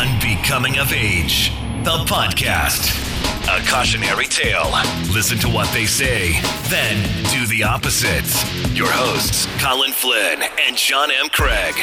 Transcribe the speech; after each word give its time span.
Unbecoming 0.00 0.78
of 0.78 0.94
Age, 0.94 1.50
the 1.84 1.98
podcast. 2.06 2.88
A 3.44 3.62
cautionary 3.68 4.24
tale. 4.24 4.70
Listen 5.12 5.36
to 5.40 5.48
what 5.50 5.70
they 5.74 5.84
say, 5.84 6.40
then 6.70 7.02
do 7.30 7.46
the 7.48 7.64
opposite. 7.64 8.24
Your 8.74 8.88
hosts, 8.90 9.46
Colin 9.62 9.92
Flynn 9.92 10.42
and 10.66 10.74
John 10.74 11.10
M. 11.10 11.28
Craig. 11.28 11.74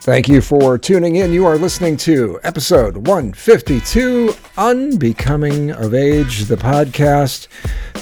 Thank 0.00 0.26
you 0.26 0.40
for 0.40 0.78
tuning 0.78 1.14
in. 1.14 1.32
You 1.32 1.46
are 1.46 1.56
listening 1.56 1.96
to 1.98 2.40
episode 2.42 3.06
152 3.06 4.34
Unbecoming 4.56 5.70
of 5.70 5.94
Age, 5.94 6.46
the 6.46 6.56
podcast. 6.56 7.46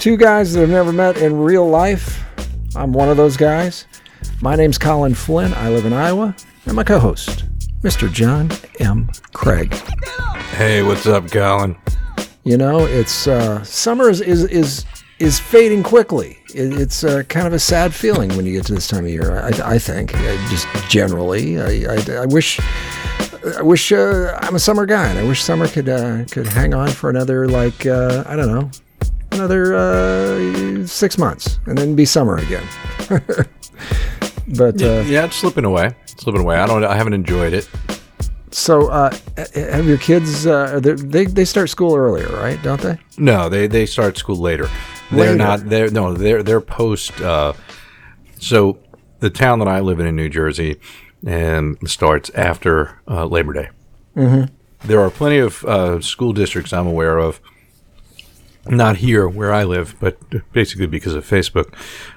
Two 0.00 0.16
guys 0.16 0.54
that 0.54 0.60
have 0.60 0.70
never 0.70 0.94
met 0.94 1.18
in 1.18 1.36
real 1.36 1.68
life. 1.68 2.24
I'm 2.74 2.94
one 2.94 3.10
of 3.10 3.18
those 3.18 3.36
guys. 3.36 3.84
My 4.40 4.56
name's 4.56 4.78
Colin 4.78 5.12
Flynn. 5.12 5.52
I 5.52 5.68
live 5.68 5.84
in 5.84 5.92
Iowa. 5.92 6.34
And 6.64 6.74
my 6.74 6.84
co 6.84 6.98
host, 6.98 7.44
Mr. 7.82 8.10
John 8.10 8.50
M. 8.80 9.10
Craig. 9.32 9.72
Hey, 10.54 10.82
what's 10.82 11.06
up, 11.06 11.30
Colin? 11.30 11.76
You 12.44 12.56
know, 12.56 12.86
it's 12.86 13.26
uh, 13.26 13.62
summer 13.64 14.08
is, 14.08 14.20
is, 14.20 14.44
is, 14.44 14.84
is 15.18 15.38
fading 15.38 15.82
quickly. 15.82 16.38
It, 16.54 16.80
it's 16.80 17.04
uh, 17.04 17.22
kind 17.28 17.46
of 17.46 17.52
a 17.52 17.58
sad 17.58 17.92
feeling 17.94 18.34
when 18.36 18.46
you 18.46 18.52
get 18.52 18.66
to 18.66 18.74
this 18.74 18.88
time 18.88 19.04
of 19.04 19.10
year, 19.10 19.38
I, 19.40 19.74
I 19.74 19.78
think, 19.78 20.14
I, 20.14 20.48
just 20.48 20.66
generally. 20.88 21.60
I, 21.60 21.94
I, 21.94 22.22
I 22.22 22.26
wish. 22.26 22.60
I 23.58 23.62
wish 23.62 23.92
uh, 23.92 24.36
I'm 24.42 24.56
a 24.56 24.58
summer 24.58 24.86
guy, 24.86 25.08
and 25.08 25.20
I 25.20 25.22
wish 25.22 25.40
summer 25.40 25.68
could 25.68 25.88
uh, 25.88 26.24
could 26.24 26.48
hang 26.48 26.74
on 26.74 26.88
for 26.88 27.10
another 27.10 27.46
like 27.48 27.86
uh, 27.86 28.24
I 28.26 28.34
don't 28.34 28.48
know, 28.48 28.68
another 29.30 29.76
uh, 29.76 30.86
six 30.86 31.16
months, 31.16 31.60
and 31.66 31.78
then 31.78 31.94
be 31.94 32.04
summer 32.04 32.38
again. 32.38 32.64
but 34.48 34.82
uh, 34.82 35.04
yeah, 35.06 35.26
it's 35.26 35.36
slipping 35.36 35.64
away. 35.64 35.94
Slipping 36.16 36.42
away. 36.42 36.56
I 36.56 36.66
don't. 36.66 36.84
I 36.84 36.96
haven't 36.96 37.12
enjoyed 37.14 37.52
it. 37.52 37.68
so, 38.50 38.88
uh, 38.88 39.14
have 39.54 39.86
your 39.86 39.98
kids? 39.98 40.46
Uh, 40.46 40.80
they 40.82 41.24
they 41.26 41.44
start 41.44 41.68
school 41.70 41.94
earlier, 41.94 42.28
right? 42.28 42.60
Don't 42.62 42.80
they? 42.80 42.98
No, 43.18 43.48
they 43.48 43.66
they 43.66 43.86
start 43.86 44.16
school 44.16 44.36
later. 44.36 44.68
They're 45.10 45.32
Later. 45.32 45.36
not. 45.36 45.68
They're 45.68 45.90
no. 45.90 46.14
They're 46.14 46.42
they're 46.42 46.60
post. 46.60 47.20
Uh, 47.20 47.52
so 48.38 48.78
the 49.20 49.30
town 49.30 49.58
that 49.60 49.68
I 49.68 49.80
live 49.80 50.00
in 50.00 50.06
in 50.06 50.16
New 50.16 50.28
Jersey, 50.28 50.80
and 51.24 51.76
starts 51.88 52.30
after 52.30 53.00
uh, 53.08 53.24
Labor 53.26 53.52
Day. 53.52 53.68
Mm-hmm. 54.16 54.54
There 54.88 55.00
are 55.00 55.10
plenty 55.10 55.38
of 55.38 55.64
uh, 55.64 56.00
school 56.00 56.32
districts 56.32 56.72
I'm 56.72 56.86
aware 56.86 57.18
of. 57.18 57.40
Not 58.68 58.96
here 58.96 59.28
where 59.28 59.52
I 59.52 59.62
live, 59.62 59.94
but 60.00 60.18
basically 60.52 60.86
because 60.86 61.14
of 61.14 61.24
Facebook, 61.28 61.72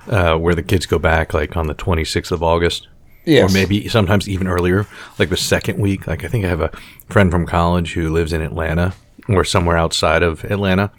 uh, 0.07 0.35
where 0.37 0.55
the 0.55 0.63
kids 0.63 0.87
go 0.87 0.97
back 0.97 1.31
like 1.33 1.55
on 1.55 1.67
the 1.67 1.75
26th 1.75 2.31
of 2.31 2.41
August. 2.41 2.87
Yes. 3.25 3.49
Or 3.49 3.53
maybe 3.53 3.87
sometimes 3.89 4.27
even 4.27 4.47
earlier, 4.47 4.87
like 5.19 5.29
the 5.29 5.37
second 5.37 5.77
week. 5.79 6.07
Like 6.07 6.23
I 6.23 6.27
think 6.27 6.45
I 6.45 6.47
have 6.49 6.61
a 6.61 6.71
friend 7.09 7.29
from 7.31 7.45
college 7.45 7.93
who 7.93 8.09
lives 8.09 8.33
in 8.33 8.41
Atlanta 8.41 8.93
or 9.27 9.43
somewhere 9.43 9.77
outside 9.77 10.23
of 10.23 10.43
Atlanta, 10.45 10.91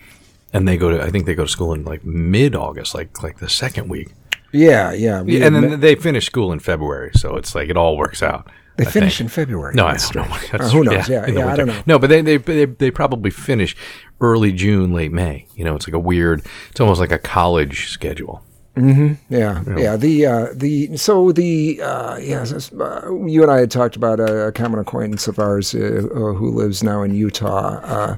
and 0.53 0.69
they 0.69 0.77
go 0.77 0.91
to 0.91 1.03
I 1.03 1.11
think 1.11 1.27
they 1.27 1.35
go 1.35 1.45
to 1.45 1.51
school 1.51 1.73
in 1.73 1.85
like 1.85 2.05
mid 2.05 2.55
August, 2.55 2.95
like 2.95 3.23
like 3.23 3.39
the 3.39 3.49
second 3.49 3.89
week. 3.89 4.11
Yeah, 4.53 4.93
yeah. 4.93 5.23
We- 5.23 5.43
and 5.43 5.55
then 5.57 5.81
they 5.81 5.95
finish 5.95 6.27
school 6.27 6.53
in 6.53 6.59
February, 6.61 7.13
so 7.15 7.37
it's 7.37 7.55
like 7.55 7.69
it 7.69 7.77
all 7.77 7.97
works 7.97 8.23
out. 8.23 8.49
they 8.77 8.85
I 8.87 8.91
finish 8.91 9.19
think. 9.19 9.27
in 9.27 9.29
February. 9.31 9.75
No, 9.75 9.87
I 9.87 9.93
That's 9.93 10.11
don't 10.11 10.29
know. 10.29 10.37
That's- 10.53 10.73
who 10.73 10.85
knows? 10.85 11.09
Yeah, 11.09 11.27
the 11.27 11.33
yeah. 11.33 11.53
I 11.53 11.57
don't 11.57 11.67
know. 11.69 11.83
No, 11.87 11.99
but 11.99 12.11
they, 12.11 12.21
they 12.21 12.37
they 12.37 12.65
they 12.67 12.91
probably 12.91 13.31
finish 13.31 13.77
early 14.21 14.53
June, 14.53 14.93
late 14.93 15.11
May. 15.13 15.47
You 15.57 15.65
know, 15.65 15.75
it's 15.75 15.89
like 15.89 15.95
a 15.95 15.99
weird. 15.99 16.45
It's 16.71 16.81
almost 16.81 17.01
like 17.01 17.13
a 17.13 17.19
college 17.19 17.89
schedule. 17.89 18.45
Yeah, 18.77 19.63
yeah. 19.77 19.97
The 19.97 20.27
uh, 20.27 20.47
the 20.55 20.97
so 20.97 21.33
the 21.33 21.81
uh, 21.83 22.17
yeah. 22.19 22.45
this- 22.45 22.73
Uh, 22.73 23.15
you 23.27 23.43
and 23.43 23.51
I 23.51 23.59
had 23.61 23.71
talked 23.71 23.97
about 23.97 24.21
a, 24.21 24.47
a 24.49 24.53
common 24.53 24.79
acquaintance 24.81 25.29
of 25.29 25.39
ours 25.39 25.75
uh, 25.75 25.79
uh, 26.15 26.33
who 26.35 26.51
lives 26.51 26.83
now 26.83 27.03
in 27.03 27.15
Utah. 27.15 27.81
Uh, 27.83 28.17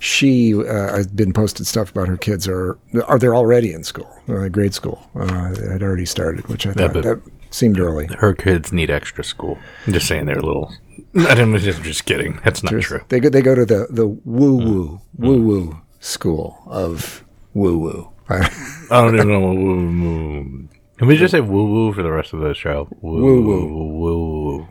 she 0.00 0.54
uh, 0.54 0.96
has 0.96 1.06
been 1.06 1.32
posted 1.32 1.66
stuff 1.66 1.90
about 1.90 2.08
her 2.08 2.16
kids 2.18 2.46
are 2.46 2.76
are 3.06 3.18
they 3.18 3.28
already 3.28 3.72
in 3.72 3.82
school, 3.84 4.08
grade 4.50 4.74
school. 4.74 4.98
Uh, 5.14 5.54
had 5.72 5.82
already 5.82 6.06
started, 6.06 6.46
which 6.48 6.66
I 6.66 6.72
thought 6.74 6.92
but- 6.92 7.02
that 7.04 7.20
seemed 7.50 7.78
early. 7.80 8.06
Her 8.18 8.34
kids 8.34 8.72
need 8.72 8.90
extra 8.90 9.24
school. 9.24 9.58
I'm 9.86 9.92
just 9.94 10.06
saying 10.06 10.26
they're 10.26 10.42
little. 10.42 10.72
I 11.16 11.34
don't 11.34 11.50
know. 11.52 11.58
Just, 11.58 11.82
just 11.82 12.04
kidding. 12.04 12.40
That's 12.44 12.62
not 12.62 12.80
true. 12.82 13.00
They 13.08 13.20
go 13.20 13.30
they 13.30 13.42
go 13.42 13.54
to 13.54 13.64
the 13.64 13.86
the 13.90 14.06
woo 14.06 14.56
woo 14.56 15.00
woo 15.18 15.40
woo 15.42 15.80
school 16.00 16.62
of 16.66 17.24
woo 17.54 17.78
woo. 17.78 18.10
I 18.28 18.48
don't 18.90 19.14
even 19.14 19.28
know. 19.28 19.40
what 19.40 19.56
Woo 19.56 19.86
woo. 20.02 20.68
Can 20.98 21.08
we 21.08 21.16
just 21.16 21.32
say 21.32 21.40
woo 21.40 21.64
woo 21.70 21.92
for 21.92 22.02
the 22.02 22.10
rest 22.12 22.32
of 22.32 22.40
the 22.40 22.54
show? 22.54 22.88
Woo 23.00 23.22
Woo 23.22 23.42
woo 23.42 23.66
woo. 23.66 24.56
woo. 24.58 24.68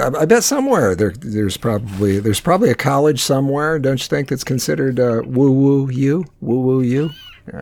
I, 0.00 0.22
I 0.22 0.24
bet 0.24 0.42
somewhere 0.42 0.94
there, 0.94 1.12
there's 1.20 1.56
probably 1.56 2.18
there's 2.18 2.40
probably 2.40 2.70
a 2.70 2.74
college 2.74 3.20
somewhere, 3.20 3.78
don't 3.78 4.00
you 4.00 4.08
think, 4.08 4.28
that's 4.28 4.44
considered 4.44 4.98
uh, 4.98 5.22
woo 5.24 5.52
woo 5.52 5.90
you 5.90 6.24
woo 6.40 6.60
woo 6.60 6.80
you? 6.82 7.10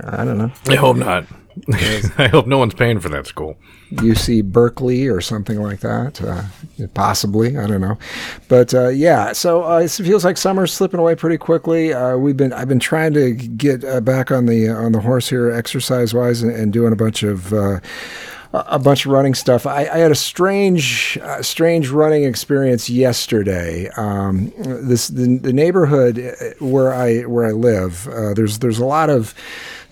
I 0.05 0.25
don't 0.25 0.39
know, 0.39 0.51
I 0.69 0.75
hope 0.77 0.97
not. 0.97 1.27
I 2.19 2.29
hope 2.29 2.47
no 2.47 2.59
one's 2.59 2.75
paying 2.75 3.01
for 3.01 3.09
that 3.11 3.27
school. 3.27 3.57
UC 3.93 4.45
Berkeley 4.45 5.07
or 5.07 5.21
something 5.21 5.61
like 5.61 5.81
that. 5.81 6.21
Uh, 6.21 6.87
possibly, 6.95 7.57
I 7.57 7.67
don't 7.67 7.81
know, 7.81 7.99
but 8.49 8.75
uh, 8.75 8.89
yeah. 8.89 9.33
So 9.33 9.65
uh, 9.65 9.79
it 9.79 9.91
feels 9.91 10.25
like 10.25 10.37
summer's 10.37 10.73
slipping 10.73 11.01
away 11.01 11.15
pretty 11.15 11.39
quickly. 11.39 11.93
Uh, 11.93 12.17
we've 12.17 12.37
been 12.37 12.53
I've 12.53 12.69
been 12.69 12.81
trying 12.81 13.15
to 13.15 13.33
get 13.33 13.85
uh, 13.85 14.01
back 14.01 14.31
on 14.31 14.47
the 14.47 14.69
on 14.69 14.93
the 14.93 15.01
horse 15.01 15.29
here, 15.29 15.51
exercise 15.51 16.13
wise, 16.13 16.43
and, 16.43 16.53
and 16.53 16.73
doing 16.73 16.93
a 16.93 16.97
bunch 16.97 17.23
of. 17.23 17.53
A 18.55 18.79
bunch 18.79 19.05
of 19.05 19.11
running 19.11 19.35
stuff. 19.35 19.67
I, 19.67 19.81
I 19.81 19.99
had 19.99 20.13
a 20.13 20.15
strange, 20.15 21.19
uh, 21.21 21.43
strange 21.43 21.89
running 21.89 22.23
experience 22.23 22.89
yesterday. 22.89 23.89
Um, 23.97 24.53
this 24.57 25.09
the, 25.09 25.39
the 25.39 25.53
neighborhood 25.53 26.21
uh, 26.21 26.65
where 26.65 26.95
I 26.95 27.23
where 27.23 27.47
I 27.47 27.51
live. 27.51 28.07
Uh, 28.07 28.33
there's 28.33 28.61
there's 28.61 28.79
a 28.79 28.85
lot 28.85 29.11
of. 29.11 29.35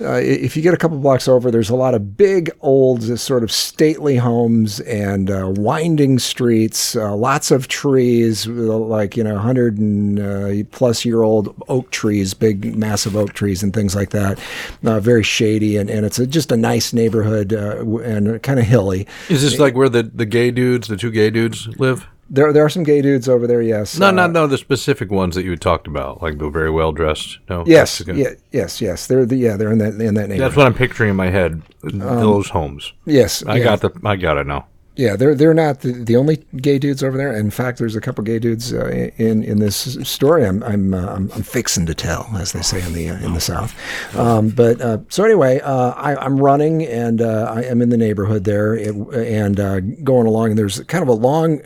Uh, 0.00 0.14
if 0.14 0.56
you 0.56 0.62
get 0.62 0.74
a 0.74 0.76
couple 0.76 0.98
blocks 0.98 1.28
over, 1.28 1.48
there's 1.48 1.70
a 1.70 1.76
lot 1.76 1.94
of 1.94 2.16
big, 2.16 2.50
old, 2.60 3.04
sort 3.20 3.44
of 3.44 3.52
stately 3.52 4.16
homes 4.16 4.80
and 4.80 5.30
uh, 5.30 5.46
winding 5.54 6.18
streets. 6.18 6.96
Uh, 6.96 7.14
lots 7.14 7.52
of 7.52 7.68
trees, 7.68 8.48
like 8.48 9.16
you 9.16 9.22
know, 9.22 9.38
hundred 9.38 9.78
and 9.78 10.68
plus 10.72 11.04
year 11.04 11.22
old 11.22 11.54
oak 11.68 11.90
trees, 11.92 12.34
big, 12.34 12.76
massive 12.76 13.16
oak 13.16 13.32
trees, 13.32 13.62
and 13.62 13.72
things 13.72 13.94
like 13.94 14.10
that. 14.10 14.40
Very 14.82 15.22
shady, 15.22 15.76
and, 15.76 15.88
and 15.88 16.04
it's 16.04 16.18
a, 16.18 16.26
just 16.26 16.50
a 16.50 16.56
nice 16.56 16.92
neighborhood 16.92 17.52
and 17.52 18.42
kind 18.42 18.51
of 18.60 18.66
hilly. 18.66 19.06
Is 19.28 19.42
this 19.42 19.58
like 19.58 19.74
where 19.74 19.88
the, 19.88 20.02
the 20.02 20.26
gay 20.26 20.50
dudes, 20.50 20.88
the 20.88 20.96
two 20.96 21.10
gay 21.10 21.30
dudes, 21.30 21.68
live? 21.78 22.06
There, 22.30 22.50
there 22.52 22.64
are 22.64 22.70
some 22.70 22.82
gay 22.82 23.02
dudes 23.02 23.28
over 23.28 23.46
there. 23.46 23.60
Yes. 23.60 23.98
No, 23.98 24.06
Uh, 24.08 24.10
no, 24.12 24.26
no. 24.26 24.46
The 24.46 24.56
specific 24.56 25.10
ones 25.10 25.34
that 25.34 25.44
you 25.44 25.54
talked 25.56 25.86
about, 25.86 26.22
like 26.22 26.38
the 26.38 26.48
very 26.48 26.70
well 26.70 26.90
dressed. 26.92 27.38
No. 27.50 27.62
Yes. 27.66 28.00
Mexican. 28.00 28.16
Yeah, 28.16 28.30
yes. 28.52 28.80
Yes. 28.80 29.06
They're 29.06 29.26
the, 29.26 29.36
yeah. 29.36 29.56
They're 29.58 29.70
in 29.72 29.78
that 29.78 29.94
in 30.00 30.14
that 30.14 30.28
neighborhood. 30.28 30.40
That's 30.40 30.56
what 30.56 30.66
I'm 30.66 30.72
picturing 30.74 31.10
in 31.10 31.16
my 31.16 31.28
head. 31.28 31.60
those 31.82 32.48
homes. 32.48 32.92
yes. 33.04 33.44
I 33.44 33.58
got 33.60 33.80
the. 33.82 33.90
I 34.04 34.16
got 34.16 34.38
it 34.38 34.46
now. 34.46 34.66
Yeah, 34.94 35.16
they're 35.16 35.34
they're 35.34 35.54
not 35.54 35.80
the, 35.80 35.92
the 35.92 36.16
only 36.16 36.44
gay 36.56 36.78
dudes 36.78 37.02
over 37.02 37.16
there. 37.16 37.34
In 37.34 37.50
fact, 37.50 37.78
there's 37.78 37.96
a 37.96 38.00
couple 38.00 38.22
gay 38.24 38.38
dudes 38.38 38.74
uh, 38.74 38.88
in 39.16 39.42
in 39.42 39.58
this 39.58 39.96
story. 40.02 40.44
I'm 40.44 40.62
I'm, 40.62 40.92
uh, 40.92 41.06
I'm 41.06 41.32
I'm 41.32 41.42
fixing 41.42 41.86
to 41.86 41.94
tell, 41.94 42.28
as 42.36 42.52
they 42.52 42.60
say 42.60 42.82
in 42.82 42.92
the 42.92 43.08
uh, 43.08 43.16
in 43.24 43.32
the 43.32 43.40
South. 43.40 43.74
Um, 44.14 44.50
but 44.50 44.82
uh, 44.82 44.98
so 45.08 45.24
anyway, 45.24 45.60
uh, 45.60 45.92
I, 45.92 46.14
I'm 46.16 46.38
running 46.38 46.84
and 46.84 47.22
uh, 47.22 47.54
I 47.54 47.62
am 47.62 47.80
in 47.80 47.88
the 47.88 47.96
neighborhood 47.96 48.44
there 48.44 48.74
and 48.74 49.56
going 50.04 50.26
along. 50.26 50.50
And 50.50 50.58
there's 50.58 50.80
kind 50.80 51.02
of 51.02 51.08
a 51.08 51.12
long 51.12 51.60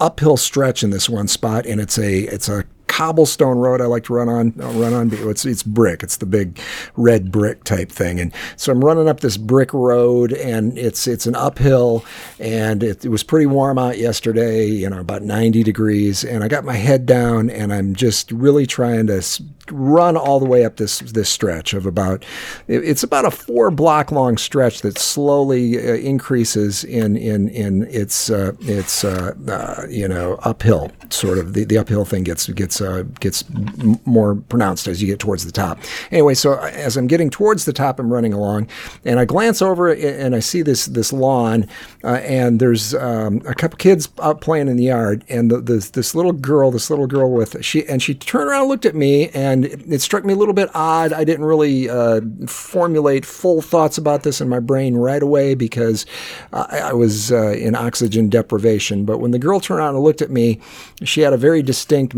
uphill 0.00 0.38
stretch 0.38 0.82
in 0.82 0.88
this 0.88 1.08
one 1.08 1.28
spot, 1.28 1.66
and 1.66 1.82
it's 1.82 1.98
a 1.98 2.20
it's 2.20 2.48
a 2.48 2.64
cobblestone 2.98 3.58
road 3.58 3.80
I 3.80 3.84
like 3.86 4.02
to 4.04 4.12
run 4.14 4.28
on. 4.28 4.52
uh, 4.60 4.72
Run 4.72 4.92
on. 4.92 5.10
It's 5.12 5.44
it's 5.44 5.62
brick. 5.62 6.02
It's 6.02 6.16
the 6.16 6.26
big 6.26 6.58
red 6.96 7.30
brick 7.30 7.62
type 7.62 7.92
thing. 7.92 8.18
And 8.18 8.34
so 8.56 8.72
I'm 8.72 8.84
running 8.84 9.08
up 9.08 9.20
this 9.20 9.36
brick 9.36 9.72
road, 9.72 10.32
and 10.32 10.76
it's 10.76 11.06
it's 11.06 11.24
an 11.24 11.36
uphill, 11.36 12.04
and 12.40 12.82
it, 12.82 13.04
it 13.04 13.08
was 13.08 13.22
pretty 13.22 13.46
warm 13.46 13.78
out 13.78 13.98
yesterday. 13.98 14.66
You 14.66 14.90
know, 14.90 14.98
about 14.98 15.22
90 15.22 15.62
degrees, 15.62 16.24
and 16.24 16.42
I 16.42 16.48
got 16.48 16.64
my 16.64 16.74
head 16.74 17.06
down, 17.06 17.50
and 17.50 17.72
I'm 17.72 17.94
just 17.94 18.32
really 18.32 18.66
trying 18.66 19.06
to 19.06 19.22
run 19.70 20.16
all 20.16 20.40
the 20.40 20.46
way 20.46 20.64
up 20.64 20.76
this 20.78 20.98
this 20.98 21.28
stretch 21.28 21.74
of 21.74 21.86
about. 21.86 22.24
It's 22.66 23.04
about 23.04 23.24
a 23.26 23.30
four 23.30 23.70
block 23.70 24.10
long 24.10 24.38
stretch 24.38 24.80
that 24.80 24.98
slowly 24.98 25.78
uh, 25.78 25.94
increases 25.94 26.82
in 26.82 27.16
in 27.16 27.48
in 27.50 27.84
its 27.84 28.28
uh, 28.28 28.52
its 28.62 29.04
uh, 29.04 29.34
uh, 29.46 29.86
you 29.88 30.08
know 30.08 30.34
uphill 30.42 30.90
sort 31.10 31.38
of 31.38 31.54
the, 31.54 31.64
the 31.64 31.78
uphill 31.78 32.04
thing 32.04 32.24
gets 32.24 32.48
gets 32.48 32.80
uh, 32.88 32.98
uh, 32.98 33.02
gets 33.20 33.44
m- 33.54 34.00
more 34.04 34.34
pronounced 34.34 34.88
as 34.88 35.00
you 35.00 35.08
get 35.08 35.18
towards 35.18 35.44
the 35.44 35.52
top. 35.52 35.78
Anyway, 36.10 36.34
so 36.34 36.58
as 36.58 36.96
I'm 36.96 37.06
getting 37.06 37.30
towards 37.30 37.64
the 37.64 37.72
top, 37.72 37.98
I'm 37.98 38.12
running 38.12 38.32
along, 38.32 38.68
and 39.04 39.20
I 39.20 39.24
glance 39.24 39.62
over 39.62 39.92
and 39.92 40.34
I 40.34 40.40
see 40.40 40.62
this 40.62 40.86
this 40.86 41.12
lawn, 41.12 41.68
uh, 42.04 42.20
and 42.24 42.60
there's 42.60 42.94
um, 42.94 43.42
a 43.46 43.54
couple 43.54 43.76
kids 43.76 44.08
out 44.22 44.40
playing 44.40 44.68
in 44.68 44.76
the 44.76 44.84
yard, 44.84 45.24
and 45.28 45.50
the, 45.50 45.60
this 45.60 45.90
this 45.90 46.14
little 46.14 46.32
girl, 46.32 46.70
this 46.70 46.90
little 46.90 47.06
girl 47.06 47.30
with 47.30 47.62
she 47.64 47.86
and 47.86 48.02
she 48.02 48.14
turned 48.14 48.48
around, 48.48 48.62
and 48.62 48.68
looked 48.68 48.86
at 48.86 48.94
me, 48.94 49.28
and 49.30 49.64
it, 49.64 49.92
it 49.92 50.00
struck 50.00 50.24
me 50.24 50.32
a 50.32 50.36
little 50.36 50.54
bit 50.54 50.68
odd. 50.74 51.12
I 51.12 51.24
didn't 51.24 51.44
really 51.44 51.88
uh, 51.88 52.20
formulate 52.46 53.24
full 53.24 53.62
thoughts 53.62 53.98
about 53.98 54.22
this 54.22 54.40
in 54.40 54.48
my 54.48 54.60
brain 54.60 54.96
right 54.96 55.22
away 55.22 55.54
because 55.54 56.06
I, 56.52 56.78
I 56.78 56.92
was 56.92 57.30
uh, 57.32 57.52
in 57.52 57.74
oxygen 57.74 58.28
deprivation. 58.28 59.04
But 59.04 59.18
when 59.18 59.30
the 59.30 59.38
girl 59.38 59.60
turned 59.60 59.80
around 59.80 59.94
and 59.94 60.04
looked 60.04 60.22
at 60.22 60.30
me, 60.30 60.60
she 61.04 61.20
had 61.20 61.32
a 61.32 61.36
very 61.36 61.62
distinct 61.62 62.14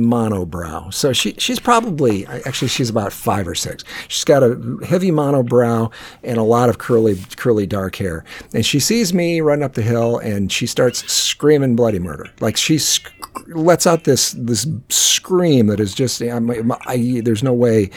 So 0.90 1.12
she 1.12 1.34
she's 1.38 1.60
probably 1.60 2.26
actually 2.26 2.68
she's 2.68 2.90
about 2.90 3.12
five 3.12 3.46
or 3.46 3.54
six. 3.54 3.84
She's 4.08 4.24
got 4.24 4.42
a 4.42 4.78
heavy 4.86 5.10
monobrow 5.10 5.92
and 6.22 6.38
a 6.38 6.42
lot 6.42 6.68
of 6.68 6.78
curly 6.78 7.16
curly 7.36 7.66
dark 7.66 7.96
hair. 7.96 8.24
And 8.54 8.64
she 8.64 8.80
sees 8.80 9.12
me 9.14 9.40
running 9.40 9.64
up 9.64 9.74
the 9.74 9.82
hill 9.82 10.18
and 10.18 10.50
she 10.50 10.66
starts 10.66 11.10
screaming 11.10 11.76
bloody 11.76 11.98
murder. 11.98 12.26
Like 12.40 12.56
she 12.56 12.78
sc- 12.78 13.12
lets 13.48 13.86
out 13.86 14.04
this 14.04 14.32
this 14.32 14.66
scream 14.88 15.66
that 15.68 15.80
is 15.80 15.94
just 15.94 16.20
I'm, 16.20 16.50
I, 16.86 17.20
there's 17.24 17.42
no 17.42 17.52
way 17.52 17.90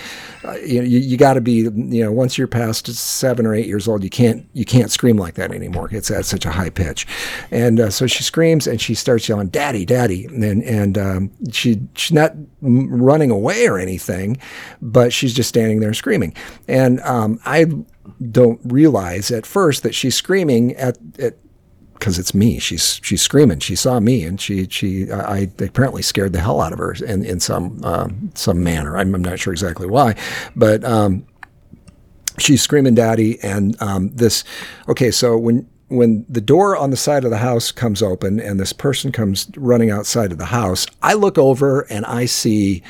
uh, 0.43 0.53
you, 0.57 0.83
you, 0.83 0.99
you 0.99 1.17
got 1.17 1.33
to 1.33 1.41
be 1.41 1.53
you 1.53 2.03
know 2.03 2.11
once 2.11 2.37
you're 2.37 2.47
past 2.47 2.87
seven 2.87 3.45
or 3.45 3.53
eight 3.53 3.65
years 3.65 3.87
old 3.87 4.03
you 4.03 4.09
can't 4.09 4.45
you 4.53 4.65
can't 4.65 4.91
scream 4.91 5.17
like 5.17 5.35
that 5.35 5.51
anymore. 5.51 5.89
It's 5.91 6.11
at 6.11 6.25
such 6.25 6.45
a 6.45 6.51
high 6.51 6.69
pitch. 6.69 7.07
And 7.51 7.79
uh, 7.79 7.89
so 7.89 8.07
she 8.07 8.23
screams 8.23 8.67
and 8.67 8.79
she 8.79 8.93
starts 8.95 9.27
yelling, 9.27 9.49
"Daddy, 9.49 9.85
Daddy!" 9.85 10.25
And 10.25 10.63
and 10.63 10.97
um, 10.97 11.31
she 11.51 11.81
she's 11.95 12.11
not 12.11 12.33
running 12.61 13.31
away 13.31 13.67
or 13.67 13.77
anything, 13.77 14.37
but 14.81 15.13
she's 15.13 15.33
just 15.33 15.49
standing 15.49 15.79
there 15.79 15.93
screaming. 15.93 16.33
And 16.67 16.99
um, 17.01 17.39
I 17.45 17.65
don't 18.31 18.59
realize 18.63 19.31
at 19.31 19.45
first 19.45 19.83
that 19.83 19.95
she's 19.95 20.15
screaming 20.15 20.75
at, 20.75 20.97
at 21.19 21.35
because 21.93 22.19
it's 22.19 22.33
me. 22.33 22.59
She's 22.59 22.99
she's 23.01 23.21
screaming. 23.21 23.59
She 23.59 23.75
saw 23.75 23.99
me, 23.99 24.23
and 24.23 24.39
she 24.39 24.67
she 24.67 25.09
I, 25.09 25.35
I 25.35 25.37
apparently 25.59 26.01
scared 26.01 26.33
the 26.33 26.41
hell 26.41 26.59
out 26.59 26.73
of 26.73 26.79
her 26.79 26.93
in 26.93 27.23
in 27.23 27.39
some 27.39 27.81
um, 27.83 28.31
some 28.35 28.61
manner. 28.61 28.97
I'm, 28.97 29.15
I'm, 29.15 29.23
not 29.23 29.39
sure 29.39 29.53
exactly 29.53 29.87
why, 29.87 30.15
but 30.53 30.83
um, 30.83 31.25
she's 32.39 32.61
screaming, 32.61 32.95
"Daddy!" 32.95 33.41
And 33.41 33.81
um, 33.81 34.09
this. 34.09 34.43
Okay, 34.89 35.11
so 35.11 35.37
when 35.37 35.69
when 35.93 36.25
the 36.27 36.41
door 36.41 36.75
on 36.75 36.89
the 36.89 36.97
side 36.97 37.23
of 37.23 37.31
the 37.31 37.37
house 37.37 37.71
comes 37.71 38.01
open 38.01 38.39
and 38.39 38.59
this 38.59 38.73
person 38.73 39.11
comes 39.11 39.49
running 39.55 39.91
outside 39.91 40.31
of 40.31 40.37
the 40.37 40.45
house, 40.45 40.85
I 41.01 41.13
look 41.13 41.37
over 41.37 41.81
and 41.81 42.05
I 42.05 42.25
see 42.25 42.83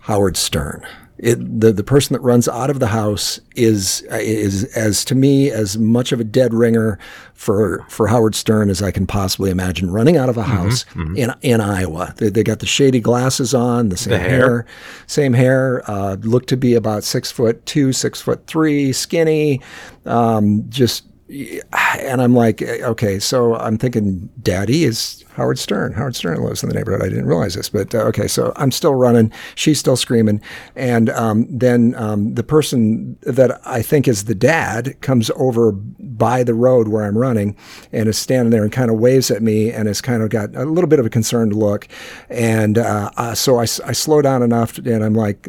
Howard 0.00 0.36
Stern. 0.36 0.86
It, 1.22 1.60
the 1.60 1.70
the 1.70 1.84
person 1.84 2.14
that 2.14 2.20
runs 2.20 2.48
out 2.48 2.70
of 2.70 2.80
the 2.80 2.86
house 2.86 3.40
is 3.54 4.00
is 4.10 4.64
as 4.74 5.04
to 5.04 5.14
me 5.14 5.50
as 5.50 5.76
much 5.76 6.12
of 6.12 6.20
a 6.20 6.24
dead 6.24 6.54
ringer 6.54 6.98
for 7.34 7.84
for 7.90 8.06
Howard 8.06 8.34
Stern 8.34 8.70
as 8.70 8.82
I 8.82 8.90
can 8.90 9.06
possibly 9.06 9.50
imagine. 9.50 9.90
Running 9.90 10.16
out 10.16 10.30
of 10.30 10.38
a 10.38 10.42
house 10.42 10.84
mm-hmm, 10.84 11.02
mm-hmm. 11.02 11.16
in 11.16 11.34
in 11.42 11.60
Iowa, 11.60 12.14
they, 12.16 12.30
they, 12.30 12.42
got 12.42 12.60
the 12.60 12.66
shady 12.66 13.00
glasses 13.00 13.52
on, 13.52 13.90
the 13.90 13.98
same 13.98 14.12
the 14.12 14.18
hair. 14.18 14.28
hair. 14.28 14.66
same 15.08 15.34
hair. 15.34 15.82
Uh, 15.90 16.16
looked 16.20 16.48
to 16.48 16.56
be 16.56 16.72
about 16.72 17.04
six 17.04 17.30
foot 17.30 17.66
two, 17.66 17.92
six 17.92 18.22
foot 18.22 18.46
three, 18.46 18.90
skinny, 18.90 19.60
um, 20.06 20.64
just 20.70 21.04
and 21.30 22.20
I'm 22.20 22.34
like, 22.34 22.60
okay, 22.62 23.18
so 23.18 23.54
I'm 23.56 23.78
thinking, 23.78 24.28
Daddy 24.42 24.84
is 24.84 25.24
Howard 25.34 25.58
Stern. 25.58 25.92
Howard 25.92 26.16
Stern 26.16 26.42
lives 26.42 26.62
in 26.62 26.68
the 26.68 26.74
neighborhood. 26.74 27.02
I 27.02 27.08
didn't 27.08 27.26
realize 27.26 27.54
this, 27.54 27.68
but 27.68 27.94
uh, 27.94 27.98
okay, 27.98 28.26
so 28.26 28.52
I'm 28.56 28.72
still 28.72 28.94
running. 28.94 29.32
She's 29.54 29.78
still 29.78 29.96
screaming, 29.96 30.40
and 30.74 31.08
um, 31.10 31.46
then 31.48 31.94
um, 31.96 32.34
the 32.34 32.42
person 32.42 33.16
that 33.22 33.60
I 33.64 33.80
think 33.80 34.08
is 34.08 34.24
the 34.24 34.34
dad 34.34 35.00
comes 35.02 35.30
over 35.36 35.72
by 35.72 36.42
the 36.42 36.54
road 36.54 36.88
where 36.88 37.04
I'm 37.04 37.16
running, 37.16 37.56
and 37.92 38.08
is 38.08 38.18
standing 38.18 38.50
there 38.50 38.64
and 38.64 38.72
kind 38.72 38.90
of 38.90 38.98
waves 38.98 39.30
at 39.30 39.40
me, 39.40 39.70
and 39.70 39.86
has 39.86 40.00
kind 40.00 40.22
of 40.22 40.30
got 40.30 40.54
a 40.56 40.64
little 40.64 40.88
bit 40.88 40.98
of 40.98 41.06
a 41.06 41.10
concerned 41.10 41.54
look, 41.54 41.86
and 42.28 42.76
uh, 42.76 43.10
uh, 43.16 43.34
so 43.34 43.58
I, 43.58 43.62
I 43.62 43.92
slow 43.92 44.20
down 44.20 44.42
enough, 44.42 44.78
and 44.78 45.04
I'm 45.04 45.14
like 45.14 45.46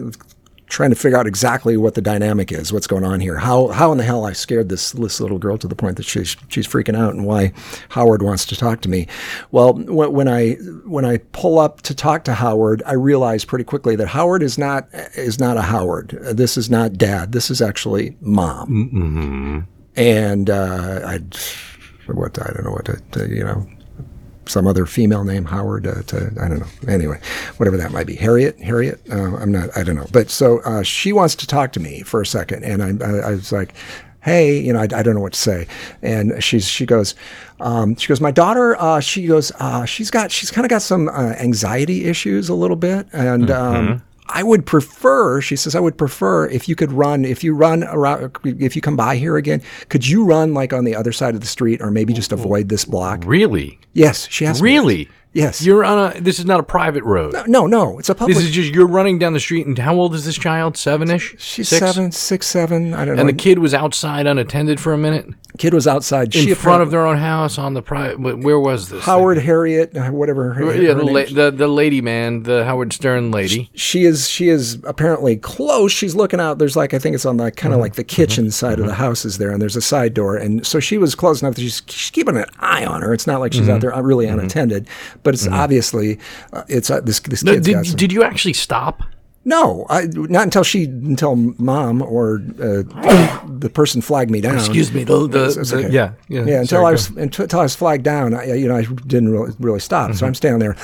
trying 0.71 0.89
to 0.89 0.95
figure 0.95 1.17
out 1.17 1.27
exactly 1.27 1.75
what 1.75 1.95
the 1.95 2.01
dynamic 2.01 2.51
is, 2.51 2.71
what's 2.71 2.87
going 2.87 3.03
on 3.03 3.19
here, 3.19 3.37
how 3.37 3.67
how 3.67 3.91
in 3.91 3.97
the 3.97 4.03
hell 4.03 4.25
I 4.25 4.33
scared 4.33 4.69
this 4.69 4.91
this 4.93 5.19
little 5.19 5.37
girl 5.37 5.57
to 5.57 5.67
the 5.67 5.75
point 5.75 5.97
that 5.97 6.05
she's 6.05 6.35
she's 6.47 6.67
freaking 6.67 6.97
out, 6.97 7.13
and 7.13 7.25
why 7.25 7.51
Howard 7.89 8.21
wants 8.21 8.45
to 8.47 8.55
talk 8.55 8.81
to 8.81 8.89
me. 8.89 9.07
Well, 9.51 9.73
when, 9.73 10.13
when 10.13 10.27
I 10.27 10.53
when 10.85 11.05
I 11.05 11.17
pull 11.33 11.59
up 11.59 11.81
to 11.83 11.93
talk 11.93 12.23
to 12.23 12.33
Howard, 12.33 12.81
I 12.85 12.93
realize 12.93 13.45
pretty 13.45 13.65
quickly 13.65 13.95
that 13.97 14.07
Howard 14.07 14.41
is 14.41 14.57
not 14.57 14.87
is 15.15 15.39
not 15.39 15.57
a 15.57 15.61
Howard. 15.61 16.17
This 16.21 16.57
is 16.57 16.69
not 16.69 16.93
dad. 16.93 17.33
This 17.33 17.51
is 17.51 17.61
actually 17.61 18.15
mom. 18.21 18.89
Mm-hmm. 18.93 19.59
And 19.97 20.49
uh, 20.49 21.01
I 21.05 21.19
what 22.07 22.41
I 22.41 22.51
don't 22.53 22.63
know 22.63 22.71
what 22.71 22.85
to, 22.85 23.01
to 23.11 23.29
you 23.29 23.43
know 23.43 23.67
some 24.51 24.67
other 24.67 24.85
female 24.85 25.23
name, 25.23 25.45
Howard, 25.45 25.87
uh, 25.87 26.03
to, 26.03 26.31
I 26.41 26.47
don't 26.47 26.59
know. 26.59 26.91
Anyway, 26.93 27.19
whatever 27.57 27.77
that 27.77 27.91
might 27.91 28.05
be. 28.05 28.15
Harriet, 28.15 28.59
Harriet, 28.59 29.01
uh, 29.09 29.35
I'm 29.37 29.51
not, 29.51 29.75
I 29.75 29.83
don't 29.83 29.95
know. 29.95 30.07
But 30.11 30.29
so 30.29 30.59
uh, 30.59 30.83
she 30.83 31.13
wants 31.13 31.35
to 31.35 31.47
talk 31.47 31.71
to 31.73 31.79
me 31.79 32.01
for 32.01 32.21
a 32.21 32.25
second. 32.25 32.63
And 32.63 32.83
I, 32.83 33.05
I, 33.05 33.11
I 33.19 33.31
was 33.31 33.51
like, 33.51 33.73
hey, 34.21 34.59
you 34.59 34.71
know, 34.71 34.79
I, 34.79 34.83
I, 34.83 35.03
don't 35.03 35.15
know 35.15 35.21
what 35.21 35.33
to 35.33 35.39
say. 35.39 35.67
And 36.01 36.43
she's, 36.43 36.67
she 36.67 36.85
goes, 36.85 37.15
um, 37.59 37.95
she 37.95 38.07
goes, 38.07 38.21
my 38.21 38.31
daughter, 38.31 38.79
uh, 38.79 38.99
she 38.99 39.25
goes, 39.25 39.51
uh, 39.59 39.85
she's 39.85 40.11
got, 40.11 40.31
she's 40.31 40.51
kind 40.51 40.65
of 40.65 40.69
got 40.69 40.83
some 40.83 41.09
uh, 41.09 41.33
anxiety 41.39 42.05
issues 42.05 42.47
a 42.49 42.53
little 42.53 42.75
bit. 42.75 43.07
And, 43.13 43.47
mm-hmm. 43.47 43.91
um, 43.91 44.03
I 44.33 44.43
would 44.43 44.65
prefer, 44.65 45.41
she 45.41 45.55
says, 45.55 45.75
I 45.75 45.79
would 45.79 45.97
prefer 45.97 46.47
if 46.47 46.69
you 46.69 46.75
could 46.75 46.91
run, 46.91 47.25
if 47.25 47.43
you 47.43 47.53
run 47.53 47.83
around, 47.83 48.35
if 48.43 48.75
you 48.75 48.81
come 48.81 48.95
by 48.95 49.17
here 49.17 49.37
again, 49.37 49.61
could 49.89 50.07
you 50.07 50.23
run 50.23 50.53
like 50.53 50.73
on 50.73 50.85
the 50.85 50.95
other 50.95 51.11
side 51.11 51.35
of 51.35 51.41
the 51.41 51.47
street 51.47 51.81
or 51.81 51.91
maybe 51.91 52.13
just 52.13 52.31
oh, 52.31 52.37
avoid 52.37 52.69
this 52.69 52.85
block? 52.85 53.23
Really? 53.25 53.79
Yes, 53.93 54.27
she 54.29 54.45
asked 54.45 54.61
Really? 54.61 54.97
Me. 54.97 55.09
Yes. 55.33 55.61
You're 55.61 55.85
on 55.85 56.11
a. 56.11 56.19
This 56.19 56.39
is 56.39 56.45
not 56.45 56.59
a 56.59 56.63
private 56.63 57.03
road. 57.03 57.31
No, 57.31 57.43
no, 57.45 57.67
no, 57.67 57.99
it's 57.99 58.09
a 58.09 58.15
public. 58.15 58.35
This 58.35 58.45
is 58.45 58.51
just 58.51 58.73
you're 58.73 58.87
running 58.87 59.17
down 59.17 59.31
the 59.31 59.39
street, 59.39 59.65
and 59.65 59.77
how 59.77 59.95
old 59.95 60.13
is 60.13 60.25
this 60.25 60.37
child? 60.37 60.75
Seven 60.75 61.09
ish. 61.09 61.35
She's 61.37 61.69
six? 61.69 61.79
seven, 61.79 62.11
six, 62.11 62.47
seven. 62.47 62.93
I 62.93 63.05
don't 63.05 63.15
know. 63.15 63.21
And 63.21 63.29
the 63.29 63.33
kid 63.33 63.59
was 63.59 63.73
outside 63.73 64.27
unattended 64.27 64.81
for 64.81 64.91
a 64.91 64.97
minute. 64.97 65.29
Kid 65.61 65.75
was 65.75 65.85
outside 65.85 66.33
in 66.35 66.41
she 66.41 66.55
front 66.55 66.81
of 66.81 66.89
their 66.89 67.05
own 67.05 67.17
house 67.17 67.59
on 67.59 67.75
the 67.75 67.83
private. 67.83 68.39
Where 68.39 68.59
was 68.59 68.89
this? 68.89 69.05
Howard 69.05 69.37
thing? 69.37 69.45
Harriet, 69.45 69.95
uh, 69.95 70.09
whatever. 70.09 70.53
Her, 70.53 70.73
yeah, 70.73 70.95
her 70.95 70.95
the, 70.95 71.05
la- 71.05 71.25
the 71.25 71.51
the 71.55 71.67
lady 71.67 72.01
man, 72.01 72.41
the 72.41 72.65
Howard 72.65 72.91
Stern 72.91 73.29
lady. 73.29 73.69
She 73.75 74.05
is 74.05 74.27
she 74.27 74.49
is 74.49 74.79
apparently 74.85 75.35
close. 75.35 75.91
She's 75.91 76.15
looking 76.15 76.39
out. 76.39 76.57
There's 76.57 76.75
like 76.75 76.95
I 76.95 76.97
think 76.97 77.13
it's 77.13 77.27
on 77.27 77.37
the 77.37 77.51
kind 77.51 77.73
of 77.73 77.75
mm-hmm. 77.75 77.81
like 77.81 77.93
the 77.93 78.03
kitchen 78.03 78.45
mm-hmm. 78.45 78.49
side 78.49 78.73
mm-hmm. 78.73 78.85
of 78.85 78.87
the 78.87 78.95
house 78.95 79.23
is 79.23 79.37
there, 79.37 79.51
and 79.51 79.61
there's 79.61 79.75
a 79.75 79.81
side 79.81 80.15
door, 80.15 80.35
and 80.35 80.65
so 80.65 80.79
she 80.79 80.97
was 80.97 81.13
close 81.13 81.43
enough 81.43 81.53
that 81.53 81.61
she's, 81.61 81.83
she's 81.87 82.09
keeping 82.09 82.37
an 82.37 82.45
eye 82.57 82.83
on 82.83 83.03
her. 83.03 83.13
It's 83.13 83.27
not 83.27 83.39
like 83.39 83.53
she's 83.53 83.69
out 83.69 83.73
mm-hmm. 83.73 83.81
there 83.81 83.95
uh, 83.95 84.01
really 84.01 84.25
mm-hmm. 84.25 84.39
unattended, 84.39 84.89
but 85.21 85.35
it's 85.35 85.45
mm-hmm. 85.45 85.53
obviously 85.53 86.17
uh, 86.53 86.63
it's 86.69 86.89
uh, 86.89 87.01
this 87.01 87.19
this 87.19 87.43
kid's 87.43 87.67
did, 87.67 87.97
did 87.97 88.11
you 88.11 88.23
actually 88.23 88.53
stop? 88.53 89.03
No, 89.43 89.87
I, 89.89 90.05
not 90.05 90.43
until 90.43 90.63
she, 90.63 90.83
until 90.83 91.35
mom 91.35 92.03
or 92.03 92.43
uh, 92.59 92.83
the 93.47 93.71
person 93.73 93.99
flagged 94.01 94.29
me 94.29 94.39
down. 94.39 94.55
Excuse 94.55 94.93
me, 94.93 95.03
the, 95.03 95.27
the, 95.27 95.45
it's, 95.59 95.73
okay. 95.73 95.89
yeah, 95.89 96.13
yeah, 96.27 96.45
yeah. 96.45 96.61
Until 96.61 96.67
Sorry, 96.67 96.85
I 96.85 96.91
was, 96.91 97.09
until 97.09 97.59
I 97.59 97.63
was 97.63 97.75
flagged 97.75 98.03
down, 98.03 98.35
I, 98.35 98.53
you 98.53 98.67
know, 98.67 98.75
I 98.75 98.83
didn't 98.83 99.29
really, 99.29 99.51
really 99.59 99.79
stop. 99.79 100.09
Mm-hmm. 100.09 100.17
So 100.17 100.27
I'm 100.27 100.35
standing 100.35 100.59
there, 100.59 100.75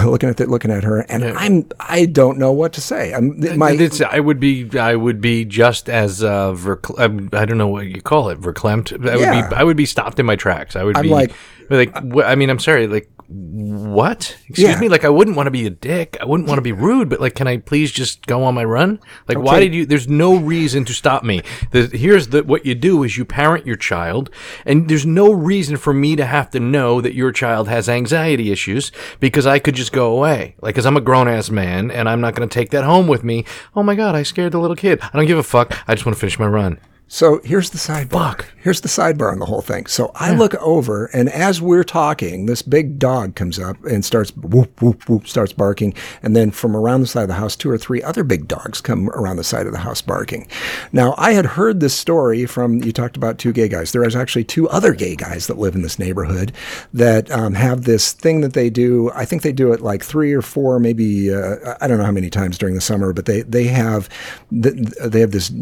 looking 0.04 0.28
at 0.28 0.36
the, 0.36 0.46
looking 0.46 0.72
at 0.72 0.82
her, 0.82 1.02
and 1.02 1.22
yeah. 1.22 1.34
I'm, 1.36 1.68
I 1.78 2.06
don't 2.06 2.38
know 2.38 2.50
what 2.50 2.72
to 2.72 2.80
say. 2.80 3.14
I'm, 3.14 3.38
my, 3.56 3.70
it's, 3.70 4.00
I 4.00 4.18
would 4.18 4.40
be, 4.40 4.68
I 4.76 4.96
would 4.96 5.20
be 5.20 5.44
just 5.44 5.88
as, 5.88 6.24
uh, 6.24 6.54
vercl- 6.54 6.98
I 7.34 7.44
don't 7.44 7.58
know 7.58 7.68
what 7.68 7.86
you 7.86 8.02
call 8.02 8.30
it, 8.30 8.40
verklempt. 8.40 9.08
I 9.08 9.14
would 9.14 9.20
yeah. 9.20 9.48
be, 9.48 9.54
I 9.54 9.62
would 9.62 9.76
be 9.76 9.86
stopped 9.86 10.18
in 10.18 10.26
my 10.26 10.34
tracks. 10.34 10.74
I 10.74 10.82
would 10.82 10.96
I'm 10.96 11.04
be 11.04 11.10
like, 11.10 11.32
like, 11.70 11.96
I 12.24 12.34
mean, 12.34 12.50
I'm 12.50 12.58
sorry, 12.58 12.88
like 12.88 13.08
what? 13.28 14.36
Excuse 14.48 14.70
yeah. 14.70 14.80
me. 14.80 14.88
Like, 14.88 15.04
I 15.04 15.08
wouldn't 15.08 15.36
want 15.36 15.46
to 15.46 15.50
be 15.50 15.66
a 15.66 15.70
dick. 15.70 16.16
I 16.20 16.24
wouldn't 16.24 16.48
want 16.48 16.58
to 16.58 16.62
be 16.62 16.72
rude, 16.72 17.08
but 17.08 17.20
like, 17.20 17.34
can 17.34 17.48
I 17.48 17.58
please 17.58 17.90
just 17.90 18.26
go 18.26 18.44
on 18.44 18.54
my 18.54 18.64
run? 18.64 19.00
Like, 19.28 19.38
okay. 19.38 19.44
why 19.44 19.60
did 19.60 19.74
you? 19.74 19.86
There's 19.86 20.08
no 20.08 20.36
reason 20.36 20.84
to 20.84 20.94
stop 20.94 21.24
me. 21.24 21.42
The, 21.72 21.86
here's 21.86 22.28
the 22.28 22.44
what 22.44 22.64
you 22.64 22.74
do 22.74 23.02
is 23.02 23.16
you 23.16 23.24
parent 23.24 23.66
your 23.66 23.76
child, 23.76 24.30
and 24.64 24.88
there's 24.88 25.06
no 25.06 25.32
reason 25.32 25.76
for 25.76 25.92
me 25.92 26.16
to 26.16 26.24
have 26.24 26.50
to 26.50 26.60
know 26.60 27.00
that 27.00 27.14
your 27.14 27.32
child 27.32 27.68
has 27.68 27.88
anxiety 27.88 28.52
issues 28.52 28.92
because 29.20 29.46
I 29.46 29.58
could 29.58 29.74
just 29.74 29.92
go 29.92 30.16
away. 30.16 30.54
Like, 30.60 30.74
because 30.74 30.86
I'm 30.86 30.96
a 30.96 31.00
grown 31.00 31.26
ass 31.26 31.50
man 31.50 31.90
and 31.90 32.08
I'm 32.08 32.20
not 32.20 32.34
going 32.34 32.48
to 32.48 32.52
take 32.52 32.70
that 32.70 32.84
home 32.84 33.06
with 33.06 33.24
me. 33.24 33.44
Oh 33.74 33.82
my 33.82 33.94
god, 33.94 34.14
I 34.14 34.22
scared 34.22 34.52
the 34.52 34.60
little 34.60 34.76
kid. 34.76 35.00
I 35.02 35.16
don't 35.16 35.26
give 35.26 35.38
a 35.38 35.42
fuck. 35.42 35.76
I 35.88 35.94
just 35.94 36.04
want 36.04 36.14
to 36.16 36.20
finish 36.20 36.38
my 36.38 36.46
run. 36.46 36.78
So 37.08 37.40
here's 37.44 37.70
the 37.70 37.78
sidebar. 37.78 38.44
Here's 38.60 38.80
the 38.80 38.88
sidebar 38.88 39.30
on 39.30 39.38
the 39.38 39.46
whole 39.46 39.60
thing. 39.60 39.86
So 39.86 40.10
I 40.16 40.34
look 40.34 40.56
over, 40.56 41.06
and 41.06 41.28
as 41.28 41.60
we're 41.60 41.84
talking, 41.84 42.46
this 42.46 42.62
big 42.62 42.98
dog 42.98 43.36
comes 43.36 43.60
up 43.60 43.76
and 43.84 44.04
starts 44.04 44.34
whoop 44.36 44.82
whoop 44.82 45.08
whoop, 45.08 45.28
starts 45.28 45.52
barking, 45.52 45.94
and 46.20 46.34
then 46.34 46.50
from 46.50 46.76
around 46.76 47.02
the 47.02 47.06
side 47.06 47.22
of 47.22 47.28
the 47.28 47.34
house, 47.34 47.54
two 47.54 47.70
or 47.70 47.78
three 47.78 48.02
other 48.02 48.24
big 48.24 48.48
dogs 48.48 48.80
come 48.80 49.08
around 49.10 49.36
the 49.36 49.44
side 49.44 49.66
of 49.66 49.72
the 49.72 49.78
house 49.78 50.02
barking. 50.02 50.48
Now 50.92 51.14
I 51.16 51.32
had 51.32 51.46
heard 51.46 51.78
this 51.78 51.94
story 51.94 52.44
from 52.44 52.82
you 52.82 52.90
talked 52.90 53.16
about 53.16 53.38
two 53.38 53.52
gay 53.52 53.68
guys. 53.68 53.92
There 53.92 54.04
is 54.04 54.16
actually 54.16 54.44
two 54.44 54.68
other 54.68 54.92
gay 54.92 55.14
guys 55.14 55.46
that 55.46 55.58
live 55.58 55.76
in 55.76 55.82
this 55.82 56.00
neighborhood 56.00 56.50
that 56.92 57.30
um, 57.30 57.54
have 57.54 57.84
this 57.84 58.12
thing 58.14 58.40
that 58.40 58.54
they 58.54 58.68
do. 58.68 59.12
I 59.14 59.24
think 59.24 59.42
they 59.42 59.52
do 59.52 59.72
it 59.72 59.80
like 59.80 60.02
three 60.02 60.32
or 60.32 60.42
four, 60.42 60.80
maybe 60.80 61.32
uh, 61.32 61.76
I 61.80 61.86
don't 61.86 61.98
know 61.98 62.04
how 62.04 62.10
many 62.10 62.30
times 62.30 62.58
during 62.58 62.74
the 62.74 62.80
summer, 62.80 63.12
but 63.12 63.26
they 63.26 63.42
they 63.42 63.64
have 63.68 64.08
th- 64.50 64.74
they 64.74 65.20
have 65.20 65.30
this 65.30 65.52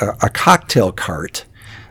uh, 0.00 0.12
a 0.22 0.30
cocktail 0.52 0.92
cart. 0.92 1.46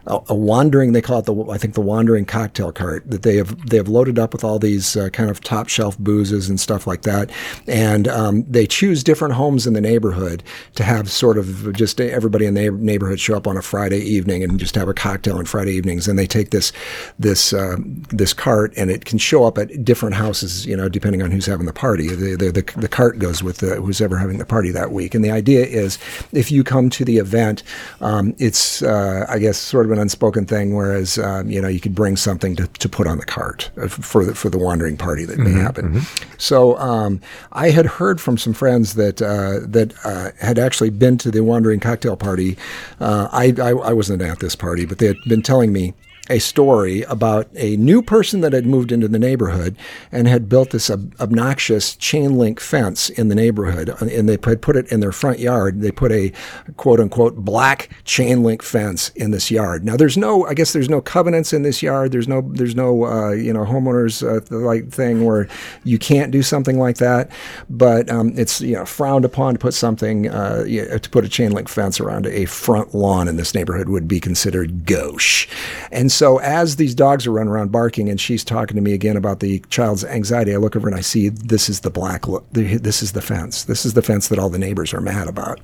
A, 0.08 0.34
wandering, 0.34 0.94
they 0.94 1.02
call 1.02 1.20
it 1.20 1.26
the, 1.26 1.36
I 1.52 1.60
think 1.60 1.76
the 1.76 1.82
wandering 1.82 2.26
cocktail 2.26 2.72
cart 2.72 3.10
that 3.12 3.22
they 3.22 3.36
have, 3.36 3.70
they 3.70 3.78
have 3.78 3.88
loaded 3.88 4.18
up 4.18 4.34
with 4.34 4.44
all 4.44 4.58
these 4.58 4.98
uh, 4.98 5.10
kind 5.10 5.30
of 5.30 5.42
top 5.42 5.70
shelf 5.70 5.96
boozes 6.00 6.50
and 6.50 6.60
stuff 6.60 6.88
like 6.88 7.04
that. 7.04 7.30
And 7.68 8.08
um, 8.08 8.44
they 8.50 8.66
choose 8.66 9.04
different 9.04 9.36
homes 9.36 9.68
in 9.68 9.74
the 9.74 9.82
neighborhood 9.82 10.42
to 10.74 10.84
have 10.84 11.12
sort 11.12 11.38
of 11.38 11.72
just 11.74 12.02
everybody 12.02 12.48
in 12.48 12.56
the 12.56 12.72
neighborhood 12.72 13.20
show 13.20 13.38
up 13.38 13.46
on 13.46 13.58
a 13.58 13.62
Friday 13.62 14.00
evening 14.00 14.44
and 14.44 14.60
just 14.60 14.74
have 14.74 14.88
a 14.88 14.94
cocktail 14.94 15.38
on 15.38 15.46
Friday 15.46 15.74
evenings. 15.74 16.08
And 16.08 16.18
they 16.18 16.26
take 16.26 16.50
this, 16.50 16.74
this, 17.20 17.54
uh, 17.54 17.76
this 18.10 18.34
cart 18.34 18.74
and 18.76 18.90
it 18.90 19.06
can 19.06 19.20
show 19.20 19.44
up 19.44 19.60
at 19.60 19.86
different 19.86 20.16
houses, 20.16 20.66
you 20.66 20.76
know, 20.76 20.90
depending 20.90 21.22
on 21.22 21.30
who's 21.30 21.46
having 21.46 21.68
the 21.68 21.74
party. 21.74 22.08
The, 22.08 22.36
the, 22.36 22.52
the, 22.52 22.80
the 22.80 22.90
cart 22.90 23.20
goes 23.20 23.44
with 23.44 23.58
the, 23.58 23.76
who's 23.76 24.02
ever 24.02 24.18
having 24.18 24.40
the 24.40 24.46
party 24.46 24.72
that 24.72 24.92
week. 24.92 25.14
And 25.14 25.24
the 25.24 25.32
idea 25.32 25.64
is 25.64 26.00
if 26.32 26.52
you 26.52 26.64
come 26.64 26.90
to 26.90 27.06
the 27.06 27.18
event, 27.18 27.62
um, 28.00 28.34
it's, 28.40 28.82
uh, 28.82 29.28
I 29.30 29.38
guess, 29.38 29.60
sort 29.60 29.86
of 29.86 29.91
an 29.92 30.00
unspoken 30.00 30.46
thing, 30.46 30.76
whereas, 30.76 31.18
um, 31.18 31.50
you 31.50 31.62
know, 31.62 31.68
you 31.68 31.80
could 31.80 31.96
bring 31.96 32.18
something 32.18 32.56
to, 32.56 32.68
to 32.68 32.90
put 32.90 33.08
on 33.08 33.18
the 33.18 33.26
cart 33.26 33.72
uh, 33.78 33.88
for 33.88 34.26
the, 34.26 34.36
for 34.36 34.50
the 34.50 34.58
wandering 34.58 34.98
party 34.98 35.26
that 35.26 35.38
may 35.38 35.52
happen. 35.52 36.02
So 36.38 36.78
um, 36.78 37.22
I 37.52 37.70
had 37.70 37.86
heard 37.86 38.20
from 38.20 38.38
some 38.38 38.54
friends 38.54 38.96
that, 38.96 39.22
uh, 39.22 39.60
that 39.68 39.94
uh, 40.04 40.32
had 40.40 40.58
actually 40.60 40.90
been 40.90 41.18
to 41.20 41.32
the 41.32 41.44
wandering 41.44 41.80
cocktail 41.80 42.18
party. 42.18 42.58
Uh, 43.00 43.28
I, 43.32 43.54
I, 43.62 43.70
I 43.70 43.94
wasn't 43.94 44.22
at 44.22 44.40
this 44.40 44.56
party, 44.56 44.86
but 44.86 44.98
they 44.98 45.08
had 45.08 45.18
been 45.28 45.42
telling 45.42 45.72
me 45.72 45.94
a 46.30 46.40
story 46.40 47.02
about 47.04 47.48
a 47.56 47.76
new 47.78 48.02
person 48.02 48.42
that 48.42 48.54
had 48.54 48.66
moved 48.66 48.92
into 48.92 49.08
the 49.08 49.20
neighborhood 49.20 49.76
and 50.12 50.28
had 50.28 50.48
built 50.48 50.70
this 50.70 50.90
ob- 50.90 51.14
obnoxious 51.20 51.96
chain 51.96 52.38
link 52.38 52.60
fence 52.60 53.10
in 53.10 53.28
the 53.28 53.36
neighborhood. 53.36 53.90
And 54.02 54.30
they 54.30 54.38
had 54.44 54.62
put 54.62 54.76
it 54.76 54.92
in 54.92 55.00
their 55.00 55.12
front 55.12 55.40
yard. 55.40 55.82
They 55.82 55.92
put 55.92 56.12
a 56.12 56.32
quote 56.78 57.00
unquote 57.00 57.38
black 57.38 57.90
chain 58.04 58.44
link 58.44 58.62
fence 58.62 59.10
in 59.10 59.32
this 59.32 59.50
yard. 59.50 59.84
Now, 59.84 59.98
there's 59.98 60.16
no, 60.16 60.46
I 60.46 60.54
guess 60.54 60.74
there's 60.74 60.90
no 60.90 61.02
covenants 61.02 61.54
in 61.54 61.64
this 61.64 61.82
yard. 61.82 62.12
There's 62.12 62.28
no, 62.28 62.42
there's 62.42 62.76
no, 62.76 63.06
uh, 63.06 63.32
you 63.32 63.52
know, 63.52 63.66
homeowners 63.66 64.22
uh, 64.24 64.56
like 64.56 64.90
thing 64.90 65.26
where 65.26 65.48
you 65.84 65.98
can't 65.98 66.32
do 66.32 66.44
something 66.44 66.78
like 66.78 66.98
that. 66.98 67.32
But 67.70 68.10
um, 68.10 68.34
it's, 68.38 68.62
you 68.62 68.76
know, 68.76 68.86
frowned 68.86 69.26
upon 69.26 69.56
to 69.56 69.60
put 69.60 69.74
something, 69.74 70.30
uh, 70.30 70.66
yeah, 70.68 70.98
to 70.98 71.10
put 71.10 71.26
a 71.26 71.30
chain 71.30 71.52
link 71.52 71.68
fence 71.68 72.00
around 72.00 72.28
a 72.28 72.46
front 72.46 72.94
lawn 72.94 73.28
in 73.28 73.38
this 73.38 73.56
neighborhood 73.56 73.90
would 73.90 74.08
be 74.08 74.20
considered 74.20 74.86
gauche. 74.86 75.48
And 75.92 76.11
so 76.12 76.40
as 76.40 76.76
these 76.76 76.96
dogs 76.96 77.28
are 77.28 77.32
running 77.32 77.52
around 77.52 77.72
barking 77.72 78.10
and 78.10 78.20
she's 78.20 78.44
talking 78.44 78.76
to 78.76 78.82
me 78.82 78.94
again 78.94 79.18
about 79.18 79.40
the 79.40 79.60
child's 79.70 80.04
anxiety, 80.04 80.54
I 80.54 80.58
look 80.58 80.76
over 80.76 80.88
and 80.88 80.98
I 80.98 81.02
see 81.02 81.30
this 81.30 81.70
is 81.70 81.82
the 81.82 81.90
black, 81.90 82.28
lo- 82.28 82.44
this 82.52 83.02
is 83.02 83.12
the 83.14 83.22
fence. 83.22 83.64
This 83.64 83.86
is 83.86 83.94
the 83.94 84.02
fence 84.02 84.28
that 84.30 84.40
all 84.40 84.50
the 84.50 84.60
neighbors 84.60 84.94
are 84.94 85.02
mad 85.02 85.28
about. 85.28 85.60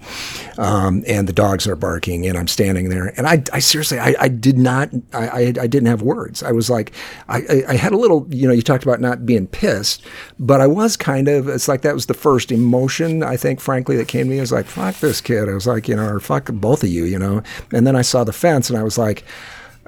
Um, 0.58 1.04
and 1.08 1.28
the 1.28 1.34
dogs 1.34 1.68
are 1.68 1.76
barking 1.76 2.28
and 2.28 2.38
I'm 2.38 2.48
standing 2.48 2.90
there. 2.90 3.14
And 3.18 3.28
I, 3.28 3.44
I 3.54 3.60
seriously, 3.60 4.00
I, 4.00 4.16
I 4.20 4.28
did 4.28 4.58
not, 4.58 4.90
I, 5.14 5.28
I, 5.28 5.40
I 5.62 5.68
didn't 5.68 5.88
have 5.88 6.02
words. 6.02 6.44
I 6.44 6.52
was 6.52 6.70
like, 6.70 6.94
I, 7.30 7.64
I 7.68 7.76
had 7.76 7.92
a 7.92 7.98
little, 7.98 8.26
you 8.30 8.48
know, 8.48 8.54
you 8.54 8.62
talked 8.62 8.84
about 8.84 9.02
not 9.02 9.26
being 9.26 9.48
pissed, 9.48 10.04
but 10.40 10.62
I 10.62 10.68
was 10.68 10.98
kind 10.98 11.28
of, 11.28 11.48
it's 11.48 11.68
like 11.68 11.82
that 11.82 11.94
was 11.94 12.06
the 12.06 12.14
first 12.14 12.52
emotion, 12.52 13.24
I 13.24 13.38
think, 13.38 13.60
frankly, 13.60 13.98
that 13.98 14.08
came 14.08 14.26
to 14.26 14.30
me. 14.32 14.38
I 14.38 14.42
was 14.42 14.52
like, 14.52 14.66
fuck 14.66 14.96
this 15.00 15.22
kid. 15.22 15.50
I 15.50 15.54
was 15.54 15.68
like, 15.68 15.88
you 15.88 15.96
know, 15.96 16.08
or 16.08 16.20
fuck 16.20 16.50
both 16.52 16.84
of 16.84 16.90
you, 16.90 17.06
you 17.06 17.20
know. 17.20 17.44
And 17.72 17.86
then 17.86 17.96
I 17.96 18.02
saw 18.02 18.24
the 18.24 18.34
fence 18.34 18.70
and 18.70 18.78
I 18.78 18.84
was 18.84 18.98
like, 18.98 19.24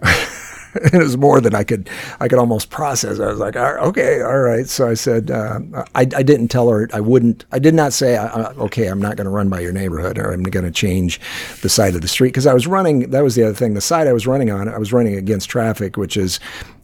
it 0.75 0.97
was 0.97 1.17
more 1.17 1.41
than 1.41 1.55
I 1.55 1.63
could 1.63 1.89
I 2.19 2.27
could 2.27 2.39
almost 2.39 2.69
process. 2.69 3.19
I 3.19 3.27
was 3.27 3.39
like, 3.39 3.55
"All 3.55 3.73
right, 3.73 3.83
okay, 3.83 4.21
all 4.21 4.39
right. 4.39 4.67
So 4.67 4.87
I 4.87 4.93
said, 4.93 5.31
uh, 5.31 5.59
I, 5.95 6.01
I 6.01 6.23
didn't 6.23 6.49
tell 6.49 6.69
her 6.69 6.87
I 6.93 6.99
wouldn't. 6.99 7.45
I 7.51 7.59
did 7.59 7.73
not 7.73 7.93
say, 7.93 8.17
uh, 8.17 8.53
okay, 8.53 8.87
I'm 8.87 9.01
not 9.01 9.15
going 9.15 9.25
to 9.25 9.31
run 9.31 9.49
by 9.49 9.59
your 9.59 9.71
neighborhood 9.71 10.17
or 10.17 10.31
I'm 10.31 10.43
going 10.43 10.65
to 10.65 10.71
change 10.71 11.19
the 11.61 11.69
side 11.69 11.95
of 11.95 12.01
the 12.01 12.07
street 12.07 12.29
because 12.29 12.47
I 12.47 12.53
was 12.53 12.67
running. 12.67 13.09
That 13.11 13.23
was 13.23 13.35
the 13.35 13.43
other 13.43 13.55
thing. 13.55 13.73
The 13.73 13.81
side 13.81 14.07
I 14.07 14.13
was 14.13 14.27
running 14.27 14.51
on, 14.51 14.67
I 14.67 14.77
was 14.77 14.93
running 14.93 15.15
against 15.15 15.49
traffic, 15.49 15.97
which 15.97 16.17
is 16.17 16.39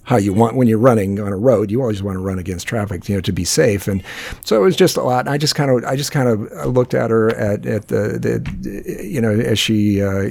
how 0.06 0.18
you 0.18 0.34
want 0.34 0.56
when 0.56 0.68
you're 0.68 0.78
running 0.78 1.20
on 1.20 1.34
a 1.34 1.38
road. 1.38 1.72
You 1.72 1.82
always 1.82 2.02
want 2.02 2.16
to 2.16 2.20
run 2.20 2.40
against 2.40 2.68
traffic, 2.68 3.10
you 3.10 3.16
know, 3.16 3.22
to 3.22 3.32
be 3.32 3.44
safe. 3.44 3.88
And 3.88 4.04
so 4.44 4.56
it 4.56 4.64
was 4.64 4.76
just 4.76 4.98
a 4.98 5.04
lot. 5.04 5.22
And 5.22 5.30
I 5.30 5.38
just 5.38 5.56
kind 5.56 5.72
of, 5.72 5.84
I 5.84 5.96
just 5.96 6.12
kind 6.12 6.30
of 6.30 6.68
looked 6.68 6.94
at 6.94 7.10
her 7.10 7.36
at, 7.36 7.66
at 7.66 7.88
the, 7.88 8.20
the, 8.20 9.04
you 9.04 9.20
know, 9.20 9.32
as 9.32 9.60
she 9.60 10.02
uh, 10.02 10.30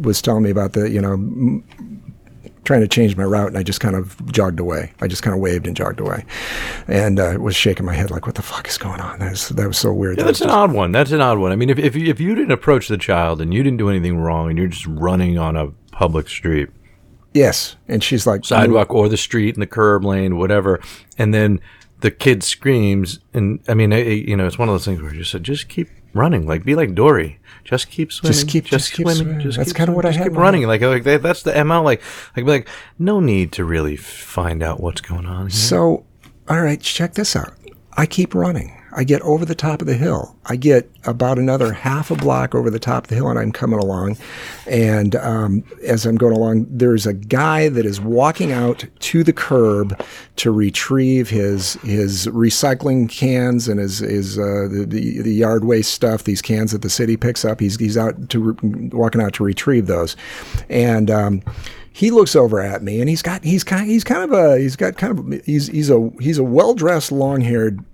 was 0.00 0.22
telling 0.22 0.44
me 0.44 0.50
about 0.50 0.72
the, 0.72 0.88
you 0.88 1.00
know, 1.00 1.62
trying 2.70 2.82
to 2.82 2.88
change 2.88 3.16
my 3.16 3.24
route, 3.24 3.48
and 3.48 3.58
I 3.58 3.64
just 3.64 3.80
kind 3.80 3.96
of 3.96 4.24
jogged 4.30 4.60
away. 4.60 4.92
I 5.00 5.08
just 5.08 5.24
kind 5.24 5.34
of 5.34 5.40
waved 5.40 5.66
and 5.66 5.74
jogged 5.76 5.98
away, 5.98 6.24
and 6.86 7.18
uh, 7.18 7.36
was 7.40 7.56
shaking 7.56 7.84
my 7.84 7.94
head 7.94 8.12
like, 8.12 8.26
"What 8.26 8.36
the 8.36 8.42
fuck 8.42 8.68
is 8.68 8.78
going 8.78 9.00
on?" 9.00 9.18
That 9.18 9.32
was 9.32 9.48
that 9.48 9.66
was 9.66 9.76
so 9.76 9.92
weird. 9.92 10.16
Yeah, 10.18 10.22
That 10.22 10.26
that's 10.28 10.40
an 10.40 10.50
odd 10.50 10.72
one. 10.72 10.92
That's 10.92 11.10
an 11.10 11.20
odd 11.20 11.38
one. 11.38 11.50
I 11.50 11.56
mean, 11.56 11.68
if 11.68 11.80
if 11.80 11.96
you, 11.96 12.06
if 12.08 12.20
you 12.20 12.36
didn't 12.36 12.52
approach 12.52 12.86
the 12.86 12.96
child 12.96 13.40
and 13.40 13.52
you 13.52 13.64
didn't 13.64 13.78
do 13.78 13.88
anything 13.90 14.18
wrong 14.18 14.48
and 14.50 14.56
you're 14.56 14.68
just 14.68 14.86
running 14.86 15.36
on 15.36 15.56
a 15.56 15.70
public 15.90 16.28
street, 16.28 16.68
yes, 17.34 17.74
and 17.88 18.04
she's 18.04 18.24
like, 18.24 18.44
sidewalk 18.44 18.94
or 18.94 19.08
the 19.08 19.16
street 19.16 19.56
and 19.56 19.62
the 19.62 19.66
curb 19.66 20.04
lane, 20.04 20.36
whatever, 20.38 20.78
and 21.18 21.34
then 21.34 21.58
the 22.02 22.12
kid 22.12 22.44
screams, 22.44 23.18
and 23.34 23.58
I 23.68 23.74
mean, 23.74 23.92
it- 23.92 24.28
you 24.28 24.36
know, 24.36 24.46
it's 24.46 24.58
one 24.60 24.68
of 24.68 24.74
those 24.74 24.84
things 24.84 25.02
where 25.02 25.12
you 25.12 25.18
just 25.18 25.32
said, 25.32 25.42
just 25.42 25.68
keep 25.68 25.88
running, 26.14 26.46
like 26.46 26.64
be 26.64 26.76
like 26.76 26.94
Dory, 26.94 27.39
just 27.64 27.90
keep 27.90 28.12
swimming, 28.12 28.32
Just 28.34 28.48
keep- 28.48 28.64
just 28.64 28.92
keep 28.92 29.08
swimming. 29.08 29.50
That's 29.50 29.72
kinda 29.72 29.92
what 29.92 30.04
I 30.04 30.08
just 30.08 30.18
had 30.18 30.24
keep 30.24 30.32
in 30.32 30.38
running, 30.38 30.66
like 30.66 30.80
like 30.80 31.04
that, 31.04 31.22
that's 31.22 31.42
the 31.42 31.64
mo. 31.64 31.82
Like 31.82 32.02
like 32.36 32.44
be 32.44 32.50
like, 32.50 32.68
no 32.98 33.20
need 33.20 33.52
to 33.52 33.64
really 33.64 33.96
find 33.96 34.62
out 34.62 34.80
what's 34.80 35.00
going 35.00 35.26
on. 35.26 35.42
Here. 35.42 35.50
So, 35.50 36.04
all 36.48 36.62
right, 36.62 36.80
check 36.80 37.14
this 37.14 37.34
out. 37.36 37.54
I 37.96 38.06
keep 38.06 38.34
running. 38.34 38.79
I 38.92 39.04
get 39.04 39.22
over 39.22 39.44
the 39.44 39.54
top 39.54 39.80
of 39.80 39.86
the 39.86 39.94
hill. 39.94 40.36
I 40.46 40.56
get 40.56 40.90
about 41.04 41.38
another 41.38 41.72
half 41.72 42.10
a 42.10 42.16
block 42.16 42.54
over 42.54 42.70
the 42.70 42.78
top 42.78 43.04
of 43.04 43.08
the 43.08 43.14
hill, 43.14 43.28
and 43.28 43.38
I'm 43.38 43.52
coming 43.52 43.78
along. 43.78 44.16
And 44.66 45.16
um, 45.16 45.64
as 45.86 46.06
I'm 46.06 46.16
going 46.16 46.34
along, 46.34 46.66
there's 46.68 47.06
a 47.06 47.12
guy 47.12 47.68
that 47.68 47.86
is 47.86 48.00
walking 48.00 48.52
out 48.52 48.84
to 49.00 49.22
the 49.22 49.32
curb 49.32 50.00
to 50.36 50.50
retrieve 50.50 51.28
his 51.28 51.74
his 51.82 52.26
recycling 52.26 53.08
cans 53.08 53.68
and 53.68 53.78
his 53.78 53.98
his 53.98 54.38
uh, 54.38 54.68
the, 54.70 54.86
the 54.88 55.22
the 55.22 55.34
yard 55.34 55.64
waste 55.64 55.92
stuff. 55.92 56.24
These 56.24 56.42
cans 56.42 56.72
that 56.72 56.82
the 56.82 56.90
city 56.90 57.16
picks 57.16 57.44
up. 57.44 57.60
He's 57.60 57.78
he's 57.78 57.96
out 57.96 58.28
to 58.30 58.56
walking 58.92 59.20
out 59.20 59.34
to 59.34 59.44
retrieve 59.44 59.86
those, 59.86 60.16
and. 60.68 61.10
Um, 61.10 61.42
he 61.92 62.10
looks 62.10 62.36
over 62.36 62.60
at 62.60 62.82
me 62.82 63.00
and 63.00 63.08
he's 63.08 63.22
got 63.22 63.44
he's 63.44 63.64
kind 63.64 63.86
he's 63.86 64.04
kind 64.04 64.22
of 64.22 64.32
a 64.32 64.58
he's 64.58 64.76
got 64.76 64.96
kind 64.96 65.18
of 65.18 65.44
he's 65.44 65.66
he's 65.66 65.90
a 65.90 66.10
he's 66.20 66.38
a 66.38 66.44
well 66.44 66.74
dressed 66.74 67.12
long 67.12 67.40
haired 67.40 67.84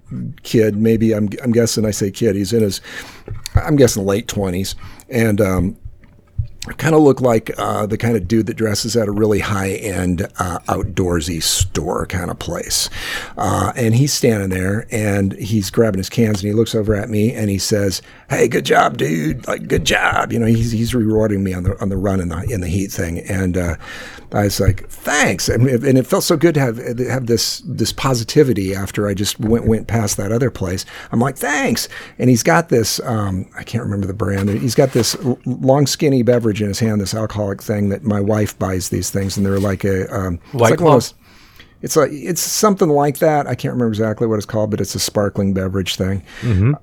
kid. 0.43 0.77
Maybe 0.77 1.15
I'm 1.15 1.29
I'm 1.43 1.53
guessing 1.53 1.85
I 1.85 1.91
say 1.91 2.11
kid. 2.11 2.37
He's 2.37 2.53
in 2.53 2.63
his 2.63 2.81
I'm 3.55 3.77
guessing 3.77 4.05
late 4.05 4.29
twenties. 4.29 4.75
And 5.09 5.41
um, 5.41 5.77
kind 6.75 6.95
of 6.95 7.03
look 7.03 7.21
like 7.21 7.51
uh, 7.59 7.87
the 7.87 7.97
kind 7.97 8.17
of 8.17 8.27
dude 8.27 8.47
that 8.47 8.55
dresses 8.55 8.97
at 8.97 9.09
a 9.09 9.13
really 9.13 9.41
high 9.41 9.71
end 9.71 10.23
uh, 10.39 10.59
outdoorsy 10.69 11.43
store 11.43 12.07
kind 12.07 12.31
of 12.31 12.39
place. 12.39 12.91
Uh, 13.37 13.73
and 13.77 13.95
he's 13.95 14.13
standing 14.13 14.51
there 14.51 14.87
and 14.91 15.33
he's 15.35 15.71
grabbing 15.71 15.99
his 15.99 16.09
cans 16.09 16.43
and 16.43 16.49
he 16.49 16.53
looks 16.53 16.75
over 16.75 16.95
at 16.95 17.09
me 17.09 17.33
and 17.33 17.51
he 17.51 17.59
says, 17.59 18.03
"Hey, 18.29 18.49
good 18.49 18.65
job, 18.65 18.97
dude! 18.97 19.47
Like, 19.47 19.69
good 19.69 19.85
job!" 19.85 20.33
You 20.33 20.39
know, 20.39 20.47
he's 20.47 20.73
he's 20.73 20.95
rewarding 20.95 21.45
me 21.45 21.55
on 21.55 21.63
the 21.63 21.81
on 21.81 21.89
the 21.89 21.97
run 21.97 22.21
in 22.21 22.29
the 22.29 22.43
in 22.51 22.61
the 22.61 22.69
heat 22.69 22.91
thing. 22.91 23.21
And 23.21 23.57
uh, 23.57 23.77
I 24.33 24.45
was 24.45 24.61
like, 24.61 24.89
"Thanks!" 24.89 25.49
And, 25.49 25.69
and 25.69 25.99
it 25.99 26.07
felt 26.07 26.25
so 26.25 26.37
good 26.37 26.55
to 26.55 26.61
have 26.61 26.79
have 26.99 27.27
this 27.27 27.63
this 27.65 27.93
positivity 27.93 28.75
after 28.75 29.07
I 29.07 29.15
just 29.15 29.39
went 29.39 29.67
went 29.67 29.87
past 29.87 30.17
that 30.17 30.33
other 30.33 30.51
place. 30.51 30.85
I'm 31.13 31.21
like, 31.21 31.37
"Thanks!" 31.37 31.89
And 32.19 32.29
he's 32.29 32.43
got 32.43 32.69
this 32.69 33.01
um, 33.01 33.49
I 33.57 33.63
can't 33.63 33.85
remember 33.85 34.07
the 34.07 34.15
brand. 34.15 34.49
He's 34.51 34.75
got 34.75 34.93
this 34.93 35.17
long 35.45 35.87
skinny 35.87 36.23
beverage 36.23 36.56
in 36.63 36.69
his 36.69 36.79
hand, 36.81 37.01
this 37.01 37.15
alcoholic 37.15 37.63
thing 37.63 37.89
that 37.91 38.03
my 38.05 38.21
wife 38.21 38.59
buys 38.59 38.89
these 38.89 39.11
things, 39.11 39.37
and 39.37 39.45
they're 39.47 39.59
like 39.61 39.85
a 39.85 40.13
um, 40.15 40.41
it's 40.45 40.55
White 40.55 40.61
like 40.63 40.73
of 40.75 40.79
Claw? 40.79 40.93
those- 40.95 41.15
It's 41.83 41.95
like 41.95 42.11
it's 42.11 42.41
something 42.41 42.89
like 42.89 43.19
that. 43.19 43.47
I 43.47 43.55
can't 43.55 43.73
remember 43.75 43.89
exactly 43.93 44.27
what 44.27 44.37
it's 44.37 44.47
called, 44.47 44.71
but 44.71 44.81
it's 44.81 44.95
a 44.95 44.99
sparkling 44.99 45.53
beverage 45.53 45.97
thing. 45.97 46.25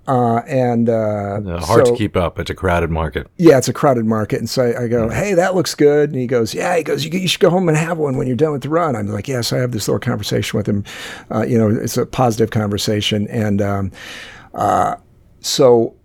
Uh, 0.07 0.37
and 0.47 0.87
uh, 0.87 1.59
hard 1.59 1.87
so- 1.87 1.91
to 1.93 1.97
keep 1.97 2.15
up. 2.15 2.37
It's 2.39 2.51
a 2.51 2.55
crowded 2.55 2.91
market. 2.91 3.27
yeah, 3.37 3.57
it's 3.57 3.67
a 3.67 3.73
crowded 3.73 4.05
market. 4.05 4.39
And 4.39 4.49
so 4.49 4.63
I, 4.63 4.83
I 4.83 4.87
go, 4.87 5.09
hey, 5.09 5.33
that 5.33 5.55
looks 5.55 5.73
good. 5.75 6.11
And 6.11 6.19
he 6.19 6.27
goes, 6.27 6.53
yeah. 6.53 6.77
He 6.77 6.83
goes, 6.83 7.03
you, 7.03 7.11
you 7.19 7.27
should 7.27 7.41
go 7.41 7.49
home 7.49 7.67
and 7.67 7.77
have 7.77 7.97
one 7.97 8.17
when 8.17 8.27
you're 8.27 8.35
done 8.37 8.51
with 8.53 8.61
the 8.61 8.69
run. 8.69 8.95
I'm 8.95 9.07
like, 9.07 9.27
yes. 9.27 9.51
I 9.51 9.57
have 9.57 9.71
this 9.71 9.87
little 9.87 9.99
conversation 9.99 10.57
with 10.57 10.67
him. 10.69 10.83
Uh, 11.31 11.41
you 11.43 11.57
know, 11.57 11.69
it's 11.69 11.97
a 11.97 12.05
positive 12.05 12.51
conversation. 12.51 13.27
And 13.29 13.61
um, 13.63 13.91
uh, 14.53 14.95
so 15.41 15.95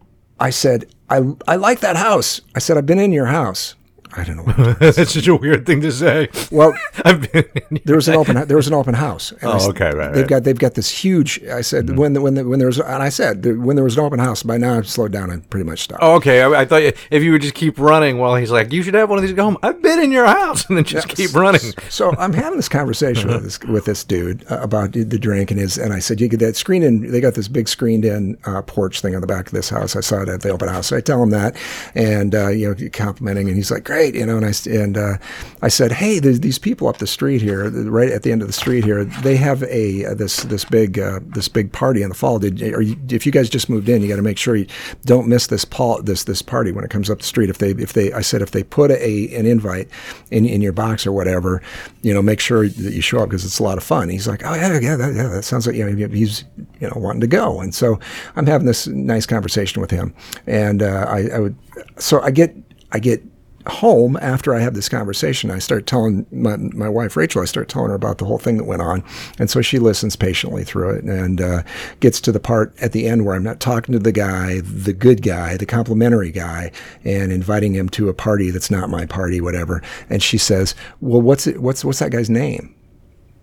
I 0.40 0.48
said, 0.50 0.86
I, 1.10 1.22
I 1.46 1.56
like 1.56 1.80
that 1.80 1.96
house. 1.96 2.40
I 2.54 2.58
said, 2.58 2.76
I've 2.76 2.86
been 2.86 2.98
in 2.98 3.12
your 3.12 3.26
house. 3.26 3.74
I 4.16 4.24
don't 4.24 4.36
know. 4.36 4.72
That's 4.80 5.12
such 5.12 5.26
a 5.26 5.34
weird 5.36 5.66
thing 5.66 5.80
to 5.82 5.92
say. 5.92 6.28
well, 6.50 6.72
I've 7.04 7.30
been 7.32 7.44
there 7.84 7.96
was 7.96 8.08
an 8.08 8.14
open 8.16 8.46
there 8.48 8.56
was 8.56 8.66
an 8.68 8.74
open 8.74 8.94
house. 8.94 9.32
I 9.42 9.46
Oh, 9.46 9.56
s- 9.56 9.68
okay, 9.68 9.90
right, 9.94 10.12
They've 10.12 10.22
right. 10.22 10.28
got 10.28 10.44
they've 10.44 10.58
got 10.58 10.74
this 10.74 10.90
huge. 10.90 11.42
I 11.44 11.60
said 11.60 11.96
when 11.98 12.12
the, 12.14 12.20
when 12.20 12.34
the, 12.34 12.44
when 12.48 12.58
there 12.58 12.68
was 12.68 12.78
and 12.78 13.02
I 13.02 13.08
said 13.10 13.42
that 13.42 13.58
when 13.58 13.76
there 13.76 13.84
was 13.84 13.96
an 13.98 14.04
open 14.04 14.18
house. 14.18 14.42
By 14.42 14.56
now 14.56 14.76
I've 14.78 14.88
slowed 14.88 15.12
down 15.12 15.30
and 15.30 15.48
pretty 15.50 15.64
much 15.64 15.80
stopped. 15.82 16.02
Oh, 16.02 16.14
okay. 16.16 16.42
I, 16.42 16.60
I 16.62 16.64
thought 16.64 16.82
if 16.82 17.22
you 17.22 17.32
would 17.32 17.42
just 17.42 17.54
keep 17.54 17.78
running 17.78 18.18
while 18.18 18.34
he's 18.36 18.50
like, 18.50 18.72
you 18.72 18.82
should 18.82 18.94
have 18.94 19.08
one 19.10 19.18
of 19.18 19.22
these. 19.22 19.32
Go 19.32 19.44
home. 19.44 19.58
I've 19.62 19.82
been 19.82 20.00
in 20.00 20.10
your 20.12 20.26
house, 20.26 20.66
and 20.68 20.76
then 20.76 20.84
just 20.84 21.08
keep 21.08 21.34
running. 21.34 21.60
So 21.90 22.14
I'm 22.18 22.32
having 22.32 22.56
this 22.56 22.68
conversation 22.68 23.28
with 23.28 23.42
this 23.42 23.58
with 23.60 23.84
this 23.84 24.04
dude 24.04 24.44
uh, 24.50 24.60
about 24.60 24.92
the 24.92 25.04
drink 25.18 25.50
and 25.50 25.60
his 25.60 25.76
and 25.78 25.92
I 25.92 25.98
said 25.98 26.20
you 26.20 26.28
get 26.28 26.40
that 26.40 26.56
screened 26.56 26.84
in. 26.84 27.10
They 27.10 27.20
got 27.20 27.34
this 27.34 27.48
big 27.48 27.68
screened 27.68 28.04
in 28.04 28.38
uh, 28.44 28.62
porch 28.62 29.00
thing 29.00 29.14
on 29.14 29.20
the 29.20 29.26
back 29.26 29.46
of 29.46 29.52
this 29.52 29.68
house. 29.68 29.94
I 29.96 30.00
saw 30.00 30.22
it 30.22 30.28
at 30.28 30.40
the 30.42 30.50
open 30.50 30.68
house. 30.68 30.86
So 30.88 30.96
I 30.96 31.00
tell 31.00 31.22
him 31.22 31.30
that, 31.30 31.56
and 31.94 32.34
uh, 32.34 32.48
you 32.48 32.68
know 32.68 32.88
complimenting, 32.92 33.48
and 33.48 33.56
he's 33.56 33.70
like, 33.70 33.84
great, 33.84 33.97
you 34.06 34.26
know. 34.26 34.36
And 34.36 34.46
I 34.46 34.52
and 34.70 34.96
uh, 34.96 35.18
I 35.62 35.68
said, 35.68 35.92
hey, 35.92 36.18
these 36.18 36.58
people 36.58 36.88
up 36.88 36.98
the 36.98 37.06
street 37.06 37.42
here, 37.42 37.68
right 37.68 38.10
at 38.10 38.22
the 38.22 38.32
end 38.32 38.42
of 38.42 38.48
the 38.48 38.54
street 38.54 38.84
here. 38.84 39.04
They 39.04 39.36
have 39.36 39.62
a 39.64 40.06
uh, 40.06 40.14
this 40.14 40.42
this 40.44 40.64
big 40.64 40.98
uh, 40.98 41.20
this 41.22 41.48
big 41.48 41.72
party 41.72 42.02
in 42.02 42.08
the 42.08 42.14
fall. 42.14 42.38
Did 42.38 42.62
or 42.62 42.82
you, 42.82 42.96
if 43.08 43.26
you 43.26 43.32
guys 43.32 43.48
just 43.48 43.68
moved 43.68 43.88
in, 43.88 44.02
you 44.02 44.08
got 44.08 44.16
to 44.16 44.22
make 44.22 44.38
sure 44.38 44.56
you 44.56 44.66
don't 45.04 45.28
miss 45.28 45.46
this 45.48 45.64
Paul 45.64 46.02
this 46.02 46.24
this 46.24 46.42
party 46.42 46.72
when 46.72 46.84
it 46.84 46.90
comes 46.90 47.10
up 47.10 47.18
the 47.18 47.24
street. 47.24 47.50
If 47.50 47.58
they 47.58 47.70
if 47.70 47.92
they 47.92 48.12
I 48.12 48.20
said 48.20 48.42
if 48.42 48.52
they 48.52 48.62
put 48.62 48.90
a 48.90 49.34
an 49.34 49.46
invite 49.46 49.88
in 50.30 50.46
in 50.46 50.60
your 50.60 50.72
box 50.72 51.06
or 51.06 51.12
whatever, 51.12 51.62
you 52.02 52.14
know, 52.14 52.22
make 52.22 52.40
sure 52.40 52.68
that 52.68 52.92
you 52.92 53.00
show 53.00 53.18
up 53.20 53.30
because 53.30 53.44
it's 53.44 53.58
a 53.58 53.62
lot 53.62 53.78
of 53.78 53.84
fun. 53.84 54.08
He's 54.08 54.28
like, 54.28 54.42
oh 54.44 54.54
yeah, 54.54 54.78
yeah, 54.78 54.96
that, 54.96 55.14
yeah, 55.14 55.28
that 55.28 55.42
sounds 55.44 55.66
like 55.66 55.76
you 55.76 55.88
know 55.88 56.08
he's 56.08 56.44
you 56.80 56.88
know 56.88 56.94
wanting 56.96 57.20
to 57.20 57.26
go, 57.26 57.60
and 57.60 57.74
so 57.74 57.98
I'm 58.36 58.46
having 58.46 58.66
this 58.66 58.86
nice 58.86 59.26
conversation 59.26 59.80
with 59.80 59.90
him, 59.90 60.14
and 60.46 60.82
uh, 60.82 61.06
I, 61.08 61.28
I 61.34 61.38
would 61.38 61.56
so 61.98 62.20
I 62.20 62.30
get 62.30 62.54
I 62.92 62.98
get 62.98 63.22
home 63.68 64.16
after 64.20 64.54
I 64.54 64.60
have 64.60 64.74
this 64.74 64.88
conversation, 64.88 65.50
I 65.50 65.58
start 65.58 65.86
telling 65.86 66.26
my, 66.30 66.56
my 66.56 66.88
wife 66.88 67.16
Rachel, 67.16 67.42
I 67.42 67.46
start 67.46 67.68
telling 67.68 67.90
her 67.90 67.94
about 67.94 68.18
the 68.18 68.24
whole 68.24 68.38
thing 68.38 68.56
that 68.56 68.64
went 68.64 68.82
on. 68.82 69.02
And 69.38 69.50
so 69.50 69.62
she 69.62 69.78
listens 69.78 70.16
patiently 70.16 70.64
through 70.64 70.96
it 70.96 71.04
and 71.04 71.40
uh, 71.40 71.62
gets 72.00 72.20
to 72.22 72.32
the 72.32 72.40
part 72.40 72.74
at 72.80 72.92
the 72.92 73.06
end 73.06 73.24
where 73.24 73.34
I'm 73.34 73.42
not 73.42 73.60
talking 73.60 73.92
to 73.92 73.98
the 73.98 74.12
guy, 74.12 74.60
the 74.60 74.92
good 74.92 75.22
guy, 75.22 75.56
the 75.56 75.66
complimentary 75.66 76.30
guy, 76.30 76.72
and 77.04 77.32
inviting 77.32 77.74
him 77.74 77.88
to 77.90 78.08
a 78.08 78.14
party 78.14 78.50
that's 78.50 78.70
not 78.70 78.90
my 78.90 79.06
party, 79.06 79.40
whatever. 79.40 79.82
And 80.08 80.22
she 80.22 80.38
says, 80.38 80.74
Well, 81.00 81.20
what's 81.20 81.46
it, 81.46 81.60
what's, 81.62 81.84
what's 81.84 81.98
that 81.98 82.12
guy's 82.12 82.30
name? 82.30 82.74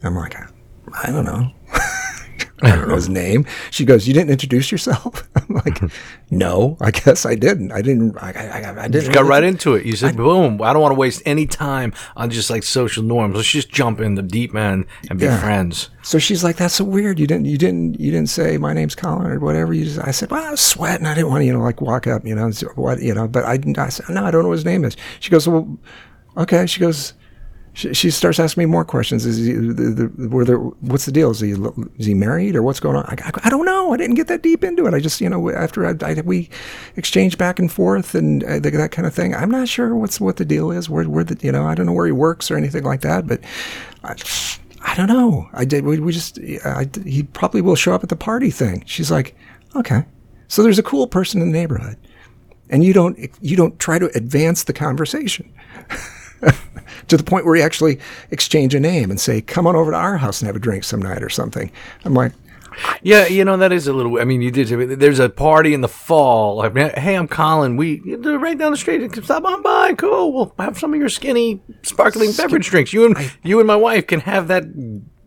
I'm 0.03 0.15
like, 0.15 0.35
I, 0.35 0.47
I 1.03 1.11
don't 1.11 1.25
know. 1.25 1.51
I 2.61 2.73
don't 2.73 2.87
know 2.87 2.95
his 2.95 3.09
name. 3.09 3.45
She 3.69 3.83
goes, 3.83 4.07
"You 4.07 4.13
didn't 4.13 4.29
introduce 4.29 4.71
yourself." 4.71 5.27
I'm 5.35 5.55
like, 5.55 5.75
mm-hmm. 5.75 6.37
"No, 6.37 6.77
I 6.79 6.91
guess 6.91 7.25
I 7.25 7.35
didn't. 7.35 7.73
I 7.73 7.81
didn't. 7.81 8.17
I, 8.17 8.31
I, 8.31 8.83
I 8.83 8.87
didn't." 8.87 9.11
Got 9.11 9.25
right 9.25 9.43
into 9.43 9.75
it. 9.75 9.85
You 9.85 9.95
said, 9.97 10.15
"Boom! 10.15 10.61
I 10.61 10.71
don't 10.71 10.81
want 10.81 10.93
to 10.93 10.99
waste 10.99 11.21
any 11.25 11.47
time 11.47 11.93
on 12.15 12.29
just 12.29 12.49
like 12.49 12.63
social 12.63 13.03
norms. 13.03 13.35
Let's 13.35 13.49
just 13.49 13.69
jump 13.69 13.99
in 13.99 14.15
the 14.15 14.21
deep 14.21 14.55
end 14.55 14.85
and 15.09 15.19
be 15.19 15.25
Yeah. 15.25 15.39
friends." 15.39 15.89
So 16.01 16.17
she's 16.17 16.43
like, 16.45 16.55
"That's 16.55 16.75
so 16.75 16.85
weird. 16.85 17.19
You 17.19 17.27
didn't, 17.27 17.45
you 17.45 17.57
didn't, 17.57 17.99
you 17.99 18.11
didn't 18.11 18.29
say 18.29 18.57
my 18.57 18.71
name's 18.71 18.95
Colin 18.95 19.29
or 19.29 19.39
whatever." 19.39 19.73
You 19.73 19.83
just, 19.83 19.99
I 19.99 20.11
said, 20.11 20.31
"Well, 20.31 20.43
I 20.43 20.51
was 20.51 20.61
sweating. 20.61 21.05
I 21.05 21.13
didn't 21.13 21.29
want 21.29 21.41
to, 21.41 21.45
you 21.45 21.53
know, 21.53 21.59
like 21.59 21.81
walk 21.81 22.07
up, 22.07 22.25
you 22.25 22.35
know, 22.35 22.49
what, 22.75 23.01
you 23.01 23.13
know." 23.13 23.27
But 23.27 23.43
I, 23.43 23.59
I 23.77 23.89
said, 23.89 24.07
"No, 24.09 24.23
I 24.23 24.31
don't 24.31 24.43
know 24.43 24.49
what 24.49 24.55
his 24.55 24.65
name 24.65 24.85
is." 24.85 24.95
She 25.19 25.29
goes, 25.29 25.45
"Well, 25.45 25.77
okay." 26.37 26.65
She 26.67 26.79
goes, 26.79 27.13
she, 27.75 27.93
she 27.93 28.09
starts 28.09 28.39
asking 28.39 28.61
me 28.61 28.65
more 28.65 28.85
questions. 28.85 29.25
Is 29.25 29.45
he, 29.45 29.51
the, 29.51 30.07
the, 30.07 30.29
were 30.29 30.45
there, 30.45 30.57
what's 30.57 31.05
the 31.05 31.11
deal? 31.11 31.29
Is 31.31 31.41
he, 31.41 31.51
is 31.97 32.05
he 32.05 32.13
married 32.13 32.55
or 32.55 32.63
what's 32.63 32.79
going 32.79 32.95
on? 32.95 33.03
I, 33.05 33.15
I, 33.21 33.31
I 33.43 33.49
don't 33.49 33.65
know. 33.65 33.93
I 33.93 33.97
didn't 33.97 34.15
get 34.15 34.27
that 34.27 34.41
deep 34.41 34.63
into 34.63 34.85
it. 34.85 34.93
I 34.93 35.01
just, 35.01 35.19
you 35.19 35.29
know, 35.29 35.49
after 35.51 35.85
I, 35.85 35.93
I, 36.01 36.21
we 36.21 36.49
exchanged 36.95 37.37
back 37.37 37.59
and 37.59 37.69
forth 37.69 38.15
and 38.15 38.45
uh, 38.45 38.59
that 38.59 38.91
kind 38.91 39.05
of 39.05 39.13
thing. 39.13 39.35
I'm 39.35 39.51
not 39.51 39.67
sure 39.67 39.93
what's 39.93 40.21
what 40.21 40.37
the 40.37 40.45
deal 40.45 40.71
is. 40.71 40.89
Where, 40.89 41.03
where 41.03 41.25
the, 41.25 41.37
you 41.45 41.51
know, 41.51 41.65
I 41.65 41.75
don't 41.75 41.85
know 41.85 41.91
where 41.91 42.05
he 42.05 42.13
works 42.13 42.49
or 42.49 42.55
anything 42.55 42.85
like 42.85 43.01
that. 43.01 43.27
But 43.27 43.41
I, 44.05 44.15
I 44.81 44.95
don't 44.95 45.07
know. 45.07 45.49
I 45.51 45.65
did. 45.65 45.83
We, 45.83 45.99
we 45.99 46.13
just. 46.13 46.37
He 46.37 47.23
probably 47.33 47.59
will 47.59 47.75
show 47.75 47.93
up 47.93 48.03
at 48.03 48.09
the 48.09 48.15
party 48.15 48.51
thing. 48.51 48.83
She's 48.85 49.11
like, 49.11 49.35
okay. 49.75 50.05
So 50.47 50.63
there's 50.63 50.79
a 50.79 50.83
cool 50.83 51.07
person 51.07 51.41
in 51.41 51.51
the 51.51 51.59
neighborhood, 51.59 51.97
and 52.69 52.85
you 52.85 52.93
don't 52.93 53.19
you 53.41 53.57
don't 53.57 53.77
try 53.79 53.99
to 53.99 54.05
advance 54.15 54.63
the 54.63 54.73
conversation 54.73 55.51
to 57.07 57.17
the 57.17 57.23
point 57.23 57.45
where 57.45 57.55
you 57.55 57.63
actually 57.63 57.99
exchange 58.31 58.75
a 58.75 58.79
name 58.79 59.09
and 59.11 59.19
say, 59.19 59.41
"Come 59.41 59.67
on 59.67 59.75
over 59.75 59.91
to 59.91 59.97
our 59.97 60.17
house 60.17 60.41
and 60.41 60.47
have 60.47 60.55
a 60.55 60.59
drink 60.59 60.83
some 60.83 61.01
night" 61.01 61.23
or 61.23 61.29
something. 61.29 61.71
I'm 62.03 62.13
like, 62.13 62.33
Yeah, 63.01 63.27
you 63.27 63.45
know 63.45 63.57
that 63.57 63.71
is 63.71 63.87
a 63.87 63.93
little. 63.93 64.19
I 64.19 64.25
mean, 64.25 64.41
you 64.41 64.51
did. 64.51 64.67
There's 64.99 65.19
a 65.19 65.29
party 65.29 65.73
in 65.73 65.81
the 65.81 65.87
fall. 65.87 66.61
I 66.61 66.69
mean, 66.69 66.91
hey, 66.95 67.15
I'm 67.15 67.27
Colin. 67.27 67.77
We 67.77 68.01
right 68.15 68.57
down 68.57 68.71
the 68.71 68.77
street. 68.77 69.13
Stop 69.23 69.45
on 69.45 69.61
by. 69.61 69.93
Cool. 69.93 70.33
We'll 70.33 70.53
have 70.59 70.77
some 70.77 70.93
of 70.93 70.99
your 70.99 71.09
skinny, 71.09 71.61
sparkling 71.83 72.31
beverage 72.33 72.67
drinks. 72.67 72.93
You 72.93 73.05
and 73.05 73.31
you 73.43 73.59
and 73.59 73.67
my 73.67 73.75
wife 73.75 74.07
can 74.07 74.21
have 74.21 74.47
that 74.49 74.65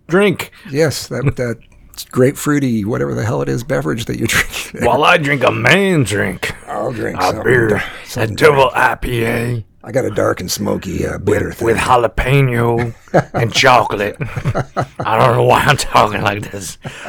drink 0.09 0.51
yes, 0.71 1.09
that 1.09 1.37
that 1.37 1.59
grapefruity, 2.11 2.85
whatever 2.85 3.15
the 3.15 3.25
hell 3.25 3.43
it 3.43 3.49
is, 3.49 3.65
beverage 3.65 4.07
that 4.07 4.19
you're 4.19 4.27
drinking. 4.29 4.85
while 4.85 5.05
I 5.05 5.17
drink 5.17 5.43
a 5.45 5.51
man 5.53 6.05
drink. 6.05 6.55
I'll 6.67 6.93
drink 6.93 7.19
A 7.21 7.43
beer, 7.43 7.83
a 8.17 8.27
double 8.27 8.71
IPA 8.71 9.65
I 9.85 9.93
got 9.93 10.05
a 10.05 10.11
dark 10.11 10.41
and 10.41 10.51
smoky 10.51 11.07
uh, 11.07 11.19
bitter 11.19 11.53
thing. 11.53 11.67
with 11.67 11.77
jalapeno 11.77 12.93
and 13.35 13.53
chocolate. 13.55 14.17
I 14.99 15.17
don't 15.19 15.37
know 15.37 15.45
why 15.45 15.61
I'm 15.61 15.77
talking 15.77 16.21
like 16.21 16.51
this. 16.51 16.79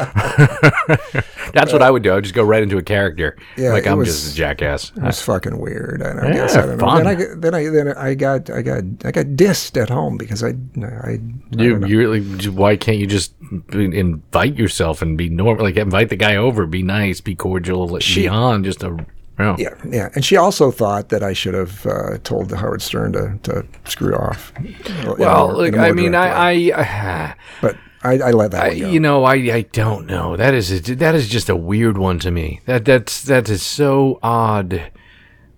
That's 1.52 1.74
what 1.74 1.82
I 1.82 1.90
would 1.90 2.04
do. 2.04 2.12
I 2.12 2.16
would 2.16 2.24
just 2.24 2.36
go 2.36 2.44
right 2.44 2.62
into 2.62 2.78
a 2.78 2.84
character, 2.84 3.36
Yeah, 3.58 3.72
like 3.74 3.88
I'm 3.88 3.98
was- 3.98 4.08
just 4.10 4.34
a 4.34 4.36
jackass. 4.36 4.92
It 4.96 5.02
was 5.02 5.22
fucking 5.22 5.58
weird. 5.60 6.04
I, 6.04 6.10
I 6.12 6.28
Yeah, 6.28 6.34
guess 6.34 6.56
I 6.56 6.62
don't 6.66 6.78
know. 6.78 6.86
fun. 6.86 6.98
Then 7.04 7.08
I 7.08 7.16
got- 7.16 7.42
then 7.42 7.56
I 7.56 7.70
then 7.70 7.88
I 7.98 8.14
got 8.14 8.50
I 8.52 8.62
got 8.62 8.84
I 9.04 9.12
got 9.12 9.26
dissed 9.36 9.82
at 9.82 9.90
home 9.90 10.18
because 10.18 10.44
I 10.44 10.50
I, 10.50 10.86
I 11.12 11.12
You, 11.58 11.80
don't 11.80 11.88
you 11.90 11.98
really, 11.98 12.22
why 12.50 12.78
can't 12.78 12.98
you 13.00 13.08
just 13.08 13.34
invite 13.74 14.56
yourself 14.56 15.02
and 15.02 15.18
be 15.18 15.28
normal? 15.30 15.64
Like 15.66 15.76
invite 15.78 16.10
the 16.10 16.16
guy 16.16 16.36
over, 16.36 16.68
be 16.68 16.84
nice, 16.84 17.20
be 17.20 17.36
cordial, 17.36 17.88
like, 17.88 18.06
beyond 18.06 18.66
just 18.66 18.84
a. 18.84 19.06
Know. 19.40 19.56
yeah 19.58 19.74
yeah. 19.88 20.10
And 20.16 20.24
she 20.26 20.36
also 20.36 20.70
thought 20.70 21.10
that 21.10 21.24
I 21.24 21.32
should 21.34 21.54
have 21.54 21.86
uh, 21.86 22.18
told 22.24 22.52
Howard 22.52 22.82
Stern 22.82 23.14
to, 23.14 23.40
to 23.44 23.66
screw 23.86 24.14
off. 24.14 24.52
a 24.58 25.16
Well, 25.18 25.54
look, 25.56 25.70
in 25.70 25.74
a 25.76 25.78
more 25.78 25.86
I 25.86 25.92
mean. 25.94 26.14
I, 26.14 26.72
I, 26.76 27.36
but 27.62 27.78
I, 28.04 28.20
I 28.20 28.32
let 28.32 28.52
that 28.52 28.64
I, 28.64 28.70
you 28.72 29.00
know, 29.00 29.24
I, 29.24 29.34
I 29.36 29.62
don't 29.72 30.06
know. 30.08 30.36
That 30.38 30.54
is, 30.54 30.72
a, 30.90 30.96
that 30.96 31.16
is 31.16 31.28
just 31.30 31.50
a 31.50 31.56
weird 31.56 31.98
one 31.98 32.20
to 32.20 32.32
me. 32.32 32.60
That, 32.66 32.86
that's, 32.86 33.22
that 33.24 33.50
is 33.50 33.62
so 33.64 34.20
odd 34.22 34.92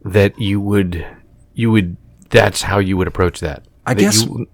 that 0.03 0.39
you 0.39 0.59
would, 0.61 1.05
you 1.53 1.71
would, 1.71 1.97
that's 2.29 2.61
how 2.63 2.79
you 2.79 2.97
would 2.97 3.07
approach 3.07 3.39
that. 3.41 3.65
I 3.85 3.93
That 3.95 4.01
guess- 4.01 4.23
you- 4.25 4.47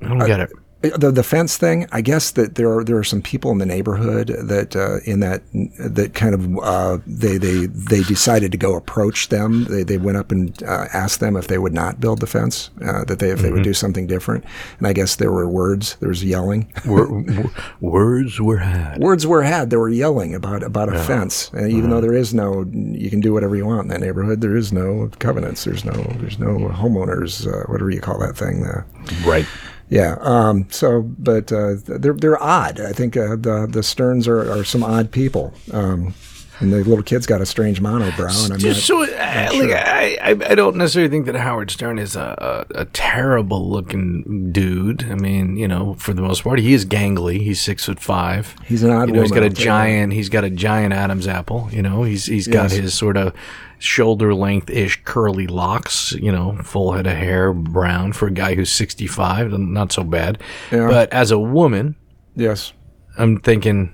I 0.00 0.08
don't 0.08 0.18
get 0.26 0.40
it. 0.40 0.50
The 0.82 1.10
the 1.12 1.22
fence 1.22 1.56
thing. 1.56 1.86
I 1.92 2.00
guess 2.00 2.30
that 2.32 2.56
there 2.56 2.70
are 2.76 2.84
there 2.84 2.96
are 2.98 3.04
some 3.04 3.22
people 3.22 3.50
in 3.52 3.58
the 3.58 3.66
neighborhood 3.66 4.28
that 4.28 4.74
uh, 4.76 4.98
in 5.04 5.20
that 5.20 5.42
that 5.78 6.14
kind 6.14 6.34
of 6.34 6.58
uh, 6.58 6.98
they 7.06 7.38
they 7.38 7.66
they 7.66 8.02
decided 8.02 8.52
to 8.52 8.58
go 8.58 8.74
approach 8.76 9.28
them. 9.28 9.64
They 9.64 9.82
they 9.84 9.98
went 9.98 10.16
up 10.18 10.30
and 10.32 10.60
uh, 10.64 10.86
asked 10.92 11.20
them 11.20 11.36
if 11.36 11.46
they 11.48 11.58
would 11.58 11.72
not 11.72 12.00
build 12.00 12.20
the 12.20 12.26
fence. 12.26 12.70
Uh, 12.84 13.04
that 13.04 13.18
they 13.18 13.30
if 13.30 13.38
they 13.40 13.48
Mm-hmm. 13.48 13.54
would 13.54 13.64
do 13.64 13.74
something 13.74 14.06
different. 14.06 14.44
And 14.78 14.86
I 14.86 14.92
guess 14.92 15.16
there 15.16 15.30
were 15.32 15.48
words. 15.48 15.96
There 16.00 16.08
was 16.08 16.24
yelling. 16.24 16.72
Wor- 16.86 17.08
wor- 17.08 17.50
words 17.80 18.40
were 18.40 18.58
had. 18.58 18.98
words 19.00 19.26
were 19.26 19.42
had. 19.42 19.70
They 19.70 19.76
were 19.76 19.88
yelling 19.88 20.34
about 20.34 20.62
about 20.62 20.88
a 20.94 20.98
fence. 20.98 21.50
And 21.52 21.68
even 21.70 21.82
Mm-hmm. 21.82 21.90
though 21.90 22.00
there 22.00 22.14
is 22.14 22.32
no, 22.34 22.64
you 22.72 23.10
can 23.10 23.20
do 23.20 23.32
whatever 23.32 23.56
you 23.56 23.66
want 23.66 23.82
in 23.82 23.88
that 23.88 24.00
neighborhood. 24.00 24.40
There 24.40 24.56
is 24.56 24.72
no 24.72 25.10
covenants. 25.18 25.64
There's 25.64 25.84
no 25.84 25.92
there's 26.20 26.38
no 26.38 26.68
homeowners. 26.70 27.46
Uh, 27.46 27.64
whatever 27.70 27.90
you 27.90 28.00
call 28.00 28.18
that 28.20 28.36
thing. 28.36 28.64
Uh, 28.64 28.82
Right. 29.26 29.46
Yeah. 29.92 30.16
Um, 30.20 30.66
so, 30.70 31.02
but 31.02 31.52
uh, 31.52 31.74
they're 31.84 32.12
they're 32.14 32.42
odd. 32.42 32.80
I 32.80 32.92
think 32.92 33.16
uh, 33.16 33.36
the 33.36 33.68
the 33.70 33.82
Sterns 33.82 34.26
are, 34.26 34.50
are 34.50 34.64
some 34.64 34.82
odd 34.82 35.10
people. 35.10 35.52
Um, 35.72 36.14
and 36.60 36.72
the 36.72 36.84
little 36.84 37.02
kid's 37.02 37.26
got 37.26 37.40
a 37.40 37.46
strange 37.46 37.80
monobrow, 37.82 38.44
and 38.44 38.52
I'm 38.52 38.58
Just 38.60 38.88
not. 38.88 39.08
so, 39.08 39.14
uh, 39.16 39.48
like, 39.52 39.70
I, 39.72 40.16
I, 40.22 40.30
I 40.50 40.54
don't 40.54 40.76
necessarily 40.76 41.10
think 41.10 41.26
that 41.26 41.34
Howard 41.34 41.72
Stern 41.72 41.98
is 41.98 42.14
a, 42.14 42.66
a, 42.76 42.82
a 42.82 42.84
terrible 42.84 43.68
looking 43.68 44.52
dude. 44.52 45.10
I 45.10 45.16
mean, 45.16 45.56
you 45.56 45.66
know, 45.66 45.94
for 45.94 46.12
the 46.14 46.22
most 46.22 46.44
part, 46.44 46.60
he 46.60 46.72
is 46.72 46.86
gangly. 46.86 47.40
He's 47.42 47.60
six 47.60 47.86
foot 47.86 47.98
five. 47.98 48.54
He's 48.64 48.84
an 48.84 48.90
odd 48.92 49.08
You 49.08 49.14
know, 49.14 49.22
he's 49.22 49.32
got 49.32 49.42
a 49.42 49.50
giant. 49.50 50.12
He's 50.12 50.28
got 50.28 50.44
a 50.44 50.50
giant 50.50 50.92
Adam's 50.94 51.26
apple. 51.26 51.68
You 51.72 51.82
know, 51.82 52.04
he's 52.04 52.26
he's 52.26 52.46
got 52.46 52.70
Yes. 52.70 52.72
his 52.74 52.94
sort 52.94 53.16
of 53.16 53.34
shoulder 53.82 54.34
length 54.34 54.70
ish 54.70 55.02
curly 55.04 55.46
locks. 55.46 56.12
You 56.12 56.32
know, 56.32 56.56
full 56.62 56.92
head 56.92 57.06
of 57.06 57.16
hair, 57.16 57.52
brown 57.52 58.12
for 58.12 58.28
a 58.28 58.30
guy 58.32 58.54
who's 58.54 58.70
sixty 58.72 59.06
five. 59.06 59.50
Not 59.52 59.92
so 59.92 60.04
bad. 60.04 60.40
Yeah. 60.70 60.88
But 60.88 61.12
as 61.12 61.30
a 61.30 61.38
woman, 61.38 61.96
Yes, 62.34 62.72
I'm 63.18 63.40
thinking 63.40 63.92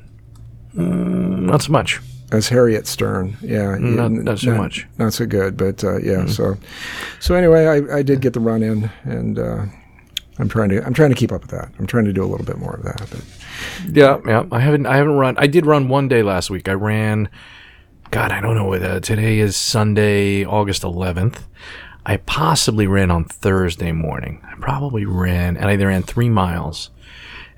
mm, 0.75 1.41
not 1.43 1.63
so 1.63 1.73
much. 1.73 2.01
as 2.31 2.49
Harriet 2.49 2.87
Stern. 2.87 3.37
Yeah, 3.43 3.77
Not- 3.79 4.13
yeah, 4.13 4.23
not 4.23 4.39
so 4.39 4.55
much. 4.55 4.87
Not 4.99 5.13
so 5.13 5.27
good, 5.27 5.57
but 5.57 5.83
uh, 5.83 5.99
yeah. 5.99 6.27
So, 6.27 6.57
so 7.21 7.35
anyway, 7.35 7.67
I, 7.67 7.99
I 7.99 8.03
did 8.03 8.21
get 8.21 8.33
the 8.35 8.41
run 8.41 8.63
in, 8.63 8.91
and 9.05 9.39
uh, 9.39 9.65
I'm 10.39 10.49
trying 10.49 10.69
to 10.71 10.85
I'm 10.87 10.95
trying 10.95 11.11
to 11.11 11.17
keep 11.17 11.33
up 11.33 11.41
with 11.43 11.51
that. 11.51 11.71
I'm 11.79 11.87
trying 11.87 12.05
to 12.05 12.13
do 12.13 12.23
a 12.23 12.27
little 12.27 12.47
bit 12.47 12.59
more 12.59 12.75
of 12.75 12.83
that. 12.85 12.99
But 13.11 13.25
Yeah, 13.97 14.19
yeah. 14.27 14.45
I 14.53 14.61
haven't 14.61 14.87
I 14.87 14.97
haven't 14.97 15.15
run. 15.17 15.37
I 15.39 15.47
did 15.49 15.67
run 15.67 15.89
one 15.89 16.07
day 16.09 16.23
last 16.23 16.49
week. 16.51 16.69
I 16.69 16.75
ran. 16.75 17.29
God, 18.11 18.33
I 18.33 18.41
don't 18.41 18.55
know 18.55 18.65
what 18.65 18.83
uh, 18.83 19.01
today 19.01 19.39
is. 19.39 19.55
Sunday, 19.55 20.43
August 20.45 20.83
11th. 20.83 21.43
I 22.07 22.17
possibly 22.17 22.87
ran 22.87 23.11
on 23.11 23.25
Thursday 23.25 23.93
morning. 23.93 24.41
I 24.51 24.55
probably 24.59 25.05
ran, 25.05 25.59
and 25.59 25.67
I 25.67 25.77
ran 25.77 26.03
three 26.03 26.31
miles. 26.31 26.91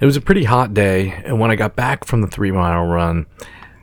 It 0.01 0.07
was 0.07 0.17
a 0.17 0.21
pretty 0.21 0.45
hot 0.45 0.75
day, 0.75 1.23
and 1.25 1.39
when 1.39 1.53
I 1.53 1.55
got 1.55 1.77
back 1.77 2.05
from 2.05 2.21
the 2.21 2.27
three 2.27 2.51
mile 2.51 2.85
run, 2.85 3.27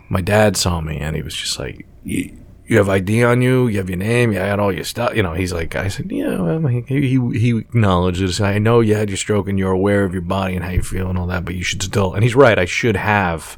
my 0.09 0.19
dad 0.19 0.57
saw 0.57 0.81
me, 0.81 0.97
and 0.97 1.15
he 1.15 1.21
was 1.21 1.35
just 1.35 1.57
like, 1.57 1.85
"You, 2.03 2.37
have 2.71 2.89
ID 2.89 3.23
on 3.23 3.41
you? 3.41 3.67
You 3.67 3.77
have 3.77 3.89
your 3.89 3.97
name? 3.97 4.33
You 4.33 4.39
had 4.39 4.59
all 4.59 4.73
your 4.73 4.83
stuff?" 4.83 5.15
You 5.15 5.23
know, 5.23 5.33
he's 5.33 5.53
like, 5.53 5.75
I 5.75 5.87
said, 5.87 6.11
"Yeah." 6.11 6.37
Well, 6.37 6.67
he, 6.67 6.81
he 6.81 7.39
he 7.39 7.57
acknowledged. 7.57 8.41
I 8.41 8.57
know 8.57 8.81
you 8.81 8.95
had 8.95 9.09
your 9.09 9.17
stroke, 9.17 9.47
and 9.47 9.57
you're 9.57 9.71
aware 9.71 10.03
of 10.03 10.11
your 10.11 10.21
body 10.21 10.55
and 10.55 10.65
how 10.65 10.71
you 10.71 10.81
feel 10.81 11.09
and 11.09 11.17
all 11.17 11.27
that, 11.27 11.45
but 11.45 11.55
you 11.55 11.63
should 11.63 11.81
still. 11.81 12.13
And 12.13 12.23
he's 12.23 12.35
right. 12.35 12.59
I 12.59 12.65
should 12.65 12.97
have. 12.97 13.57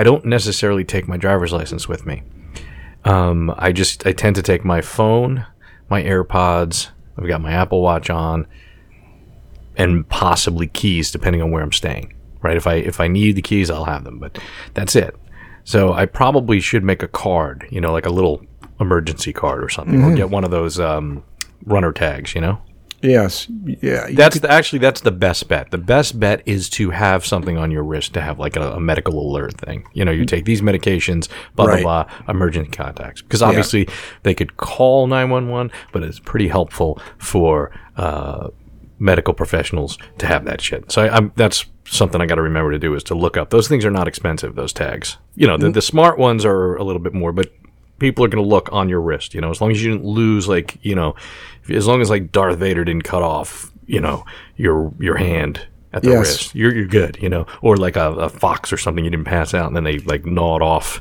I 0.00 0.02
don't 0.02 0.24
necessarily 0.24 0.82
take 0.82 1.06
my 1.08 1.18
driver's 1.18 1.52
license 1.52 1.86
with 1.86 2.06
me. 2.06 2.22
Um, 3.04 3.52
I 3.58 3.70
just 3.70 4.06
I 4.06 4.12
tend 4.12 4.34
to 4.36 4.42
take 4.42 4.64
my 4.64 4.80
phone, 4.80 5.44
my 5.90 6.02
AirPods. 6.02 6.88
I've 7.18 7.28
got 7.28 7.42
my 7.42 7.52
Apple 7.52 7.82
Watch 7.82 8.08
on, 8.08 8.46
and 9.76 10.08
possibly 10.08 10.68
keys, 10.68 11.10
depending 11.10 11.42
on 11.42 11.50
where 11.50 11.62
I'm 11.62 11.70
staying. 11.70 12.14
Right? 12.40 12.56
If 12.56 12.66
I 12.66 12.76
if 12.76 12.98
I 12.98 13.08
need 13.08 13.36
the 13.36 13.42
keys, 13.42 13.68
I'll 13.68 13.84
have 13.84 14.04
them. 14.04 14.18
But 14.18 14.38
that's 14.72 14.96
it. 14.96 15.14
So 15.64 15.92
I 15.92 16.06
probably 16.06 16.60
should 16.60 16.82
make 16.82 17.02
a 17.02 17.08
card. 17.08 17.66
You 17.70 17.82
know, 17.82 17.92
like 17.92 18.06
a 18.06 18.10
little 18.10 18.42
emergency 18.80 19.34
card 19.34 19.62
or 19.62 19.68
something, 19.68 20.02
or 20.02 20.16
get 20.16 20.30
one 20.30 20.44
of 20.44 20.50
those 20.50 20.80
um, 20.80 21.22
runner 21.66 21.92
tags. 21.92 22.34
You 22.34 22.40
know. 22.40 22.62
Yes. 23.02 23.46
Yeah. 23.64 24.08
That's 24.12 24.40
the, 24.40 24.50
actually 24.50 24.80
that's 24.80 25.00
the 25.00 25.10
best 25.10 25.48
bet. 25.48 25.70
The 25.70 25.78
best 25.78 26.20
bet 26.20 26.42
is 26.46 26.68
to 26.70 26.90
have 26.90 27.24
something 27.24 27.56
on 27.56 27.70
your 27.70 27.82
wrist 27.82 28.12
to 28.14 28.20
have 28.20 28.38
like 28.38 28.56
a, 28.56 28.72
a 28.72 28.80
medical 28.80 29.18
alert 29.18 29.54
thing. 29.58 29.84
You 29.94 30.04
know, 30.04 30.12
you 30.12 30.24
take 30.26 30.44
these 30.44 30.60
medications, 30.60 31.28
blah 31.56 31.66
Right. 31.66 31.82
blah 31.82 32.04
blah, 32.04 32.12
emergency 32.28 32.70
contacts. 32.70 33.22
Because 33.22 33.42
obviously 33.42 33.88
they 34.22 34.34
could 34.34 34.56
call 34.56 35.06
nine 35.06 35.30
one 35.30 35.48
one, 35.48 35.70
but 35.92 36.02
it's 36.02 36.18
pretty 36.18 36.48
helpful 36.48 37.00
for 37.18 37.70
uh, 37.96 38.48
medical 38.98 39.32
professionals 39.32 39.96
to 40.18 40.26
have 40.26 40.44
that 40.44 40.60
shit. 40.60 40.92
So 40.92 41.02
I, 41.02 41.16
I'm 41.16 41.32
that's 41.36 41.64
something 41.86 42.20
I 42.20 42.26
got 42.26 42.34
to 42.36 42.42
remember 42.42 42.70
to 42.70 42.78
do 42.78 42.94
is 42.94 43.02
to 43.04 43.14
look 43.14 43.36
up. 43.36 43.50
Those 43.50 43.66
things 43.66 43.84
are 43.84 43.90
not 43.90 44.06
expensive. 44.08 44.54
Those 44.54 44.72
tags. 44.72 45.16
You 45.34 45.46
know, 45.46 45.56
the, 45.56 45.70
the 45.70 45.82
smart 45.82 46.18
ones 46.18 46.44
are 46.44 46.76
a 46.76 46.84
little 46.84 47.00
bit 47.00 47.14
more, 47.14 47.32
but 47.32 47.50
people 48.00 48.24
are 48.24 48.28
going 48.28 48.42
to 48.42 48.48
look 48.48 48.68
on 48.72 48.88
your 48.88 49.00
wrist. 49.00 49.32
You 49.34 49.40
know, 49.40 49.50
as 49.50 49.60
long 49.60 49.70
as 49.70 49.80
you 49.82 49.92
didn't 49.92 50.04
lose, 50.06 50.48
like 50.48 50.76
you 50.82 50.96
know, 50.96 51.14
as 51.68 51.86
long 51.86 52.00
as 52.00 52.10
like 52.10 52.32
Darth 52.32 52.58
Vader 52.58 52.84
didn't 52.84 53.04
cut 53.04 53.22
off, 53.22 53.70
you 53.86 54.00
know, 54.00 54.24
your 54.56 54.92
your 54.98 55.16
hand 55.16 55.68
at 55.92 56.02
the 56.02 56.10
Yes. 56.10 56.18
wrist, 56.18 56.54
you're 56.56 56.74
you're 56.74 56.86
good. 56.86 57.16
You 57.22 57.28
know, 57.28 57.46
or 57.62 57.76
like 57.76 57.94
a, 57.96 58.10
a 58.12 58.28
fox 58.28 58.72
or 58.72 58.76
something 58.76 59.04
you 59.04 59.10
didn't 59.10 59.26
pass 59.26 59.54
out, 59.54 59.68
and 59.68 59.76
then 59.76 59.84
they 59.84 59.98
like 60.00 60.24
gnawed 60.26 60.62
off, 60.62 61.00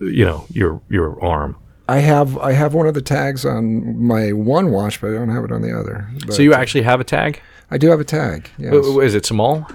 you 0.00 0.24
know, 0.24 0.46
your 0.50 0.80
your 0.88 1.22
arm. 1.22 1.56
I 1.86 1.98
have 1.98 2.38
I 2.38 2.52
have 2.52 2.72
one 2.74 2.86
of 2.86 2.94
the 2.94 3.02
tags 3.02 3.44
on 3.44 4.02
my 4.02 4.32
one 4.32 4.70
watch, 4.70 5.00
but 5.00 5.10
I 5.10 5.12
don't 5.14 5.28
have 5.28 5.44
it 5.44 5.52
on 5.52 5.60
the 5.62 5.78
other. 5.78 6.08
But 6.26 6.34
So 6.34 6.42
you 6.42 6.54
actually 6.54 6.82
have 6.82 6.98
a 6.98 7.04
tag? 7.04 7.40
I 7.70 7.76
do 7.78 7.90
have 7.90 8.00
a 8.00 8.04
tag. 8.04 8.48
Yes. 8.58 8.72
Is 8.74 9.14
it 9.14 9.26
small? 9.26 9.66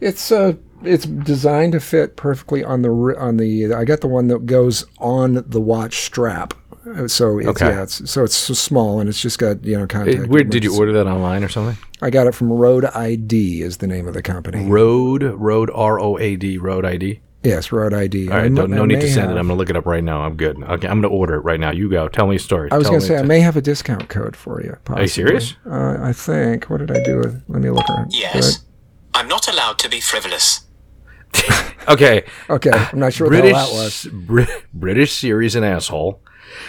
It's 0.00 0.32
uh 0.32 0.54
it's 0.82 1.06
designed 1.06 1.72
to 1.72 1.80
fit 1.80 2.16
perfectly 2.16 2.64
on 2.64 2.82
the 2.82 2.90
on 3.18 3.36
the. 3.36 3.72
I 3.74 3.84
got 3.84 4.00
the 4.00 4.08
one 4.08 4.28
that 4.28 4.46
goes 4.46 4.84
on 4.98 5.44
the 5.46 5.60
watch 5.60 5.98
strap. 6.04 6.54
Uh, 6.86 7.08
So 7.08 7.38
it's, 7.38 7.48
Okay. 7.48 7.68
yeah, 7.68 7.82
it's, 7.84 8.10
so 8.10 8.24
it's 8.24 8.36
so 8.36 8.52
small 8.54 9.00
and 9.00 9.08
it's 9.08 9.20
just 9.20 9.38
got 9.38 9.64
you 9.64 9.78
know 9.78 9.86
contact. 9.86 10.24
Uh, 10.24 10.26
Where 10.26 10.44
did 10.44 10.64
you 10.64 10.76
order 10.76 10.92
that 10.92 11.06
online 11.06 11.42
or 11.44 11.48
something? 11.48 11.76
I 12.02 12.10
got 12.10 12.26
it 12.26 12.34
from 12.34 12.52
Road 12.52 12.84
ID 12.84 13.62
is 13.62 13.78
the 13.78 13.86
name 13.86 14.06
of 14.06 14.14
the 14.14 14.22
company. 14.22 14.66
Road 14.66 15.22
Road 15.22 15.70
R 15.74 15.98
O 16.00 16.18
A 16.18 16.36
D 16.36 16.58
Road 16.58 16.84
ID. 16.84 17.20
Yes, 17.42 17.72
Road 17.72 17.92
ID. 17.92 18.30
All 18.30 18.36
right, 18.38 18.44
I 18.46 18.48
no, 18.48 18.64
no 18.64 18.86
need 18.86 19.00
to 19.00 19.06
may 19.06 19.12
send 19.12 19.30
it. 19.30 19.36
I'm 19.36 19.46
gonna 19.48 19.54
look 19.58 19.68
it 19.68 19.76
up 19.76 19.84
right 19.84 20.02
now. 20.02 20.22
I'm 20.22 20.34
good. 20.34 20.62
Okay, 20.62 20.88
I'm 20.88 21.02
gonna 21.02 21.08
order 21.14 21.34
it 21.34 21.40
right 21.40 21.60
now. 21.60 21.70
You 21.72 21.90
go. 21.90 22.08
Tell 22.08 22.26
me 22.26 22.36
a 22.36 22.38
story. 22.38 22.70
I 22.70 22.78
was 22.78 22.86
Tell 22.86 22.92
going 22.92 23.02
to 23.02 23.06
say 23.06 23.16
I 23.18 23.22
may 23.22 23.40
have 23.40 23.56
a 23.56 23.60
discount 23.60 24.08
code 24.08 24.34
for 24.34 24.62
you. 24.62 24.76
Are 24.88 25.02
you 25.02 25.08
serious? 25.08 25.54
Uh, 25.66 25.98
I 26.00 26.12
think. 26.14 26.70
What 26.70 26.78
did 26.78 26.90
I 26.90 27.02
do? 27.02 27.18
With, 27.18 27.42
let 27.48 27.60
me 27.60 27.68
look 27.68 27.88
around. 27.90 28.10
Did 28.12 28.20
Yes. 28.20 28.64
I'm 29.14 29.28
not 29.28 29.48
allowed 29.48 29.78
to 29.80 29.88
be 29.88 30.00
frivolous. 30.00 30.60
Okay. 31.86 32.24
Okay, 32.48 32.70
I'm 32.70 32.98
not 32.98 33.12
sure 33.12 33.28
British 33.28 33.52
the 33.52 33.58
hell 33.58 33.66
that 33.68 33.74
was. 33.74 34.08
Brit- 34.10 34.64
British 34.72 35.12
Siri's 35.12 35.54
an 35.54 35.64
asshole. 35.64 36.22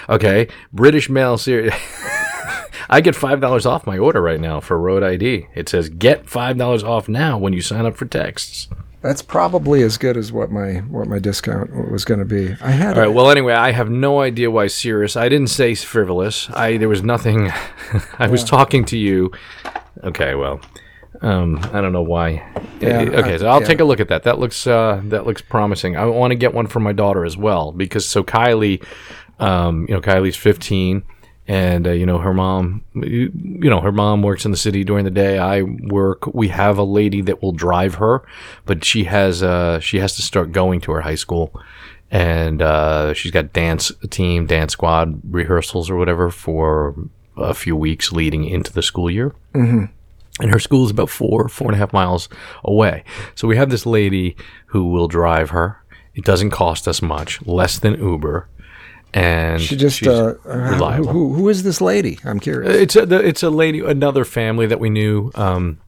Okay, 0.10 0.50
British 0.74 1.10
mail 1.10 1.38
series. 1.38 1.72
I 2.90 3.00
get 3.00 3.16
five 3.16 3.40
dollars 3.40 3.66
off 3.66 3.88
my 3.88 3.98
order 3.98 4.22
right 4.22 4.42
now 4.42 4.60
for 4.60 4.78
Road 4.78 5.04
ID. 5.04 5.48
It 5.56 5.70
says 5.70 5.88
get 5.88 6.30
five 6.30 6.58
dollars 6.58 6.84
off 6.84 7.08
now 7.08 7.38
when 7.38 7.54
you 7.54 7.62
sign 7.62 7.86
up 7.86 7.96
for 7.96 8.06
texts. 8.06 8.68
That's 9.02 9.22
probably 9.22 9.84
as 9.84 9.98
good 9.98 10.18
as 10.18 10.32
what 10.34 10.52
my 10.52 10.80
what 10.90 11.08
my 11.08 11.20
discount 11.20 11.92
was 11.92 12.04
going 12.04 12.20
to 12.20 12.26
be. 12.26 12.56
I 12.62 12.72
had 12.72 12.98
All 12.98 13.04
right. 13.06 13.14
Well, 13.14 13.30
anyway, 13.30 13.54
I 13.54 13.72
have 13.72 13.90
no 13.90 14.20
idea 14.20 14.52
why 14.52 14.68
serious. 14.68 15.16
I 15.16 15.30
didn't 15.30 15.48
say 15.50 15.76
frivolous. 15.76 16.50
I 16.50 16.76
there 16.78 16.90
was 16.90 17.04
nothing. 17.04 17.52
I 18.20 18.28
was 18.28 18.44
talking 18.44 18.84
to 18.86 18.98
you. 18.98 19.32
Okay. 20.04 20.36
Well, 20.36 20.60
um, 21.22 21.58
I 21.74 21.82
don't 21.82 21.94
know 21.94 22.04
why. 22.04 22.48
Yeah, 22.80 23.00
okay. 23.02 23.38
So 23.38 23.48
I'll 23.48 23.62
yeah. 23.62 23.68
take 23.68 23.80
a 23.80 23.84
look 23.84 24.00
at 24.00 24.10
that. 24.10 24.24
That 24.24 24.40
looks 24.40 24.68
uh, 24.68 25.02
that 25.06 25.26
looks 25.26 25.42
promising. 25.42 25.98
I 25.98 26.06
want 26.06 26.32
to 26.32 26.36
get 26.36 26.54
one 26.54 26.68
for 26.68 26.80
my 26.80 26.94
daughter 26.94 27.26
as 27.26 27.38
well 27.38 27.72
because 27.72 28.08
so 28.08 28.24
Kylie, 28.24 28.84
um, 29.40 29.86
you 29.88 29.96
know, 29.96 30.02
Kylie's 30.02 30.36
15. 30.36 31.04
And 31.48 31.86
uh, 31.86 31.92
you 31.92 32.08
know 32.08 32.18
her 32.18 32.34
mom, 32.34 32.84
you, 32.96 33.32
you 33.36 33.70
know 33.70 33.80
her 33.80 33.92
mom 33.92 34.24
works 34.24 34.46
in 34.46 34.52
the 34.52 34.58
city 34.58 34.84
during 34.84 35.06
the 35.06 35.12
day. 35.12 35.38
I 35.38 35.62
work. 35.62 36.26
We 36.34 36.48
have 36.48 36.80
a 36.80 36.84
lady 36.84 37.22
that 37.22 37.44
will 37.44 37.52
drive 37.52 37.94
her, 37.96 38.26
but 38.66 38.84
she 38.84 39.04
has 39.04 39.44
uh, 39.44 39.80
she 39.80 40.00
has 40.00 40.16
to 40.16 40.24
start 40.24 40.52
going 40.52 40.82
to 40.82 40.92
her 40.94 41.02
high 41.02 41.14
school 41.14 41.54
and 42.12 42.62
uh, 42.62 43.14
she's 43.14 43.32
got 43.32 43.54
dance 43.54 43.92
team, 44.10 44.46
dance 44.46 44.74
squad 44.74 45.20
rehearsals 45.30 45.90
or 45.90 45.98
whatever 45.98 46.30
for 46.30 46.96
a 47.38 47.54
few 47.54 47.76
weeks 47.76 48.12
leading 48.12 48.46
into 48.46 48.72
the 48.72 48.82
school 48.82 49.10
year. 49.10 49.34
Mm-hmm. 49.54 49.86
And 50.42 50.52
her 50.52 50.60
school 50.60 50.86
is 50.86 50.92
about 50.92 51.10
four, 51.10 51.48
four 51.48 51.68
and 51.68 51.76
a 51.76 51.78
half 51.78 51.94
miles 51.94 52.28
away. 52.64 53.04
So 53.36 53.48
we 53.48 53.56
have 53.56 53.70
this 53.70 53.86
lady 53.86 54.36
who 54.68 54.90
will 54.90 55.08
drive 55.08 55.52
her. 55.52 55.82
It 56.14 56.26
doesn't 56.26 56.50
cost 56.50 56.88
us 56.88 57.02
much, 57.02 57.46
less 57.46 57.80
than 57.80 57.94
Uber, 57.96 58.48
and 59.14 59.62
She 59.62 59.78
just 59.78 60.06
uh, 60.06 60.34
uh, 60.46 60.58
reliable. 60.58 61.08
who 61.08 61.34
who 61.34 61.48
is 61.50 61.64
this 61.64 61.80
lady? 61.80 62.20
I'm 62.26 62.40
curious. 62.40 62.76
It's 62.76 62.96
a 62.98 63.04
it's 63.26 63.44
a 63.44 63.50
lady, 63.50 63.80
another 63.80 64.26
family 64.26 64.66
that 64.68 64.80
we 64.80 64.90
knew 64.90 65.32
um, 65.36 65.80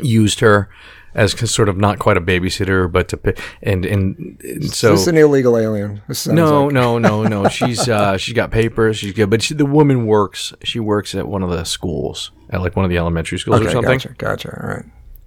used 0.00 0.40
her 0.40 0.68
as 1.14 1.32
sort 1.50 1.68
of 1.68 1.76
not 1.76 1.98
quite 1.98 2.16
a 2.16 2.20
babysitter, 2.20 2.90
but 2.90 3.08
to 3.08 3.16
pi- 3.16 3.34
and 3.62 3.84
and, 3.84 4.40
and 4.42 4.72
so 4.72 4.92
is 4.94 5.00
this 5.00 5.06
an 5.08 5.16
illegal 5.16 5.56
alien? 5.56 6.02
No, 6.26 6.64
like- 6.64 6.72
no, 6.74 6.98
no, 6.98 7.24
no. 7.24 7.48
She's 7.48 7.88
uh, 7.88 8.16
she's 8.16 8.34
got 8.34 8.50
papers. 8.50 8.98
She's 8.98 9.12
good, 9.12 9.30
but 9.30 9.42
she, 9.42 9.54
the 9.54 9.66
woman 9.66 10.06
works. 10.06 10.52
She 10.62 10.80
works 10.80 11.14
at 11.14 11.26
one 11.26 11.42
of 11.42 11.50
the 11.50 11.64
schools, 11.64 12.30
at 12.50 12.60
like 12.60 12.76
one 12.76 12.84
of 12.84 12.90
the 12.90 12.98
elementary 12.98 13.38
schools 13.38 13.60
or 13.60 13.70
something. 13.70 13.98
gotcha, 13.98 14.14
gotcha. 14.18 14.60
All 14.62 14.68
right. 14.68 14.84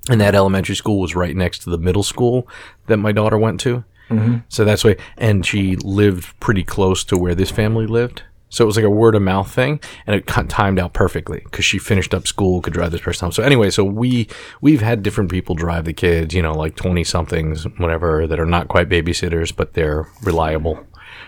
And 0.09 0.19
that 0.19 0.35
elementary 0.35 0.75
school 0.75 0.99
was 0.99 1.15
right 1.15 1.35
next 1.35 1.59
to 1.59 1.69
the 1.69 1.77
middle 1.77 2.03
school 2.03 2.47
that 2.87 2.97
my 2.97 3.11
daughter 3.13 3.37
went 3.37 3.59
to. 3.61 3.85
Mm-hmm. 4.09 4.37
So 4.49 4.65
that's 4.65 4.83
why, 4.83 4.97
and 5.17 5.45
she 5.45 5.77
lived 5.77 6.37
pretty 6.41 6.63
close 6.63 7.05
to 7.05 7.17
where 7.17 7.33
this 7.33 7.49
family 7.49 7.87
lived. 7.87 8.23
So 8.53 8.63
it 8.63 8.67
was 8.67 8.75
like 8.75 8.85
a 8.85 8.89
word 8.89 9.15
of 9.15 9.23
mouth 9.23 9.51
thing, 9.51 9.79
and 10.05 10.15
it 10.15 10.27
timed 10.27 10.77
out 10.77 10.93
perfectly 10.93 11.41
because 11.43 11.65
she 11.65 11.79
finished 11.79 12.13
up 12.13 12.27
school, 12.27 12.61
could 12.61 12.73
drive 12.73 12.91
this 12.91 13.01
person 13.01 13.25
home. 13.25 13.31
So 13.31 13.41
anyway, 13.41 13.71
so 13.71 13.83
we 13.83 14.27
we've 14.61 14.81
had 14.81 15.01
different 15.01 15.31
people 15.31 15.55
drive 15.55 15.85
the 15.85 15.93
kids, 15.93 16.35
you 16.35 16.43
know, 16.43 16.53
like 16.53 16.75
twenty 16.75 17.03
somethings, 17.03 17.63
whatever, 17.79 18.27
that 18.27 18.39
are 18.39 18.45
not 18.45 18.67
quite 18.67 18.89
babysitters, 18.89 19.55
but 19.55 19.73
they're 19.73 20.07
reliable. 20.21 20.85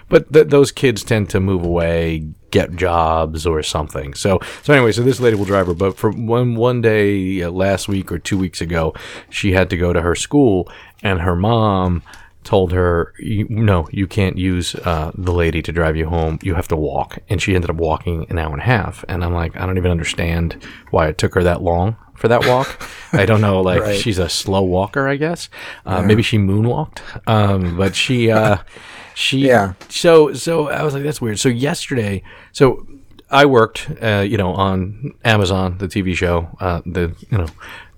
But 0.07 0.31
th- 0.31 0.49
those 0.49 0.71
kids 0.71 1.03
tend 1.03 1.31
to 1.31 1.39
move 1.39 1.63
away, 1.65 2.27
get 2.51 2.75
jobs 2.75 3.47
or 3.47 3.63
something. 3.63 4.13
So 4.13 4.39
so 4.61 4.71
anyway, 4.71 4.91
so 4.91 5.01
this 5.01 5.19
lady 5.19 5.35
will 5.35 5.45
drive 5.45 5.65
her. 5.65 5.73
But 5.73 5.97
for 5.97 6.11
one 6.11 6.53
one 6.53 6.81
day 6.81 7.41
uh, 7.41 7.49
last 7.49 7.87
week 7.87 8.11
or 8.11 8.19
two 8.19 8.37
weeks 8.37 8.61
ago, 8.61 8.93
she 9.31 9.53
had 9.53 9.71
to 9.71 9.77
go 9.77 9.93
to 9.93 10.01
her 10.01 10.13
school, 10.13 10.71
and 11.01 11.21
her 11.21 11.35
mom 11.35 12.03
told 12.45 12.71
her, 12.71 13.13
"No, 13.19 13.87
you 13.91 14.07
can't 14.07 14.37
use 14.37 14.73
uh, 14.75 15.11
the 15.13 15.33
lady 15.33 15.61
to 15.61 15.71
drive 15.73 15.97
you 15.97 16.07
home. 16.07 16.39
You 16.41 16.55
have 16.55 16.69
to 16.69 16.75
walk." 16.77 17.19
And 17.29 17.41
she 17.41 17.53
ended 17.55 17.69
up 17.69 17.75
walking 17.75 18.25
an 18.29 18.37
hour 18.39 18.53
and 18.53 18.61
a 18.61 18.65
half. 18.65 19.03
And 19.09 19.23
I'm 19.25 19.33
like, 19.33 19.57
I 19.57 19.65
don't 19.65 19.77
even 19.77 19.91
understand 19.91 20.55
why 20.91 21.07
it 21.07 21.17
took 21.17 21.33
her 21.35 21.43
that 21.43 21.61
long 21.61 21.97
for 22.15 22.29
that 22.29 22.45
walk. 22.47 22.81
I 23.11 23.25
don't 23.25 23.41
know. 23.41 23.59
Like 23.61 23.81
Right. 23.81 23.99
she's 23.99 24.19
a 24.19 24.29
slow 24.29 24.63
walker, 24.63 25.07
I 25.09 25.17
guess. 25.17 25.49
Uh, 25.85 26.01
Maybe 26.01 26.23
she 26.23 26.37
moonwalked. 26.37 26.99
Um, 27.27 27.75
but 27.75 27.95
she. 27.95 28.31
Uh, 28.31 28.57
she 29.15 29.39
Yeah. 29.47 29.73
so 29.89 30.33
so 30.33 30.69
I 30.69 30.83
was 30.83 30.93
like 30.93 31.03
that's 31.03 31.19
weird. 31.21 31.39
So 31.39 31.49
yesterday, 31.49 32.21
so 32.51 32.85
I 33.31 33.45
worked 33.45 33.89
uh, 34.01 34.23
you 34.27 34.37
know 34.37 34.53
on 34.53 35.13
Amazon 35.23 35.77
the 35.79 35.87
TV 35.87 36.15
show 36.15 36.47
uh, 36.59 36.81
the 36.85 37.15
you 37.31 37.37
know 37.39 37.47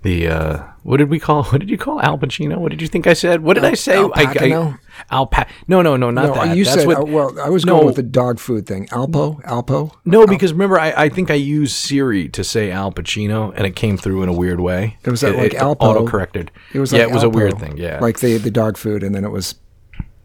the 0.02 0.28
uh, 0.28 0.62
what 0.84 0.98
did 0.98 1.10
we 1.10 1.18
call 1.18 1.42
what 1.50 1.58
did 1.60 1.68
you 1.70 1.76
call 1.78 2.00
Al 2.00 2.18
Pacino? 2.18 2.58
What 2.58 2.70
did 2.70 2.80
you 2.80 2.88
think 2.88 3.06
I 3.06 3.12
said? 3.14 3.42
What 3.42 3.54
did 3.54 3.64
I 3.64 3.74
say? 3.74 3.96
Al 3.96 4.12
I, 4.14 4.26
Pacino? 4.26 4.78
Alpa- 5.12 5.48
No, 5.66 5.82
no, 5.82 5.96
no, 5.96 6.10
not 6.10 6.26
No, 6.26 6.34
that. 6.34 6.56
you 6.56 6.64
That's 6.64 6.78
said. 6.78 6.86
what, 6.86 6.98
uh, 6.98 7.04
well, 7.04 7.40
I 7.40 7.48
was 7.50 7.64
No. 7.64 7.74
going 7.74 7.86
with 7.86 7.96
the 7.96 8.02
dog 8.02 8.38
food 8.40 8.66
thing. 8.66 8.86
Alpo, 8.88 9.40
Alpo. 9.44 9.92
no, 10.04 10.26
because 10.26 10.52
remember, 10.52 10.78
I, 10.78 10.92
I 11.04 11.08
think 11.08 11.30
I 11.30 11.34
used 11.34 11.74
Siri 11.76 12.28
to 12.30 12.42
say 12.42 12.70
Al 12.72 12.90
Pacino, 12.92 13.52
and 13.56 13.66
it 13.66 13.76
came 13.76 13.96
through 13.96 14.22
in 14.22 14.28
a 14.28 14.32
weird 14.32 14.60
way. 14.60 14.96
It 15.04 15.10
was 15.10 15.20
that, 15.20 15.36
like, 15.36 15.54
it 15.54 15.60
Alpo. 15.60 15.76
auto 15.80 16.06
corrected. 16.06 16.50
It 16.72 16.80
was 16.80 16.92
yeah, 16.92 17.02
it 17.02 17.10
was 17.10 17.22
a 17.22 17.28
weird 17.30 17.58
thing. 17.58 17.76
Yeah, 17.76 18.00
like 18.00 18.18
the 18.20 18.38
the 18.38 18.50
dog 18.50 18.76
food, 18.76 19.02
and 19.02 19.14
then 19.14 19.24
it 19.24 19.30
was 19.30 19.54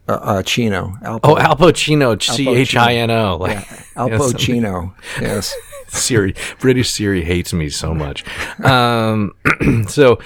uh, 0.09 0.13
uh, 0.13 0.43
Chino. 0.43 0.93
Alpo, 1.03 1.19
oh 1.23 1.38
Al 1.38 1.55
Pacino, 1.55 2.21
C 2.21 2.47
H 2.49 2.75
I 2.75 2.95
N 2.95 3.12
O, 3.12 3.38
like 3.39 3.57
Alpo. 3.95 4.38
Chino. 4.38 4.93
Yes. 5.21 5.53
Siri, 5.93 6.36
British 6.60 6.89
Siri 6.89 7.23
hates 7.23 7.53
me 7.53 7.69
so 7.69 7.93
much. 7.93 8.23
Um, 8.63 9.34
so, 9.88 10.19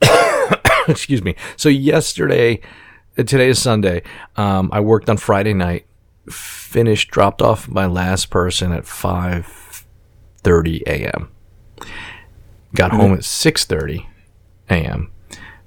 excuse 0.88 1.22
me. 1.22 1.34
So 1.56 1.68
yesterday, 1.68 2.60
uh, 3.16 3.22
today 3.24 3.48
is 3.48 3.60
Sunday. 3.60 4.02
Um, 4.36 4.70
I 4.72 4.80
worked 4.80 5.08
on 5.10 5.16
Friday 5.16 5.54
night. 5.54 5.86
Finished, 6.28 7.10
dropped 7.10 7.40
off 7.40 7.68
my 7.68 7.86
last 7.86 8.28
person 8.28 8.72
at 8.72 8.86
five 8.86 9.46
thirty 10.42 10.82
a.m. 10.86 11.30
Got 12.74 12.90
home 12.92 13.14
at 13.14 13.24
six 13.24 13.64
thirty 13.64 14.06
a.m. 14.68 15.10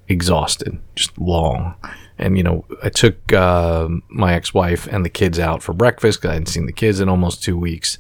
Exhausted, 0.07 0.79
just 0.95 1.17
long. 1.17 1.73
And 2.19 2.38
you 2.38 2.43
know, 2.43 2.65
I 2.84 2.89
took 2.89 3.34
uh, 3.34 3.88
my 4.10 4.34
ex-wife 4.36 4.86
and 4.91 5.03
the 5.03 5.10
kids 5.10 5.39
out 5.39 5.63
for 5.63 5.73
breakfast. 5.73 6.21
'cause 6.21 6.29
I 6.29 6.34
hadn't 6.34 6.49
seen 6.49 6.67
the 6.67 6.71
kids 6.71 6.99
in 6.99 7.10
almost 7.10 7.41
two 7.43 7.57
weeks. 7.57 7.97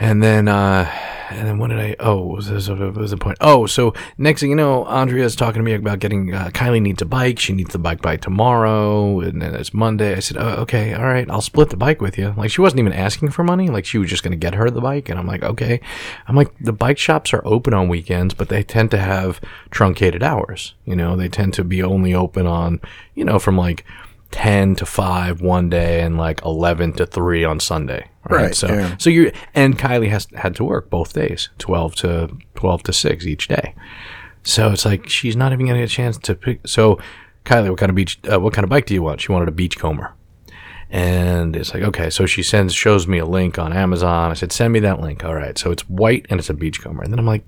And 0.00 0.22
then, 0.22 0.48
uh, 0.48 0.90
and 1.28 1.46
then 1.46 1.58
what 1.58 1.68
did 1.68 1.78
I? 1.78 1.94
Oh, 2.00 2.24
was, 2.24 2.48
this, 2.48 2.68
what 2.70 2.94
was 2.94 3.10
the 3.10 3.18
point? 3.18 3.36
Oh, 3.40 3.66
so 3.66 3.92
next 4.16 4.40
thing 4.40 4.48
you 4.48 4.56
know, 4.56 4.84
Andrea's 4.86 5.36
talking 5.36 5.60
to 5.60 5.62
me 5.62 5.74
about 5.74 5.98
getting. 5.98 6.34
Uh, 6.34 6.48
Kylie 6.54 6.80
needs 6.80 7.02
a 7.02 7.04
bike. 7.04 7.38
She 7.38 7.52
needs 7.52 7.72
the 7.72 7.78
bike 7.78 8.00
by 8.00 8.16
tomorrow, 8.16 9.20
and 9.20 9.42
then 9.42 9.54
it's 9.54 9.74
Monday. 9.74 10.16
I 10.16 10.20
said, 10.20 10.38
oh, 10.38 10.62
okay, 10.62 10.94
all 10.94 11.04
right, 11.04 11.28
I'll 11.30 11.42
split 11.42 11.68
the 11.68 11.76
bike 11.76 12.00
with 12.00 12.16
you. 12.18 12.34
Like 12.36 12.50
she 12.50 12.62
wasn't 12.62 12.80
even 12.80 12.94
asking 12.94 13.30
for 13.30 13.44
money. 13.44 13.68
Like 13.68 13.84
she 13.84 13.98
was 13.98 14.08
just 14.10 14.22
going 14.22 14.32
to 14.32 14.38
get 14.38 14.54
her 14.54 14.70
the 14.70 14.80
bike, 14.80 15.10
and 15.10 15.18
I'm 15.18 15.26
like, 15.26 15.42
okay. 15.42 15.80
I'm 16.26 16.34
like, 16.34 16.50
the 16.58 16.72
bike 16.72 16.98
shops 16.98 17.32
are 17.34 17.42
open 17.44 17.74
on 17.74 17.88
weekends, 17.88 18.32
but 18.32 18.48
they 18.48 18.62
tend 18.62 18.90
to 18.92 18.98
have 18.98 19.40
truncated 19.70 20.22
hours. 20.22 20.74
You 20.86 20.96
know, 20.96 21.14
they 21.14 21.28
tend 21.28 21.54
to 21.54 21.64
be 21.64 21.82
only 21.82 22.14
open 22.14 22.46
on, 22.46 22.80
you 23.14 23.24
know, 23.24 23.38
from 23.38 23.58
like. 23.58 23.84
10 24.30 24.76
to 24.76 24.86
5 24.86 25.40
one 25.40 25.68
day 25.68 26.02
and 26.02 26.16
like 26.16 26.42
11 26.44 26.94
to 26.94 27.06
3 27.06 27.44
on 27.44 27.60
Sunday. 27.60 28.08
Right. 28.28 28.42
Right, 28.42 28.54
so, 28.54 28.68
yeah. 28.68 28.96
so 28.98 29.10
you, 29.10 29.32
and 29.54 29.78
Kylie 29.78 30.10
has 30.10 30.28
had 30.34 30.54
to 30.56 30.64
work 30.64 30.90
both 30.90 31.12
days, 31.12 31.48
12 31.58 31.94
to 31.96 32.36
12 32.54 32.82
to 32.84 32.92
6 32.92 33.26
each 33.26 33.48
day. 33.48 33.74
So 34.42 34.70
it's 34.70 34.84
like 34.84 35.08
she's 35.08 35.36
not 35.36 35.52
even 35.52 35.66
going 35.66 35.76
to 35.76 35.82
get 35.82 35.90
a 35.90 35.94
chance 35.94 36.18
to 36.18 36.34
pick. 36.34 36.66
So, 36.66 36.98
Kylie, 37.44 37.70
what 37.70 37.78
kind 37.78 37.90
of 37.90 37.96
beach, 37.96 38.18
uh, 38.30 38.40
what 38.40 38.52
kind 38.52 38.64
of 38.64 38.70
bike 38.70 38.86
do 38.86 38.94
you 38.94 39.02
want? 39.02 39.20
She 39.20 39.32
wanted 39.32 39.48
a 39.48 39.52
beachcomber. 39.52 40.14
And 40.90 41.54
it's 41.54 41.72
like, 41.72 41.82
okay, 41.84 42.10
so 42.10 42.26
she 42.26 42.42
sends, 42.42 42.74
shows 42.74 43.06
me 43.06 43.18
a 43.18 43.26
link 43.26 43.58
on 43.58 43.72
Amazon. 43.72 44.30
I 44.30 44.34
said, 44.34 44.52
send 44.52 44.72
me 44.72 44.80
that 44.80 45.00
link. 45.00 45.24
All 45.24 45.34
right. 45.34 45.56
So 45.56 45.70
it's 45.70 45.88
white 45.88 46.26
and 46.28 46.40
it's 46.40 46.50
a 46.50 46.54
beachcomber. 46.54 47.02
And 47.02 47.12
then 47.12 47.18
I'm 47.18 47.26
like, 47.26 47.44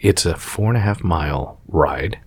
it's 0.00 0.24
a 0.24 0.34
four 0.36 0.68
and 0.68 0.76
a 0.76 0.80
half 0.80 1.02
mile 1.02 1.60
ride. 1.68 2.18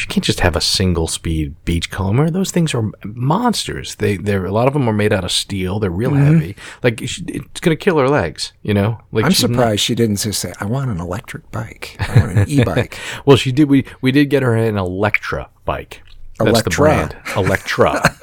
She 0.00 0.06
can't 0.06 0.24
just 0.24 0.40
have 0.40 0.56
a 0.56 0.62
single 0.62 1.06
speed 1.06 1.54
beachcomber. 1.66 2.30
Those 2.30 2.50
things 2.50 2.72
are 2.74 2.90
monsters. 3.04 3.96
They, 3.96 4.16
they're, 4.16 4.46
a 4.46 4.50
lot 4.50 4.66
of 4.66 4.72
them 4.72 4.88
are 4.88 4.94
made 4.94 5.12
out 5.12 5.24
of 5.24 5.30
steel. 5.30 5.78
They're 5.78 5.90
real 5.90 6.14
heavy. 6.14 6.56
Like, 6.82 7.02
it's 7.02 7.60
going 7.60 7.76
to 7.76 7.84
kill 7.84 7.98
her 7.98 8.08
legs, 8.08 8.54
you 8.62 8.72
know? 8.72 8.98
Like, 9.12 9.26
I'm 9.26 9.28
not- 9.28 9.36
surprised 9.36 9.82
she 9.82 9.94
didn't 9.94 10.16
just 10.16 10.40
say, 10.40 10.54
"I 10.58 10.64
want 10.64 10.90
an 10.90 11.00
electric 11.00 11.50
bike. 11.50 11.96
I 12.00 12.18
want 12.18 12.38
an 12.38 12.48
e-bike." 12.48 12.98
Well, 13.26 13.36
she 13.36 13.52
did. 13.52 13.68
We 13.68 13.84
we 14.00 14.10
did 14.10 14.30
get 14.30 14.42
her 14.42 14.54
an 14.56 14.78
Electra 14.78 15.50
bike. 15.66 16.02
That's 16.38 16.46
the 16.46 16.70
Electra. 16.70 16.82
brand, 16.82 17.16
Electra. 17.36 18.00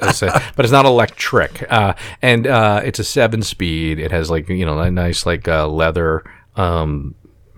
But 0.56 0.64
it's 0.64 0.72
not 0.72 0.84
electric. 0.84 1.70
Uh, 1.70 1.94
and 2.20 2.48
uh, 2.48 2.80
it's 2.84 2.98
a 2.98 3.04
seven 3.04 3.42
speed. 3.42 4.00
It 4.00 4.10
has 4.10 4.28
like 4.30 4.48
you 4.48 4.66
know 4.66 4.80
a 4.80 4.90
nice 4.90 5.24
like 5.26 5.46
uh, 5.46 5.68
leather 5.68 6.24
um, 6.56 7.14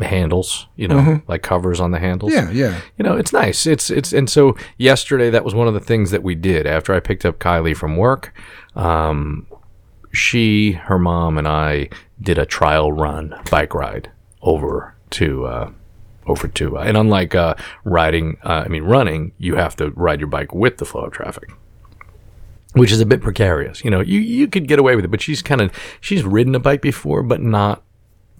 handles. 0.06 0.66
You 0.76 0.88
know, 0.88 1.22
like 1.28 1.42
covers 1.42 1.80
on 1.80 1.90
the 1.90 1.98
handles. 1.98 2.32
Mm-hmm. 2.32 2.56
yeah, 2.56 2.70
yeah. 2.70 2.80
You 2.96 3.04
know, 3.04 3.16
it's 3.16 3.32
nice. 3.32 3.66
It's 3.66 3.90
it's 3.90 4.12
and 4.12 4.28
so 4.28 4.56
yesterday 4.78 5.30
that 5.30 5.44
was 5.44 5.54
one 5.54 5.68
of 5.68 5.74
the 5.74 5.80
things 5.80 6.10
that 6.10 6.22
we 6.22 6.34
did 6.34 6.66
after 6.66 6.94
I 6.94 7.00
picked 7.00 7.24
up 7.24 7.38
Kylie 7.38 7.76
from 7.76 7.96
work. 7.96 8.34
Um, 8.74 9.46
she, 10.12 10.72
her 10.72 10.98
mom, 10.98 11.38
and 11.38 11.46
I 11.46 11.88
did 12.20 12.38
a 12.38 12.46
trial 12.46 12.92
run 12.92 13.34
bike 13.50 13.74
ride 13.74 14.10
over 14.42 14.94
to 15.10 15.46
uh, 15.46 15.70
over 16.26 16.48
to 16.48 16.78
uh, 16.78 16.82
and 16.82 16.96
unlike 16.96 17.34
uh, 17.34 17.54
riding, 17.84 18.38
uh, 18.44 18.64
I 18.64 18.68
mean 18.68 18.84
running, 18.84 19.32
you 19.38 19.56
have 19.56 19.76
to 19.76 19.90
ride 19.90 20.20
your 20.20 20.28
bike 20.28 20.54
with 20.54 20.78
the 20.78 20.84
flow 20.84 21.02
of 21.02 21.12
traffic. 21.12 21.50
Which 22.74 22.92
is 22.92 23.00
a 23.00 23.06
bit 23.06 23.20
precarious, 23.20 23.84
you 23.84 23.90
know. 23.90 24.00
You 24.00 24.20
you 24.20 24.46
could 24.46 24.68
get 24.68 24.78
away 24.78 24.94
with 24.94 25.04
it, 25.04 25.10
but 25.10 25.20
she's 25.20 25.42
kind 25.42 25.60
of 25.60 25.72
she's 26.00 26.22
ridden 26.22 26.54
a 26.54 26.60
bike 26.60 26.80
before, 26.80 27.24
but 27.24 27.42
not 27.42 27.82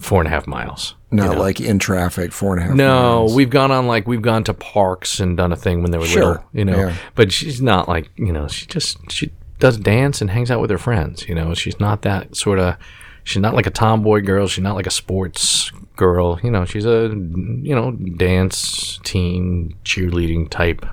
four 0.01 0.21
and 0.21 0.27
a 0.27 0.31
half 0.31 0.47
miles. 0.47 0.95
Not 1.13 1.37
like 1.39 1.61
in 1.61 1.79
traffic, 1.79 2.33
four 2.33 2.55
and 2.55 2.63
a 2.63 2.67
half. 2.69 2.75
No, 2.77 3.03
miles. 3.03 3.31
No, 3.33 3.37
we've 3.37 3.51
gone 3.51 3.71
on 3.73 3.87
like 3.87 4.07
we've 4.07 4.23
gone 4.23 4.45
to 4.45 4.55
parks 4.55 5.19
and 5.21 5.37
done 5.37 5.53
a 5.53 5.57
thing 5.57 5.83
when 5.83 5.91
they 5.91 5.99
were 5.99 6.07
Sure, 6.07 6.25
little, 6.27 6.45
you 6.53 6.65
know. 6.65 6.77
yeah. 6.79 6.97
But 7.17 7.33
she's 7.33 7.61
not 7.61 7.89
like 7.89 8.11
you 8.17 8.33
know. 8.33 8.47
She 8.49 8.67
just 8.67 8.99
she 9.11 9.33
does 9.59 9.77
dance 9.77 10.21
and 10.21 10.31
hangs 10.31 10.51
out 10.51 10.61
with 10.61 10.71
her 10.71 10.79
friends. 10.79 11.29
You 11.29 11.35
know, 11.35 11.53
she's 11.55 11.79
not 11.81 12.03
that 12.03 12.37
sort 12.37 12.59
of. 12.59 12.77
She's 13.25 13.43
not 13.43 13.55
like 13.55 13.67
a 13.67 13.71
tomboy 13.71 14.23
girl. 14.23 14.47
She's 14.47 14.63
not 14.63 14.77
like 14.77 14.87
a 14.87 14.91
sports 14.91 15.71
girl. 15.97 16.41
You 16.43 16.51
know, 16.51 16.65
she's 16.65 16.87
a 16.87 17.09
you 17.11 17.75
know 17.75 17.91
dance 17.91 19.01
teen 19.03 19.75
cheerleading 19.85 20.49
type. 20.49 20.87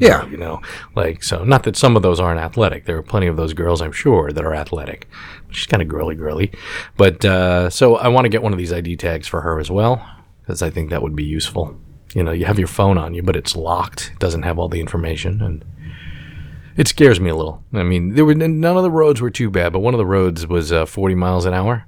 Yeah, 0.00 0.26
You 0.26 0.36
know, 0.36 0.60
like 0.96 1.22
so. 1.22 1.44
Not 1.44 1.62
that 1.64 1.76
some 1.76 1.96
of 1.96 2.02
those 2.02 2.18
aren't 2.18 2.40
athletic. 2.40 2.84
There 2.84 2.96
are 2.96 3.02
plenty 3.02 3.28
of 3.28 3.36
those 3.36 3.52
girls, 3.52 3.80
I'm 3.80 3.92
sure, 3.92 4.32
that 4.32 4.44
are 4.44 4.54
athletic. 4.54 5.08
She's 5.50 5.66
kind 5.66 5.82
of 5.82 5.88
girly, 5.88 6.16
girly. 6.16 6.50
But 6.96 7.24
uh, 7.24 7.70
so 7.70 7.96
I 7.96 8.08
want 8.08 8.24
to 8.24 8.28
get 8.28 8.42
one 8.42 8.52
of 8.52 8.58
these 8.58 8.72
ID 8.72 8.96
tags 8.96 9.28
for 9.28 9.42
her 9.42 9.60
as 9.60 9.70
well 9.70 10.04
because 10.40 10.62
I 10.62 10.70
think 10.70 10.90
that 10.90 11.02
would 11.02 11.14
be 11.14 11.24
useful. 11.24 11.76
You 12.12 12.22
know, 12.22 12.32
you 12.32 12.44
have 12.44 12.58
your 12.58 12.68
phone 12.68 12.98
on 12.98 13.14
you, 13.14 13.22
but 13.22 13.36
it's 13.36 13.56
locked. 13.56 14.10
It 14.12 14.18
doesn't 14.18 14.42
have 14.42 14.58
all 14.58 14.68
the 14.68 14.80
information, 14.80 15.40
and 15.40 15.64
it 16.76 16.88
scares 16.88 17.20
me 17.20 17.30
a 17.30 17.36
little. 17.36 17.62
I 17.72 17.82
mean, 17.82 18.14
there 18.14 18.24
were 18.24 18.34
none 18.34 18.76
of 18.76 18.82
the 18.82 18.90
roads 18.90 19.20
were 19.20 19.30
too 19.30 19.50
bad, 19.50 19.72
but 19.72 19.78
one 19.80 19.94
of 19.94 19.98
the 19.98 20.06
roads 20.06 20.46
was 20.46 20.72
uh, 20.72 20.86
40 20.86 21.14
miles 21.14 21.44
an 21.44 21.54
hour. 21.54 21.86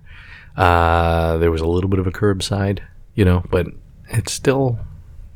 Uh, 0.56 1.36
there 1.38 1.50
was 1.50 1.60
a 1.60 1.66
little 1.66 1.90
bit 1.90 1.98
of 1.98 2.06
a 2.06 2.12
curbside, 2.12 2.80
you 3.14 3.24
know, 3.24 3.44
but 3.50 3.66
it's 4.08 4.32
still 4.32 4.78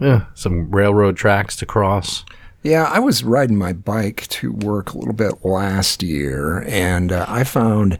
yeah, 0.00 0.26
some 0.34 0.70
railroad 0.70 1.16
tracks 1.16 1.56
to 1.56 1.66
cross. 1.66 2.24
Yeah, 2.62 2.84
I 2.84 2.98
was 2.98 3.24
riding 3.24 3.56
my 3.56 3.72
bike 3.72 4.26
to 4.28 4.52
work 4.52 4.92
a 4.92 4.98
little 4.98 5.14
bit 5.14 5.44
last 5.44 6.02
year, 6.02 6.62
and 6.68 7.10
uh, 7.10 7.24
I 7.26 7.42
found, 7.42 7.98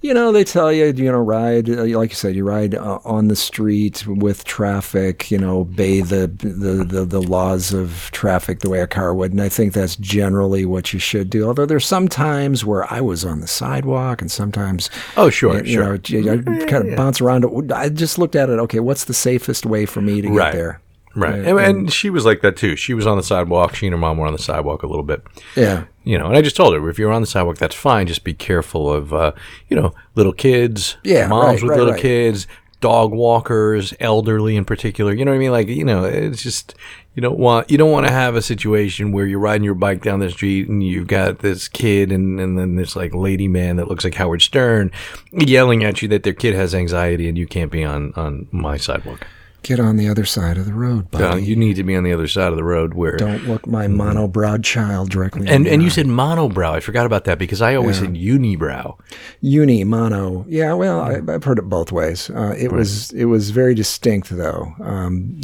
you 0.00 0.14
know, 0.14 0.32
they 0.32 0.42
tell 0.42 0.72
you, 0.72 0.86
you 0.86 1.12
know, 1.12 1.18
ride, 1.18 1.68
uh, 1.68 1.84
like 1.98 2.08
you 2.08 2.16
said, 2.16 2.34
you 2.34 2.42
ride 2.42 2.74
uh, 2.74 2.98
on 3.04 3.28
the 3.28 3.36
street 3.36 4.06
with 4.06 4.44
traffic, 4.44 5.30
you 5.30 5.36
know, 5.36 5.58
obey 5.60 6.00
the, 6.00 6.28
the, 6.38 6.82
the, 6.82 7.04
the 7.04 7.20
laws 7.20 7.74
of 7.74 8.08
traffic 8.12 8.60
the 8.60 8.70
way 8.70 8.80
a 8.80 8.86
car 8.86 9.12
would. 9.12 9.32
And 9.32 9.42
I 9.42 9.50
think 9.50 9.74
that's 9.74 9.96
generally 9.96 10.64
what 10.64 10.94
you 10.94 10.98
should 10.98 11.28
do. 11.28 11.46
Although 11.46 11.66
there's 11.66 11.84
some 11.84 12.08
times 12.08 12.64
where 12.64 12.90
I 12.90 13.02
was 13.02 13.22
on 13.26 13.40
the 13.42 13.46
sidewalk 13.46 14.22
and 14.22 14.30
sometimes, 14.30 14.88
Oh, 15.18 15.28
sure, 15.28 15.62
you, 15.62 15.74
sure. 15.74 15.98
know, 15.98 16.42
I 16.46 16.64
kind 16.64 16.88
of 16.88 16.96
bounce 16.96 17.20
around. 17.20 17.70
I 17.70 17.90
just 17.90 18.18
looked 18.18 18.34
at 18.34 18.48
it, 18.48 18.58
okay, 18.60 18.80
what's 18.80 19.04
the 19.04 19.12
safest 19.12 19.66
way 19.66 19.84
for 19.84 20.00
me 20.00 20.22
to 20.22 20.28
get 20.28 20.34
Right. 20.36 20.52
there? 20.54 20.80
Right. 21.14 21.34
And, 21.34 21.58
and 21.58 21.92
she 21.92 22.08
was 22.08 22.24
like 22.24 22.40
that 22.42 22.56
too. 22.56 22.76
She 22.76 22.94
was 22.94 23.06
on 23.06 23.16
the 23.16 23.22
sidewalk. 23.22 23.74
She 23.74 23.86
and 23.86 23.92
her 23.94 23.98
mom 23.98 24.18
were 24.18 24.26
on 24.26 24.32
the 24.32 24.38
sidewalk 24.38 24.82
a 24.82 24.86
little 24.86 25.02
bit. 25.02 25.22
Yeah. 25.56 25.84
You 26.04 26.18
know, 26.18 26.26
and 26.26 26.36
I 26.36 26.42
just 26.42 26.56
told 26.56 26.72
her 26.74 26.88
if 26.88 26.98
you're 26.98 27.12
on 27.12 27.20
the 27.20 27.26
sidewalk, 27.26 27.58
that's 27.58 27.74
fine. 27.74 28.06
Just 28.06 28.24
be 28.24 28.32
careful 28.32 28.92
of, 28.92 29.12
uh, 29.12 29.32
you 29.68 29.76
know, 29.76 29.92
little 30.14 30.32
kids, 30.32 30.96
Yeah, 31.02 31.26
moms 31.26 31.46
right, 31.46 31.62
with 31.62 31.70
right, 31.70 31.78
little 31.78 31.92
right. 31.94 32.02
kids, 32.02 32.46
dog 32.80 33.12
walkers, 33.12 33.92
elderly 34.00 34.56
in 34.56 34.64
particular. 34.64 35.12
You 35.12 35.24
know 35.24 35.32
what 35.32 35.36
I 35.36 35.40
mean? 35.40 35.50
Like, 35.52 35.68
you 35.68 35.84
know, 35.84 36.04
it's 36.04 36.42
just 36.42 36.74
you 37.14 37.20
don't 37.20 37.38
want 37.38 37.70
you 37.70 37.76
don't 37.76 37.90
want 37.90 38.06
to 38.06 38.12
have 38.12 38.36
a 38.36 38.42
situation 38.42 39.10
where 39.12 39.26
you're 39.26 39.40
riding 39.40 39.64
your 39.64 39.74
bike 39.74 40.02
down 40.02 40.20
the 40.20 40.30
street 40.30 40.68
and 40.68 40.82
you've 40.82 41.08
got 41.08 41.40
this 41.40 41.66
kid 41.68 42.12
and, 42.12 42.40
and 42.40 42.56
then 42.56 42.76
this 42.76 42.94
like 42.94 43.12
lady 43.14 43.48
man 43.48 43.76
that 43.76 43.88
looks 43.88 44.04
like 44.04 44.14
Howard 44.14 44.42
Stern 44.42 44.92
yelling 45.32 45.82
at 45.84 46.02
you 46.02 46.08
that 46.08 46.22
their 46.22 46.32
kid 46.32 46.54
has 46.54 46.72
anxiety 46.74 47.28
and 47.28 47.36
you 47.36 47.46
can't 47.48 47.70
be 47.72 47.84
on 47.84 48.12
on 48.14 48.46
my 48.52 48.76
sidewalk. 48.76 49.26
Get 49.62 49.78
on 49.78 49.96
the 49.96 50.08
other 50.08 50.24
side 50.24 50.56
of 50.56 50.64
the 50.64 50.72
road, 50.72 51.10
buddy. 51.10 51.24
Uh, 51.24 51.36
you 51.36 51.54
need 51.54 51.76
to 51.76 51.84
be 51.84 51.94
on 51.94 52.02
the 52.02 52.12
other 52.12 52.26
side 52.26 52.48
of 52.48 52.56
the 52.56 52.64
road 52.64 52.94
where 52.94 53.16
Don't 53.16 53.46
look 53.46 53.66
my 53.66 53.86
monobrowed 53.88 54.64
child 54.64 55.10
directly. 55.10 55.46
And 55.48 55.66
and 55.66 55.82
you 55.82 55.90
said 55.90 56.06
monobrow. 56.06 56.72
I 56.72 56.80
forgot 56.80 57.04
about 57.04 57.24
that 57.24 57.38
because 57.38 57.60
I 57.60 57.74
always 57.74 57.98
said 57.98 58.14
unibrow. 58.14 58.98
uni 59.40 59.84
mono. 59.84 60.46
Yeah, 60.48 60.72
well, 60.72 61.00
I, 61.00 61.20
I've 61.32 61.44
heard 61.44 61.58
it 61.58 61.68
both 61.68 61.92
ways. 61.92 62.30
Uh, 62.30 62.54
it 62.58 62.72
was 62.72 63.12
it 63.12 63.26
was 63.26 63.50
very 63.50 63.74
distinct 63.74 64.30
though, 64.30 64.72
um, 64.80 65.38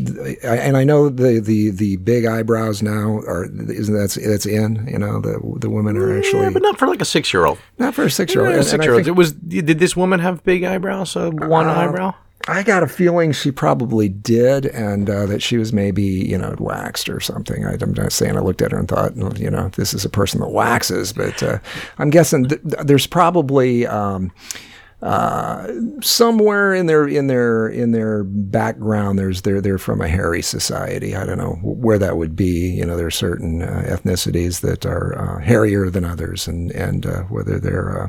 I, 0.45 0.57
and 0.57 0.77
I 0.77 0.85
know 0.85 1.09
the, 1.09 1.41
the, 1.41 1.71
the 1.71 1.97
big 1.97 2.25
eyebrows 2.25 2.83
now 2.83 3.19
are 3.27 3.45
isn't 3.69 3.95
that's 3.95 4.15
that's 4.15 4.47
in. 4.47 4.87
You 4.87 4.99
know, 4.99 5.21
the 5.21 5.39
the 5.59 5.69
women 5.71 5.97
are 5.97 6.17
actually 6.19 6.43
Yeah, 6.43 6.51
but 6.51 6.63
not 6.63 6.79
for 6.79 6.87
like 6.87 7.03
a 7.03 7.05
six 7.07 7.33
year 7.35 7.45
old. 7.45 7.59
not 7.79 7.95
for 7.95 8.05
a 8.05 8.11
six 8.11 8.35
year 8.35 8.47
old. 8.47 8.65
Six 8.65 8.85
year 8.85 8.95
olds. 8.95 9.09
It 9.09 9.15
was. 9.17 9.33
Did 9.33 9.79
this 9.79 9.95
woman 9.95 10.21
have 10.21 10.43
big 10.45 10.65
eyebrows? 10.65 11.15
Uh, 11.17 11.31
one 11.31 11.67
eyebrow. 11.67 12.15
I 12.49 12.63
got 12.63 12.83
a 12.83 12.89
feeling 12.89 13.33
she 13.33 13.51
probably 13.51 14.09
did, 14.09 14.67
and 14.67 15.11
uh, 15.11 15.27
that 15.27 15.43
she 15.43 15.59
was 15.59 15.73
maybe, 15.73 16.03
you 16.03 16.39
know, 16.39 16.55
waxed 16.59 17.09
or 17.09 17.19
something. 17.19 17.65
I, 17.65 17.77
I'm 17.81 17.93
not 17.93 18.13
saying 18.13 18.37
I 18.37 18.41
looked 18.41 18.63
at 18.63 18.73
her 18.73 18.79
and 18.79 18.89
thought, 18.89 19.17
you 19.39 19.51
know, 19.51 19.69
this 19.71 19.93
is 19.93 20.05
a 20.05 20.11
person 20.11 20.41
that 20.41 20.51
waxes, 20.51 21.13
but 21.13 21.43
uh, 21.43 21.59
I'm 21.99 22.11
guessing 22.11 22.49
th- 22.49 22.61
there's 22.63 23.07
probably 23.07 23.87
um, 23.87 24.31
uh, 25.03 25.67
somewhere 26.01 26.75
in 26.75 26.87
their 26.87 27.07
in 27.07 27.27
their 27.27 27.69
in 27.69 27.93
their 27.93 28.25
background. 28.25 29.19
There's 29.19 29.43
they're 29.43 29.61
they're 29.61 29.79
from 29.79 30.01
a 30.01 30.09
hairy 30.09 30.43
society. 30.43 31.15
I 31.15 31.27
don't 31.27 31.39
know 31.39 31.59
where 31.63 31.99
that 31.99 32.17
would 32.17 32.35
be. 32.35 32.71
You 32.71 32.87
know, 32.87 32.97
there 32.97 33.07
are 33.07 33.11
certain 33.11 33.63
uh, 33.63 33.85
ethnicities 33.87 34.61
that 34.63 34.87
are 34.87 35.19
uh, 35.19 35.41
hairier 35.41 35.91
than 35.91 36.05
others, 36.05 36.49
and 36.49 36.71
and 36.73 37.05
uh, 37.07 37.23
whether 37.25 37.59
they're 37.59 38.05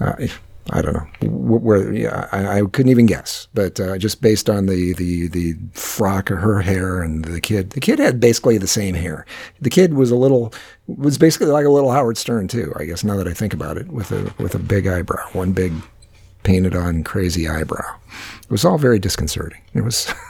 uh, 0.00 0.04
uh, 0.04 0.26
I 0.70 0.82
don't 0.82 0.94
know 0.94 1.28
wh- 1.28 1.62
where. 1.62 1.92
Yeah, 1.92 2.28
I, 2.32 2.58
I 2.58 2.60
couldn't 2.60 2.90
even 2.90 3.06
guess. 3.06 3.48
But 3.54 3.80
uh, 3.80 3.96
just 3.98 4.20
based 4.20 4.50
on 4.50 4.66
the 4.66 4.92
the 4.94 5.28
the 5.28 5.54
frock 5.72 6.30
of 6.30 6.38
her 6.38 6.60
hair 6.60 7.02
and 7.02 7.24
the 7.24 7.40
kid, 7.40 7.70
the 7.70 7.80
kid 7.80 7.98
had 7.98 8.20
basically 8.20 8.58
the 8.58 8.66
same 8.66 8.94
hair. 8.94 9.24
The 9.60 9.70
kid 9.70 9.94
was 9.94 10.10
a 10.10 10.16
little 10.16 10.52
was 10.86 11.18
basically 11.18 11.48
like 11.48 11.66
a 11.66 11.70
little 11.70 11.90
Howard 11.92 12.18
Stern 12.18 12.48
too. 12.48 12.72
I 12.76 12.84
guess 12.84 13.04
now 13.04 13.16
that 13.16 13.28
I 13.28 13.32
think 13.34 13.54
about 13.54 13.76
it, 13.78 13.88
with 13.88 14.12
a 14.12 14.32
with 14.42 14.54
a 14.54 14.58
big 14.58 14.86
eyebrow, 14.86 15.26
one 15.32 15.52
big 15.52 15.72
painted 16.42 16.74
on 16.76 17.02
crazy 17.04 17.48
eyebrow. 17.48 17.96
It 18.42 18.50
was 18.50 18.64
all 18.64 18.78
very 18.78 18.98
disconcerting. 18.98 19.60
It 19.74 19.82
was. 19.82 20.12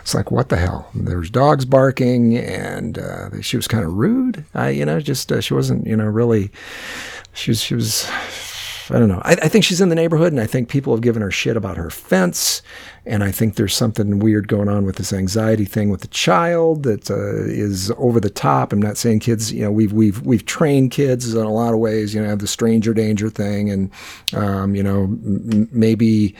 It's 0.00 0.14
like 0.14 0.30
what 0.30 0.48
the 0.48 0.56
hell? 0.56 0.88
There 0.94 1.18
was 1.18 1.30
dogs 1.30 1.64
barking, 1.64 2.38
and 2.38 2.96
uh, 2.98 3.42
she 3.42 3.56
was 3.56 3.66
kind 3.66 3.84
of 3.84 3.92
rude. 3.92 4.44
I, 4.54 4.68
you 4.70 4.84
know, 4.84 5.00
just 5.00 5.30
uh, 5.32 5.40
she 5.40 5.52
wasn't, 5.52 5.84
you 5.86 5.96
know, 5.96 6.06
really. 6.06 6.50
She 7.34 7.50
was. 7.50 7.60
She 7.60 7.74
was. 7.74 8.08
I 8.90 8.98
don't 8.98 9.08
know. 9.08 9.20
I, 9.24 9.32
I 9.32 9.48
think 9.48 9.64
she's 9.64 9.80
in 9.80 9.88
the 9.88 9.94
neighborhood, 9.94 10.32
and 10.32 10.40
I 10.40 10.46
think 10.46 10.68
people 10.68 10.94
have 10.94 11.02
given 11.02 11.22
her 11.22 11.30
shit 11.30 11.56
about 11.56 11.76
her 11.76 11.90
fence, 11.90 12.62
and 13.04 13.22
I 13.22 13.30
think 13.30 13.56
there's 13.56 13.74
something 13.74 14.18
weird 14.18 14.48
going 14.48 14.68
on 14.68 14.84
with 14.84 14.96
this 14.96 15.12
anxiety 15.12 15.64
thing 15.64 15.90
with 15.90 16.00
the 16.00 16.08
child 16.08 16.82
that 16.84 17.10
uh, 17.10 17.44
is 17.44 17.92
over 17.98 18.20
the 18.20 18.30
top. 18.30 18.72
I'm 18.72 18.80
not 18.80 18.96
saying 18.96 19.20
kids. 19.20 19.52
You 19.52 19.62
know, 19.62 19.72
we've 19.72 19.92
we've 19.92 20.20
we've 20.22 20.44
trained 20.46 20.90
kids 20.90 21.34
in 21.34 21.44
a 21.44 21.52
lot 21.52 21.74
of 21.74 21.80
ways. 21.80 22.14
You 22.14 22.22
know, 22.22 22.36
the 22.36 22.46
stranger 22.46 22.94
danger 22.94 23.30
thing, 23.30 23.70
and 23.70 23.90
um, 24.34 24.74
you 24.74 24.82
know, 24.82 25.04
m- 25.04 25.68
maybe 25.72 26.34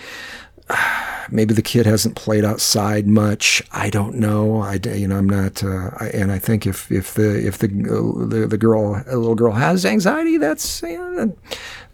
maybe 1.31 1.54
the 1.54 1.62
kid 1.62 1.87
hasn't 1.87 2.16
played 2.16 2.44
outside 2.44 3.07
much. 3.07 3.62
I 3.72 3.90
don't 3.90 4.16
know. 4.16 4.61
I 4.61 4.78
you 4.85 5.09
know 5.09 5.16
I'm 5.16 5.28
not. 5.28 5.62
Uh, 5.62 5.90
I, 5.98 6.11
and 6.14 6.33
I 6.33 6.38
think 6.38 6.66
if 6.66 6.90
if 6.90 7.14
the 7.14 7.46
if 7.46 7.59
the 7.59 7.68
the, 7.68 8.46
the 8.46 8.59
girl 8.59 9.02
a 9.07 9.16
little 9.16 9.35
girl 9.35 9.52
has 9.52 9.85
anxiety, 9.85 10.37
that's 10.38 10.83
you 10.83 10.98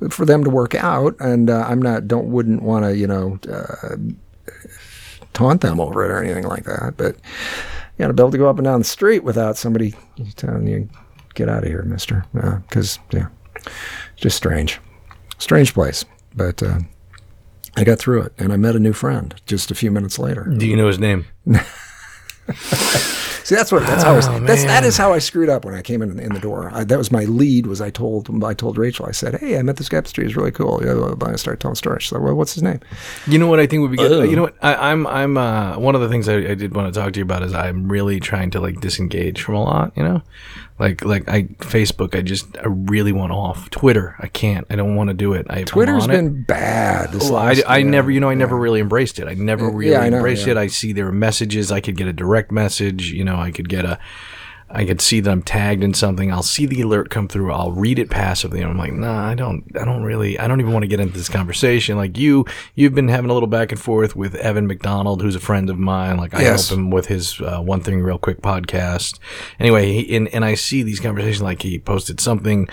know, 0.01 0.09
for 0.09 0.25
them 0.25 0.45
to 0.45 0.51
work 0.51 0.75
out. 0.75 1.17
And 1.21 1.51
uh, 1.51 1.65
I'm 1.69 1.81
not 1.81 2.09
don't 2.09 2.31
wouldn't 2.31 2.63
want 2.63 2.85
to 2.85 2.97
you 2.97 3.07
know 3.07 3.39
uh, 3.51 3.97
taunt 5.33 5.61
them 5.61 5.81
over 5.81 6.05
it 6.05 6.11
or 6.11 6.23
anything 6.23 6.45
like 6.45 6.65
that. 6.65 6.95
But 6.97 7.17
you 7.17 7.99
got 7.99 8.09
to 8.09 8.15
be 8.15 8.23
able 8.23 8.33
to 8.33 8.39
go 8.39 8.49
up 8.49 8.59
and 8.59 8.65
down 8.65 8.81
the 8.81 8.85
street 8.85 9.25
without 9.25 9.57
somebody 9.57 9.95
telling 10.37 10.67
you 10.67 10.89
get 11.35 11.49
out 11.49 11.65
of 11.65 11.69
here, 11.69 11.83
Mister. 11.83 12.25
Because 12.33 12.99
yeah, 13.13 13.29
just 14.17 14.37
strange, 14.37 14.81
strange 15.39 15.75
place. 15.75 16.05
But 16.35 16.63
uh, 16.63 16.81
I 17.77 17.85
got 17.85 17.99
through 17.99 18.23
it, 18.23 18.33
and 18.39 18.53
I 18.53 18.57
met 18.57 18.77
a 18.77 18.79
new 18.79 18.93
friend 18.93 19.35
just 19.47 19.71
a 19.71 19.75
few 19.75 19.91
minutes 19.91 20.19
later. 20.19 20.45
Do 20.45 20.67
you 20.67 20.77
know 20.77 20.87
his 20.87 20.99
name? 20.99 21.27
See, 23.45 23.55
that's 23.55 23.71
what 23.71 23.83
that's 23.83 24.03
how 24.03 24.15
I 24.15 24.17
was, 24.17 24.27
that's 24.27 24.65
that 24.65 24.85
is 24.85 24.97
how 24.97 25.13
I 25.13 25.19
screwed 25.19 25.51
up 25.51 25.67
when 25.67 25.75
I 25.75 25.83
came 25.83 26.01
in 26.01 26.19
in 26.19 26.33
the 26.33 26.41
door. 26.41 26.71
I, 26.73 26.85
that 26.85 26.97
was 26.97 27.13
my 27.13 27.25
lead. 27.25 27.67
Was 27.67 27.83
I 27.83 27.91
told 27.91 28.43
I 28.43 28.55
told 28.55 28.79
Rachel? 28.79 29.05
I 29.05 29.11
said, 29.11 29.35
"Hey, 29.39 29.59
I 29.59 29.63
met 29.63 29.77
this 29.77 29.91
guy 29.91 29.99
up 29.99 30.05
the 30.05 30.11
street. 30.11 30.29
He's 30.29 30.37
really 30.37 30.51
cool." 30.51 30.81
Yeah, 30.83 30.95
well, 30.95 31.19
I 31.27 31.37
started 31.37 31.61
telling 31.61 31.75
stories. 31.75 32.05
She's 32.05 32.13
like, 32.13 32.23
"Well, 32.23 32.35
what's 32.35 32.55
his 32.55 32.63
name?" 32.63 32.81
You 33.27 33.39
know 33.39 33.47
what 33.47 33.61
I 33.61 33.67
think 33.67 33.83
would 33.83 33.91
be 33.91 33.99
good. 33.99 34.31
You 34.31 34.37
know 34.37 34.43
what 34.43 34.57
I, 34.63 34.91
I'm 34.91 35.07
I'm 35.07 35.37
uh, 35.37 35.79
one 35.79 35.95
of 35.95 36.01
the 36.01 36.09
things 36.09 36.27
I, 36.27 36.37
I 36.37 36.55
did 36.55 36.75
want 36.75 36.93
to 36.93 36.99
talk 36.99 37.13
to 37.13 37.21
you 37.21 37.25
about 37.25 37.43
is 37.43 37.53
I'm 37.53 37.87
really 37.87 38.19
trying 38.19 38.51
to 38.53 38.61
like 38.61 38.81
disengage 38.81 39.43
from 39.43 39.57
a 39.57 39.63
lot. 39.63 39.93
You 39.95 40.05
know, 40.05 40.23
like 40.79 41.05
like 41.05 41.29
I 41.29 41.45
Facebook 41.59 42.17
I 42.17 42.23
just 42.23 42.57
I 42.59 42.67
really 42.67 43.13
want 43.13 43.33
off. 43.33 43.71
Twitter 43.71 44.17
I 44.19 44.27
can't. 44.27 44.67
I 44.71 44.77
don't 44.77 44.97
want 44.97 45.09
to 45.09 45.15
do 45.15 45.33
it. 45.33 45.47
I, 45.49 45.63
Twitter's 45.65 46.05
on 46.05 46.11
it. 46.11 46.17
been 46.17 46.43
bad. 46.43 47.13
This 47.13 47.25
Well, 47.25 47.37
I, 47.37 47.47
last, 47.53 47.63
I 47.67 47.79
yeah, 47.79 47.91
never, 47.91 48.11
you 48.11 48.21
know, 48.21 48.29
I 48.29 48.35
never 48.35 48.57
really 48.57 48.81
embraced 48.81 49.19
it. 49.19 49.29
I 49.29 49.35
never 49.35 49.71
really 49.71 49.93
yeah, 49.93 50.01
I 50.01 50.09
know, 50.09 50.17
embraced 50.17 50.47
yeah. 50.47 50.53
it. 50.53 50.57
I 50.57 50.67
see 50.67 50.93
their 50.93 51.13
messages. 51.13 51.71
I 51.71 51.81
could 51.81 51.97
get 51.97 52.09
a 52.09 52.13
direct 52.13 52.51
message. 52.51 53.13
You 53.13 53.25
know, 53.25 53.37
I 53.37 53.51
could 53.53 53.69
get 53.69 53.85
a, 53.85 53.99
I 54.71 54.85
could 54.85 55.01
see 55.01 55.21
that 55.21 55.31
I'm 55.31 55.43
tagged 55.43 55.85
in 55.85 55.95
something. 55.95 56.33
I'll 56.33 56.43
see 56.43 56.67
the 56.67 56.81
alert 56.81 57.09
come 57.11 57.29
through. 57.29 57.53
I'll 57.53 57.71
read 57.71 57.99
it 57.99 58.11
passively. 58.11 58.61
And 58.61 58.71
I'm 58.71 58.77
like, 58.79 58.93
nah, 58.93 59.25
I 59.29 59.35
don't, 59.35 59.65
I 59.81 59.85
don't 59.85 60.03
really, 60.03 60.37
I 60.39 60.49
don't 60.49 60.61
even 60.61 60.73
want 60.73 60.83
to 60.83 60.89
get 60.89 60.99
into 61.01 61.13
this 61.17 61.29
conversation. 61.29 61.97
Like 61.97 62.19
you, 62.19 62.45
you've 62.75 62.95
been 62.95 63.09
having 63.09 63.31
a 63.31 63.35
little 63.35 63.47
back 63.47 63.71
and 63.71 63.81
forth 63.81 64.17
with 64.17 64.35
Evan 64.37 64.67
McDonald, 64.67 65.23
who's 65.23 65.37
a 65.37 65.41
friend 65.41 65.71
of 65.71 65.79
mine. 65.79 66.17
Like 66.17 66.35
I 66.35 66.43
Yes. 66.43 66.69
help 66.71 66.79
him 66.79 66.91
with 66.91 67.07
his 67.07 67.41
uh, 67.41 67.61
one 67.61 67.83
thing 67.83 68.01
real 68.03 68.19
quick 68.19 68.41
podcast. 68.43 69.19
Anyway, 69.61 69.93
he, 69.93 70.17
and 70.17 70.29
and 70.29 70.45
I 70.45 70.55
see 70.55 70.83
these 70.83 70.99
conversations. 70.99 71.43
Like 71.43 71.63
he 71.63 71.79
posted 71.79 72.19
something 72.19 72.69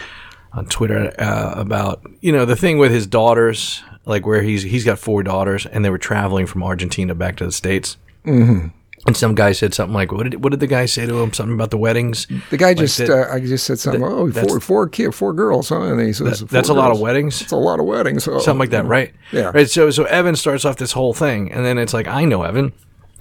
on 0.53 0.65
Twitter 0.65 1.13
uh, 1.19 1.53
about 1.55 2.01
you 2.21 2.31
know 2.31 2.45
the 2.45 2.55
thing 2.55 2.77
with 2.79 2.91
his 2.91 3.05
daughters, 3.05 3.83
like 4.05 4.25
where 4.25 4.41
he's 4.41 4.63
he's 4.63 4.83
got 4.85 4.97
four 4.97 5.21
daughters, 5.23 5.65
and 5.67 5.85
they 5.85 5.89
were 5.91 5.97
traveling 5.99 6.47
from 6.47 6.63
Argentina 6.63 7.13
back 7.13 7.35
to 7.37 7.45
the 7.45 7.51
states. 7.51 7.97
Mm-hmm. 8.25 8.69
And 9.07 9.17
some 9.17 9.33
guy 9.33 9.51
said 9.51 9.73
something 9.73 9.95
like, 9.95 10.11
"What 10.11 10.29
did 10.29 10.43
what 10.43 10.51
did 10.51 10.59
the 10.59 10.67
guy 10.67 10.85
say 10.85 11.07
to 11.07 11.21
him? 11.21 11.33
Something 11.33 11.55
about 11.55 11.71
the 11.71 11.77
weddings." 11.77 12.27
The 12.51 12.57
guy 12.57 12.75
just, 12.75 12.99
that- 12.99 13.09
uh, 13.09 13.33
I 13.33 13.39
just 13.39 13.65
said 13.65 13.79
something. 13.79 14.03
oh, 14.03 14.31
four, 14.31 14.59
four 14.59 14.87
kid, 14.87 15.15
four 15.15 15.33
girls, 15.33 15.69
huh? 15.69 15.81
And 15.81 15.99
he 15.99 16.13
says, 16.13 16.41
That's 16.41 16.69
a 16.69 16.73
lot 16.73 16.91
of 16.91 16.99
weddings. 16.99 17.41
It's 17.41 17.51
a 17.51 17.55
lot 17.55 17.79
of 17.79 17.85
weddings. 17.87 18.27
Oh, 18.27 18.37
something 18.39 18.59
like 18.59 18.69
that, 18.69 18.85
right? 18.85 19.11
Yeah. 19.31 19.51
Right. 19.53 19.67
So 19.69 19.89
so 19.89 20.03
Evan 20.03 20.35
starts 20.35 20.65
off 20.65 20.77
this 20.77 20.91
whole 20.91 21.13
thing, 21.15 21.51
and 21.51 21.65
then 21.65 21.79
it's 21.79 21.93
like, 21.95 22.07
I 22.07 22.25
know 22.25 22.43
Evan. 22.43 22.73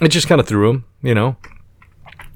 It 0.02 0.08
just 0.08 0.28
kind 0.28 0.40
of 0.40 0.46
threw 0.46 0.68
him, 0.68 0.84
you 1.02 1.14
know. 1.14 1.36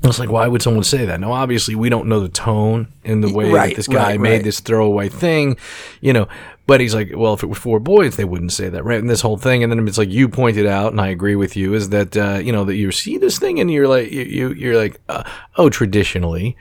It's 0.03 0.19
like, 0.19 0.31
why 0.31 0.47
would 0.49 0.61
someone 0.61 0.85
say 0.85 1.07
that? 1.07 1.19
Now, 1.19 1.33
obviously, 1.33 1.75
we 1.75 1.89
don't 1.89 2.09
know 2.09 2.21
the 2.21 2.29
tone 2.29 2.89
and 3.05 3.25
the 3.25 3.33
way 3.33 3.51
Right, 3.51 3.71
that 3.71 3.77
this 3.77 3.89
guy 3.89 4.11
right, 4.11 4.21
made 4.21 4.33
right. 4.33 4.45
this 4.45 4.61
throwaway 4.61 5.09
thing, 5.09 5.57
you 6.03 6.13
know. 6.13 6.29
But 6.67 6.81
he's 6.81 6.95
like, 6.95 7.11
well, 7.15 7.35
if 7.35 7.43
it 7.43 7.49
were 7.49 7.55
four 7.55 7.79
boys, 7.79 8.17
they 8.17 8.25
wouldn't 8.25 8.53
say 8.53 8.71
that, 8.71 8.85
right? 8.85 8.99
And 8.99 9.11
this 9.11 9.21
whole 9.21 9.37
thing, 9.37 9.63
and 9.63 9.71
then 9.71 9.87
it's 9.87 9.99
like 9.99 10.09
you 10.09 10.29
pointed 10.31 10.65
out, 10.67 10.93
and 10.93 11.01
I 11.01 11.09
agree 11.09 11.37
with 11.37 11.57
you, 11.57 11.75
is 11.75 11.91
that 11.91 12.17
uh, 12.17 12.39
you 12.43 12.53
know 12.53 12.65
that 12.65 12.77
you 12.77 12.91
see 12.91 13.19
this 13.19 13.39
thing, 13.39 13.61
and 13.61 13.71
you're 13.71 13.89
like, 13.89 14.11
you, 14.11 14.23
you 14.23 14.53
you're 14.55 14.77
like, 14.77 14.99
uh, 15.11 15.25
oh, 15.57 15.69
traditionally, 15.69 16.57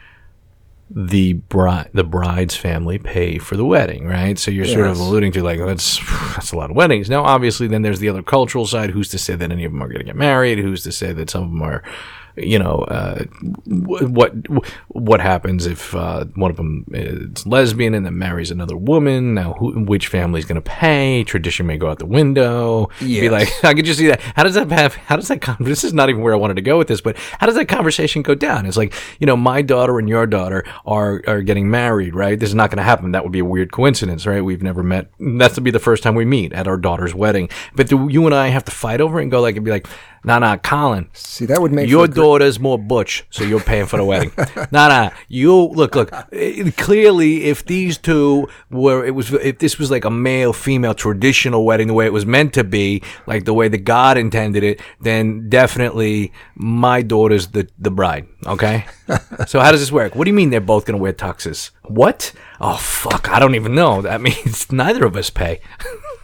the 0.96 1.34
bride 1.34 1.90
the 1.94 2.04
bride's 2.04 2.56
family 2.56 3.00
pay 3.00 3.38
for 3.38 3.56
the 3.56 3.66
wedding, 3.66 4.06
right? 4.06 4.38
So 4.38 4.52
you're 4.52 4.66
sort 4.66 4.88
of 4.88 5.00
alluding 5.00 5.32
to 5.34 5.44
like 5.44 5.60
that's 5.60 6.00
that's 6.36 6.52
a 6.52 6.58
lot 6.58 6.70
of 6.70 6.76
weddings. 6.76 7.10
Now, 7.10 7.24
obviously, 7.24 7.68
then 7.68 7.82
there's 7.82 8.00
the 8.00 8.10
other 8.10 8.24
cultural 8.24 8.68
side. 8.68 8.92
Who's 8.92 9.10
to 9.10 9.18
say 9.18 9.36
that 9.36 9.52
any 9.52 9.64
of 9.66 9.72
them 9.72 9.82
are 9.82 9.88
going 9.88 10.00
to 10.00 10.06
get 10.06 10.16
married? 10.16 10.60
Who's 10.60 10.84
to 10.84 10.92
say 10.92 11.14
that 11.14 11.30
some 11.30 11.44
of 11.44 11.50
them 11.50 11.62
are, 11.62 11.84
you 12.36 12.58
know, 12.58 12.80
uh, 12.80 13.24
what 13.66 14.34
what 14.88 15.20
happens 15.20 15.66
if 15.66 15.94
uh, 15.94 16.26
one 16.36 16.50
of 16.50 16.58
them 16.58 16.86
is 16.92 17.46
lesbian 17.46 17.94
and 17.94 18.06
then 18.06 18.18
marries 18.18 18.52
another 18.52 18.76
woman? 18.76 19.34
Now, 19.34 19.54
who, 19.54 19.84
which 19.84 20.08
family's 20.08 20.46
going 20.46 20.56
to 20.56 20.62
pay? 20.62 21.24
Tradition 21.24 21.68
may 21.68 21.78
go 21.78 21.90
out 21.90 22.00
the 22.00 22.06
window. 22.06 22.90
Yeah. 23.02 23.22
Be 23.22 23.30
like, 23.30 23.50
I 23.64 23.74
could 23.74 23.86
just 23.86 24.00
see 24.00 24.08
that. 24.08 24.22
How 24.22 24.44
does 24.44 24.56
that 24.56 24.72
have? 24.72 24.96
How 24.96 25.16
does 25.16 25.28
that? 25.28 25.42
Con- 25.42 25.58
this 25.60 25.84
is 25.84 25.94
not 25.94 26.10
even 26.10 26.22
where 26.22 26.34
I 26.34 26.38
wanted 26.38 26.56
to 26.56 26.62
go 26.62 26.78
with 26.78 26.88
this, 26.88 27.02
but 27.02 27.18
how 27.18 27.46
does 27.46 27.56
that 27.56 27.68
conversation 27.68 28.22
go 28.22 28.36
down? 28.36 28.66
It's 28.66 28.78
like, 28.78 28.94
you 29.20 29.28
know, 29.28 29.38
my 29.38 29.62
daughter 29.62 30.00
and 30.00 30.10
your 30.10 30.26
daughter 30.26 30.64
are 30.86 31.22
are 31.28 31.42
getting 31.42 31.70
married, 31.70 32.16
right? 32.16 32.40
This 32.40 32.50
is 32.50 32.56
not 32.56 32.70
going 32.70 32.78
to 32.78 32.84
happen. 32.84 33.12
That 33.12 33.24
would 33.24 33.32
be 33.32 33.40
a 33.40 33.46
weird 33.46 33.72
coincidence, 33.72 34.26
right? 34.26 34.42
We've 34.42 34.64
never 34.64 34.82
met. 34.84 35.12
That's 35.20 35.56
to 35.56 35.62
be 35.62 35.72
the 35.72 35.80
first 35.80 36.04
time 36.04 36.16
we 36.16 36.26
meet 36.26 36.54
at 36.54 36.68
our 36.68 36.78
daughter's 36.78 37.14
wedding. 37.14 37.50
But 37.76 37.88
do 37.90 38.08
you 38.10 38.26
and 38.26 38.34
I 38.34 38.48
have 38.48 38.66
to 38.66 38.72
fight 38.72 39.02
over 39.02 39.20
it 39.20 39.24
and 39.24 39.32
go 39.32 39.42
like 39.42 39.56
and 39.56 39.66
be 39.66 39.72
like, 39.72 39.88
nah, 40.24 40.40
nah, 40.40 40.58
Colin. 40.58 41.10
See, 41.14 41.46
that 41.46 41.62
would 41.62 41.72
make 41.72 41.90
Your 41.90 42.08
daughter's 42.08 42.60
more 42.60 42.78
butch, 42.78 43.26
so 43.30 43.44
you're 43.44 43.60
paying 43.60 43.86
for 43.86 43.98
the 43.98 44.06
wedding. 44.06 44.32
nah, 44.72 44.88
nah. 44.88 45.10
You 45.28 45.54
look, 45.56 45.96
look. 45.96 46.12
eh, 46.32 46.72
Clearly, 46.78 47.46
if 47.46 47.66
these 47.66 47.98
two 47.98 48.48
were, 48.70 49.06
it 49.06 49.12
was, 49.12 49.32
if 49.34 49.60
this 49.60 49.78
was 49.78 49.92
like 49.92 50.06
a 50.06 50.10
male 50.12 50.54
female 50.54 50.94
traditional 50.94 51.66
wedding, 51.66 51.88
the 51.88 51.94
way 51.94 52.06
it 52.06 52.14
was 52.14 52.26
meant 52.26 52.54
to 52.54 52.64
be, 52.64 53.02
like 53.28 53.46
the 53.46 53.54
way 53.54 53.68
that 53.68 53.80
God 53.80 54.18
intended 54.18 54.64
it, 54.64 54.82
then 55.02 55.50
definitely 55.50 56.32
my 56.56 57.02
daughter's 57.02 57.48
the 57.48 57.68
the 57.80 57.92
bride. 57.92 58.28
Okay. 58.46 58.86
so 59.48 59.60
how 59.60 59.72
does 59.72 59.80
this 59.80 59.92
work? 59.92 60.16
What 60.16 60.26
do 60.26 60.30
you 60.30 60.36
mean 60.36 60.50
they're 60.50 60.62
both 60.62 60.86
gonna 60.86 60.98
wear 60.98 61.14
tuxes? 61.14 61.72
What? 61.84 62.32
Oh 62.62 62.78
fuck! 62.78 63.30
I 63.30 63.40
don't 63.40 63.56
even 63.56 63.76
know. 63.76 64.02
That 64.02 64.22
means 64.22 64.72
neither 64.72 65.06
of 65.06 65.16
us 65.18 65.30
pay. 65.30 65.60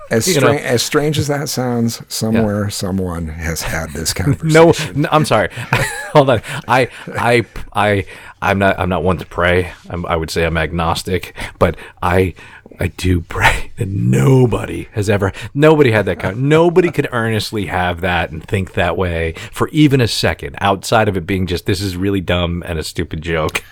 As, 0.10 0.26
stra- 0.26 0.54
know. 0.54 0.58
as 0.58 0.82
strange 0.82 1.20
as 1.20 1.28
that 1.28 1.50
sounds, 1.50 2.02
somewhere 2.08 2.70
someone 2.70 3.28
has 3.28 3.62
had 3.62 3.92
this 3.92 4.14
conversation. 4.14 4.54
No, 4.54 5.02
no 5.02 5.10
I'm 5.12 5.26
sorry. 5.26 5.50
Hold 6.14 6.32
on. 6.32 6.42
I, 6.68 6.90
I, 7.16 7.46
I, 7.74 8.06
I'm 8.42 8.58
not. 8.58 8.80
I'm 8.80 8.90
not 8.90 9.04
one 9.04 9.18
to 9.18 9.26
pray. 9.26 9.72
I'm, 9.90 10.06
I 10.06 10.16
would 10.16 10.32
say 10.32 10.46
I'm 10.46 10.58
agnostic, 10.58 11.36
but 11.60 11.76
I, 12.02 12.34
I 12.80 12.88
do 12.88 13.22
pray 13.22 13.72
that 13.78 13.88
nobody 13.88 14.88
has 14.94 15.10
ever, 15.10 15.34
nobody 15.54 15.92
had 15.92 16.06
that 16.06 16.20
kind. 16.20 16.50
Nobody 16.50 16.92
could 16.92 17.10
earnestly 17.12 17.66
have 17.66 18.02
that 18.02 18.32
and 18.32 18.44
think 18.44 18.74
that 18.74 18.98
way 18.98 19.34
for 19.52 19.68
even 19.70 20.02
a 20.02 20.08
second, 20.08 20.56
outside 20.62 21.08
of 21.08 21.18
it 21.18 21.28
being 21.28 21.46
just 21.46 21.66
this 21.66 21.82
is 21.82 21.98
really 21.98 22.22
dumb 22.22 22.64
and 22.66 22.80
a 22.80 22.84
stupid 22.84 23.22
joke. 23.22 23.64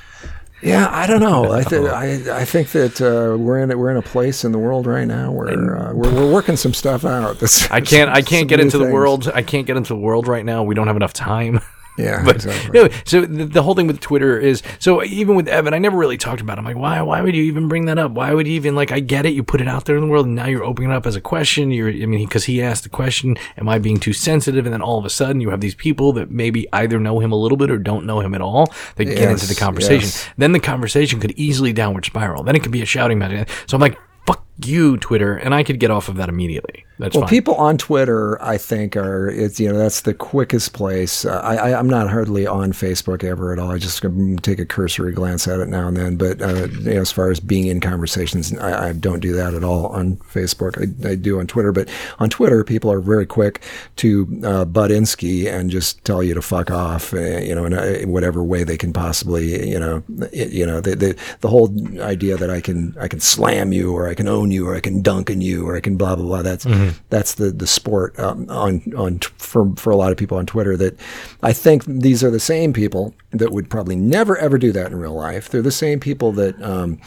Yeah, 0.61 0.87
I 0.91 1.05
don't 1.05 1.19
know. 1.19 1.51
I, 1.51 1.63
th- 1.63 1.85
I 1.85 2.39
I 2.41 2.45
think 2.45 2.69
that 2.71 2.99
uh, 2.99 3.37
we're 3.37 3.59
in 3.59 3.69
a, 3.69 3.77
we're 3.77 3.91
in 3.91 3.97
a 3.97 4.01
place 4.01 4.43
in 4.43 4.51
the 4.51 4.57
world 4.57 4.87
right 4.87 5.05
now 5.07 5.31
where 5.31 5.77
uh, 5.77 5.93
we're, 5.93 6.11
we're 6.13 6.33
working 6.33 6.57
some 6.57 6.73
stuff 6.73 7.05
out. 7.05 7.39
This- 7.39 7.69
I 7.69 7.79
can't. 7.81 8.09
I 8.17 8.23
can't 8.23 8.47
get 8.47 8.59
into 8.59 8.77
the 8.79 8.91
world. 8.91 9.29
I 9.33 9.43
can't 9.43 9.67
get 9.67 9.77
into 9.77 9.89
the 9.93 9.99
world 9.99 10.27
right 10.27 10.43
now. 10.43 10.63
We 10.63 10.73
don't 10.73 10.87
have 10.87 10.95
enough 10.95 11.13
time. 11.13 11.59
Yeah, 11.97 12.21
but 12.25 12.35
exactly. 12.35 12.79
no, 12.79 12.89
so 13.05 13.21
the, 13.21 13.45
the 13.45 13.63
whole 13.63 13.73
thing 13.73 13.87
with 13.87 13.99
Twitter 13.99 14.39
is 14.39 14.61
so 14.79 15.03
even 15.03 15.35
with 15.35 15.47
Evan, 15.47 15.73
I 15.73 15.79
never 15.79 15.97
really 15.97 16.17
talked 16.17 16.41
about. 16.41 16.57
It. 16.57 16.59
I'm 16.59 16.65
like, 16.65 16.77
why? 16.77 17.01
Why 17.01 17.21
would 17.21 17.35
you 17.35 17.43
even 17.43 17.67
bring 17.67 17.85
that 17.85 17.97
up? 17.97 18.11
Why 18.11 18.33
would 18.33 18.47
you 18.47 18.53
even 18.53 18.75
like? 18.75 18.91
I 18.91 18.99
get 18.99 19.25
it. 19.25 19.33
You 19.33 19.43
put 19.43 19.61
it 19.61 19.67
out 19.67 19.85
there 19.85 19.95
in 19.95 20.03
the 20.03 20.07
world, 20.07 20.27
and 20.27 20.35
now 20.35 20.45
you're 20.45 20.63
opening 20.63 20.91
it 20.91 20.95
up 20.95 21.05
as 21.07 21.15
a 21.15 21.21
question. 21.21 21.71
You're, 21.71 21.89
I 21.89 22.05
mean, 22.05 22.25
because 22.27 22.45
he 22.45 22.61
asked 22.61 22.83
the 22.83 22.89
question, 22.89 23.37
"Am 23.57 23.67
I 23.67 23.79
being 23.79 23.99
too 23.99 24.13
sensitive?" 24.13 24.65
And 24.65 24.73
then 24.73 24.81
all 24.81 24.99
of 24.99 25.05
a 25.05 25.09
sudden, 25.09 25.41
you 25.41 25.49
have 25.49 25.61
these 25.61 25.75
people 25.75 26.13
that 26.13 26.29
maybe 26.29 26.67
either 26.71 26.99
know 26.99 27.19
him 27.19 27.31
a 27.31 27.35
little 27.35 27.57
bit 27.57 27.71
or 27.71 27.77
don't 27.77 28.05
know 28.05 28.19
him 28.19 28.35
at 28.35 28.41
all 28.41 28.71
that 28.95 29.05
get 29.05 29.31
into 29.31 29.47
the 29.47 29.55
conversation. 29.55 30.07
yes. 30.07 30.29
Then 30.37 30.51
the 30.51 30.59
conversation 30.59 31.19
could 31.19 31.31
easily 31.31 31.73
downward 31.73 32.05
spiral. 32.05 32.43
Then 32.43 32.55
it 32.55 32.61
could 32.61 32.71
be 32.71 32.81
a 32.81 32.85
shouting 32.85 33.19
match. 33.19 33.49
So 33.67 33.75
I'm 33.75 33.81
like. 33.81 33.97
Fuck 34.25 34.45
you, 34.63 34.97
Twitter, 34.97 35.35
and 35.35 35.53
I 35.53 35.63
could 35.63 35.79
get 35.79 35.91
off 35.91 36.09
of 36.09 36.15
that 36.15 36.29
immediately. 36.29 36.85
That's 36.99 37.13
Well, 37.15 37.21
fine. 37.23 37.29
people 37.29 37.53
on 37.55 37.77
Twitter, 37.77 38.41
I 38.41 38.57
think, 38.57 38.97
are 38.97 39.29
it's 39.29 39.59
you 39.59 39.71
know 39.71 39.77
that's 39.77 40.01
the 40.01 40.15
quickest 40.15 40.73
place. 40.73 41.25
Uh, 41.25 41.39
I, 41.43 41.55
I 41.55 41.79
I'm 41.79 41.87
not 41.87 42.09
hardly 42.09 42.47
on 42.47 42.71
Facebook 42.71 43.23
ever 43.23 43.53
at 43.53 43.59
all. 43.59 43.71
I 43.71 43.77
just 43.77 44.03
um, 44.03 44.37
take 44.37 44.57
a 44.57 44.65
cursory 44.65 45.11
glance 45.11 45.47
at 45.47 45.59
it 45.59 45.67
now 45.67 45.87
and 45.87 45.95
then. 45.95 46.15
But 46.15 46.41
uh, 46.41 46.67
you 46.69 46.95
know, 46.95 47.01
as 47.01 47.11
far 47.11 47.29
as 47.29 47.39
being 47.39 47.67
in 47.67 47.79
conversations, 47.81 48.57
I, 48.57 48.89
I 48.89 48.93
don't 48.93 49.19
do 49.19 49.31
that 49.33 49.53
at 49.53 49.63
all 49.63 49.87
on 49.87 50.17
Facebook. 50.17 50.77
I, 51.05 51.11
I 51.11 51.15
do 51.15 51.39
on 51.39 51.45
Twitter, 51.45 51.71
but 51.71 51.87
on 52.17 52.31
Twitter, 52.31 52.63
people 52.63 52.91
are 52.91 52.99
very 52.99 53.27
quick 53.27 53.61
to 53.97 54.41
uh, 54.43 54.65
butt 54.65 54.89
in 54.89 55.05
ski 55.05 55.47
and 55.47 55.69
just 55.69 56.03
tell 56.03 56.23
you 56.23 56.33
to 56.33 56.41
fuck 56.41 56.71
off. 56.71 57.13
Uh, 57.13 57.19
you 57.19 57.53
know, 57.53 57.65
in, 57.65 58.11
whatever 58.11 58.43
way 58.43 58.63
they 58.63 58.77
can 58.77 58.91
possibly. 58.91 59.69
You 59.69 59.79
know, 59.79 60.03
it, 60.33 60.51
you 60.51 60.65
know 60.65 60.81
the, 60.81 60.95
the 60.95 61.15
the 61.41 61.47
whole 61.47 61.71
idea 62.01 62.37
that 62.37 62.49
I 62.49 62.59
can 62.59 62.95
I 62.99 63.07
can 63.07 63.19
slam 63.19 63.71
you 63.71 63.93
or 63.93 64.07
I 64.07 64.15
can 64.15 64.27
own 64.27 64.46
you 64.51 64.67
or 64.67 64.75
I 64.75 64.79
can 64.79 65.01
dunk 65.01 65.29
on 65.29 65.41
you 65.41 65.67
or 65.67 65.75
I 65.75 65.79
can 65.81 65.97
blah 65.97 66.15
blah 66.15 66.25
blah. 66.25 66.41
That's 66.41 66.65
that's 67.09 67.35
the 67.35 67.51
the 67.51 67.67
sport 67.67 68.17
um, 68.19 68.49
on 68.49 68.81
on 68.95 69.19
t- 69.19 69.29
for 69.37 69.73
for 69.75 69.91
a 69.91 69.95
lot 69.95 70.11
of 70.11 70.17
people 70.17 70.37
on 70.37 70.45
Twitter. 70.45 70.77
That 70.77 70.99
I 71.43 71.53
think 71.53 71.85
these 71.85 72.23
are 72.23 72.31
the 72.31 72.39
same 72.39 72.73
people 72.73 73.13
that 73.31 73.51
would 73.51 73.69
probably 73.69 73.95
never 73.95 74.37
ever 74.37 74.57
do 74.57 74.71
that 74.71 74.87
in 74.87 74.97
real 74.97 75.13
life. 75.13 75.49
They're 75.49 75.61
the 75.61 75.71
same 75.71 75.99
people 75.99 76.31
that. 76.33 76.61
Um, 76.61 76.99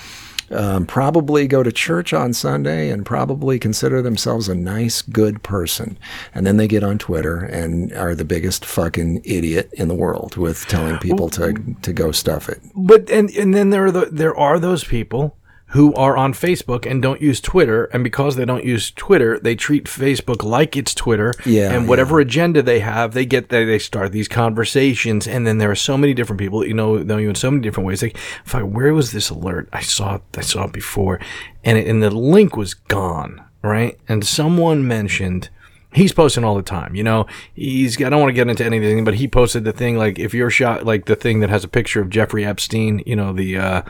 um, 0.52 0.86
probably 0.86 1.46
go 1.46 1.62
to 1.62 1.70
church 1.70 2.12
on 2.12 2.32
Sunday 2.32 2.90
and 2.90 3.06
probably 3.06 3.58
consider 3.58 4.02
themselves 4.02 4.48
a 4.48 4.54
nice, 4.54 5.02
good 5.02 5.42
person. 5.42 5.98
And 6.34 6.46
then 6.46 6.56
they 6.56 6.66
get 6.66 6.82
on 6.82 6.98
Twitter 6.98 7.38
and 7.38 7.92
are 7.92 8.14
the 8.14 8.24
biggest 8.24 8.64
fucking 8.64 9.22
idiot 9.24 9.70
in 9.74 9.88
the 9.88 9.94
world 9.94 10.36
with 10.36 10.66
telling 10.66 10.98
people 10.98 11.28
to, 11.30 11.54
to 11.82 11.92
go 11.92 12.10
stuff 12.10 12.48
it. 12.48 12.60
But 12.74 13.08
and 13.10 13.30
and 13.30 13.54
then 13.54 13.70
there 13.70 13.86
are 13.86 13.92
the, 13.92 14.06
there 14.06 14.36
are 14.36 14.58
those 14.58 14.84
people 14.84 15.36
who 15.70 15.94
are 15.94 16.16
on 16.16 16.32
Facebook 16.32 16.90
and 16.90 17.00
don't 17.00 17.20
use 17.20 17.40
Twitter, 17.40 17.84
and 17.86 18.02
because 18.02 18.36
they 18.36 18.44
don't 18.44 18.64
use 18.64 18.90
Twitter, 18.90 19.38
they 19.38 19.54
treat 19.54 19.84
Facebook 19.84 20.42
like 20.42 20.76
it's 20.76 20.94
Twitter. 20.94 21.32
Yeah, 21.44 21.72
and 21.72 21.88
whatever 21.88 22.20
agenda 22.20 22.62
they 22.62 22.80
have, 22.80 23.14
they 23.14 23.24
get 23.24 23.48
they, 23.48 23.64
they 23.64 23.78
start 23.78 24.12
these 24.12 24.28
conversations, 24.28 25.26
and 25.26 25.46
then 25.46 25.58
there 25.58 25.70
are 25.70 25.76
so 25.76 25.96
many 25.96 26.14
different 26.14 26.38
people 26.40 26.60
that 26.60 26.68
you 26.68 26.74
know 26.74 26.98
know 26.98 27.18
you 27.18 27.28
in 27.28 27.34
so 27.34 27.50
many 27.50 27.62
different 27.62 27.86
ways. 27.86 28.02
Like, 28.02 28.16
where 28.52 28.92
was 28.94 29.12
this 29.12 29.30
alert? 29.30 29.68
I 29.72 29.82
saw 29.82 30.16
it. 30.16 30.22
I 30.36 30.40
saw 30.40 30.64
it 30.64 30.72
before, 30.72 31.20
and 31.64 31.78
it, 31.78 31.86
and 31.86 32.02
the 32.02 32.10
link 32.10 32.56
was 32.56 32.74
gone. 32.74 33.44
Right, 33.62 33.98
and 34.08 34.24
someone 34.26 34.88
mentioned 34.88 35.50
he's 35.92 36.12
posting 36.12 36.44
all 36.44 36.54
the 36.54 36.62
time. 36.62 36.94
You 36.94 37.02
know, 37.02 37.26
he's 37.54 38.00
I 38.02 38.08
don't 38.08 38.20
want 38.20 38.30
to 38.30 38.34
get 38.34 38.48
into 38.48 38.64
anything, 38.64 39.04
but 39.04 39.14
he 39.14 39.26
posted 39.28 39.64
the 39.64 39.72
thing 39.72 39.96
like 39.96 40.18
if 40.18 40.32
you're 40.34 40.50
shot 40.50 40.84
like 40.86 41.06
the 41.06 41.16
thing 41.16 41.40
that 41.40 41.50
has 41.50 41.64
a 41.64 41.68
picture 41.68 42.00
of 42.00 42.10
Jeffrey 42.10 42.44
Epstein, 42.44 43.02
you 43.06 43.16
know, 43.16 43.32
the 43.32 43.58
uh 43.58 43.82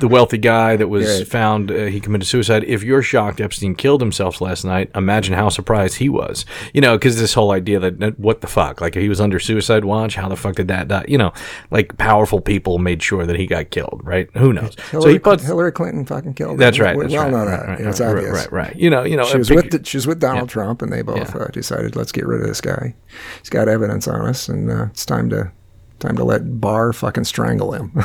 the 0.00 0.06
wealthy 0.08 0.38
guy 0.38 0.76
that 0.76 0.86
was 0.88 1.18
Right. 1.18 1.26
found 1.26 1.70
uh, 1.72 1.86
he 1.86 1.98
committed 2.00 2.26
suicide. 2.28 2.62
If 2.64 2.82
you're 2.84 3.02
shocked 3.02 3.40
Epstein 3.40 3.74
killed 3.74 4.00
himself 4.00 4.40
last 4.40 4.64
night, 4.64 4.90
imagine 4.94 5.34
how 5.34 5.48
surprised 5.48 5.96
he 5.96 6.08
was. 6.08 6.44
You 6.72 6.80
know, 6.80 6.96
cuz 6.98 7.18
this 7.18 7.34
whole 7.34 7.50
idea 7.50 7.80
that, 7.80 8.18
what 8.18 8.40
the 8.40 8.46
fuck? 8.46 8.80
Like 8.80 8.94
he 8.94 9.08
was 9.08 9.20
under 9.20 9.40
suicide 9.40 9.84
watch, 9.84 10.14
how 10.14 10.28
the 10.28 10.36
fuck 10.36 10.54
did 10.54 10.68
that 10.68 10.86
die? 10.88 11.04
You 11.08 11.18
know, 11.18 11.32
like 11.72 11.96
powerful 11.98 12.40
people 12.40 12.78
made 12.78 13.02
sure 13.02 13.26
that 13.26 13.34
he 13.36 13.46
got 13.46 13.70
killed, 13.70 14.00
right? 14.04 14.28
Who 14.36 14.52
knows? 14.52 14.74
so 14.76 14.98
Hillary, 14.98 15.12
he 15.14 15.18
puts 15.18 15.44
Hillary 15.44 15.72
Clinton 15.72 16.04
fucking 16.06 16.34
killed 16.34 16.52
him. 16.52 16.56
That's 16.58 16.78
right. 16.78 16.96
That's 16.96 17.10
we 17.10 17.16
all 17.18 17.24
right, 17.24 17.32
know 17.32 17.38
right, 17.38 17.46
that. 17.60 17.68
right, 17.68 17.80
it's 17.80 18.00
right, 18.00 18.10
obvious. 18.10 18.30
Right, 18.32 18.52
right, 18.52 18.76
You 18.76 18.90
know, 18.90 19.02
you 19.02 19.16
know, 19.16 19.24
She 19.24 19.38
was 19.38 19.48
big- 19.48 19.56
with 19.56 19.70
the, 19.70 19.84
she 19.84 19.96
was 19.96 20.06
with 20.06 20.20
Donald 20.20 20.48
Trump, 20.48 20.80
and 20.82 20.92
they 20.92 21.02
both 21.14 21.34
uh, 21.34 21.46
decided 21.48 21.96
let's 21.96 22.12
get 22.12 22.26
rid 22.26 22.40
of 22.40 22.46
this 22.46 22.60
guy. 22.60 22.94
He's 23.40 23.50
got 23.50 23.68
evidence 23.68 24.06
on 24.08 24.26
us, 24.26 24.48
and 24.48 24.70
uh, 24.70 24.86
it's 24.86 25.06
time 25.06 25.30
to 25.30 25.50
time 25.98 26.16
to 26.16 26.24
let 26.24 26.60
Barr 26.60 26.92
fucking 26.92 27.24
strangle 27.24 27.72
him. 27.72 27.92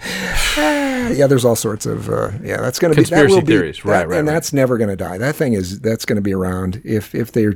yeah, 1.16 1.26
there's 1.26 1.44
all 1.44 1.56
sorts 1.56 1.86
of 1.86 2.08
uh, 2.08 2.30
yeah. 2.42 2.58
That's 2.60 2.78
going 2.78 2.92
to 2.92 2.96
be 2.96 3.04
Conspiracy 3.04 3.40
be- 3.40 3.46
theories. 3.46 3.84
Right, 3.84 4.00
that- 4.00 4.08
right, 4.08 4.18
and 4.18 4.28
right. 4.28 4.34
that's 4.34 4.52
never 4.52 4.78
going 4.78 4.90
to 4.90 4.96
die. 4.96 5.18
That 5.18 5.36
thing 5.36 5.54
is 5.54 5.80
that's 5.80 6.04
going 6.04 6.16
to 6.16 6.22
be 6.22 6.34
around. 6.34 6.80
If 6.84 7.14
if 7.14 7.32
they 7.32 7.48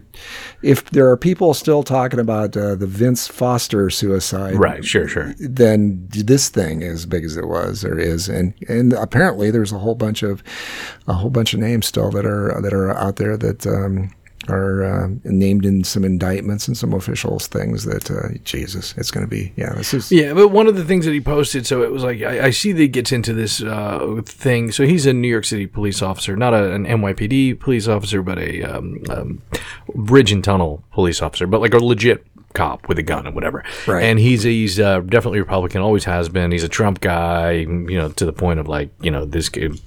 if 0.63 0.85
there 0.91 1.09
are 1.11 1.17
people 1.17 1.55
still 1.55 1.83
talking 1.83 2.21
about 2.21 2.57
uh, 2.57 2.75
the 2.75 2.87
Vince 2.87 3.29
Foster 3.29 3.91
suicide, 3.91 4.55
Right, 4.57 4.85
sure, 4.85 5.09
sure. 5.09 5.35
then 5.39 6.07
this 6.11 6.49
thing 6.49 6.83
as 6.83 7.07
big 7.07 7.25
as 7.25 7.37
it 7.37 7.47
was 7.49 7.85
or 7.85 7.99
is 7.99 8.29
and 8.29 8.55
and 8.69 8.93
apparently 8.93 9.51
there's 9.51 9.73
a 9.73 9.79
whole 9.79 9.95
bunch 9.95 10.23
of 10.23 10.43
a 11.07 11.13
whole 11.15 11.31
bunch 11.31 11.55
of 11.55 11.61
names 11.61 11.87
still 11.87 12.11
that 12.11 12.27
are 12.27 12.61
that 12.63 12.73
are 12.73 12.91
out 12.97 13.17
there 13.17 13.37
that 13.37 13.67
um, 13.67 14.11
are 14.49 14.85
uh, 14.85 15.09
named 15.25 15.65
in 15.65 15.85
some 15.85 16.05
indictments 16.05 16.69
and 16.69 16.77
some 16.77 16.93
official 16.93 17.39
things 17.39 17.85
that 17.85 18.11
uh, 18.11 18.37
Jesus 18.45 18.95
it's 18.97 19.11
going 19.11 19.25
to 19.25 19.31
be 19.31 19.53
yeah 19.57 19.73
this 19.75 19.95
is 19.95 20.11
Yeah, 20.13 20.35
but 20.35 20.49
one 20.49 20.67
of 20.67 20.77
the 20.77 20.85
things 20.85 21.05
that 21.05 21.13
he 21.13 21.21
posted, 21.21 21.67
so 21.67 21.83
it 21.83 21.91
was 21.91 22.03
like 22.03 22.23
I, 22.23 22.47
I 22.47 22.51
see 22.51 22.73
that 22.73 22.81
he 22.81 22.89
gets 22.89 23.13
into 23.13 23.33
this 23.33 23.63
uh, 23.63 24.21
thing. 24.25 24.73
So 24.73 24.87
he's 24.87 25.07
a 25.07 25.13
New 25.13 25.29
York 25.29 25.45
City 25.45 25.67
police 25.67 26.03
officer, 26.03 26.37
not 26.37 26.55
a, 26.55 26.73
an 26.73 26.87
NYPD 26.87 27.61
police 27.61 27.89
officer, 27.89 28.23
but 28.23 28.39
a 28.39 28.63
um, 28.63 29.03
um, 29.11 29.43
bridge 29.95 30.33
and 30.33 30.43
tunnel 30.43 30.85
police 30.93 31.23
officer, 31.23 31.47
but 31.47 31.61
like 31.61 31.75
a 31.75 31.79
legit 31.79 32.27
cop 32.55 32.89
with 32.89 32.99
a 32.99 33.03
gun 33.03 33.27
and 33.27 33.35
whatever. 33.35 33.65
Right. 33.87 34.05
And 34.05 34.19
he's 34.19 34.45
he's 34.45 34.81
uh, 34.81 35.01
definitely 35.01 35.41
Republican, 35.41 35.83
always 35.83 36.05
has 36.05 36.29
been. 36.29 36.53
He's 36.53 36.65
a 36.65 36.69
Trump 36.69 37.01
guy, 37.01 37.53
you 37.53 37.99
know, 37.99 38.11
to 38.11 38.25
the 38.25 38.33
point 38.33 38.61
of 38.61 38.69
like 38.69 38.91
you 39.01 39.11
know 39.11 39.25
this 39.25 39.49
kid. 39.49 39.81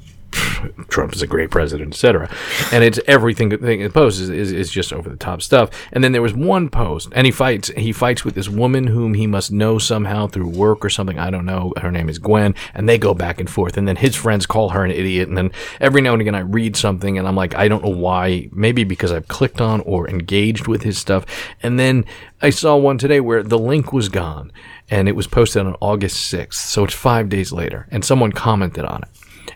Trump 0.87 1.13
is 1.13 1.21
a 1.21 1.27
great 1.27 1.51
president, 1.51 1.93
etc. 1.93 2.29
And 2.71 2.83
it's 2.83 2.99
everything 3.07 3.49
that 3.49 3.63
it 3.63 3.93
posts 3.93 4.19
is, 4.19 4.29
is, 4.29 4.51
is 4.51 4.71
just 4.71 4.93
over 4.93 5.09
the 5.09 5.17
top 5.17 5.41
stuff. 5.41 5.69
And 5.91 6.03
then 6.03 6.11
there 6.11 6.21
was 6.21 6.33
one 6.33 6.69
post, 6.69 7.09
and 7.13 7.25
he 7.25 7.31
fights. 7.31 7.69
He 7.69 7.91
fights 7.91 8.25
with 8.25 8.35
this 8.35 8.49
woman 8.49 8.87
whom 8.87 9.13
he 9.13 9.27
must 9.27 9.51
know 9.51 9.77
somehow 9.77 10.27
through 10.27 10.49
work 10.49 10.83
or 10.83 10.89
something. 10.89 11.19
I 11.19 11.29
don't 11.29 11.45
know. 11.45 11.73
Her 11.77 11.91
name 11.91 12.09
is 12.09 12.19
Gwen, 12.19 12.55
and 12.73 12.87
they 12.87 12.97
go 12.97 13.13
back 13.13 13.39
and 13.39 13.49
forth. 13.49 13.77
And 13.77 13.87
then 13.87 13.97
his 13.97 14.15
friends 14.15 14.45
call 14.45 14.69
her 14.69 14.83
an 14.83 14.91
idiot. 14.91 15.27
And 15.27 15.37
then 15.37 15.51
every 15.79 16.01
now 16.01 16.13
and 16.13 16.21
again, 16.21 16.35
I 16.35 16.39
read 16.39 16.75
something, 16.75 17.17
and 17.17 17.27
I'm 17.27 17.35
like, 17.35 17.55
I 17.55 17.67
don't 17.67 17.83
know 17.83 17.89
why. 17.89 18.49
Maybe 18.51 18.83
because 18.83 19.11
I've 19.11 19.27
clicked 19.27 19.61
on 19.61 19.81
or 19.81 20.09
engaged 20.09 20.67
with 20.67 20.83
his 20.83 20.97
stuff. 20.97 21.25
And 21.61 21.79
then 21.79 22.05
I 22.41 22.49
saw 22.49 22.75
one 22.75 22.97
today 22.97 23.19
where 23.19 23.43
the 23.43 23.59
link 23.59 23.91
was 23.93 24.09
gone, 24.09 24.51
and 24.89 25.07
it 25.07 25.15
was 25.15 25.27
posted 25.27 25.65
on 25.65 25.75
August 25.81 26.31
6th. 26.31 26.53
So 26.53 26.83
it's 26.83 26.93
five 26.93 27.29
days 27.29 27.51
later, 27.51 27.87
and 27.91 28.03
someone 28.05 28.31
commented 28.31 28.85
on 28.85 29.03
it. 29.03 29.09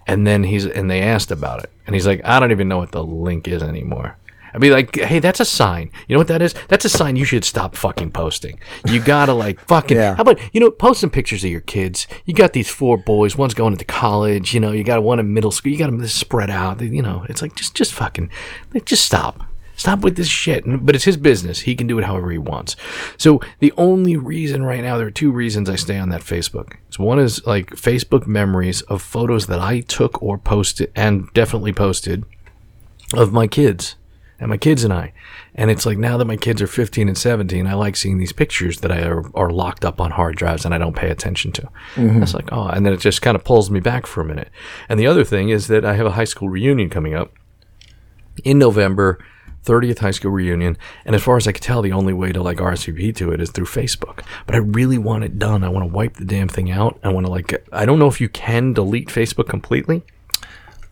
And 0.07 0.25
then 0.25 0.43
he's 0.43 0.65
and 0.65 0.89
they 0.89 1.01
asked 1.01 1.31
about 1.31 1.63
it, 1.63 1.71
and 1.85 1.95
he's 1.95 2.07
like, 2.07 2.21
I 2.23 2.39
don't 2.39 2.51
even 2.51 2.67
know 2.67 2.77
what 2.77 2.91
the 2.91 3.03
link 3.03 3.47
is 3.47 3.63
anymore. 3.63 4.17
I'd 4.53 4.61
be 4.61 4.69
like, 4.69 4.95
hey, 4.95 5.19
that's 5.19 5.39
a 5.39 5.45
sign. 5.45 5.91
You 6.07 6.15
know 6.15 6.19
what 6.19 6.27
that 6.27 6.41
is? 6.41 6.53
That's 6.67 6.83
a 6.83 6.89
sign 6.89 7.15
you 7.15 7.23
should 7.23 7.45
stop 7.45 7.75
fucking 7.75 8.11
posting. 8.11 8.59
You 8.85 8.99
gotta 8.99 9.33
like 9.33 9.59
fucking. 9.67 9.97
Yeah. 9.97 10.15
How 10.15 10.23
about 10.23 10.39
you 10.53 10.59
know 10.59 10.69
post 10.69 11.01
some 11.01 11.09
pictures 11.09 11.43
of 11.43 11.49
your 11.49 11.61
kids? 11.61 12.07
You 12.25 12.33
got 12.33 12.53
these 12.53 12.69
four 12.69 12.97
boys. 12.97 13.37
One's 13.37 13.53
going 13.53 13.73
into 13.73 13.85
college. 13.85 14.53
You 14.53 14.59
know, 14.59 14.71
you 14.71 14.83
got 14.83 15.03
one 15.03 15.19
in 15.19 15.33
middle 15.33 15.51
school. 15.51 15.71
You 15.71 15.77
got 15.77 15.89
them 15.89 16.05
spread 16.07 16.49
out. 16.49 16.81
You 16.81 17.01
know, 17.01 17.25
it's 17.29 17.41
like 17.41 17.55
just 17.55 17.75
just 17.75 17.93
fucking 17.93 18.29
like 18.73 18.85
just 18.85 19.05
stop. 19.05 19.43
Stop 19.81 20.01
with 20.01 20.15
this 20.15 20.27
shit. 20.27 20.63
But 20.85 20.93
it's 20.93 21.05
his 21.05 21.17
business. 21.17 21.61
He 21.61 21.73
can 21.73 21.87
do 21.87 21.97
it 21.97 22.05
however 22.05 22.29
he 22.29 22.37
wants. 22.37 22.75
So 23.17 23.41
the 23.57 23.73
only 23.77 24.15
reason 24.15 24.61
right 24.61 24.83
now, 24.83 24.99
there 24.99 25.07
are 25.07 25.11
two 25.11 25.31
reasons 25.31 25.67
I 25.67 25.75
stay 25.75 25.97
on 25.97 26.09
that 26.09 26.21
Facebook. 26.21 26.75
So 26.91 27.03
one 27.03 27.17
is 27.17 27.43
like 27.47 27.71
Facebook 27.71 28.27
memories 28.27 28.83
of 28.83 29.01
photos 29.01 29.47
that 29.47 29.59
I 29.59 29.79
took 29.79 30.21
or 30.21 30.37
posted 30.37 30.91
and 30.95 31.33
definitely 31.33 31.73
posted 31.73 32.25
of 33.15 33.33
my 33.33 33.47
kids 33.47 33.95
and 34.39 34.49
my 34.49 34.57
kids 34.57 34.83
and 34.83 34.93
I. 34.93 35.13
And 35.55 35.71
it's 35.71 35.87
like 35.87 35.97
now 35.97 36.15
that 36.17 36.25
my 36.25 36.37
kids 36.37 36.61
are 36.61 36.67
15 36.67 37.07
and 37.07 37.17
17, 37.17 37.65
I 37.65 37.73
like 37.73 37.95
seeing 37.95 38.19
these 38.19 38.33
pictures 38.33 38.81
that 38.81 38.91
I 38.91 39.01
are, 39.01 39.35
are 39.35 39.49
locked 39.49 39.83
up 39.83 39.99
on 39.99 40.11
hard 40.11 40.35
drives 40.35 40.63
and 40.63 40.75
I 40.75 40.77
don't 40.77 40.95
pay 40.95 41.09
attention 41.09 41.51
to. 41.53 41.63
Mm-hmm. 41.95 42.21
It's 42.21 42.35
like, 42.35 42.49
oh, 42.51 42.67
and 42.67 42.85
then 42.85 42.93
it 42.93 42.99
just 42.99 43.23
kind 43.23 43.33
of 43.33 43.43
pulls 43.43 43.71
me 43.71 43.79
back 43.79 44.05
for 44.05 44.21
a 44.21 44.25
minute. 44.25 44.49
And 44.87 44.99
the 44.99 45.07
other 45.07 45.23
thing 45.23 45.49
is 45.49 45.69
that 45.69 45.83
I 45.83 45.95
have 45.95 46.05
a 46.05 46.11
high 46.11 46.25
school 46.25 46.49
reunion 46.49 46.87
coming 46.87 47.15
up 47.15 47.33
in 48.43 48.59
November, 48.59 49.17
30th 49.65 49.99
high 49.99 50.11
school 50.11 50.31
reunion. 50.31 50.77
And 51.05 51.15
as 51.15 51.23
far 51.23 51.37
as 51.37 51.47
I 51.47 51.51
can 51.51 51.61
tell, 51.61 51.81
the 51.81 51.91
only 51.91 52.13
way 52.13 52.31
to 52.31 52.41
like 52.41 52.57
RSVP 52.57 53.15
to 53.17 53.31
it 53.31 53.41
is 53.41 53.51
through 53.51 53.65
Facebook. 53.65 54.23
But 54.45 54.55
I 54.55 54.59
really 54.59 54.97
want 54.97 55.23
it 55.23 55.39
done. 55.39 55.63
I 55.63 55.69
want 55.69 55.87
to 55.87 55.93
wipe 55.93 56.15
the 56.15 56.25
damn 56.25 56.47
thing 56.47 56.71
out. 56.71 56.99
I 57.03 57.09
want 57.09 57.25
to 57.25 57.31
like, 57.31 57.65
I 57.71 57.85
don't 57.85 57.99
know 57.99 58.07
if 58.07 58.21
you 58.21 58.29
can 58.29 58.73
delete 58.73 59.09
Facebook 59.09 59.47
completely. 59.47 60.03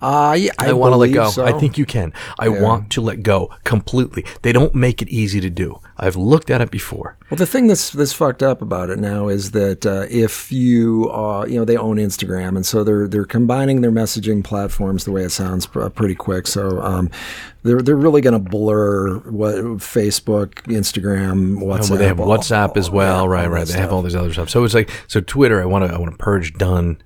Yeah, 0.02 0.52
I, 0.58 0.70
I, 0.70 0.74
want 0.74 0.94
to 0.94 0.98
let 0.98 1.12
go. 1.12 1.30
so. 1.30 1.46
I 1.46 1.52
think 1.52 1.78
you 1.78 1.86
can. 1.86 2.14
I 2.38 2.48
want 2.48 2.90
to 2.92 3.02
let 3.02 3.22
go 3.22 3.50
completely. 3.66 4.24
They 4.44 4.54
don't 4.54 4.74
make 4.74 5.02
it 5.02 5.10
easy 5.10 5.42
to 5.42 5.50
do. 5.50 5.80
I've 5.98 6.16
looked 6.16 6.50
at 6.50 6.62
it 6.62 6.72
before. 6.72 7.18
Well, 7.30 7.38
the 7.38 7.46
thing 7.46 7.68
that's 7.68 7.90
that's 7.90 8.14
fucked 8.14 8.42
up 8.42 8.62
about 8.62 8.90
it 8.90 8.98
now 8.98 9.28
is 9.28 9.52
that 9.52 9.86
uh, 9.86 10.06
if 10.10 10.52
you 10.52 11.10
uh, 11.12 11.46
you 11.48 11.60
know 11.60 11.66
they 11.66 11.76
own 11.76 11.98
Instagram, 11.98 12.56
and 12.56 12.66
so 12.66 12.84
they're 12.84 13.08
they're 13.08 13.26
combining 13.26 13.82
their 13.82 13.92
messaging 13.92 14.44
platforms 14.44 15.04
the 15.04 15.12
way 15.12 15.24
it 15.24 15.32
sounds 15.32 15.66
pr- 15.66 15.90
pretty 15.90 16.16
quick. 16.16 16.48
So 16.48 16.82
um, 16.82 17.10
they're 17.64 17.82
they're 17.82 17.96
really 17.98 18.22
going 18.22 18.34
to 18.34 18.50
blur 18.50 19.20
what 19.20 19.56
Facebook, 19.80 20.54
Instagram, 20.64 21.58
WhatsApp. 21.58 21.90
Well, 21.90 22.00
they 22.00 22.08
have 22.08 22.20
all- 22.20 22.28
WhatsApp 22.28 22.78
as 22.78 22.90
well, 22.90 23.26
yeah, 23.26 23.32
right? 23.32 23.44
all 23.44 23.50
Right. 23.50 23.68
They 23.68 23.78
have 23.78 23.92
all 23.92 24.02
these 24.02 24.16
other 24.16 24.32
stuff. 24.32 24.50
So 24.50 24.64
it's 24.64 24.74
like 24.74 24.90
so 25.08 25.20
Twitter. 25.20 25.62
I 25.62 25.66
want 25.66 25.86
to 25.86 25.94
I 25.94 25.98
want 26.00 26.12
to 26.12 26.18
purge 26.18 26.54
done. 26.54 27.02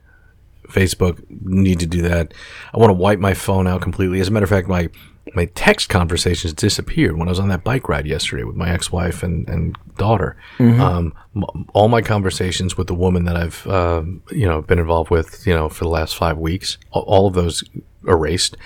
Facebook 0.74 1.24
need 1.30 1.80
to 1.80 1.86
do 1.86 2.02
that. 2.02 2.34
I 2.74 2.78
want 2.78 2.90
to 2.90 2.94
wipe 2.94 3.20
my 3.20 3.34
phone 3.34 3.68
out 3.68 3.82
completely. 3.82 4.20
As 4.20 4.28
a 4.28 4.32
matter 4.32 4.44
of 4.46 4.50
fact, 4.50 4.68
my 4.68 4.90
my 5.36 5.46
text 5.56 5.88
conversations 5.88 6.54
disappeared 6.54 7.18
when 7.18 7.28
I 7.30 7.32
was 7.32 7.40
on 7.40 7.48
that 7.48 7.64
bike 7.64 7.88
ride 7.88 8.06
yesterday 8.06 8.44
with 8.44 8.58
my 8.58 8.70
ex-wife 8.70 9.24
and, 9.24 9.48
and 9.48 9.78
daughter. 9.98 10.36
Um, 10.82 11.14
m- 11.36 11.66
all 11.74 11.88
my 11.88 12.02
conversations 12.02 12.78
with 12.78 12.88
the 12.88 12.94
woman 12.94 13.24
that 13.26 13.38
I've 13.38 13.66
uh, 13.68 14.04
you 14.32 14.46
know 14.46 14.62
been 14.62 14.80
involved 14.80 15.10
with 15.10 15.48
you 15.48 15.54
know 15.54 15.70
for 15.70 15.86
the 15.86 15.90
last 15.90 16.16
five 16.18 16.38
weeks, 16.38 16.78
all, 16.92 17.04
all 17.04 17.28
of 17.28 17.36
those 17.36 17.64
erased 18.08 18.58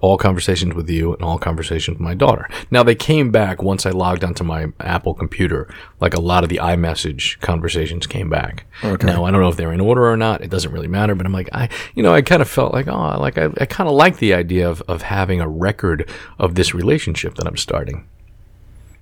all 0.00 0.18
conversations 0.18 0.74
with 0.74 0.90
you 0.90 1.14
and 1.14 1.22
all 1.22 1.38
conversations 1.38 1.96
with 1.96 2.00
my 2.00 2.14
daughter. 2.14 2.48
Now 2.70 2.82
they 2.82 2.94
came 2.94 3.30
back 3.30 3.62
once 3.62 3.86
I 3.86 3.90
logged 3.90 4.24
onto 4.24 4.44
my 4.44 4.66
Apple 4.80 5.14
computer. 5.14 5.72
Like 6.00 6.14
a 6.14 6.20
lot 6.20 6.42
of 6.42 6.50
the 6.50 6.56
iMessage 6.56 7.40
conversations 7.40 8.06
came 8.06 8.28
back. 8.28 8.66
Okay. 8.82 9.06
Now 9.06 9.24
I 9.24 9.30
don't 9.30 9.40
know 9.40 9.48
if 9.48 9.56
they're 9.56 9.72
in 9.72 9.80
order 9.80 10.10
or 10.10 10.16
not. 10.16 10.42
It 10.42 10.50
doesn't 10.50 10.72
really 10.72 10.88
matter. 10.88 11.14
But 11.14 11.26
I'm 11.26 11.32
like, 11.32 11.48
I, 11.52 11.68
you 11.94 12.02
know, 12.02 12.12
I 12.12 12.22
kind 12.22 12.42
of 12.42 12.48
felt 12.48 12.72
like, 12.72 12.88
oh, 12.88 13.20
like 13.20 13.38
I, 13.38 13.50
I 13.58 13.66
kind 13.66 13.88
of 13.88 13.94
like 13.94 14.18
the 14.18 14.34
idea 14.34 14.68
of 14.68 14.82
of 14.82 15.02
having 15.02 15.40
a 15.40 15.48
record 15.48 16.10
of 16.38 16.54
this 16.54 16.74
relationship 16.74 17.36
that 17.36 17.46
I'm 17.46 17.56
starting. 17.56 18.06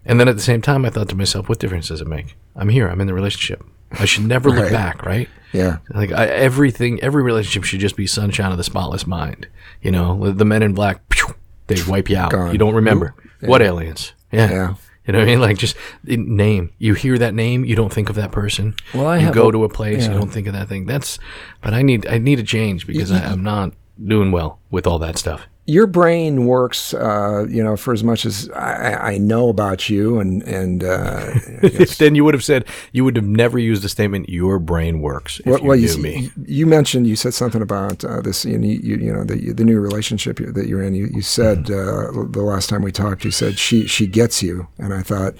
And 0.04 0.18
then 0.18 0.28
at 0.28 0.36
the 0.36 0.42
same 0.42 0.62
time, 0.62 0.84
I 0.84 0.90
thought 0.90 1.08
to 1.10 1.14
myself, 1.14 1.48
what 1.48 1.58
difference 1.58 1.88
does 1.88 2.00
it 2.00 2.08
make? 2.08 2.36
I'm 2.56 2.70
here. 2.70 2.88
I'm 2.88 3.00
in 3.00 3.06
the 3.06 3.14
relationship. 3.14 3.64
I 3.92 4.04
should 4.04 4.24
never 4.26 4.50
look 4.50 4.70
back, 4.70 5.04
right? 5.04 5.28
Yeah. 5.52 5.78
Like 5.92 6.12
I, 6.12 6.26
everything, 6.26 7.00
every 7.02 7.22
relationship 7.22 7.64
should 7.64 7.80
just 7.80 7.96
be 7.96 8.06
sunshine 8.06 8.52
of 8.52 8.58
the 8.58 8.64
spotless 8.64 9.06
mind. 9.06 9.48
You 9.82 9.90
know, 9.90 10.30
the 10.32 10.44
men 10.44 10.62
in 10.62 10.74
black, 10.74 11.08
pew, 11.08 11.34
they 11.66 11.76
wipe 11.88 12.08
you 12.08 12.16
out. 12.16 12.30
Gone. 12.30 12.52
You 12.52 12.58
don't 12.58 12.74
remember 12.74 13.14
what 13.40 13.62
aliens. 13.62 14.12
Yeah. 14.30 14.50
Yeah. 14.50 14.74
You 15.06 15.12
know 15.14 15.18
what 15.20 15.28
I 15.28 15.30
mean? 15.32 15.40
Like 15.40 15.58
just 15.58 15.76
name. 16.04 16.72
You 16.78 16.94
hear 16.94 17.18
that 17.18 17.34
name, 17.34 17.64
you 17.64 17.74
don't 17.74 17.92
think 17.92 18.10
of 18.10 18.16
that 18.16 18.30
person. 18.30 18.74
Well, 18.94 19.08
I 19.08 19.18
you 19.18 19.32
go 19.32 19.48
a- 19.48 19.52
to 19.52 19.64
a 19.64 19.68
place, 19.68 20.06
you 20.06 20.12
don't 20.12 20.30
think 20.30 20.46
of 20.46 20.52
that 20.52 20.68
thing. 20.68 20.86
That's. 20.86 21.18
But 21.62 21.74
I 21.74 21.82
need, 21.82 22.06
I 22.06 22.18
need 22.18 22.38
a 22.38 22.44
change 22.44 22.86
because 22.86 23.10
I, 23.10 23.18
I'm 23.24 23.42
not 23.42 23.72
doing 24.02 24.30
well 24.30 24.60
with 24.70 24.86
all 24.86 24.98
that 25.00 25.18
stuff. 25.18 25.46
Your 25.66 25.86
brain 25.86 26.46
works, 26.46 26.94
uh, 26.94 27.46
you 27.48 27.62
know, 27.62 27.76
for 27.76 27.92
as 27.92 28.02
much 28.02 28.26
as 28.26 28.50
I, 28.50 29.12
I 29.12 29.18
know 29.18 29.48
about 29.48 29.88
you, 29.88 30.18
and 30.18 30.42
and 30.42 30.82
uh, 30.82 31.32
then 31.98 32.14
you 32.14 32.24
would 32.24 32.34
have 32.34 32.42
said 32.44 32.64
you 32.92 33.04
would 33.04 33.16
have 33.16 33.26
never 33.26 33.58
used 33.58 33.82
the 33.82 33.88
statement 33.88 34.28
"your 34.28 34.58
brain 34.58 35.00
works" 35.00 35.38
if 35.40 35.46
well, 35.46 35.60
you 35.60 35.68
well, 35.68 35.78
knew 35.78 35.86
you, 35.86 35.98
me. 35.98 36.30
you 36.44 36.66
mentioned 36.66 37.06
you 37.06 37.16
said 37.16 37.34
something 37.34 37.62
about 37.62 38.04
uh, 38.04 38.20
this, 38.20 38.44
you, 38.44 38.58
you, 38.58 38.96
you 38.96 39.12
know, 39.12 39.24
the 39.24 39.52
the 39.52 39.64
new 39.64 39.78
relationship 39.80 40.38
that 40.38 40.66
you're 40.66 40.82
in. 40.82 40.94
You, 40.94 41.08
you 41.12 41.22
said 41.22 41.50
Mm-hmm. 41.70 42.20
uh, 42.20 42.24
the 42.30 42.42
last 42.42 42.68
time 42.68 42.82
we 42.82 42.92
talked, 42.92 43.24
you 43.24 43.30
said 43.30 43.58
she 43.58 43.86
she 43.86 44.06
gets 44.06 44.42
you, 44.42 44.68
and 44.78 44.94
I 44.94 45.02
thought 45.02 45.34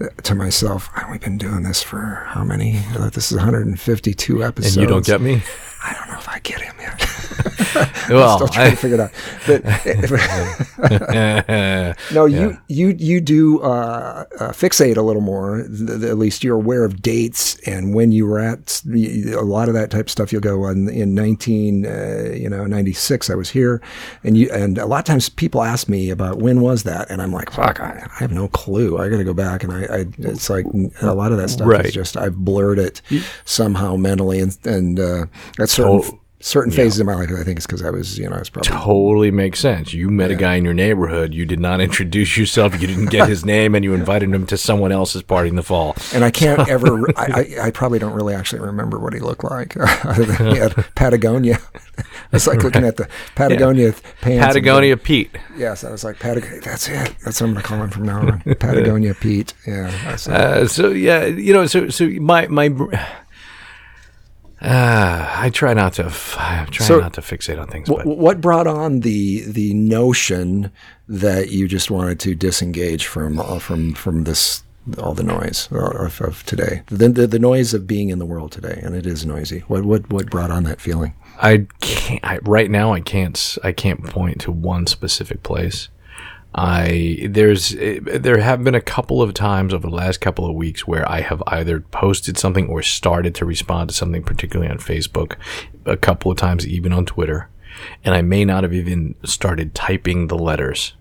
uh, 0.00 0.06
to 0.22 0.34
myself, 0.34 0.88
oh, 0.96 1.08
we've 1.10 1.20
been 1.20 1.38
doing 1.38 1.62
this 1.62 1.82
for 1.82 2.24
how 2.28 2.44
many? 2.44 2.80
Uh, 2.96 3.10
this 3.10 3.30
is 3.30 3.36
152 3.36 4.44
episodes, 4.44 4.76
And 4.76 4.82
you 4.82 4.88
don't 4.88 5.04
get 5.04 5.20
me. 5.20 5.42
I 5.82 5.94
don't 5.94 6.08
know 6.08 6.18
if 6.18 6.28
I 6.28 6.38
get 6.40 6.60
him 6.60 6.74
yet. 6.80 7.04
Well, 8.10 8.36
Still 8.36 8.48
trying 8.48 8.68
I- 8.68 8.70
to 8.70 8.76
figure 8.76 8.96
it 8.96 9.00
out. 9.00 9.12
But 9.46 9.62
No, 12.12 12.24
you 12.24 12.56
you 12.68 12.88
you 12.98 13.20
do 13.20 13.60
uh, 13.60 14.24
uh, 14.40 14.48
fixate 14.52 14.96
a 14.96 15.02
little 15.02 15.20
more. 15.22 15.62
Th- 15.68 16.02
at 16.02 16.16
least 16.18 16.42
you're 16.42 16.56
aware 16.56 16.84
of 16.84 17.02
dates 17.02 17.58
and 17.68 17.94
when 17.94 18.10
you 18.12 18.26
were 18.26 18.38
at 18.38 18.80
a 18.86 19.42
lot 19.42 19.68
of 19.68 19.74
that 19.74 19.90
type 19.90 20.06
of 20.06 20.10
stuff. 20.10 20.32
You'll 20.32 20.40
go 20.40 20.66
in, 20.68 20.88
in 20.88 21.14
19 21.14 21.84
uh, 21.86 22.30
you 22.34 22.48
know 22.48 22.64
96. 22.64 23.28
I 23.30 23.34
was 23.34 23.50
here, 23.50 23.82
and 24.24 24.36
you 24.38 24.50
and 24.50 24.78
a 24.78 24.86
lot 24.86 25.00
of 25.00 25.04
times 25.04 25.28
people 25.28 25.62
ask 25.62 25.88
me 25.88 26.10
about 26.10 26.38
when 26.38 26.60
was 26.62 26.84
that, 26.84 27.10
and 27.10 27.20
I'm 27.20 27.32
like, 27.32 27.50
fuck, 27.52 27.80
I, 27.80 28.06
I 28.16 28.18
have 28.20 28.32
no 28.32 28.48
clue. 28.48 28.96
I 28.98 29.08
got 29.10 29.18
to 29.18 29.24
go 29.24 29.34
back, 29.34 29.62
and 29.62 29.72
I, 29.72 29.82
I 29.84 30.04
it's 30.18 30.48
like 30.48 30.64
a 31.02 31.14
lot 31.14 31.32
of 31.32 31.38
that 31.38 31.50
stuff 31.50 31.68
Right. 31.68 31.84
is 31.84 31.92
just 31.92 32.16
I've 32.16 32.36
blurred 32.36 32.78
it 32.78 33.02
somehow 33.44 33.96
mentally, 33.96 34.40
and 34.40 34.56
and 34.64 34.98
uh, 34.98 35.26
at 35.68 35.74
certain 35.74 36.02
To- 36.02 36.18
certain 36.40 36.70
phases 36.70 37.00
of 37.00 37.06
my 37.06 37.14
life, 37.16 37.28
I 37.36 37.42
think 37.42 37.56
it's 37.56 37.66
because 37.66 37.82
I 37.84 37.90
was 37.90 38.16
you 38.16 38.28
know 38.28 38.36
I 38.36 38.38
was 38.38 38.48
probably 38.48 38.70
totally 38.70 39.30
makes 39.32 39.58
sense. 39.58 39.92
You 39.92 40.08
met 40.08 40.30
a 40.30 40.36
guy 40.36 40.54
in 40.54 40.64
your 40.64 40.72
neighborhood. 40.72 41.34
You 41.34 41.44
did 41.44 41.58
not 41.58 41.80
introduce 41.88 42.36
yourself. 42.36 42.80
You 42.80 42.86
didn't 42.86 43.06
get 43.10 43.28
his 43.28 43.44
name, 43.44 43.74
and 43.74 43.84
you 43.84 43.92
invited 43.92 44.30
him 44.32 44.46
to 44.46 44.56
someone 44.56 44.92
else's 44.92 45.22
party 45.22 45.48
in 45.48 45.56
the 45.56 45.64
fall. 45.64 45.96
And 46.14 46.24
I 46.24 46.30
can't 46.30 46.68
ever. 46.68 46.96
I, 47.18 47.24
I, 47.60 47.66
I 47.66 47.70
probably 47.72 47.98
don't 47.98 48.12
really 48.12 48.34
actually 48.34 48.60
remember 48.60 49.00
what 49.00 49.12
he 49.14 49.20
looked 49.20 49.42
like. 49.44 49.74
He 50.38 50.56
had 50.58 50.74
Patagonia. 50.94 51.58
It's 52.32 52.46
like 52.46 52.62
looking 52.62 52.84
at 52.84 52.96
the 52.96 53.08
Patagonia 53.34 53.92
pants. 53.92 54.26
and 54.26 54.40
Patagonia 54.40 54.96
Pete. 54.96 55.36
Yes, 55.56 55.82
I 55.82 55.90
was 55.90 56.04
like 56.04 56.20
Patagonia. 56.20 56.60
That's 56.60 56.88
it. 56.88 57.16
That's 57.24 57.40
what 57.40 57.48
I'm 57.48 57.54
gonna 57.54 57.62
call 57.66 57.82
him 57.82 57.90
from 57.90 58.04
now 58.04 58.20
on. 58.20 58.40
Patagonia 58.60 59.14
Pete. 59.14 59.54
Yeah. 59.66 59.90
Uh, 60.28 60.66
so 60.68 60.90
yeah, 60.90 61.24
you 61.24 61.52
know, 61.52 61.66
so 61.66 61.88
so 61.88 62.06
my 62.08 62.46
my. 62.46 62.68
Uh, 64.60 65.32
I 65.36 65.50
try 65.50 65.72
not 65.74 65.92
to. 65.94 66.06
f- 66.06 66.36
I 66.38 66.66
try 66.70 66.86
So- 66.86 66.98
not 67.00 67.12
to 67.14 67.20
fixate 67.20 67.60
on 67.60 67.68
things, 67.68 67.88
but 67.88 68.04
what 68.06 68.40
brought 68.40 68.66
on 68.66 69.00
the 69.00 69.42
the 69.42 69.72
notion 69.74 70.72
that 71.08 71.50
you 71.50 71.68
just 71.68 71.90
wanted 71.90 72.18
to 72.20 72.34
disengage 72.34 73.06
from 73.06 73.38
uh, 73.38 73.58
from 73.60 73.94
from 73.94 74.24
this 74.24 74.62
all 74.96 75.12
the 75.14 75.22
noise 75.22 75.68
of, 75.70 76.20
of 76.22 76.44
today, 76.46 76.82
the, 76.86 77.08
the 77.08 77.26
the 77.26 77.38
noise 77.38 77.72
of 77.74 77.86
being 77.86 78.08
in 78.08 78.18
the 78.18 78.26
world 78.26 78.50
today, 78.50 78.80
and 78.82 78.96
it 78.96 79.06
is 79.06 79.24
noisy. 79.24 79.60
What 79.68 79.84
what 79.84 80.10
what 80.10 80.30
brought 80.30 80.50
on 80.50 80.64
that 80.64 80.80
feeling? 80.80 81.14
I 81.40 81.66
can't. 81.80 82.24
I, 82.24 82.38
right 82.42 82.70
now, 82.70 82.92
I 82.92 83.00
can't. 83.00 83.58
I 83.62 83.70
can't 83.72 84.02
point 84.02 84.40
to 84.40 84.50
one 84.52 84.86
specific 84.88 85.42
place. 85.44 85.88
I 86.54 87.28
there's 87.28 87.74
eh, 87.74 88.00
there 88.02 88.38
have 88.38 88.64
been 88.64 88.74
a 88.74 88.80
couple 88.80 89.20
of 89.20 89.34
times 89.34 89.74
over 89.74 89.88
the 89.88 89.94
last 89.94 90.20
couple 90.20 90.46
of 90.46 90.54
weeks 90.54 90.86
where 90.86 91.08
I 91.08 91.20
have 91.20 91.42
either 91.46 91.80
posted 91.80 92.38
something 92.38 92.68
or 92.68 92.82
started 92.82 93.34
to 93.36 93.44
respond 93.44 93.90
to 93.90 93.94
something, 93.94 94.22
particularly 94.22 94.70
on 94.70 94.78
Facebook, 94.78 95.36
a 95.84 95.96
couple 95.96 96.30
of 96.30 96.38
times 96.38 96.66
even 96.66 96.92
on 96.92 97.04
Twitter, 97.04 97.48
and 98.02 98.14
I 98.14 98.22
may 98.22 98.44
not 98.44 98.62
have 98.62 98.72
even 98.72 99.14
started 99.24 99.74
typing 99.74 100.28
the 100.28 100.38
letters, 100.38 100.94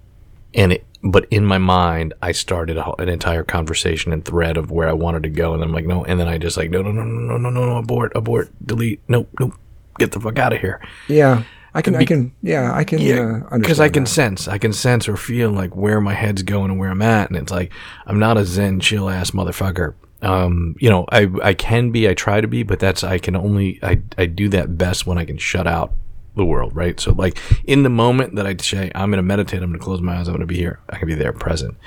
and 0.54 0.74
it, 0.74 0.86
but 1.02 1.26
in 1.32 1.46
my 1.46 1.58
mind 1.58 2.14
I 2.22 2.34
started 2.34 2.78
an 2.78 3.08
entire 3.08 3.44
conversation 3.44 4.12
and 4.12 4.26
thread 4.26 4.58
of 4.58 4.70
where 4.70 4.90
I 4.90 4.94
wanted 4.94 5.24
to 5.24 5.30
go, 5.30 5.54
and 5.54 5.64
I'm 5.64 5.72
like 5.72 5.86
no, 5.86 6.04
and 6.04 6.20
then 6.20 6.28
I 6.28 6.38
just 6.38 6.58
like 6.58 6.72
no 6.72 6.82
no 6.82 6.92
no 6.92 7.04
no 7.04 7.38
no 7.38 7.50
no 7.50 7.66
no 7.66 7.78
abort 7.78 8.12
abort 8.16 8.50
delete. 8.66 9.02
Nope 9.08 9.30
nope. 9.40 9.54
Get 9.98 10.12
the 10.12 10.20
fuck 10.20 10.38
out 10.38 10.54
of 10.54 10.60
here. 10.60 10.80
Yeah. 11.08 11.44
I 11.78 11.82
can. 11.84 11.96
I 11.96 12.06
can. 12.06 12.34
Yeah, 12.42 12.74
I 12.74 12.84
can. 12.84 13.00
uh, 13.00 13.04
understand 13.04 13.62
because 13.62 13.80
I 13.80 13.90
can 13.90 14.06
that. 14.06 14.10
sense, 14.10 14.48
I 14.48 14.58
can 14.58 14.74
sense 14.74 15.08
or 15.08 15.16
feel 15.16 15.52
like 15.52 15.76
where 15.76 16.02
my 16.02 16.16
head's 16.16 16.42
going 16.42 16.72
and 16.72 16.80
where 16.80 16.90
I'm 16.90 17.04
at, 17.04 17.30
and 17.30 17.38
it's 17.38 17.52
like 17.52 17.72
I'm 18.08 18.18
not 18.18 18.36
a 18.36 18.46
zen 18.46 18.80
chill 18.80 19.08
ass 19.08 19.30
motherfucker. 19.30 19.94
Um, 20.24 20.76
you 20.80 20.90
know, 20.90 21.06
I 21.12 21.30
I 21.44 21.54
can 21.54 21.92
be, 21.92 22.10
I 22.10 22.16
try 22.16 22.42
to 22.42 22.48
be, 22.48 22.64
but 22.64 22.80
that's 22.80 23.04
I 23.04 23.20
can 23.20 23.36
only 23.36 23.80
I 23.84 24.02
I 24.18 24.26
do 24.26 24.50
that 24.50 24.76
best 24.76 25.06
when 25.06 25.20
I 25.20 25.26
can 25.26 25.38
shut 25.38 25.68
out 25.68 25.94
the 26.36 26.46
world, 26.46 26.76
right? 26.76 27.00
So 27.00 27.14
like 27.14 27.38
in 27.66 27.84
the 27.84 27.90
moment 27.90 28.38
that 28.38 28.48
I 28.48 28.56
say 28.60 28.92
I'm 28.96 29.12
going 29.12 29.18
to 29.18 29.22
meditate, 29.22 29.62
I'm 29.62 29.70
going 29.70 29.80
to 29.80 29.86
close 29.86 30.02
my 30.02 30.18
eyes, 30.18 30.28
I'm 30.28 30.34
going 30.34 30.40
to 30.40 30.48
be 30.48 30.58
here, 30.58 30.80
I 30.90 30.98
can 30.98 31.08
be 31.08 31.14
there, 31.14 31.32
present, 31.32 31.78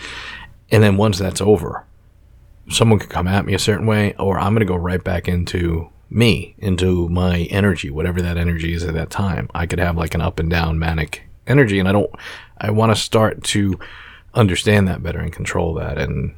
and 0.71 0.85
then 0.85 0.99
once 0.99 1.19
that's 1.19 1.41
over, 1.41 1.85
someone 2.69 3.01
could 3.01 3.11
come 3.11 3.27
at 3.27 3.45
me 3.45 3.55
a 3.55 3.59
certain 3.59 3.87
way, 3.87 4.15
or 4.21 4.39
I'm 4.39 4.53
going 4.53 4.61
to 4.61 4.73
go 4.73 4.77
right 4.77 5.03
back 5.03 5.27
into 5.27 5.91
me, 6.11 6.55
into 6.59 7.09
my 7.09 7.43
energy, 7.45 7.89
whatever 7.89 8.21
that 8.21 8.37
energy 8.37 8.75
is 8.75 8.85
at 8.85 8.95
that 8.95 9.11
time. 9.11 9.49
I 9.55 9.67
could 9.67 9.79
have 9.79 9.97
like 9.97 10.15
an 10.15 10.21
up 10.21 10.39
and 10.39 10.51
down 10.51 10.79
manic 10.79 11.29
energy, 11.47 11.79
and 11.79 11.89
I 11.89 11.93
don't, 11.93 12.11
I 12.59 12.71
want 12.71 12.95
to 12.95 13.01
start 13.01 13.45
to 13.45 13.79
understand 14.35 14.89
that 14.89 15.03
better 15.03 15.21
and 15.21 15.33
control 15.33 15.75
that, 15.75 15.99
and 15.99 16.35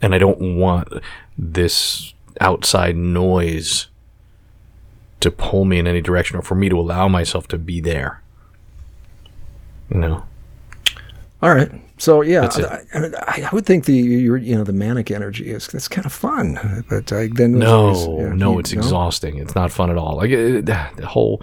and 0.00 0.14
I 0.14 0.18
don't 0.18 0.56
want 0.56 0.88
this 1.36 2.14
outside 2.40 2.96
noise 2.96 3.88
to 5.20 5.30
pull 5.30 5.64
me 5.64 5.78
in 5.78 5.86
any 5.86 6.00
direction, 6.00 6.38
or 6.38 6.42
for 6.42 6.54
me 6.54 6.68
to 6.68 6.78
allow 6.78 7.08
myself 7.08 7.48
to 7.48 7.58
be 7.58 7.80
there. 7.80 8.22
You 9.90 9.98
know. 9.98 10.24
All 11.40 11.54
right. 11.54 11.70
So 11.98 12.22
yeah. 12.22 12.48
I, 12.94 12.98
I, 12.98 13.48
I 13.50 13.54
would 13.54 13.64
think 13.66 13.84
the 13.84 13.94
you 13.94 14.56
know 14.56 14.64
the 14.64 14.72
manic 14.72 15.10
energy 15.10 15.50
is 15.50 15.66
that's 15.68 15.88
kind 15.88 16.04
of 16.06 16.12
fun, 16.12 16.84
but 16.88 17.12
I, 17.12 17.28
then 17.32 17.58
No, 17.58 18.18
yeah, 18.20 18.32
no, 18.34 18.52
you- 18.54 18.58
it's 18.60 18.72
exhausting. 18.72 19.38
It's 19.38 19.54
not 19.54 19.70
fun 19.72 19.90
at 19.90 19.96
all. 19.96 20.16
Like 20.16 20.30
it, 20.30 20.66
the 20.66 20.74
whole, 21.06 21.42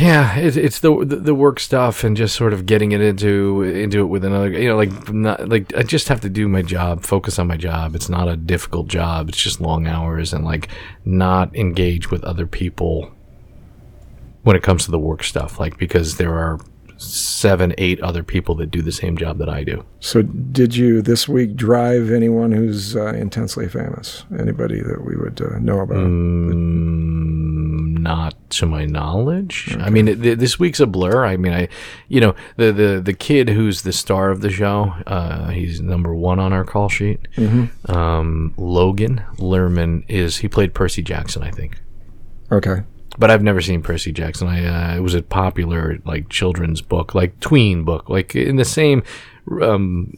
yeah, 0.00 0.36
it, 0.38 0.56
it's 0.56 0.80
the, 0.80 1.04
the 1.04 1.16
the 1.16 1.34
work 1.34 1.60
stuff 1.60 2.02
and 2.02 2.16
just 2.16 2.34
sort 2.34 2.52
of 2.52 2.66
getting 2.66 2.92
it 2.92 3.00
into 3.00 3.62
into 3.62 4.00
it 4.00 4.06
with 4.06 4.24
another. 4.24 4.50
You 4.50 4.68
know, 4.70 4.76
like 4.76 5.12
not 5.12 5.48
like 5.48 5.74
I 5.76 5.82
just 5.82 6.08
have 6.08 6.20
to 6.22 6.28
do 6.30 6.48
my 6.48 6.62
job, 6.62 7.02
focus 7.04 7.38
on 7.38 7.46
my 7.46 7.56
job. 7.58 7.94
It's 7.94 8.08
not 8.08 8.26
a 8.28 8.36
difficult 8.36 8.88
job. 8.88 9.28
It's 9.28 9.38
just 9.40 9.60
long 9.60 9.86
hours 9.86 10.32
and 10.32 10.44
like 10.44 10.68
not 11.04 11.54
engage 11.54 12.10
with 12.10 12.24
other 12.24 12.46
people 12.46 13.10
when 14.42 14.56
it 14.56 14.62
comes 14.62 14.84
to 14.86 14.90
the 14.90 14.98
work 14.98 15.22
stuff. 15.24 15.60
Like 15.60 15.78
because 15.78 16.16
there 16.16 16.34
are 16.34 16.58
seven, 16.98 17.74
eight 17.78 18.00
other 18.00 18.22
people 18.22 18.54
that 18.56 18.70
do 18.70 18.82
the 18.82 18.92
same 18.92 19.16
job 19.16 19.38
that 19.38 19.48
I 19.48 19.64
do. 19.64 19.84
So 20.00 20.22
did 20.22 20.76
you 20.76 21.02
this 21.02 21.28
week 21.28 21.56
drive 21.56 22.10
anyone 22.10 22.52
who's 22.52 22.96
uh, 22.96 23.08
intensely 23.08 23.68
famous? 23.68 24.24
Anybody 24.38 24.80
that 24.80 25.04
we 25.04 25.16
would 25.16 25.40
uh, 25.40 25.58
know 25.58 25.80
about? 25.80 25.98
Mm, 25.98 27.98
not 27.98 28.34
to 28.50 28.66
my 28.66 28.84
knowledge. 28.84 29.76
I 29.80 29.90
mean, 29.90 30.06
th- 30.06 30.38
this 30.38 30.58
week's 30.58 30.80
a 30.80 30.86
blur. 30.86 31.26
I 31.26 31.36
mean, 31.36 31.52
I, 31.52 31.68
you 32.08 32.20
know, 32.20 32.34
the 32.56 32.72
the 32.72 33.00
the 33.04 33.14
kid 33.14 33.50
who's 33.50 33.82
the 33.82 33.92
star 33.92 34.30
of 34.30 34.40
the 34.40 34.50
show, 34.50 34.94
uh, 35.06 35.48
he's 35.48 35.80
number 35.80 36.14
one 36.14 36.38
on 36.38 36.52
our 36.52 36.64
call 36.64 36.88
sheet. 36.88 37.28
Um, 37.86 38.54
Logan 38.56 39.22
Lerman 39.36 40.04
is 40.08 40.38
he 40.38 40.48
played 40.48 40.74
Percy 40.74 41.02
Jackson, 41.02 41.42
I 41.42 41.50
think. 41.50 41.80
Okay. 42.50 42.82
But 43.18 43.30
I've 43.30 43.42
never 43.42 43.60
seen 43.60 43.82
Percy 43.82 44.12
Jackson. 44.12 44.48
I 44.48 44.66
uh, 44.66 44.96
it 44.96 45.00
was 45.00 45.14
a 45.14 45.22
popular 45.22 45.98
like 46.04 46.28
children's 46.28 46.82
book, 46.82 47.14
like 47.14 47.38
tween 47.40 47.84
book, 47.84 48.08
like 48.08 48.34
in 48.36 48.56
the 48.56 48.64
same 48.64 49.02
um, 49.62 50.16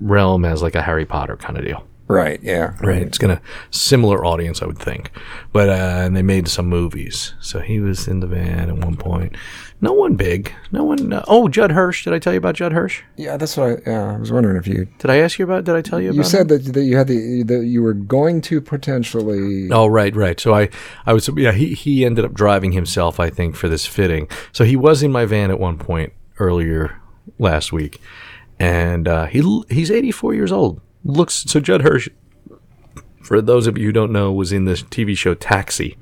realm 0.00 0.44
as 0.44 0.62
like 0.62 0.74
a 0.74 0.82
Harry 0.82 1.06
Potter 1.06 1.36
kind 1.36 1.56
of 1.56 1.64
deal. 1.64 1.86
Right. 2.08 2.42
Yeah. 2.42 2.74
Right. 2.80 3.02
It's 3.02 3.18
gonna 3.18 3.40
similar 3.70 4.24
audience, 4.24 4.62
I 4.62 4.66
would 4.66 4.78
think. 4.78 5.12
But 5.52 5.68
uh, 5.68 6.02
and 6.04 6.16
they 6.16 6.22
made 6.22 6.48
some 6.48 6.66
movies. 6.66 7.34
So 7.40 7.60
he 7.60 7.78
was 7.78 8.08
in 8.08 8.18
the 8.18 8.26
van 8.26 8.68
at 8.68 8.78
one 8.78 8.96
point. 8.96 9.36
No 9.82 9.92
one 9.92 10.14
big. 10.14 10.52
No 10.72 10.84
one. 10.84 11.12
Uh, 11.12 11.24
oh, 11.26 11.48
Judd 11.48 11.72
Hirsch. 11.72 12.04
Did 12.04 12.12
I 12.12 12.18
tell 12.18 12.34
you 12.34 12.38
about 12.38 12.54
Judd 12.54 12.72
Hirsch? 12.72 13.02
Yeah. 13.16 13.36
That's 13.38 13.56
what 13.56 13.68
I, 13.86 13.90
yeah, 13.90 14.14
I 14.14 14.18
was 14.18 14.30
wondering 14.30 14.56
if 14.56 14.66
you 14.66 14.86
Did 14.98 15.10
I 15.10 15.16
ask 15.16 15.38
you 15.38 15.44
about? 15.44 15.64
Did 15.64 15.74
I 15.74 15.80
tell 15.80 16.00
you? 16.00 16.10
About 16.10 16.16
You 16.18 16.24
said 16.24 16.48
that, 16.48 16.64
that 16.74 16.82
you 16.82 16.96
had 16.96 17.06
the 17.06 17.42
that 17.44 17.64
you 17.64 17.82
were 17.82 17.94
going 17.94 18.42
to 18.42 18.60
potentially. 18.60 19.70
Oh 19.70 19.86
right, 19.86 20.14
right. 20.14 20.38
So 20.38 20.54
I, 20.54 20.68
I 21.06 21.12
was 21.12 21.30
yeah. 21.36 21.52
He 21.52 21.74
he 21.74 22.04
ended 22.04 22.24
up 22.24 22.34
driving 22.34 22.72
himself, 22.72 23.18
I 23.18 23.30
think, 23.30 23.56
for 23.56 23.68
this 23.68 23.86
fitting. 23.86 24.28
So 24.52 24.64
he 24.64 24.76
was 24.76 25.02
in 25.02 25.12
my 25.12 25.24
van 25.24 25.50
at 25.50 25.58
one 25.58 25.78
point 25.78 26.12
earlier 26.38 27.00
last 27.38 27.72
week, 27.72 28.00
and 28.58 29.08
uh, 29.08 29.26
he 29.26 29.40
he's 29.70 29.90
84 29.90 30.34
years 30.34 30.52
old. 30.52 30.80
Looks 31.04 31.44
so 31.46 31.60
Judd 31.60 31.82
Hirsch. 31.82 32.08
For 33.22 33.40
those 33.40 33.66
of 33.66 33.78
you 33.78 33.86
who 33.86 33.92
don't 33.92 34.12
know, 34.12 34.32
was 34.32 34.52
in 34.52 34.64
this 34.64 34.82
TV 34.82 35.16
show 35.16 35.34
Taxi. 35.34 35.96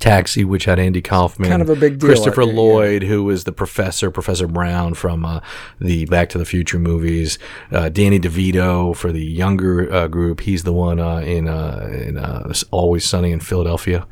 Taxi, 0.00 0.44
which 0.44 0.64
had 0.64 0.78
Andy 0.78 1.00
Kaufman, 1.02 1.48
Kind 1.48 1.62
of 1.62 1.68
a 1.70 1.76
big 1.76 1.98
deal, 1.98 2.08
Christopher 2.08 2.42
uh, 2.42 2.46
yeah. 2.46 2.52
Lloyd, 2.54 3.02
who 3.04 3.22
was 3.24 3.44
the 3.44 3.52
professor, 3.52 4.10
Professor 4.10 4.46
Brown 4.48 4.94
from 4.94 5.24
uh, 5.24 5.40
the 5.78 6.06
Back 6.06 6.30
to 6.30 6.38
the 6.38 6.44
Future 6.44 6.78
movies. 6.78 7.38
Uh, 7.70 7.88
Danny 7.88 8.18
DeVito 8.18 8.96
for 8.96 9.12
the 9.12 9.24
younger 9.24 9.92
uh, 9.92 10.08
group. 10.08 10.40
He's 10.40 10.64
the 10.64 10.72
one 10.72 10.98
uh, 10.98 11.18
in 11.18 11.48
uh, 11.48 11.88
in 11.92 12.18
uh, 12.18 12.52
Always 12.70 13.04
Sunny 13.04 13.30
in 13.30 13.40
Philadelphia. 13.40 14.06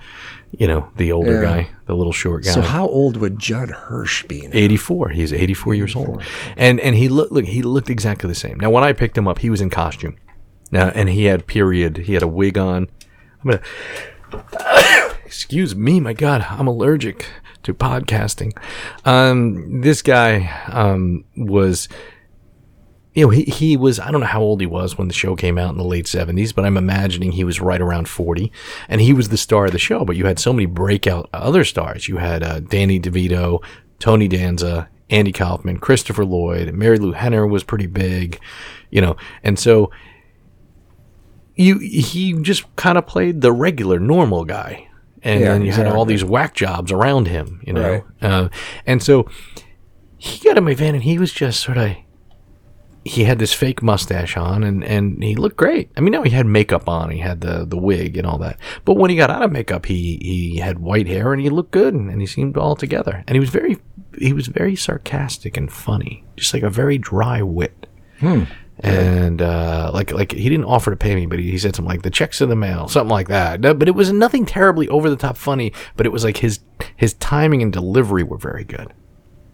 You 0.58 0.66
know, 0.66 0.90
the 0.96 1.12
older 1.12 1.42
Yeah. 1.42 1.48
guy, 1.62 1.70
the 1.86 1.94
little 1.94 2.12
short 2.12 2.44
guy. 2.44 2.52
So 2.52 2.62
how 2.62 2.86
old 2.88 3.18
would 3.18 3.38
Judd 3.38 3.70
Hirsch 3.70 4.24
be? 4.24 4.42
Now? 4.42 4.50
84. 4.54 5.10
He's 5.10 5.30
84 5.32 5.74
years 5.74 5.94
old, 5.96 6.22
and 6.56 6.80
and 6.80 6.96
he 6.96 7.08
looked 7.08 7.32
look 7.32 7.44
he 7.44 7.62
looked 7.62 7.90
exactly 7.90 8.28
the 8.28 8.34
same. 8.34 8.58
Now, 8.58 8.70
when 8.70 8.82
I 8.84 8.92
picked 8.92 9.18
him 9.18 9.28
up, 9.28 9.38
he 9.40 9.50
was 9.50 9.60
in 9.60 9.68
costume. 9.68 10.16
Now, 10.70 10.88
and 10.88 11.08
he 11.08 11.24
had 11.24 11.46
period. 11.46 11.96
He 11.98 12.14
had 12.14 12.22
a 12.22 12.28
wig 12.28 12.56
on. 12.58 12.88
I'm 13.44 13.50
gonna. 13.50 13.62
Excuse 15.38 15.76
me, 15.76 16.00
my 16.00 16.14
God, 16.14 16.44
I'm 16.50 16.66
allergic 16.66 17.24
to 17.62 17.72
podcasting. 17.72 18.58
Um, 19.04 19.82
this 19.82 20.02
guy 20.02 20.50
um, 20.66 21.26
was 21.36 21.88
you 23.14 23.22
know, 23.22 23.30
he, 23.30 23.44
he 23.44 23.76
was, 23.76 24.00
I 24.00 24.10
don't 24.10 24.20
know 24.20 24.26
how 24.26 24.40
old 24.42 24.60
he 24.60 24.66
was 24.66 24.98
when 24.98 25.06
the 25.06 25.14
show 25.14 25.36
came 25.36 25.56
out 25.56 25.70
in 25.70 25.78
the 25.78 25.84
late 25.84 26.06
70s, 26.06 26.52
but 26.52 26.64
I'm 26.64 26.76
imagining 26.76 27.30
he 27.30 27.44
was 27.44 27.60
right 27.60 27.80
around 27.80 28.08
40. 28.08 28.50
And 28.88 29.00
he 29.00 29.12
was 29.12 29.28
the 29.28 29.36
star 29.36 29.66
of 29.66 29.70
the 29.70 29.78
show, 29.78 30.04
but 30.04 30.16
you 30.16 30.26
had 30.26 30.40
so 30.40 30.52
many 30.52 30.66
breakout 30.66 31.30
other 31.32 31.62
stars. 31.62 32.08
You 32.08 32.16
had 32.16 32.42
uh, 32.42 32.58
Danny 32.58 32.98
DeVito, 32.98 33.62
Tony 34.00 34.26
Danza, 34.26 34.88
Andy 35.08 35.30
Kaufman, 35.30 35.78
Christopher 35.78 36.24
Lloyd, 36.24 36.74
Marilu 36.74 37.14
Henner 37.14 37.46
was 37.46 37.62
pretty 37.62 37.86
big, 37.86 38.40
you 38.90 39.00
know, 39.00 39.16
and 39.44 39.56
so 39.56 39.92
you 41.54 41.78
he 41.78 42.32
just 42.42 42.74
kind 42.74 42.98
of 42.98 43.06
played 43.06 43.40
the 43.40 43.52
regular, 43.52 44.00
normal 44.00 44.44
guy. 44.44 44.87
And 45.22 45.40
Yeah, 45.40 45.52
then 45.52 45.62
you 45.62 45.72
had 45.72 45.86
all 45.86 46.04
these 46.04 46.24
whack 46.24 46.54
jobs 46.54 46.92
around 46.92 47.28
him, 47.28 47.60
you 47.64 47.72
know. 47.72 47.90
Right. 47.90 48.04
Uh, 48.20 48.48
and 48.86 49.02
so 49.02 49.28
he 50.16 50.38
got 50.40 50.56
in 50.56 50.64
my 50.64 50.74
van 50.74 50.94
and 50.94 51.04
he 51.04 51.18
was 51.18 51.32
just 51.32 51.60
sort 51.60 51.78
of 51.78 51.96
he 53.04 53.24
had 53.24 53.38
this 53.38 53.54
fake 53.54 53.82
mustache 53.82 54.36
on 54.36 54.62
and, 54.62 54.84
and 54.84 55.22
he 55.22 55.34
looked 55.34 55.56
great. 55.56 55.90
I 55.96 56.00
mean, 56.00 56.12
no, 56.12 56.22
he 56.24 56.30
had 56.30 56.44
makeup 56.46 56.88
on, 56.88 57.10
he 57.10 57.20
had 57.20 57.40
the, 57.40 57.64
the 57.64 57.78
wig 57.78 58.18
and 58.18 58.26
all 58.26 58.36
that. 58.38 58.58
But 58.84 58.94
when 58.94 59.08
he 59.08 59.16
got 59.16 59.30
out 59.30 59.42
of 59.42 59.50
makeup, 59.50 59.86
he, 59.86 60.18
he 60.20 60.56
had 60.58 60.80
white 60.80 61.06
hair 61.06 61.32
and 61.32 61.40
he 61.40 61.48
looked 61.48 61.70
good 61.70 61.94
and, 61.94 62.10
and 62.10 62.20
he 62.20 62.26
seemed 62.26 62.58
all 62.58 62.76
together. 62.76 63.24
And 63.26 63.34
he 63.34 63.40
was 63.40 63.48
very 63.50 63.78
he 64.18 64.32
was 64.32 64.48
very 64.48 64.74
sarcastic 64.74 65.56
and 65.56 65.70
funny, 65.72 66.24
just 66.36 66.52
like 66.52 66.64
a 66.64 66.70
very 66.70 66.98
dry 66.98 67.40
wit. 67.40 67.86
And 68.80 69.42
uh, 69.42 69.90
like 69.92 70.12
like 70.12 70.32
he 70.32 70.48
didn't 70.48 70.66
offer 70.66 70.90
to 70.90 70.96
pay 70.96 71.14
me, 71.14 71.26
but 71.26 71.38
he, 71.38 71.50
he 71.50 71.58
said 71.58 71.74
something 71.74 71.90
like 71.90 72.02
the 72.02 72.10
checks 72.10 72.40
in 72.40 72.48
the 72.48 72.56
mail, 72.56 72.86
something 72.88 73.10
like 73.10 73.28
that. 73.28 73.60
No, 73.60 73.74
But 73.74 73.88
it 73.88 73.94
was 73.94 74.12
nothing 74.12 74.46
terribly 74.46 74.88
over 74.88 75.10
the 75.10 75.16
top 75.16 75.36
funny. 75.36 75.72
But 75.96 76.06
it 76.06 76.10
was 76.10 76.22
like 76.24 76.36
his 76.38 76.60
his 76.96 77.14
timing 77.14 77.60
and 77.62 77.72
delivery 77.72 78.22
were 78.22 78.38
very 78.38 78.62
good 78.64 78.92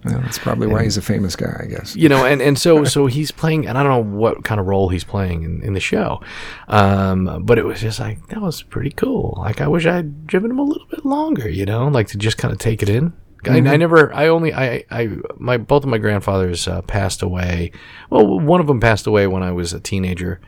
Well, 0.04 0.20
that's 0.20 0.38
probably 0.38 0.66
why 0.66 0.82
he's 0.82 0.98
a 0.98 1.02
famous 1.02 1.36
guy, 1.36 1.58
I 1.62 1.66
guess. 1.66 1.96
you 1.96 2.08
know 2.10 2.26
and, 2.26 2.42
and 2.42 2.58
so 2.58 2.84
so 2.94 3.06
he's 3.06 3.30
playing 3.30 3.66
and 3.66 3.78
i 3.78 3.82
don't 3.82 3.92
know 3.92 4.16
what 4.18 4.44
kind 4.44 4.60
of 4.60 4.66
role 4.66 4.90
he's 4.90 5.04
playing 5.04 5.42
in, 5.42 5.62
in 5.62 5.72
the 5.72 5.80
show 5.80 6.20
um, 6.68 7.44
but 7.44 7.58
it 7.58 7.64
was 7.64 7.80
just 7.80 7.98
like 8.00 8.26
that 8.28 8.40
was 8.42 8.62
pretty 8.62 8.90
cool 8.90 9.34
like 9.38 9.60
i 9.62 9.66
wish 9.68 9.86
i'd 9.86 10.26
driven 10.26 10.50
him 10.50 10.58
a 10.58 10.62
little 10.62 10.86
bit 10.88 11.04
longer 11.06 11.48
you 11.48 11.64
know 11.64 11.88
like 11.88 12.08
to 12.08 12.18
just 12.18 12.36
kind 12.36 12.52
of 12.52 12.58
take 12.58 12.82
it 12.82 12.88
in 12.90 13.12
I, 13.48 13.56
I 13.56 13.76
never 13.76 14.12
i 14.14 14.28
only 14.28 14.52
i 14.52 14.84
i 14.90 15.08
my 15.36 15.56
both 15.56 15.84
of 15.84 15.88
my 15.88 15.98
grandfathers 15.98 16.66
uh, 16.68 16.82
passed 16.82 17.22
away. 17.22 17.72
Well 18.10 18.40
one 18.40 18.60
of 18.60 18.66
them 18.66 18.80
passed 18.80 19.06
away 19.06 19.26
when 19.26 19.42
i 19.42 19.52
was 19.52 19.72
a 19.72 19.80
teenager 19.80 20.40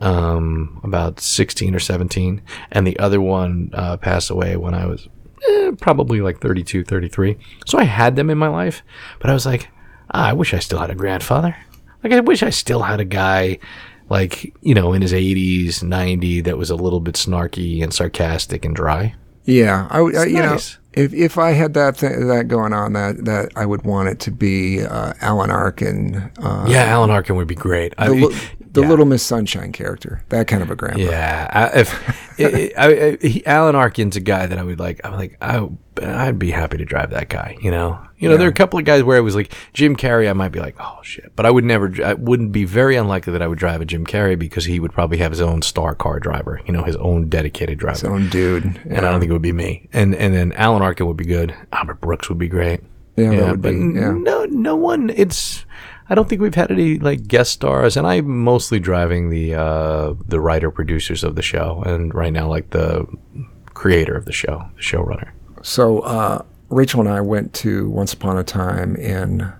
um, 0.00 0.80
about 0.82 1.20
16 1.20 1.74
or 1.74 1.78
17 1.78 2.42
and 2.72 2.86
the 2.86 2.98
other 2.98 3.20
one 3.20 3.70
uh, 3.72 3.96
passed 3.96 4.28
away 4.28 4.56
when 4.56 4.74
i 4.74 4.86
was 4.86 5.08
eh, 5.48 5.70
probably 5.80 6.20
like 6.20 6.40
32 6.40 6.84
33 6.84 7.38
so 7.64 7.78
i 7.78 7.84
had 7.84 8.16
them 8.16 8.28
in 8.28 8.36
my 8.36 8.48
life 8.48 8.82
but 9.20 9.30
i 9.30 9.32
was 9.34 9.46
like 9.46 9.68
ah, 10.12 10.28
i 10.28 10.32
wish 10.32 10.52
i 10.52 10.58
still 10.58 10.80
had 10.80 10.90
a 10.90 10.94
grandfather. 10.94 11.56
Like 12.02 12.12
i 12.12 12.20
wish 12.20 12.42
i 12.42 12.50
still 12.50 12.82
had 12.82 13.00
a 13.00 13.04
guy 13.04 13.58
like 14.08 14.54
you 14.60 14.74
know 14.74 14.92
in 14.92 15.02
his 15.02 15.12
80s 15.12 15.82
90 15.82 16.42
that 16.42 16.58
was 16.58 16.70
a 16.70 16.76
little 16.76 17.00
bit 17.00 17.14
snarky 17.14 17.82
and 17.82 17.92
sarcastic 17.92 18.64
and 18.64 18.74
dry. 18.74 19.14
Yeah, 19.44 19.88
I, 19.90 19.98
I 19.98 20.24
you 20.24 20.40
nice. 20.40 20.74
know, 20.74 20.80
if 20.96 21.12
if 21.12 21.38
I 21.38 21.50
had 21.52 21.74
that 21.74 21.98
th- 21.98 22.18
that 22.26 22.48
going 22.48 22.72
on, 22.72 22.92
that 22.94 23.24
that 23.24 23.52
I 23.56 23.66
would 23.66 23.82
want 23.82 24.08
it 24.08 24.20
to 24.20 24.30
be 24.30 24.82
uh, 24.82 25.14
Alan 25.20 25.50
Arkin, 25.50 26.30
uh, 26.38 26.66
yeah 26.68 26.84
alan 26.84 27.10
arkin 27.10 27.36
would 27.36 27.48
be 27.48 27.54
great. 27.54 27.94
I, 27.98 28.08
the 28.74 28.82
yeah. 28.82 28.88
Little 28.88 29.04
Miss 29.04 29.22
Sunshine 29.22 29.72
character, 29.72 30.22
that 30.28 30.48
kind 30.48 30.62
of 30.62 30.70
a 30.70 30.76
grandpa. 30.76 31.00
Yeah, 31.00 31.48
I, 31.50 31.78
if 31.80 32.38
I, 32.40 32.72
I, 32.76 32.86
I, 32.86 33.16
he, 33.26 33.46
Alan 33.46 33.76
Arkin's 33.76 34.16
a 34.16 34.20
guy 34.20 34.46
that 34.46 34.58
I 34.58 34.62
would 34.62 34.80
like. 34.80 35.00
I'm 35.04 35.12
like, 35.12 35.36
I, 35.40 35.66
I'd 36.02 36.38
be 36.38 36.50
happy 36.50 36.76
to 36.78 36.84
drive 36.84 37.10
that 37.10 37.28
guy. 37.28 37.56
You 37.62 37.70
know, 37.70 38.04
you 38.18 38.28
know, 38.28 38.36
there 38.36 38.48
are 38.48 38.50
a 38.50 38.54
couple 38.54 38.78
of 38.78 38.84
guys 38.84 39.04
where 39.04 39.16
I 39.16 39.20
was 39.20 39.36
like 39.36 39.52
Jim 39.72 39.94
Carrey. 39.94 40.28
I 40.28 40.32
might 40.32 40.50
be 40.50 40.58
like, 40.58 40.74
oh 40.80 40.98
shit, 41.02 41.32
but 41.36 41.46
I 41.46 41.50
would 41.50 41.64
never. 41.64 41.92
I 42.04 42.14
wouldn't 42.14 42.50
be 42.50 42.64
very 42.64 42.96
unlikely 42.96 43.32
that 43.32 43.42
I 43.42 43.46
would 43.46 43.58
drive 43.58 43.80
a 43.80 43.84
Jim 43.84 44.04
Carrey 44.04 44.36
because 44.36 44.64
he 44.64 44.80
would 44.80 44.92
probably 44.92 45.18
have 45.18 45.30
his 45.30 45.40
own 45.40 45.62
star 45.62 45.94
car 45.94 46.18
driver. 46.18 46.60
You 46.66 46.72
know, 46.72 46.82
his 46.82 46.96
own 46.96 47.28
dedicated 47.28 47.78
driver. 47.78 47.94
His 47.94 48.04
own 48.04 48.28
dude. 48.28 48.64
and 48.64 48.98
I 48.98 49.10
don't 49.12 49.20
think 49.20 49.30
it 49.30 49.34
would 49.34 49.42
be 49.42 49.52
me. 49.52 49.88
And 49.92 50.14
and 50.16 50.34
then 50.34 50.52
Alan 50.54 50.82
Arkin 50.82 51.06
would 51.06 51.16
be 51.16 51.24
good. 51.24 51.54
Albert 51.72 52.00
Brooks 52.00 52.28
would 52.28 52.38
be 52.38 52.48
great. 52.48 52.80
Yeah, 53.16 53.52
would 53.52 53.62
but 53.62 53.70
be- 53.70 53.76
yeah. 53.76 54.12
no, 54.12 54.44
no 54.46 54.74
one. 54.74 55.10
It's. 55.10 55.64
I 56.08 56.14
don't 56.14 56.28
think 56.28 56.42
we've 56.42 56.54
had 56.54 56.70
any 56.70 56.98
like 56.98 57.26
guest 57.26 57.52
stars, 57.52 57.96
and 57.96 58.06
I'm 58.06 58.44
mostly 58.44 58.78
driving 58.78 59.30
the 59.30 59.54
uh, 59.54 60.14
the 60.26 60.40
writer 60.40 60.70
producers 60.70 61.24
of 61.24 61.34
the 61.34 61.42
show, 61.42 61.82
and 61.86 62.14
right 62.14 62.32
now 62.32 62.48
like 62.48 62.70
the 62.70 63.06
creator 63.72 64.14
of 64.14 64.24
the 64.24 64.32
show, 64.32 64.68
the 64.76 64.82
showrunner. 64.82 65.30
So 65.62 66.00
uh, 66.00 66.42
Rachel 66.68 67.00
and 67.00 67.08
I 67.08 67.20
went 67.20 67.54
to 67.54 67.88
Once 67.88 68.12
Upon 68.12 68.36
a 68.36 68.44
Time 68.44 68.96
in 68.96 69.52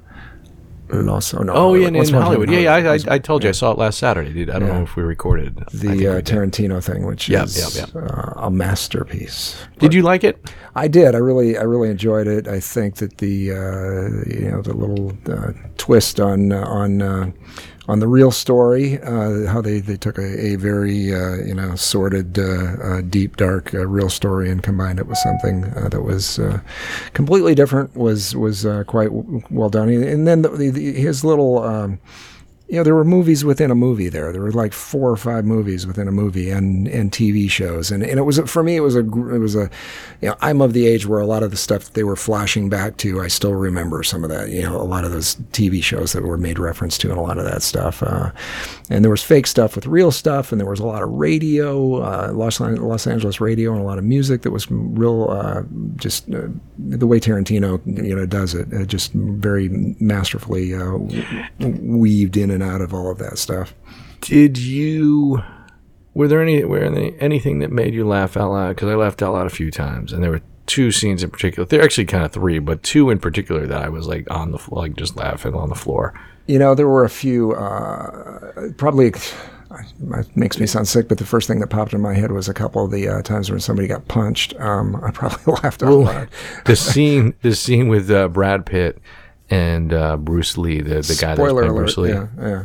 Los. 1.03 1.35
Oh, 1.35 1.43
no, 1.43 1.53
Oh 1.53 1.75
yeah, 1.75 1.89
in, 1.89 1.97
in 1.97 2.15
Hollywood. 2.15 2.51
Yeah, 2.51 2.59
yeah. 2.61 2.75
I, 2.75 2.95
I, 2.95 2.99
I 3.15 3.19
told 3.19 3.43
you 3.43 3.49
I 3.49 3.53
saw 3.53 3.73
it 3.73 3.79
last 3.79 3.99
Saturday, 3.99 4.33
dude. 4.33 4.51
I 4.51 4.59
don't 4.59 4.69
know 4.69 4.83
if 4.83 4.97
we 4.97 5.03
recorded. 5.03 5.57
The 5.73 6.09
uh. 6.09 6.21
Tarantino 6.21 6.83
thing, 6.83 7.07
which 7.07 7.29
Yep, 7.29 7.45
is 7.45 7.77
yep, 7.77 7.95
Uh, 7.95 8.33
a 8.37 8.51
masterpiece. 8.51 9.57
Did 9.79 9.95
you 9.95 10.03
like 10.03 10.25
it? 10.25 10.51
I 10.75 10.89
did. 10.89 11.15
I 11.15 11.19
really, 11.19 11.57
I 11.57 11.63
really 11.63 11.91
enjoyed 11.91 12.27
it. 12.27 12.49
I 12.49 12.61
think 12.61 12.97
that 12.97 13.19
the, 13.19 13.53
uh, 13.53 14.35
you 14.35 14.51
know, 14.51 14.63
the 14.63 14.75
little 14.75 15.13
uh, 15.31 15.53
twist 15.79 16.21
on 16.21 16.53
uh, 16.53 16.63
on 16.63 17.03
uh, 17.03 17.31
on 17.87 17.99
the 17.99 18.09
real 18.09 18.31
story, 18.31 19.01
uh, 19.03 19.47
how 19.47 19.61
they, 19.61 19.81
they 19.81 19.97
took 19.97 20.17
a, 20.19 20.47
a 20.47 20.57
very 20.57 21.15
uh, 21.15 21.37
you 21.37 21.55
know 21.55 21.75
sordid, 21.75 22.39
uh, 22.39 22.43
uh, 22.43 23.01
deep, 23.03 23.37
dark 23.37 23.75
uh, 23.75 23.87
real 23.87 24.09
story 24.09 24.51
and 24.51 24.63
combined 24.63 24.99
it 24.99 25.07
with 25.07 25.19
something 25.19 25.65
uh, 25.77 25.89
that 25.91 26.03
was 26.03 26.41
completely 27.13 27.55
different 27.55 27.95
was 27.95 28.35
was 28.35 28.63
quite 28.87 29.11
w- 29.11 29.43
well 29.51 29.69
done. 29.69 29.89
And 29.89 30.27
then 30.27 30.43
the, 30.43 30.49
the, 30.49 30.93
his 30.93 31.25
little. 31.25 31.63
Um, 31.63 32.01
you 32.67 32.77
know, 32.77 32.83
there 32.83 32.95
were 32.95 33.05
movies 33.05 33.45
within 33.45 33.71
a 33.71 33.75
movie 33.75 34.09
there. 34.09 34.33
There 34.33 34.41
were 34.41 34.51
like 34.51 34.73
four 34.73 35.11
or 35.11 35.19
five 35.19 35.45
movies 35.45 35.87
within 35.87 36.09
a 36.09 36.13
movie 36.13 36.49
and, 36.49 36.89
and 36.89 37.13
TV 37.13 37.51
shows. 37.51 37.91
And, 37.91 38.03
and 38.03 38.19
it 38.19 38.23
was, 38.23 38.39
for 38.51 38.63
me, 38.63 38.77
it 38.77 38.81
was 38.81 38.97
a, 38.97 39.01
it 39.01 39.39
was 39.39 39.55
a, 39.55 39.69
you 40.23 40.31
know, 40.31 40.37
I'm 40.41 40.63
of 40.63 40.73
the 40.73 40.87
age 40.87 41.07
where 41.07 41.21
a 41.21 41.27
lot 41.27 41.43
of 41.43 41.51
the 41.51 41.59
stuff 41.59 41.93
they 41.93 42.05
were 42.05 42.17
flashing 42.17 42.71
back 42.71 42.97
to, 42.99 43.21
I 43.21 43.29
still 43.29 43.53
remember 43.53 44.03
some 44.03 44.25
of 44.25 44.31
that, 44.31 44.49
you 44.49 44.63
know, 44.63 44.81
a 44.81 44.83
lot 44.83 45.05
of 45.05 45.13
those 45.13 45.37
TV 45.53 45.83
shows 45.83 46.15
that 46.15 46.23
were 46.23 46.39
made 46.39 46.59
reference 46.59 46.97
to 46.99 47.11
and 47.11 47.19
a 47.19 47.23
lot 47.23 47.37
of 47.37 47.45
that 47.45 47.63
stuff. 47.63 48.03
Uh, 48.03 48.31
and 48.89 49.05
there 49.05 49.11
was 49.11 49.23
fake 49.23 49.47
stuff 49.47 49.75
with 49.75 49.87
real 49.87 50.11
stuff. 50.11 50.51
And 50.51 50.59
there 50.59 50.69
was 50.69 50.81
a 50.81 50.87
lot 50.87 51.03
of 51.03 51.11
radio, 51.11 51.97
uh, 51.97 52.33
Los, 52.33 52.61
Los 52.61 53.07
Angeles 53.07 53.43
radio 53.43 53.73
and 53.73 53.83
a 53.83 53.85
lot 53.85 53.99
of 53.99 54.05
music 54.05 54.41
that 54.41 54.53
was 54.53 54.71
real, 54.71 55.29
uh, 55.29 55.65
just 55.97 56.33
uh, 56.33 56.49
the 56.79 57.07
way 57.07 57.21
Tarantino, 57.21 57.79
you 57.85 58.17
know, 58.17 58.25
does 58.25 58.55
it, 58.55 58.73
uh, 58.73 58.87
just 58.87 59.13
very 59.13 59.69
masterfully, 60.01 60.75
uh, 60.75 60.97
weaved 61.61 62.39
in 62.39 62.54
and 62.55 62.63
out 62.63 62.81
of 62.81 62.95
all 62.95 63.11
of 63.11 63.19
that 63.19 63.37
stuff. 63.37 63.75
Did 64.21 64.57
you? 64.57 65.43
Were 66.15 66.29
there 66.29 66.41
any? 66.41 66.65
Were 66.65 66.89
there 66.89 67.13
anything 67.21 67.59
that 67.59 67.71
made 67.71 67.93
you 67.93 68.07
laugh 68.07 68.37
out 68.37 68.53
loud? 68.53 68.77
Because 68.77 68.89
I 68.89 68.95
laughed 68.95 69.23
out 69.23 69.35
loud 69.35 69.47
a 69.47 69.51
few 69.51 69.71
times, 69.71 70.13
and 70.13 70.23
there 70.23 70.31
were 70.31 70.41
two 70.67 70.91
scenes 70.91 71.23
in 71.23 71.31
particular. 71.31 71.67
They're 71.67 71.83
actually 71.83 72.07
kind 72.07 72.25
of 72.25 72.33
three, 72.33 72.59
but 72.59 72.83
two 72.83 73.11
in 73.11 73.19
particular 73.19 73.67
that 73.67 73.83
I 73.83 73.89
was 73.89 74.07
like 74.07 74.31
on 74.31 74.53
the 74.53 74.59
floor, 74.59 74.83
like 74.83 74.97
just 74.97 75.17
laughing 75.17 75.55
on 75.55 75.69
the 75.69 75.75
floor. 75.75 76.19
You 76.47 76.59
know, 76.59 76.75
there 76.75 76.89
were 76.89 77.05
a 77.05 77.11
few, 77.11 77.53
uh, 77.53 78.71
probably, 78.77 79.09
it 79.09 80.37
makes 80.37 80.59
me 80.59 80.67
sound 80.67 80.87
sick, 80.87 81.09
but 81.09 81.19
the 81.19 81.25
first 81.25 81.49
thing 81.49 81.61
that 81.61 81.69
popped 81.69 81.95
in 81.95 82.01
my 82.01 82.15
head 82.15 82.33
was 82.33 82.49
a 82.49 82.55
couple 82.55 82.85
of 82.85 82.91
the 82.91 83.09
uh, 83.09 83.23
times 83.23 83.51
when 83.51 83.61
somebody 83.61 83.89
got 83.89 84.09
punched. 84.09 84.55
Um, 84.61 84.97
I 84.97 85.11
probably 85.11 85.55
laughed 85.63 85.83
out 85.83 85.93
loud. 85.93 86.29
the 86.67 86.77
scene, 86.77 87.35
the 87.43 87.55
scene 87.55 87.89
with 87.89 88.11
uh, 88.11 88.29
Brad 88.29 88.67
Pitt 88.67 89.01
and 89.51 89.93
uh, 89.93 90.17
Bruce 90.17 90.57
Lee, 90.59 90.81
the 90.81 90.97
the 91.03 91.17
guy 91.21 91.35
that's 91.35 91.39
Spoiler 91.39 91.63
playing 91.63 91.71
alert. 91.71 91.81
Bruce 91.83 91.97
Lee. 91.99 92.09
Yeah, 92.11 92.27
yeah. 92.41 92.65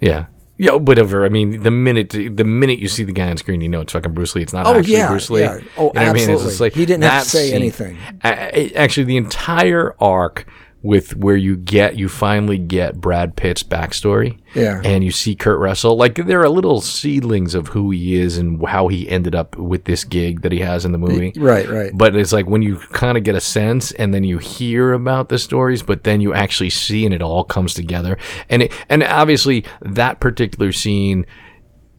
Yeah. 0.00 0.26
Yeah, 0.58 0.72
whatever. 0.74 1.24
I 1.24 1.28
mean, 1.28 1.62
the 1.62 1.70
minute 1.72 2.10
the 2.10 2.44
minute 2.44 2.78
you 2.78 2.86
see 2.86 3.02
the 3.04 3.12
guy 3.12 3.28
on 3.30 3.36
screen, 3.36 3.60
you 3.62 3.68
know 3.68 3.80
it's 3.80 3.92
fucking 3.94 4.12
Bruce 4.12 4.34
Lee. 4.36 4.42
It's 4.42 4.52
not 4.52 4.66
Oh, 4.66 4.78
actually 4.78 4.92
yeah, 4.94 5.08
Bruce 5.08 5.28
Lee. 5.30 5.40
yeah. 5.40 5.54
Oh, 5.54 5.56
You 5.56 5.64
know 5.64 5.88
what 5.88 5.96
I 5.98 6.12
mean? 6.12 6.30
It's 6.30 6.42
absolutely. 6.42 6.58
like 6.66 6.72
He 6.74 6.86
didn't 6.86 7.04
have 7.04 7.24
to 7.24 7.28
say 7.30 7.46
scene- 7.46 7.54
anything. 7.56 7.98
I- 8.22 8.70
actually, 8.76 9.04
the 9.04 9.16
entire 9.16 9.94
arc 9.98 10.46
with 10.82 11.14
where 11.16 11.36
you 11.36 11.56
get 11.56 11.96
you 11.96 12.08
finally 12.08 12.58
get 12.58 13.00
Brad 13.00 13.36
Pitt's 13.36 13.62
backstory. 13.62 14.38
Yeah. 14.54 14.80
And 14.84 15.04
you 15.04 15.12
see 15.12 15.36
Kurt 15.36 15.58
Russell. 15.60 15.96
Like 15.96 16.16
there 16.26 16.40
are 16.40 16.48
little 16.48 16.80
seedlings 16.80 17.54
of 17.54 17.68
who 17.68 17.90
he 17.92 18.16
is 18.16 18.36
and 18.36 18.66
how 18.66 18.88
he 18.88 19.08
ended 19.08 19.34
up 19.34 19.56
with 19.56 19.84
this 19.84 20.04
gig 20.04 20.42
that 20.42 20.50
he 20.50 20.58
has 20.58 20.84
in 20.84 20.92
the 20.92 20.98
movie. 20.98 21.32
Right, 21.36 21.68
right. 21.68 21.92
But 21.94 22.16
it's 22.16 22.32
like 22.32 22.46
when 22.46 22.62
you 22.62 22.76
kind 22.76 23.16
of 23.16 23.22
get 23.24 23.36
a 23.36 23.40
sense 23.40 23.92
and 23.92 24.12
then 24.12 24.24
you 24.24 24.38
hear 24.38 24.92
about 24.92 25.28
the 25.28 25.38
stories, 25.38 25.82
but 25.82 26.02
then 26.02 26.20
you 26.20 26.34
actually 26.34 26.70
see 26.70 27.06
and 27.06 27.14
it 27.14 27.22
all 27.22 27.44
comes 27.44 27.74
together. 27.74 28.18
And 28.48 28.62
it, 28.62 28.72
and 28.88 29.04
obviously 29.04 29.64
that 29.80 30.18
particular 30.18 30.72
scene 30.72 31.26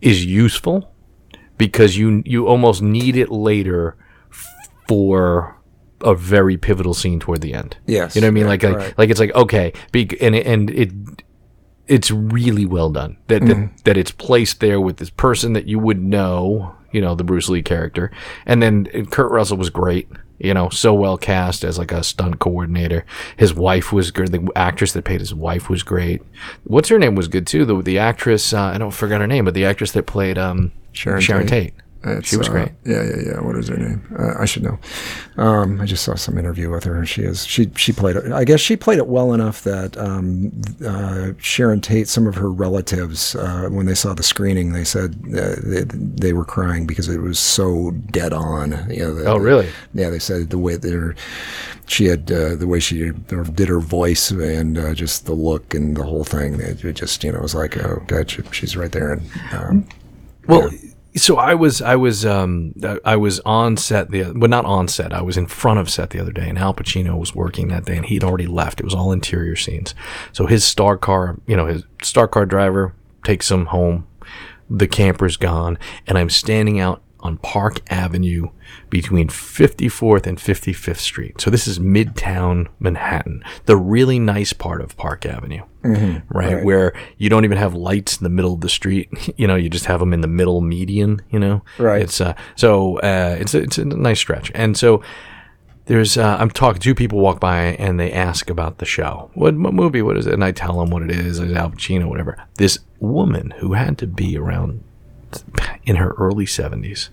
is 0.01 0.25
useful 0.25 0.93
because 1.57 1.97
you 1.97 2.21
you 2.25 2.47
almost 2.47 2.81
need 2.81 3.15
it 3.15 3.31
later 3.31 3.95
for 4.87 5.57
a 6.03 6.13
very 6.15 6.57
pivotal 6.57 6.93
scene 6.93 7.19
toward 7.19 7.41
the 7.41 7.53
end. 7.53 7.77
Yes. 7.87 8.15
You 8.15 8.21
know 8.21 8.27
what 8.27 8.31
I 8.31 8.31
mean? 8.31 8.43
Yeah, 8.43 8.49
like 8.49 8.63
like, 8.63 8.75
right. 8.75 8.97
like 8.97 9.09
it's 9.09 9.19
like 9.19 9.33
okay, 9.35 9.73
be, 9.91 10.09
and 10.21 10.35
and 10.35 10.69
it 10.69 10.91
it's 11.87 12.11
really 12.11 12.65
well 12.65 12.89
done 12.89 13.17
that 13.27 13.41
Mm-hmm. 13.41 13.61
that, 13.61 13.83
that 13.83 13.97
it's 13.97 14.11
placed 14.11 14.59
there 14.59 14.79
with 14.79 14.97
this 14.97 15.09
person 15.09 15.53
that 15.53 15.67
you 15.67 15.79
would 15.79 16.01
know, 16.01 16.75
you 16.91 17.01
know, 17.01 17.13
the 17.15 17.23
Bruce 17.23 17.49
Lee 17.49 17.61
character, 17.61 18.11
and 18.45 18.61
then 18.61 18.87
uh, 18.93 19.03
Kurt 19.03 19.31
Russell 19.31 19.57
was 19.57 19.69
great, 19.69 20.07
you 20.39 20.53
know, 20.53 20.69
so 20.69 20.93
well 20.93 21.17
cast 21.17 21.63
as 21.65 21.77
like 21.77 21.91
a 21.91 22.01
stunt 22.03 22.39
coordinator. 22.39 23.05
His 23.35 23.53
wife 23.53 23.91
was 23.91 24.11
good. 24.11 24.31
The 24.31 24.49
actress 24.55 24.93
that 24.93 25.03
played 25.03 25.19
his 25.19 25.33
wife 25.33 25.69
was 25.69 25.83
great. 25.83 26.21
What's 26.63 26.89
her 26.89 26.99
name 26.99 27.15
was 27.15 27.27
good 27.27 27.45
too. 27.45 27.65
The 27.65 27.81
the 27.81 27.99
actress 27.99 28.53
uh, 28.53 28.61
I 28.61 28.77
don't 28.77 28.91
forget 28.91 29.19
her 29.19 29.27
name, 29.27 29.43
but 29.45 29.53
the 29.53 29.65
actress 29.65 29.91
that 29.91 30.05
played 30.05 30.37
um 30.37 30.71
Sharon 30.93 31.21
Sharon, 31.21 31.47
Tate. 31.47 31.73
Tate. 31.75 31.82
It's, 32.05 32.27
she 32.27 32.35
was 32.37 32.49
uh, 32.49 32.51
great. 32.51 32.69
Yeah, 32.85 33.03
yeah, 33.03 33.15
yeah. 33.27 33.39
What 33.39 33.55
is 33.55 33.69
her 33.69 33.77
name? 33.77 34.03
Uh, 34.19 34.33
I 34.37 34.43
should 34.45 34.63
know. 34.63 34.77
Um, 35.37 35.79
I 35.79 35.85
just 35.85 36.03
saw 36.03 36.15
some 36.15 36.37
interview 36.37 36.69
with 36.69 36.83
her, 36.83 36.97
and 36.97 37.07
she 37.07 37.21
is 37.23 37.45
she 37.45 37.71
she 37.77 37.93
played 37.93 38.17
it. 38.17 38.31
I 38.31 38.43
guess 38.43 38.59
she 38.59 38.75
played 38.75 38.97
it 38.97 39.07
well 39.07 39.33
enough 39.33 39.63
that 39.63 39.97
um, 39.97 40.51
uh, 40.85 41.31
Sharon 41.39 41.79
Tate, 41.79 42.09
some 42.09 42.27
of 42.27 42.35
her 42.35 42.51
relatives, 42.51 43.35
uh, 43.35 43.69
when 43.71 43.85
they 43.85 43.93
saw 43.95 44.13
the 44.13 44.21
screening, 44.23 44.73
they 44.73 44.83
said 44.83 45.15
uh, 45.29 45.55
they, 45.63 45.83
they 45.85 46.33
were 46.33 46.43
crying 46.45 46.85
because 46.85 47.07
it 47.07 47.21
was 47.21 47.39
so 47.39 47.91
dead 48.11 48.33
on. 48.33 48.71
You 48.91 48.99
know, 49.05 49.15
the- 49.15 49.25
Oh, 49.29 49.37
really? 49.37 49.69
Yeah, 49.93 50.09
they 50.09 50.19
said 50.19 50.49
the 50.49 50.57
way 50.59 50.75
that 50.75 50.91
her, 50.93 51.15
she 51.87 52.05
had 52.05 52.29
uh, 52.29 52.55
the 52.55 52.67
way 52.67 52.79
she 52.81 53.11
did 53.11 53.69
her 53.69 53.79
voice 53.79 54.29
and 54.29 54.77
uh, 54.77 54.93
just 54.93 55.25
the 55.25 55.33
look 55.33 55.73
and 55.73 55.95
the 55.95 56.03
whole 56.03 56.25
thing. 56.25 56.55
It, 56.59 56.83
it 56.83 56.93
just 56.97 57.23
you 57.23 57.31
know 57.31 57.37
it 57.39 57.43
was 57.43 57.55
like 57.55 57.77
oh 57.77 58.03
god, 58.07 58.29
she, 58.29 58.41
she's 58.51 58.75
right 58.75 58.91
there. 58.91 59.13
And 59.13 59.29
um, 59.53 59.87
Well, 60.47 60.69
so 61.15 61.37
I 61.37 61.53
was 61.53 61.81
I 61.81 61.95
was 61.95 62.25
um 62.25 62.73
I 63.05 63.15
was 63.15 63.39
on 63.41 63.77
set 63.77 64.11
the 64.11 64.31
well 64.31 64.49
not 64.49 64.65
on 64.65 64.87
set. 64.87 65.13
I 65.13 65.21
was 65.21 65.37
in 65.37 65.45
front 65.45 65.79
of 65.79 65.89
set 65.89 66.09
the 66.09 66.19
other 66.19 66.31
day 66.31 66.49
and 66.49 66.57
Al 66.57 66.73
Pacino 66.73 67.17
was 67.17 67.35
working 67.35 67.67
that 67.67 67.85
day 67.85 67.97
and 67.97 68.05
he'd 68.05 68.23
already 68.23 68.47
left. 68.47 68.79
It 68.79 68.83
was 68.83 68.93
all 68.93 69.11
interior 69.11 69.55
scenes. 69.55 69.93
So 70.31 70.45
his 70.45 70.63
star 70.63 70.97
car 70.97 71.39
you 71.45 71.55
know 71.55 71.67
his 71.67 71.83
star 72.01 72.27
car 72.27 72.45
driver 72.45 72.95
takes 73.23 73.49
him 73.51 73.67
home. 73.67 74.07
The 74.69 74.87
camper's 74.87 75.37
gone 75.37 75.77
and 76.07 76.17
I'm 76.17 76.29
standing 76.29 76.79
out 76.79 77.03
on 77.23 77.37
Park 77.37 77.79
Avenue 77.91 78.49
between 78.89 79.27
54th 79.27 80.27
and 80.27 80.37
55th 80.37 80.97
Street 80.97 81.41
so 81.41 81.49
this 81.49 81.67
is 81.67 81.79
Midtown 81.79 82.67
Manhattan 82.79 83.43
the 83.65 83.75
really 83.77 84.19
nice 84.19 84.53
part 84.53 84.81
of 84.81 84.95
Park 84.97 85.25
Avenue 85.25 85.63
right? 86.29 86.63
Where 86.63 86.93
you 87.17 87.29
don't 87.29 87.43
even 87.43 87.57
have 87.57 87.73
lights 87.73 88.17
in 88.17 88.23
the 88.23 88.29
middle 88.29 88.53
of 88.53 88.61
the 88.61 88.69
street. 88.69 89.09
You 89.35 89.47
know, 89.47 89.55
you 89.55 89.69
just 89.69 89.85
have 89.85 89.99
them 89.99 90.13
in 90.13 90.21
the 90.21 90.27
middle 90.27 90.61
median. 90.61 91.21
You 91.29 91.39
know, 91.39 91.63
Right. 91.77 92.03
It's 92.03 92.21
uh, 92.21 92.35
so 92.55 92.99
uh, 92.99 93.35
it's 93.39 93.53
a, 93.53 93.61
it's 93.63 93.77
a 93.77 93.85
nice 93.85 94.19
stretch, 94.19 94.51
and 94.55 94.77
so. 94.77 95.03
There's, 95.85 96.15
uh, 96.17 96.37
I'm 96.39 96.49
talking. 96.49 96.79
Two 96.79 96.95
people 96.95 97.19
walk 97.19 97.41
by 97.41 97.57
and 97.77 97.99
they 97.99 98.09
ask 98.13 98.49
about 98.49 98.77
the 98.77 98.85
show. 98.85 99.31
What, 99.33 99.53
what 99.57 99.73
movie? 99.73 100.01
What 100.01 100.15
is 100.15 100.25
it? 100.25 100.33
And 100.33 100.41
I 100.41 100.53
tell 100.53 100.79
them 100.79 100.91
what 100.91 101.01
it 101.03 101.11
is. 101.11 101.39
It's 101.39 101.51
Al 101.51 101.71
Pacino, 101.71 102.07
whatever. 102.07 102.41
This 102.55 102.79
woman 103.01 103.51
who 103.57 103.73
had 103.73 103.97
to 103.97 104.07
be 104.07 104.37
around 104.37 104.81
in 105.83 105.97
her 105.97 106.11
early 106.17 106.45
70s, 106.45 107.09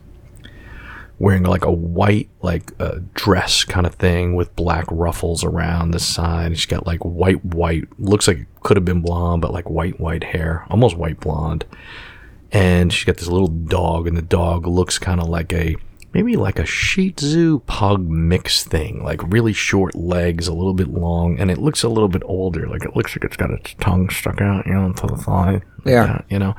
wearing 1.20 1.42
like 1.42 1.66
a 1.66 1.70
white 1.70 2.30
like 2.40 2.72
uh, 2.80 2.98
dress 3.14 3.62
kind 3.62 3.86
of 3.86 3.94
thing 3.94 4.34
with 4.34 4.56
black 4.56 4.86
ruffles 4.90 5.44
around 5.44 5.90
the 5.90 6.00
side. 6.00 6.56
She's 6.56 6.66
got 6.66 6.86
like 6.86 7.04
white 7.04 7.44
white 7.44 7.84
looks 8.00 8.26
like 8.26 8.38
it 8.38 8.46
could 8.62 8.76
have 8.78 8.86
been 8.86 9.02
blonde, 9.02 9.42
but 9.42 9.52
like 9.52 9.68
white 9.68 10.00
white 10.00 10.24
hair, 10.24 10.66
almost 10.70 10.96
white 10.96 11.20
blonde. 11.20 11.66
And 12.50 12.92
she's 12.92 13.04
got 13.04 13.18
this 13.18 13.28
little 13.28 13.48
dog, 13.48 14.08
and 14.08 14.16
the 14.16 14.22
dog 14.22 14.66
looks 14.66 14.98
kind 14.98 15.20
of 15.20 15.28
like 15.28 15.52
a 15.52 15.76
maybe 16.12 16.36
like 16.36 16.58
a 16.58 16.66
Shih 16.66 17.12
Tzu 17.12 17.60
pug 17.60 18.08
mix 18.08 18.64
thing, 18.64 19.04
like 19.04 19.20
really 19.30 19.52
short 19.52 19.94
legs, 19.94 20.48
a 20.48 20.54
little 20.54 20.74
bit 20.74 20.88
long, 20.88 21.38
and 21.38 21.50
it 21.50 21.58
looks 21.58 21.82
a 21.82 21.88
little 21.88 22.08
bit 22.08 22.22
older. 22.24 22.66
Like 22.66 22.84
it 22.84 22.96
looks 22.96 23.14
like 23.14 23.24
it's 23.24 23.36
got 23.36 23.50
its 23.50 23.74
tongue 23.74 24.08
stuck 24.08 24.40
out, 24.40 24.66
you 24.66 24.72
know, 24.72 24.92
to 24.92 25.06
the 25.06 25.16
side. 25.16 25.62
Yeah. 25.84 26.22
you 26.28 26.38
know, 26.38 26.54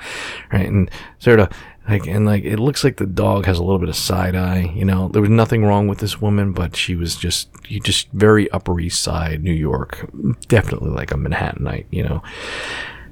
right, 0.53 0.67
and 0.67 0.89
sort 1.19 1.39
of 1.39 1.49
like 1.87 2.05
and 2.05 2.25
like 2.25 2.43
it 2.43 2.59
looks 2.59 2.83
like 2.83 2.97
the 2.97 3.07
dog 3.07 3.45
has 3.45 3.57
a 3.57 3.63
little 3.63 3.79
bit 3.79 3.89
of 3.89 3.95
side 3.95 4.35
eye. 4.35 4.71
You 4.75 4.85
know, 4.85 5.07
there 5.09 5.21
was 5.21 5.31
nothing 5.31 5.65
wrong 5.65 5.87
with 5.87 5.99
this 5.99 6.21
woman, 6.21 6.53
but 6.53 6.75
she 6.75 6.95
was 6.95 7.15
just 7.15 7.49
you 7.67 7.79
just 7.79 8.09
very 8.11 8.49
Upper 8.51 8.79
East 8.79 9.01
Side, 9.01 9.43
New 9.43 9.53
York, 9.53 10.09
definitely 10.47 10.91
like 10.91 11.11
a 11.11 11.15
Manhattanite. 11.15 11.87
You 11.89 12.03
know, 12.03 12.23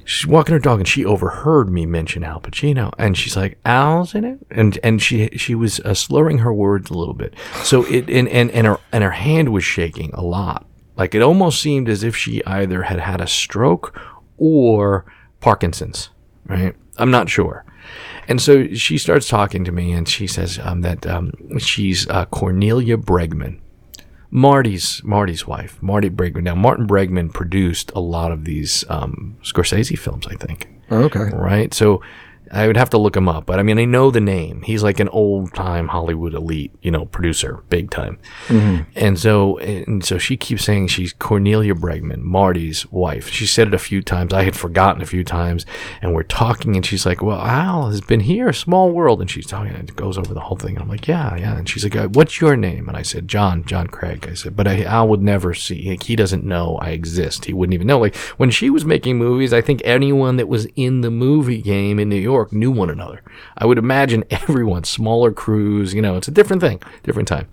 she's 0.05 0.27
walking 0.27 0.53
her 0.53 0.59
dog 0.59 0.79
and 0.79 0.87
she 0.87 1.03
overheard 1.03 1.69
me 1.69 1.87
mention 1.87 2.23
Al 2.23 2.39
Pacino 2.39 2.93
and 2.97 3.17
she's 3.17 3.35
like 3.35 3.57
Al's 3.65 4.13
in 4.13 4.23
it? 4.23 4.39
And 4.51 4.77
and 4.83 5.01
she 5.01 5.29
she 5.29 5.55
was 5.55 5.79
uh, 5.79 5.95
slurring 5.95 6.39
her 6.39 6.53
words 6.53 6.91
a 6.91 6.97
little 6.97 7.15
bit. 7.15 7.33
So 7.63 7.85
it 7.85 8.07
and, 8.07 8.29
and 8.29 8.51
and 8.51 8.67
her 8.67 8.79
and 8.91 9.03
her 9.03 9.11
hand 9.11 9.49
was 9.49 9.63
shaking 9.63 10.11
a 10.13 10.21
lot. 10.21 10.67
Like 10.95 11.15
it 11.15 11.21
almost 11.23 11.59
seemed 11.59 11.89
as 11.89 12.03
if 12.03 12.15
she 12.15 12.45
either 12.45 12.83
had 12.83 12.99
had 12.99 13.19
a 13.19 13.27
stroke 13.27 13.99
or 14.37 15.05
Parkinson's 15.41 16.11
right? 16.45 16.75
I'm 16.97 17.11
not 17.11 17.29
sure 17.29 17.65
and 18.29 18.41
so 18.41 18.73
she 18.73 18.97
starts 18.97 19.27
talking 19.27 19.65
to 19.65 19.71
me 19.73 19.91
and 19.91 20.07
she 20.07 20.27
says 20.27 20.59
um, 20.63 20.81
that 20.81 21.05
um, 21.05 21.33
she's 21.59 22.07
uh, 22.09 22.25
Cornelia 22.27 22.95
Bregman 22.95 23.59
Marty's 24.31 25.01
Marty's 25.03 25.47
wife, 25.47 25.81
Marty 25.81 26.09
Bregman. 26.09 26.43
Now, 26.43 26.55
Martin 26.55 26.87
Bregman 26.87 27.33
produced 27.33 27.91
a 27.95 27.99
lot 27.99 28.31
of 28.31 28.45
these 28.45 28.85
um, 28.89 29.37
Scorsese 29.43 29.97
films, 29.97 30.27
I 30.27 30.35
think. 30.35 30.69
okay, 30.91 31.29
Right, 31.33 31.73
so 31.73 32.01
I 32.51 32.67
would 32.67 32.77
have 32.77 32.89
to 32.91 32.97
look 32.97 33.15
him 33.15 33.29
up, 33.29 33.45
but 33.45 33.59
I 33.59 33.63
mean, 33.63 33.77
I 33.79 33.85
know 33.85 34.11
the 34.11 34.19
name. 34.21 34.61
He's 34.63 34.83
like 34.83 34.99
an 34.99 35.09
old 35.09 35.53
time 35.53 35.87
Hollywood 35.89 36.33
elite, 36.33 36.73
you 36.81 36.91
know, 36.91 37.05
producer, 37.05 37.63
big 37.69 37.91
time. 37.91 38.17
And 38.95 39.19
so, 39.19 39.57
and 39.59 40.03
so 40.03 40.17
she 40.17 40.35
keeps 40.37 40.63
saying 40.63 40.87
she's 40.87 41.13
Cornelia 41.13 41.73
Bregman, 41.75 42.21
Marty's 42.21 42.85
wife. 42.91 43.29
She 43.29 43.45
said 43.45 43.67
it 43.67 43.73
a 43.73 43.79
few 43.79 44.01
times. 44.01 44.33
I 44.33 44.43
had 44.43 44.55
forgotten 44.55 45.01
a 45.01 45.05
few 45.05 45.23
times, 45.23 45.65
and 46.01 46.13
we're 46.13 46.23
talking, 46.23 46.75
and 46.75 46.85
she's 46.85 47.05
like, 47.05 47.21
"Well, 47.21 47.39
Al 47.39 47.89
has 47.89 48.01
been 48.01 48.21
here, 48.21 48.51
small 48.53 48.91
world," 48.91 49.21
and 49.21 49.29
she's 49.29 49.47
talking, 49.47 49.73
and 49.73 49.89
it 49.89 49.95
goes 49.95 50.17
over 50.17 50.33
the 50.33 50.39
whole 50.39 50.57
thing. 50.57 50.75
And 50.75 50.83
I'm 50.83 50.89
like, 50.89 51.07
"Yeah, 51.07 51.35
yeah," 51.35 51.57
and 51.57 51.69
she's 51.69 51.83
like, 51.83 51.95
uh, 51.95 52.07
"What's 52.07 52.41
your 52.41 52.55
name?" 52.55 52.87
And 52.87 52.97
I 52.97 53.03
said, 53.03 53.27
"John, 53.27 53.63
John 53.65 53.87
Craig." 53.87 54.27
I 54.29 54.33
said, 54.33 54.55
"But 54.55 54.67
I, 54.67 54.83
Al 54.83 55.07
would 55.09 55.21
never 55.21 55.53
see. 55.53 55.89
Like, 55.89 56.03
he 56.03 56.15
doesn't 56.15 56.43
know 56.43 56.77
I 56.81 56.91
exist. 56.91 57.45
He 57.45 57.53
wouldn't 57.53 57.73
even 57.73 57.87
know. 57.87 57.99
Like 57.99 58.15
when 58.37 58.49
she 58.49 58.69
was 58.69 58.85
making 58.85 59.17
movies, 59.17 59.53
I 59.53 59.61
think 59.61 59.81
anyone 59.83 60.37
that 60.37 60.47
was 60.47 60.65
in 60.75 61.01
the 61.01 61.11
movie 61.11 61.61
game 61.61 61.99
in 61.99 62.09
New 62.09 62.15
York 62.15 62.38
knew 62.51 62.71
one 62.71 62.89
another. 62.89 63.21
I 63.57 63.65
would 63.65 63.77
imagine 63.77 64.23
everyone, 64.31 64.83
smaller 64.83 65.31
crews, 65.31 65.93
you 65.93 66.01
know, 66.01 66.17
it's 66.17 66.27
a 66.27 66.31
different 66.31 66.61
thing, 66.61 66.81
different 67.03 67.27
time. 67.27 67.47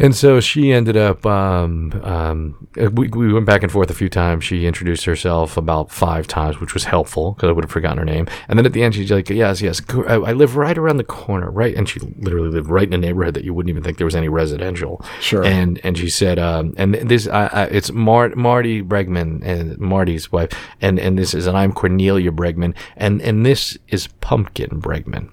And 0.00 0.16
so 0.16 0.40
she 0.40 0.72
ended 0.72 0.96
up, 0.96 1.26
um, 1.26 1.92
um, 2.02 2.68
we, 2.74 3.08
we 3.08 3.32
went 3.32 3.44
back 3.44 3.62
and 3.62 3.70
forth 3.70 3.90
a 3.90 3.94
few 3.94 4.08
times. 4.08 4.44
She 4.44 4.66
introduced 4.66 5.04
herself 5.04 5.58
about 5.58 5.90
five 5.90 6.26
times, 6.26 6.58
which 6.58 6.72
was 6.72 6.84
helpful 6.84 7.32
because 7.32 7.50
I 7.50 7.52
would 7.52 7.64
have 7.64 7.70
forgotten 7.70 7.98
her 7.98 8.04
name. 8.04 8.26
And 8.48 8.58
then 8.58 8.64
at 8.64 8.72
the 8.72 8.82
end, 8.82 8.94
she's 8.94 9.10
like, 9.10 9.28
yes, 9.28 9.60
yes, 9.60 9.82
I 10.08 10.30
I 10.30 10.32
live 10.32 10.56
right 10.56 10.78
around 10.78 10.96
the 10.96 11.04
corner, 11.04 11.50
right? 11.50 11.74
And 11.74 11.88
she 11.88 12.00
literally 12.18 12.48
lived 12.48 12.70
right 12.70 12.86
in 12.86 12.92
a 12.92 12.98
neighborhood 12.98 13.34
that 13.34 13.44
you 13.44 13.52
wouldn't 13.52 13.68
even 13.68 13.82
think 13.82 13.98
there 13.98 14.04
was 14.04 14.14
any 14.14 14.28
residential. 14.28 15.04
Sure. 15.20 15.44
And, 15.44 15.80
and 15.84 15.98
she 15.98 16.08
said, 16.08 16.38
um, 16.38 16.72
and 16.76 16.94
this, 16.94 17.26
I, 17.26 17.46
I, 17.46 17.64
it's 17.64 17.90
Mar- 17.90 18.34
Marty 18.36 18.82
Bregman 18.82 19.44
and 19.44 19.76
Marty's 19.78 20.32
wife. 20.32 20.50
And, 20.80 20.98
and 20.98 21.18
this 21.18 21.34
is, 21.34 21.46
and 21.46 21.58
I'm 21.58 21.72
Cornelia 21.72 22.30
Bregman. 22.30 22.74
And, 22.96 23.20
and 23.20 23.44
this 23.44 23.76
is 23.88 24.06
Pumpkin 24.20 24.80
Bregman. 24.80 25.30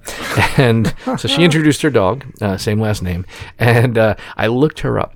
And 0.57 0.95
so 1.05 1.28
she 1.28 1.43
introduced 1.43 1.84
her 1.84 1.89
dog, 1.91 2.26
uh, 2.41 2.57
same 2.57 2.80
last 2.80 3.03
name. 3.03 3.26
And, 3.59 3.97
uh, 3.97 4.15
I 4.36 4.47
looked 4.58 4.82
her 4.82 4.99
up. 4.99 5.16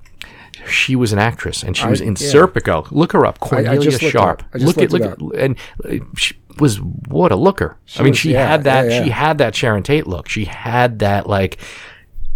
She 0.68 0.94
was 0.94 1.12
an 1.12 1.18
actress, 1.18 1.62
and 1.62 1.76
she 1.76 1.86
was 1.88 2.00
in 2.00 2.10
yeah. 2.10 2.28
Serpico. 2.28 2.88
Look 2.92 3.12
her 3.12 3.26
up, 3.26 3.40
Cornelia 3.40 3.90
Sharpe. 3.90 4.42
up. 4.42 4.48
I 4.54 4.58
just 4.58 4.76
look 4.76 4.84
at 4.84 4.92
look 4.92 5.02
at, 5.02 5.40
and 5.40 5.56
uh, 5.84 6.04
she, 6.16 6.36
was 6.58 6.80
what 6.80 7.32
a 7.32 7.36
looker. 7.36 7.76
I 7.96 8.02
mean, 8.02 8.10
was- 8.10 8.18
she 8.18 8.32
yeah, 8.32 8.46
had 8.46 8.64
that. 8.64 8.88
yeah, 8.88 9.04
She 9.04 9.10
had 9.10 9.38
that 9.38 9.54
Sharon 9.56 9.82
Tate 9.82 10.06
look. 10.06 10.28
She 10.28 10.44
had 10.44 11.00
that 11.00 11.26
like 11.28 11.58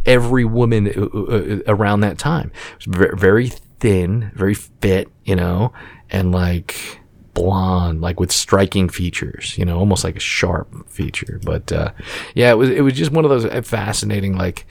every 0.05 0.45
woman 0.45 0.89
uh, 0.89 1.03
uh, 1.03 1.59
around 1.67 2.01
that 2.01 2.19
time. 2.19 2.51
Was 2.77 2.87
very 3.15 3.49
thin, 3.81 4.31
very 4.35 4.55
fit, 4.55 5.09
you 5.25 5.37
know, 5.37 5.73
and 6.11 6.33
like 6.33 7.01
blonde, 7.35 8.01
like 8.01 8.19
with 8.19 8.33
striking 8.33 8.89
features, 8.89 9.57
you 9.59 9.65
know, 9.65 9.79
almost 9.79 10.05
like 10.05 10.17
a 10.17 10.21
sharp 10.21 10.89
feature. 10.89 11.41
But 11.45 11.71
uh, 11.71 11.93
yeah, 12.35 12.51
it 12.51 12.57
was 12.57 12.71
it 12.71 12.81
was 12.81 12.95
just 12.95 13.13
one 13.13 13.25
of 13.25 13.31
those 13.31 13.45
fascinating 13.67 14.37
like 14.37 14.67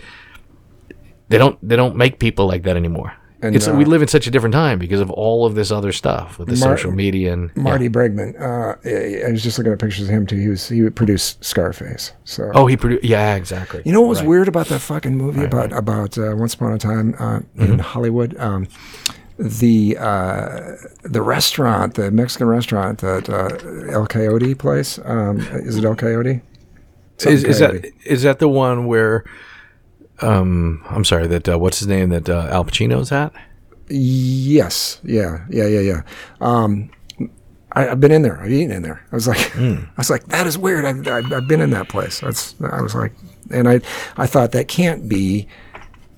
they 1.29 1.37
don't 1.37 1.57
they 1.67 1.75
don't 1.75 1.95
make 1.95 2.19
people 2.19 2.45
like 2.47 2.63
that 2.63 2.75
anymore. 2.77 3.13
And, 3.41 3.55
it's 3.55 3.67
uh, 3.67 3.73
we 3.75 3.85
live 3.85 4.01
in 4.01 4.07
such 4.07 4.25
a 4.25 4.31
different 4.31 4.53
time 4.53 4.79
because 4.79 5.01
of 5.01 5.11
all 5.11 5.45
of 5.45 5.53
this 5.55 5.69
other 5.69 5.91
stuff 5.91 6.39
with 6.39 6.47
the 6.47 6.55
Mar- 6.55 6.77
social 6.77 6.91
media 6.91 7.33
and 7.33 7.51
yeah. 7.55 7.61
Marty 7.63 7.89
Bregman. 7.89 8.33
Uh, 8.39 9.27
I 9.27 9.31
was 9.31 9.43
just 9.43 9.57
looking 9.59 9.71
at 9.73 9.77
pictures 9.77 10.03
of 10.05 10.09
him 10.09 10.25
too. 10.25 10.37
He 10.37 10.47
was 10.47 10.67
he 10.69 10.89
produced 10.89 11.43
Scarface. 11.43 12.13
So 12.23 12.49
Oh, 12.55 12.65
he 12.65 12.75
produced. 12.77 13.03
Yeah, 13.03 13.35
exactly. 13.35 13.83
You 13.85 13.91
know 13.91 14.01
what 14.01 14.09
was 14.09 14.19
Right. 14.19 14.29
weird 14.29 14.47
about 14.47 14.67
that 14.67 14.79
fucking 14.79 15.15
movie 15.15 15.43
about 15.43 15.73
about 15.73 16.17
uh, 16.17 16.33
Once 16.35 16.53
Upon 16.55 16.71
a 16.73 16.79
Time 16.79 17.13
uh, 17.19 17.39
Mm-hmm. 17.39 17.61
in 17.73 17.79
Hollywood? 17.79 18.35
Um, 18.39 18.67
the 19.37 19.97
uh, 19.99 20.77
the 21.03 21.21
restaurant, 21.21 21.95
the 21.95 22.09
Mexican 22.09 22.47
restaurant 22.47 22.99
that 22.99 23.29
uh, 23.29 23.91
El 23.91 24.07
Coyote 24.07 24.55
place. 24.55 24.97
Um, 25.03 25.39
is 25.53 25.75
it 25.75 25.83
El 25.83 25.95
Coyote? 25.95 26.41
Is, 27.19 27.43
is 27.43 27.59
Coyote. 27.59 27.91
is 28.05 28.23
that 28.23 28.39
the 28.39 28.47
one 28.49 28.87
where? 28.87 29.23
Um, 30.21 30.83
I'm 30.89 31.05
sorry. 31.05 31.27
That 31.27 31.49
uh, 31.49 31.59
what's 31.59 31.79
his 31.79 31.87
name? 31.87 32.09
That 32.09 32.29
uh, 32.29 32.47
Al 32.51 32.65
Pacino's 32.65 33.11
at. 33.11 33.33
Yes. 33.89 34.99
Yeah. 35.03 35.45
Yeah. 35.49 35.67
Yeah. 35.67 35.79
Yeah. 35.81 36.01
Um, 36.41 36.89
I, 37.73 37.89
I've 37.89 37.99
been 37.99 38.11
in 38.11 38.21
there. 38.21 38.39
I've 38.41 38.51
eaten 38.51 38.71
in 38.71 38.81
there. 38.81 39.05
I 39.11 39.15
was 39.15 39.27
like, 39.27 39.37
Hmm. 39.51 39.75
I 39.75 39.97
was 39.97 40.09
like, 40.09 40.25
that 40.27 40.47
is 40.47 40.57
weird. 40.57 40.85
I've, 40.85 41.07
I've, 41.07 41.31
I've 41.31 41.47
been 41.47 41.61
in 41.61 41.69
that 41.71 41.89
place. 41.89 42.21
That's. 42.21 42.55
I 42.61 42.81
was 42.81 42.95
like, 42.95 43.13
and 43.51 43.67
I, 43.67 43.81
I 44.17 44.25
thought 44.25 44.51
that 44.53 44.67
can't 44.67 45.07
be 45.07 45.47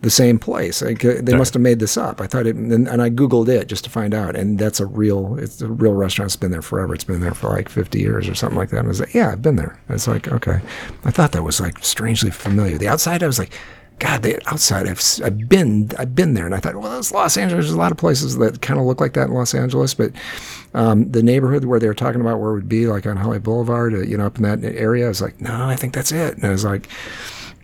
the 0.01 0.09
same 0.11 0.37
place. 0.37 0.83
Like, 0.83 1.03
uh, 1.03 1.15
they 1.21 1.35
must 1.35 1.55
have 1.55 1.61
made 1.61 1.79
this 1.79 1.97
up. 1.97 2.21
I 2.21 2.27
thought 2.27 2.45
it, 2.45 2.55
and, 2.55 2.87
and 2.87 3.01
I 3.01 3.09
googled 3.09 3.49
it 3.49 3.67
just 3.67 3.83
to 3.85 3.89
find 3.89 4.13
out. 4.13 4.35
And 4.35 4.59
that's 4.59 4.79
a 4.79 4.85
real. 4.85 5.35
It's 5.39 5.59
a 5.61 5.67
real 5.67 5.93
restaurant. 5.93 6.29
It's 6.29 6.35
been 6.35 6.51
there 6.51 6.61
forever. 6.61 6.93
It's 6.93 7.03
been 7.03 7.19
there 7.19 7.33
for 7.33 7.49
like 7.49 7.67
50 7.67 7.99
years 7.99 8.29
or 8.29 8.35
something 8.35 8.57
like 8.57 8.69
that. 8.69 8.77
And 8.77 8.87
I 8.87 8.89
was 8.89 8.99
like, 8.99 9.15
yeah, 9.15 9.31
I've 9.31 9.41
been 9.41 9.55
there. 9.55 9.79
It's 9.89 10.07
like, 10.07 10.27
okay. 10.27 10.61
I 11.03 11.11
thought 11.11 11.31
that 11.31 11.43
was 11.43 11.59
like 11.59 11.83
strangely 11.83 12.29
familiar. 12.31 12.77
The 12.77 12.87
outside, 12.87 13.23
I 13.23 13.27
was 13.27 13.39
like. 13.39 13.51
God, 13.99 14.21
the 14.21 14.39
outside, 14.47 14.87
I've, 14.87 15.01
I've 15.23 15.49
been, 15.49 15.89
I've 15.97 16.13
been 16.13 16.35
there, 16.35 16.45
and 16.45 16.53
I 16.53 16.59
thought, 16.59 16.75
well, 16.75 16.91
that's 16.91 17.11
Los 17.11 17.35
Angeles. 17.35 17.65
There's 17.65 17.73
a 17.73 17.79
lot 17.79 17.91
of 17.91 17.97
places 17.97 18.37
that 18.37 18.61
kind 18.61 18.79
of 18.79 18.85
look 18.85 19.01
like 19.01 19.13
that 19.13 19.27
in 19.27 19.33
Los 19.33 19.55
Angeles, 19.55 19.95
but 19.95 20.11
um, 20.75 21.09
the 21.11 21.23
neighborhood 21.23 21.65
where 21.65 21.79
they 21.79 21.87
were 21.87 21.95
talking 21.95 22.21
about 22.21 22.39
where 22.39 22.51
it 22.51 22.55
would 22.55 22.69
be, 22.69 22.85
like 22.85 23.07
on 23.07 23.17
Hollywood 23.17 23.43
Boulevard, 23.43 23.93
uh, 23.95 24.01
you 24.01 24.15
know, 24.17 24.27
up 24.27 24.37
in 24.37 24.43
that 24.43 24.63
area, 24.63 25.05
I 25.05 25.07
was 25.07 25.21
like, 25.21 25.41
no, 25.41 25.67
I 25.67 25.75
think 25.75 25.93
that's 25.93 26.11
it. 26.11 26.35
And 26.35 26.45
I 26.45 26.51
was 26.51 26.63
like, 26.63 26.87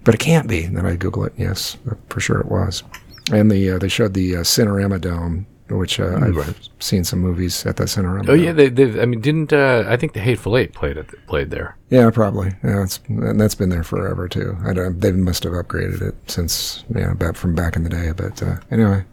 but 0.04 0.16
it 0.16 0.20
can't 0.20 0.48
be. 0.48 0.64
And 0.64 0.76
then 0.76 0.86
I 0.86 0.96
Google 0.96 1.26
it. 1.26 1.34
Yes, 1.38 1.78
for 2.10 2.20
sure 2.20 2.40
it 2.40 2.48
was. 2.48 2.84
And 3.32 3.52
the 3.52 3.72
uh, 3.72 3.78
they 3.78 3.88
showed 3.88 4.14
the 4.14 4.38
uh, 4.38 4.40
Cinerama 4.40 5.00
Dome, 5.00 5.46
which 5.70 6.00
uh, 6.00 6.20
I've 6.22 6.70
seen 6.84 7.04
some 7.04 7.20
movies 7.20 7.66
at 7.66 7.78
that 7.78 7.88
Cinerama. 7.88 8.30
Oh 8.30 8.34
yeah, 8.34 8.52
they, 8.52 8.70
they 8.70 9.02
I 9.02 9.06
mean, 9.06 9.22
didn't 9.22 9.54
uh, 9.54 9.86
I 9.88 9.98
think 9.98 10.14
the 10.14 10.20
Hateful 10.20 10.58
Eight 10.58 10.74
played 10.74 10.98
it 10.98 11.08
played 11.28 11.50
there? 11.50 11.78
Yeah, 11.94 12.10
probably. 12.10 12.52
Yeah, 12.64 12.84
it's 12.84 13.00
and 13.08 13.40
that's 13.40 13.54
been 13.54 13.70
there 13.70 13.84
forever 13.84 14.28
too. 14.28 14.58
I 14.66 14.74
don't, 14.74 15.00
they 15.00 15.12
must 15.12 15.44
have 15.44 15.54
upgraded 15.54 16.02
it 16.02 16.16
since 16.26 16.84
yeah, 16.94 17.14
back 17.14 17.36
from 17.36 17.54
back 17.54 17.76
in 17.76 17.84
the 17.84 17.90
day. 17.90 18.12
But 18.16 18.42
uh, 18.42 18.56
anyway, 18.72 19.06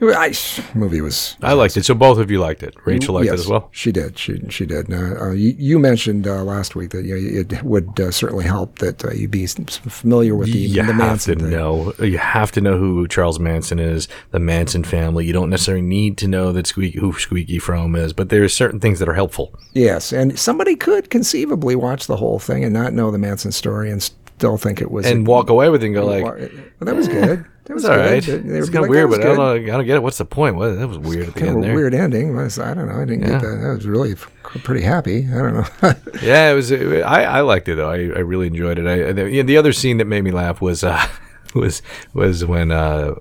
I 0.00 0.34
movie 0.74 1.02
was. 1.02 1.36
I 1.42 1.52
liked 1.52 1.76
it. 1.76 1.84
So 1.84 1.94
both 1.94 2.16
of 2.16 2.30
you 2.30 2.40
liked 2.40 2.62
it. 2.62 2.74
Rachel 2.86 3.14
liked 3.14 3.26
it 3.26 3.34
as 3.34 3.46
well. 3.46 3.68
She 3.72 3.92
did. 3.92 4.18
She 4.18 4.40
she 4.48 4.64
did. 4.64 4.90
Uh, 4.90 5.32
you, 5.32 5.54
you 5.58 5.78
mentioned 5.78 6.26
uh, 6.26 6.42
last 6.44 6.74
week 6.74 6.92
that 6.92 7.04
you 7.04 7.14
know, 7.14 7.40
it 7.40 7.62
would 7.62 8.00
uh, 8.00 8.10
certainly 8.10 8.44
help 8.44 8.78
that 8.78 9.04
uh, 9.04 9.10
you 9.10 9.28
be 9.28 9.46
familiar 9.46 10.34
with 10.34 10.50
the, 10.50 10.58
you 10.58 10.82
the 10.82 10.94
Manson 10.94 11.40
thing. 11.40 11.50
know. 11.50 11.92
You 11.98 12.16
have 12.16 12.52
to 12.52 12.62
know 12.62 12.78
who 12.78 13.06
Charles 13.06 13.38
Manson 13.38 13.78
is, 13.78 14.08
the 14.30 14.38
Manson 14.38 14.82
family. 14.82 15.26
You 15.26 15.34
don't 15.34 15.50
necessarily 15.50 15.82
need 15.82 16.16
to 16.18 16.26
know 16.26 16.52
that 16.52 16.66
Squeaky, 16.66 16.87
who 16.92 17.12
Squeaky 17.12 17.58
Fromme 17.58 17.96
is, 17.96 18.12
but 18.12 18.28
there 18.28 18.42
are 18.44 18.48
certain 18.48 18.80
things 18.80 18.98
that 18.98 19.08
are 19.08 19.14
helpful. 19.14 19.54
Yes, 19.72 20.12
and 20.12 20.38
somebody 20.38 20.76
could 20.76 21.10
conceivably 21.10 21.76
watch 21.76 22.06
the 22.06 22.16
whole 22.16 22.38
thing 22.38 22.64
and 22.64 22.72
not 22.72 22.92
know 22.92 23.10
the 23.10 23.18
Manson 23.18 23.52
story 23.52 23.90
and 23.90 24.02
still 24.02 24.56
think 24.56 24.80
it 24.80 24.90
was 24.90 25.04
And 25.06 25.26
walk 25.26 25.50
away 25.50 25.68
with 25.68 25.82
it 25.82 25.86
and 25.86 25.94
go 25.94 26.06
like, 26.06 26.24
Well, 26.24 26.38
that 26.80 26.94
was 26.96 27.08
good. 27.08 27.44
That 27.64 27.74
was 27.74 27.84
all 27.84 27.96
good. 27.96 28.10
right. 28.10 28.22
They- 28.22 28.36
they 28.38 28.58
It's 28.58 28.70
kind 28.70 28.76
of 28.76 28.82
like, 28.82 28.90
weird, 28.90 29.10
but 29.10 29.20
I 29.20 29.24
don't 29.24 29.36
know. 29.36 29.52
I 29.52 29.58
don't 29.76 29.84
get 29.84 29.96
it. 29.96 30.02
What's 30.02 30.16
the 30.18 30.24
point? 30.24 30.56
What, 30.56 30.70
that 30.78 30.88
was 30.88 30.96
weird 30.96 31.28
at 31.28 31.34
the 31.34 31.40
kind 31.40 31.50
of 31.50 31.56
end 31.56 31.64
a 31.64 31.66
there. 31.66 31.76
weird 31.76 31.92
ending. 31.94 32.34
Was 32.36 32.58
I 32.58 32.72
don't 32.72 32.88
know. 32.88 32.94
I 32.94 33.04
didn't 33.04 33.22
Yeah. 33.22 33.32
get 33.32 33.40
that. 33.42 33.56
That 33.62 33.74
was 33.74 33.86
really 33.86 34.14
pretty 34.14 34.80
happy. 34.82 35.26
I 35.30 35.36
don't 35.36 35.54
know. 35.54 35.92
Yeah, 36.22 36.50
it 36.50 36.54
was. 36.54 36.72
I, 36.72 37.24
I 37.24 37.40
liked 37.42 37.68
it 37.68 37.74
though. 37.76 37.90
I, 37.90 37.96
I 37.96 38.20
really 38.20 38.46
enjoyed 38.46 38.78
it. 38.78 38.86
I, 38.86 39.12
the, 39.12 39.42
the 39.42 39.56
other 39.56 39.72
scene 39.72 39.98
that 39.98 40.06
made 40.06 40.22
me 40.22 40.30
laugh 40.30 40.60
was 40.62 40.82
uh, 40.82 41.06
was 41.54 41.82
was 42.14 42.44
when 42.46 42.70
uh, 42.70 43.16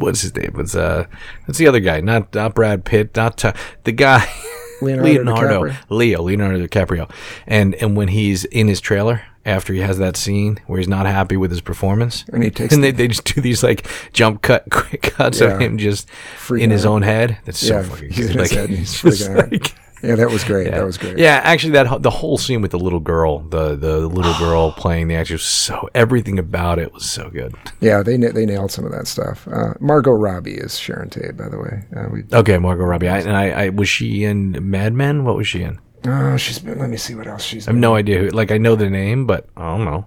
what's 0.00 0.22
his 0.22 0.34
name? 0.34 0.52
Was 0.54 0.74
uh, 0.74 1.06
what's 1.44 1.58
the 1.58 1.66
other 1.68 1.80
guy? 1.80 2.00
Not 2.00 2.34
not 2.34 2.54
Brad 2.54 2.84
Pitt. 2.84 3.14
Not 3.16 3.38
T- 3.38 3.50
the 3.84 3.92
guy. 3.92 4.26
Leonardo 4.82 5.64
DiCaprio? 5.64 5.76
Leo, 5.90 6.22
Leonardo 6.22 6.66
DiCaprio, 6.66 7.10
and 7.46 7.74
and 7.76 7.96
when 7.96 8.08
he's 8.08 8.44
in 8.46 8.66
his 8.66 8.80
trailer 8.80 9.22
after 9.44 9.72
he 9.74 9.80
has 9.80 9.98
that 9.98 10.16
scene 10.16 10.58
where 10.66 10.78
he's 10.78 10.88
not 10.88 11.04
happy 11.06 11.36
with 11.36 11.50
his 11.50 11.60
performance, 11.60 12.24
And 12.32 12.42
he 12.42 12.50
takes 12.50 12.72
and 12.74 12.82
they, 12.82 12.90
the- 12.90 12.96
they 12.96 13.08
just 13.08 13.24
do 13.24 13.40
these 13.42 13.62
like 13.62 13.86
jump 14.14 14.40
cut 14.42 14.64
quick 14.70 15.02
cuts 15.02 15.40
Yeah. 15.40 15.48
of 15.48 15.60
him 15.60 15.76
just 15.76 16.08
Freaking 16.38 16.62
in 16.62 16.70
his 16.70 16.86
out. 16.86 16.92
own 16.92 17.02
head. 17.02 17.38
That's 17.44 17.58
so 17.58 17.76
yeah, 17.76 17.82
fucking 17.82 18.10
he's 18.10 18.26
good. 18.28 18.36
Like, 18.36 18.50
he's 18.70 18.92
just 19.02 19.28
freaking 19.28 19.36
out. 19.42 19.52
like- 19.52 19.74
Yeah, 20.02 20.14
that 20.16 20.30
was 20.30 20.44
great. 20.44 20.66
Yeah. 20.66 20.78
That 20.78 20.84
was 20.86 20.98
great. 20.98 21.18
yeah, 21.18 21.40
actually, 21.44 21.72
that 21.72 22.02
the 22.02 22.10
whole 22.10 22.38
scene 22.38 22.62
with 22.62 22.70
the 22.70 22.78
little 22.78 23.00
girl, 23.00 23.40
the 23.40 23.76
the 23.76 23.98
little 24.00 24.34
girl 24.38 24.72
playing 24.72 25.08
the 25.08 25.14
actress, 25.16 25.42
so 25.42 25.88
everything 25.94 26.38
about 26.38 26.78
it 26.78 26.92
was 26.92 27.08
so 27.08 27.28
good. 27.30 27.54
Yeah, 27.80 28.02
they 28.02 28.16
they 28.16 28.46
nailed 28.46 28.72
some 28.72 28.84
of 28.84 28.92
that 28.92 29.06
stuff. 29.06 29.46
Uh, 29.48 29.74
Margot 29.80 30.12
Robbie 30.12 30.54
is 30.54 30.78
Sharon 30.78 31.10
Tate, 31.10 31.36
by 31.36 31.48
the 31.48 31.58
way. 31.58 31.84
Uh, 31.96 32.08
we, 32.12 32.24
Okay, 32.32 32.58
Margot 32.58 32.84
Robbie, 32.84 33.08
I, 33.08 33.18
and 33.18 33.36
I, 33.36 33.50
I 33.50 33.68
was 33.68 33.88
she 33.88 34.24
in 34.24 34.70
Mad 34.70 34.94
Men? 34.94 35.24
What 35.24 35.36
was 35.36 35.46
she 35.48 35.62
in? 35.62 35.78
oh, 36.06 36.36
she's 36.38 36.58
been. 36.58 36.78
Let 36.78 36.88
me 36.90 36.96
see 36.96 37.14
what 37.14 37.26
else 37.26 37.42
she's. 37.44 37.68
I 37.68 37.72
have 37.72 37.78
no 37.78 37.94
idea. 37.94 38.18
Who, 38.20 38.28
like 38.30 38.50
I 38.50 38.58
know 38.58 38.74
the 38.76 38.88
name, 38.88 39.26
but 39.26 39.48
I 39.56 39.76
don't 39.76 39.84
know. 39.84 40.06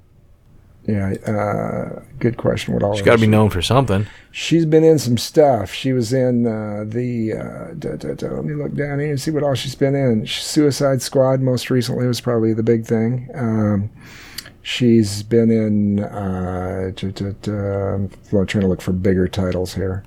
Yeah, 0.85 1.13
uh, 1.25 2.01
good 2.19 2.35
question. 2.35 2.73
What 2.73 2.83
all? 2.83 2.93
She's 2.93 3.05
got 3.05 3.15
to 3.15 3.21
be 3.21 3.27
known 3.27 3.49
for 3.49 3.61
something. 3.61 4.05
She's 4.31 4.65
been 4.65 4.83
in 4.83 4.99
some 4.99 5.17
stuff. 5.17 5.71
She 5.71 5.93
was 5.93 6.11
in 6.11 6.45
uh, 6.45 6.83
the. 6.85 7.33
Uh, 7.33 7.73
da, 7.75 7.95
da, 7.95 8.13
da, 8.15 8.27
let 8.27 8.43
me 8.43 8.53
look 8.53 8.73
down 8.73 8.99
here 8.99 9.11
and 9.11 9.21
see 9.21 9.31
what 9.31 9.43
all 9.43 9.55
she's 9.55 9.75
been 9.75 9.95
in. 9.95 10.27
Suicide 10.27 11.01
Squad 11.01 11.39
most 11.39 11.69
recently 11.69 12.05
was 12.05 12.19
probably 12.19 12.53
the 12.53 12.63
big 12.63 12.85
thing. 12.85 13.29
Um, 13.33 13.91
she's 14.61 15.23
been 15.23 15.51
in. 15.51 16.03
Uh, 16.03 16.91
I'm 16.91 18.09
trying 18.29 18.45
to 18.45 18.67
look 18.67 18.81
for 18.81 18.91
bigger 18.91 19.29
titles 19.29 19.75
here. 19.75 20.03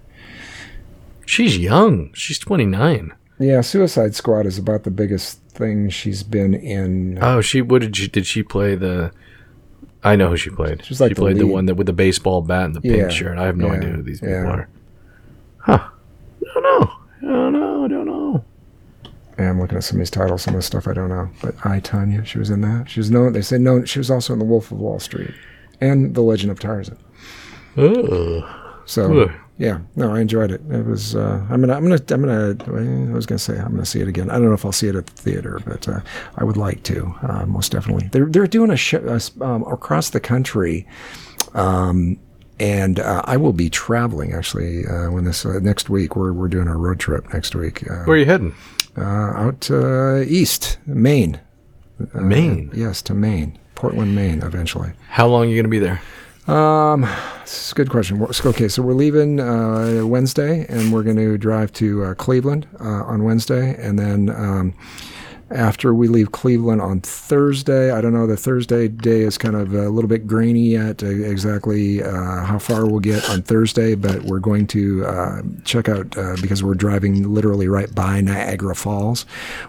She's 1.25 1.57
young. 1.57 2.13
She's 2.13 2.39
twenty 2.39 2.67
nine. 2.67 3.15
Yeah, 3.39 3.63
Suicide 3.63 4.15
Squad 4.15 4.45
is 4.45 4.59
about 4.59 4.85
the 4.85 4.91
biggest 4.91 5.41
thing 5.49 5.89
she's 5.89 6.23
been 6.23 6.53
in. 6.53 7.19
Oh, 7.23 7.41
she. 7.41 7.63
What 7.63 7.81
did 7.81 7.97
she? 7.97 8.09
Did 8.09 8.27
she 8.27 8.43
play 8.43 8.75
the? 8.75 9.13
I 10.03 10.17
know 10.17 10.29
who 10.29 10.37
she 10.37 10.51
played. 10.51 10.85
She's 10.85 11.01
like 11.01 11.11
she 11.11 11.15
the 11.15 11.21
played 11.21 11.39
the 11.39 11.47
one 11.47 11.67
that 11.67 11.75
with 11.75 11.87
the 11.87 11.93
baseball 11.93 12.43
bat 12.43 12.67
and 12.67 12.77
the 12.77 12.81
Yeah, 12.83 12.97
pink 12.97 13.11
shirt. 13.11 13.39
I 13.39 13.47
have 13.47 13.57
no 13.57 13.67
yeah, 13.69 13.73
idea 13.75 13.89
who 13.91 14.03
these 14.03 14.21
people 14.21 14.35
yeah. 14.35 14.45
are. 14.45 14.69
Huh? 15.59 15.89
I 15.89 16.55
don't 16.55 16.63
know. 16.63 16.93
I 17.23 17.33
don't 17.33 17.53
know. 17.53 17.85
I 17.85 17.89
don't 17.89 18.07
know. 18.07 18.45
Yeah, 19.39 19.51
I'm 19.51 19.61
looking 19.61 19.77
at 19.77 19.85
some 19.85 19.97
of 19.97 20.01
these 20.01 20.11
titles, 20.11 20.43
some 20.43 20.55
of 20.55 20.59
the 20.59 20.63
stuff 20.63 20.87
I 20.87 20.93
don't 20.93 21.09
know. 21.09 21.29
But 21.43 21.55
I, 21.67 21.81
Tonya, 21.81 22.25
she 22.25 22.39
was 22.39 22.51
in 22.51 22.61
that. 22.63 22.89
She 22.89 23.01
was 23.01 23.11
known. 23.11 23.33
They 23.33 23.43
said 23.43 23.61
known. 23.61 23.85
She 23.85 23.99
was 23.99 24.11
also 24.11 24.33
in 24.33 24.39
The 24.39 24.45
Wolf 24.45 24.71
of 24.71 24.79
Wall 24.79 25.01
Street 25.01 25.35
and 25.81 26.15
The 26.15 26.23
Legend 26.23 26.53
of 26.53 26.61
Tarzan. 26.61 26.99
Oh. 27.77 28.81
So 28.87 29.23
Ugh. 29.23 29.33
Yeah, 29.59 29.79
no, 29.95 30.15
I 30.15 30.21
enjoyed 30.21 30.51
it. 30.51 30.61
It 30.71 30.85
was. 30.87 31.17
Uh, 31.17 31.45
I'm 31.51 31.61
gonna. 31.61 31.75
I'm 31.75 31.83
gonna. 31.83 32.01
I'm 32.11 32.21
gonna. 32.23 33.11
I 33.11 33.13
was 33.15 33.25
gonna 33.27 33.39
say 33.39 33.57
I'm 33.59 33.71
gonna 33.71 33.87
see 33.87 34.01
it 34.01 34.09
again. 34.09 34.29
I 34.31 34.35
don't 34.35 34.45
know 34.47 34.53
if 34.55 34.65
I'll 34.65 34.73
see 34.73 34.89
it 34.89 34.95
at 34.95 35.07
the 35.07 35.13
theater, 35.23 35.61
but 35.67 35.89
uh, 35.89 36.01
I 36.37 36.45
would 36.45 36.57
like 36.57 36.83
to. 36.85 37.15
Uh, 37.23 37.47
most 37.47 37.73
definitely. 37.73 38.09
They're 38.13 38.27
they're 38.27 38.47
doing 38.47 38.71
a 38.71 38.77
show 38.77 39.19
um, 39.41 39.63
across 39.65 40.11
the 40.11 40.21
country. 40.21 40.87
Um, 41.55 42.19
and 42.59 43.01
uh, 43.01 43.23
I 43.25 43.37
will 43.37 43.53
be 43.53 43.69
traveling 43.69 44.33
actually 44.33 44.87
uh, 44.87 45.11
when 45.11 45.25
this 45.25 45.45
uh, 45.45 45.59
next 45.61 45.89
week. 45.91 46.17
We're 46.17 46.33
we're 46.33 46.49
doing 46.49 46.69
a 46.69 46.77
road 46.77 46.99
trip 47.01 47.33
next 47.33 47.55
week 47.55 47.83
uh, 47.91 48.05
Where 48.05 48.17
are 48.17 48.19
you 48.19 48.25
heading? 48.27 48.55
uh, 48.97 49.03
out 49.03 49.71
east, 50.27 50.79
Maine. 50.87 51.41
Uh, 52.15 52.21
Maine. 52.21 52.71
Yes, 52.75 53.01
to 53.03 53.15
Maine, 53.15 53.59
Portland, 53.75 54.15
Maine. 54.15 54.43
Eventually. 54.43 54.93
How 55.09 55.27
long 55.27 55.45
are 55.45 55.47
you 55.49 55.55
going 55.55 55.65
to 55.65 55.71
be 55.71 55.79
there? 55.79 56.01
Um, 56.47 57.09
it's 57.43 57.73
a 57.73 57.75
good 57.75 57.91
question. 57.91 58.23
Okay, 58.23 58.69
so 58.69 58.83
we're 58.83 58.95
leaving 58.95 59.41
uh, 59.41 60.03
Wednesday, 60.05 60.65
and 60.69 60.93
we're 60.93 61.03
going 61.03 61.17
to 61.17 61.37
drive 61.37 61.73
to 61.75 62.05
uh, 62.05 62.15
Cleveland 62.15 62.69
uh, 62.81 62.85
on 63.05 63.25
Wednesday, 63.25 63.77
and 63.83 63.99
then 63.99 64.31
um, 64.31 64.75
after 65.51 65.95
we 65.95 66.09
leave 66.09 66.33
Cleveland 66.33 66.81
on 66.81 67.01
Thursday. 67.01 67.91
I 67.91 68.01
don't 68.01 68.13
know. 68.13 68.27
The 68.27 68.37
Thursday 68.37 68.89
day 68.89 69.21
is 69.21 69.39
kind 69.39 69.55
of 69.55 69.75
a 69.75 69.89
little 69.89 70.09
bit 70.09 70.27
grainy 70.27 70.71
yet, 70.71 71.03
uh, 71.03 71.07
exactly 71.07 72.03
uh, 72.03 72.45
how 72.45 72.59
far 72.59 72.87
we'll 72.87 73.01
get 73.01 73.29
on 73.31 73.43
Thursday, 73.43 73.95
but 73.95 74.23
we're 74.23 74.41
going 74.41 74.67
to 74.69 75.07
uh, 75.07 75.43
check 75.65 75.89
out 75.89 76.17
uh, 76.19 76.37
because 76.41 76.65
we're 76.65 76.75
driving 76.75 77.33
literally 77.33 77.69
right 77.69 77.95
by 77.95 78.21
Niagara 78.21 78.75
Falls. 78.75 79.25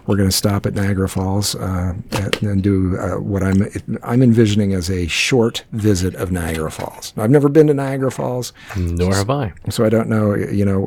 We're 0.06 0.16
going 0.16 0.28
to 0.28 0.36
stop 0.36 0.66
at 0.66 0.74
Niagara 0.74 1.08
Falls 1.08 1.54
uh, 1.54 1.94
at, 2.12 2.42
and 2.42 2.62
do 2.62 2.98
uh, 2.98 3.20
what 3.20 3.42
I'm 3.42 3.68
I'm 4.02 4.22
envisioning 4.22 4.72
as 4.74 4.90
a 4.90 5.06
short 5.06 5.64
visit 5.72 6.14
of 6.16 6.32
Niagara 6.32 6.70
Falls. 6.70 7.12
I've 7.16 7.30
never 7.30 7.48
been 7.48 7.68
to 7.68 7.74
Niagara 7.74 8.10
Falls, 8.10 8.52
Nor 8.76 9.14
have 9.14 9.30
I. 9.30 9.52
so 9.70 9.84
I 9.84 9.88
don't 9.88 10.08
know, 10.08 10.34
you 10.34 10.64
know, 10.64 10.80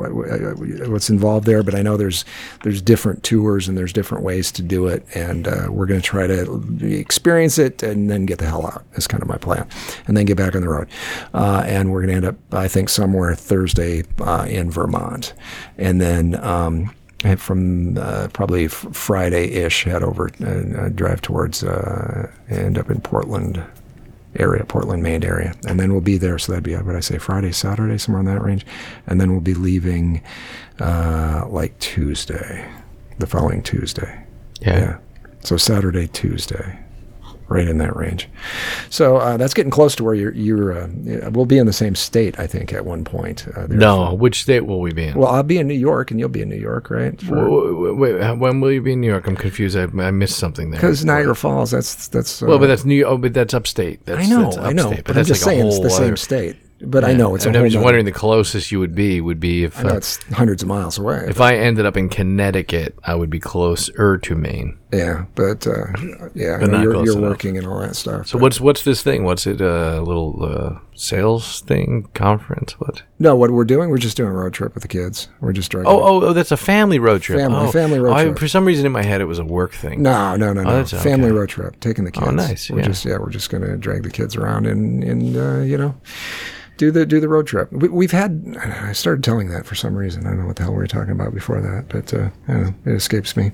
what's 0.90 1.10
involved 1.10 1.46
there. 1.46 1.64
But 1.64 1.76
I 1.76 1.82
know 1.82 1.96
there's 1.96 2.26
there's 2.64 2.82
different 2.82 3.24
tours 3.24 3.68
and 3.68 3.78
there's 3.78 3.94
different 3.94 4.24
ways 4.24 4.52
to 4.54 4.62
do 4.62 4.81
it, 4.88 5.06
and 5.16 5.48
uh, 5.48 5.68
we're 5.70 5.86
going 5.86 6.02
to 6.02 6.06
try 6.06 6.28
to 6.28 6.62
experience 6.82 7.58
it 7.58 7.84
and 7.84 8.10
then 8.10 8.26
get 8.26 8.40
the 8.40 8.46
hell 8.46 8.66
out. 8.66 8.84
Is 8.96 9.08
kind 9.08 9.24
of 9.24 9.30
my 9.30 9.38
plan, 9.38 9.68
and 10.08 10.16
then 10.16 10.26
get 10.26 10.38
back 10.38 10.56
on 10.56 10.62
the 10.62 10.70
road. 10.70 10.88
Uh, 11.34 11.64
and 11.66 11.92
we're 11.92 12.02
going 12.02 12.10
to 12.10 12.16
end 12.16 12.26
up, 12.26 12.54
I 12.54 12.68
think, 12.68 12.90
somewhere 12.90 13.36
Thursday 13.36 14.04
uh, 14.20 14.46
in 14.50 14.72
Vermont, 14.72 15.34
and 15.78 16.02
then. 16.02 16.42
Um, 16.44 16.94
from 17.38 18.00
uh, 18.00 18.30
probably 18.34 18.68
Friday-ish, 18.68 19.84
head 19.84 20.02
over 20.02 20.32
and 20.40 20.76
uh, 20.76 20.90
drive 20.90 21.22
towards, 21.22 21.64
uh, 21.64 22.32
end 22.50 22.80
up 22.80 22.90
in 22.90 23.00
Portland, 23.00 23.64
area, 24.38 24.64
Portland, 24.66 25.04
Maine 25.04 25.24
area, 25.24 25.54
and 25.68 25.80
then 25.80 25.92
we'll 25.92 26.02
be 26.02 26.18
there. 26.18 26.40
So 26.40 26.52
that'd 26.52 26.64
be 26.64 26.76
what 26.76 26.96
I 26.96 27.00
say, 27.00 27.20
Friday, 27.20 27.52
Saturday, 27.52 28.00
somewhere 28.00 28.22
in 28.22 28.26
that 28.26 28.42
range, 28.42 28.66
and 29.06 29.22
then 29.22 29.32
we'll 29.32 29.40
be 29.40 29.54
leaving 29.54 30.24
uh, 30.80 31.46
like 31.48 31.78
Tuesday, 31.78 32.68
the 33.20 33.28
following 33.28 33.62
Tuesday. 33.62 34.26
Yeah. 34.62 34.98
So 35.44 35.58
Saturday, 35.58 36.08
Tuesday, 36.08 36.80
right 37.48 37.68
in 37.68 37.80
that 37.80 37.96
range. 37.96 38.30
So 38.92 39.18
uh, 39.18 39.38
that's 39.38 39.54
getting 39.56 39.72
close 39.72 39.96
to 39.96 40.04
where 40.04 40.14
you're. 40.14 40.34
you're 40.34 40.74
uh, 40.74 40.88
we'll 41.32 41.48
be 41.48 41.58
in 41.58 41.66
the 41.66 41.74
same 41.74 41.96
state, 41.96 42.40
I 42.40 42.46
think, 42.46 42.72
at 42.72 42.86
one 42.86 43.04
point. 43.04 43.48
Uh. 43.56 43.66
No, 43.68 44.14
which 44.14 44.44
state 44.44 44.68
will 44.68 44.80
we 44.80 44.94
be 44.94 45.06
in? 45.06 45.18
Well, 45.18 45.30
I'll 45.30 45.42
be 45.42 45.58
in 45.58 45.68
New 45.68 45.74
York, 45.74 46.12
and 46.12 46.20
you'll 46.20 46.30
be 46.30 46.42
in 46.44 46.50
New 46.50 46.56
York, 46.60 46.92
right? 46.92 47.20
Wait, 47.24 47.32
wait, 47.32 48.20
wait, 48.20 48.38
when 48.38 48.62
will 48.62 48.72
you 48.72 48.82
be 48.82 48.94
in 48.94 49.02
New 49.02 49.08
York? 49.08 49.26
I'm 49.28 49.36
confused. 49.36 49.76
I, 49.76 49.84
I 49.84 50.12
missed 50.12 50.38
something 50.38 50.70
there. 50.70 50.80
Because 50.80 51.04
Niagara 51.04 51.36
Falls, 51.36 51.72
that's 51.72 52.08
that's. 52.10 52.44
Uh, 52.44 52.46
Well, 52.46 52.60
but 52.60 52.68
that's 52.68 52.86
New. 52.86 53.04
Oh, 53.06 53.18
but 53.18 53.34
that's 53.34 53.54
upstate. 53.56 54.06
That's, 54.06 54.28
I 54.28 54.30
know, 54.30 54.44
that's 54.44 54.58
I 54.58 54.74
know, 54.74 54.90
upstate, 54.90 55.06
but, 55.06 55.18
I'm 55.18 55.26
just 55.26 55.42
like 55.46 55.56
saying 55.56 55.68
it's 55.68 55.80
the 55.80 55.90
same 55.90 56.04
other- 56.08 56.16
state. 56.18 56.58
But 56.84 57.04
I 57.04 57.14
know 57.14 57.36
it's. 57.36 57.46
I'm 57.46 57.54
just 57.54 57.78
wondering 57.84 58.06
the 58.06 58.12
closest 58.12 58.72
you 58.72 58.80
would 58.80 58.96
be 58.96 59.22
would 59.22 59.40
be 59.40 59.64
if 59.64 59.80
I 59.80 59.84
know 59.84 59.90
uh, 59.94 59.98
it's 59.98 60.18
hundreds 60.34 60.62
of 60.64 60.68
miles 60.68 60.98
away. 60.98 61.26
if 61.28 61.40
I 61.42 61.56
ended 61.56 61.86
up 61.86 61.98
in 61.98 62.10
Connecticut, 62.10 62.96
I 63.04 63.16
would 63.16 63.30
be 63.30 63.40
closer 63.40 64.18
to 64.18 64.36
Maine. 64.36 64.78
yeah, 64.92 65.26
but 65.36 65.66
uh, 65.68 65.86
yeah, 66.34 66.58
But 66.60 66.82
you're, 66.82 67.06
you're 67.06 67.20
working 67.22 67.58
and 67.58 67.68
all 67.68 67.80
that 67.82 67.96
stuff. 67.96 68.28
So 68.28 68.38
but- 68.38 68.44
what's 68.44 68.62
what's 68.62 68.84
this 68.84 69.02
thing? 69.04 69.24
What's 69.24 69.46
it? 69.48 69.62
A 69.62 70.02
little 70.02 70.44
uh, 70.44 70.80
sales 71.02 71.62
thing, 71.62 72.08
conference? 72.14 72.74
What? 72.80 73.02
No, 73.20 73.36
what 73.36 73.52
we're 73.52 73.66
doing, 73.66 73.90
we're 73.90 73.98
just 73.98 74.16
doing 74.16 74.30
a 74.30 74.34
road 74.34 74.54
trip 74.54 74.74
with 74.76 74.84
the 74.84 74.88
kids. 74.88 75.28
We're 75.40 75.54
just 75.54 75.72
driving. 75.72 75.90
Oh, 75.90 76.02
oh, 76.02 76.24
oh, 76.26 76.34
that's 76.34 76.52
a 76.52 76.58
family 76.58 77.00
road 77.00 77.22
trip. 77.22 77.40
Family- 77.40 77.58
oh, 77.68 77.72
family 77.72 78.00
road 78.00 78.14
I- 78.14 78.24
trip. 78.26 78.40
For 78.40 78.48
some 78.48 78.66
reason, 78.66 78.86
in 78.86 78.92
my 78.92 79.04
head, 79.04 79.22
it 79.22 79.26
was 79.26 79.40
a 79.40 79.46
work 79.46 79.74
thing. 79.74 80.02
No, 80.02 80.36
no, 80.36 80.54
no, 80.54 80.64
no. 80.64 80.70
Oh, 80.70 80.86
Family 80.86 81.28
okay. 81.30 81.38
road 81.38 81.50
trip, 81.50 81.80
taking 81.80 82.06
the 82.06 82.12
kids. 82.12 82.28
Oh, 82.28 82.32
nice, 82.32 82.70
We're 82.70 82.80
yeah. 82.80 82.86
just 82.86 83.06
yeah, 83.06 83.18
we're 83.18 83.32
just 83.32 83.50
gonna 83.50 83.78
drag 83.78 84.04
the 84.04 84.12
kids 84.12 84.36
around 84.36 84.68
and 84.68 85.04
and 85.04 85.36
uh, 85.36 85.60
you 85.62 85.78
know 85.78 85.96
do 86.78 86.90
the 86.92 87.06
do 87.06 87.20
the 87.20 87.28
road 87.28 87.46
trip. 87.48 87.72
We, 87.72 87.90
we've 87.90 88.12
had. 88.12 88.56
I 88.60 88.92
started 88.94 89.24
telling 89.24 89.50
that 89.50 89.66
for 89.66 89.76
some 89.76 89.96
reason. 89.96 90.26
I 90.26 90.30
don't 90.30 90.40
know 90.40 90.48
what 90.48 90.56
the 90.56 90.64
hell 90.64 90.72
we 90.72 90.80
were 90.80 90.88
talking 90.88 91.12
about 91.12 91.34
before 91.34 91.62
that, 91.62 91.86
but 91.90 92.14
uh, 92.14 92.30
I 92.48 92.54
don't 92.54 92.64
know, 92.64 92.92
it 92.92 92.96
escapes 92.96 93.36
me. 93.36 93.52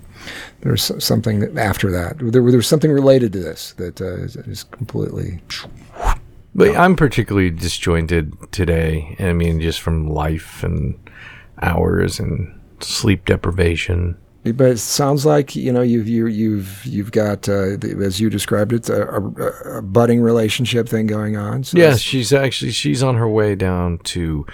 There's 0.62 0.92
something 1.04 1.40
that 1.40 1.58
after 1.58 1.92
that. 1.92 2.20
There, 2.20 2.32
there 2.32 2.42
was 2.44 2.68
something 2.68 2.92
related 2.92 3.34
to 3.34 3.40
this 3.40 3.74
that 3.74 4.02
uh, 4.02 4.16
is, 4.16 4.36
is 4.36 4.64
completely. 4.64 5.40
But 6.58 6.76
I'm 6.76 6.96
particularly 6.96 7.52
disjointed 7.52 8.34
today. 8.52 9.16
I 9.20 9.32
mean, 9.32 9.62
just 9.62 9.80
from 9.80 10.10
life 10.10 10.64
and 10.64 10.98
hours 11.62 12.20
and 12.20 12.60
sleep 12.80 13.26
deprivation. 13.26 14.18
But 14.44 14.72
it 14.72 14.78
sounds 14.80 15.24
like 15.24 15.56
you 15.56 15.72
know 15.72 15.82
you've 15.82 16.08
you, 16.08 16.26
you've 16.26 16.84
you've 16.84 17.12
got 17.12 17.48
uh, 17.48 17.78
the, 17.78 18.02
as 18.04 18.20
you 18.20 18.30
described 18.30 18.74
it 18.74 18.90
a, 18.90 19.18
a, 19.18 19.78
a 19.78 19.82
budding 19.84 20.22
relationship 20.22 20.90
thing 20.90 21.06
going 21.06 21.38
on. 21.38 21.64
So 21.64 21.78
Yeah, 21.78 21.96
she's 21.96 22.34
actually 22.34 22.72
she's 22.72 23.04
on 23.04 23.16
her 23.16 23.28
way 23.30 23.54
down 23.56 24.00
to 24.06 24.48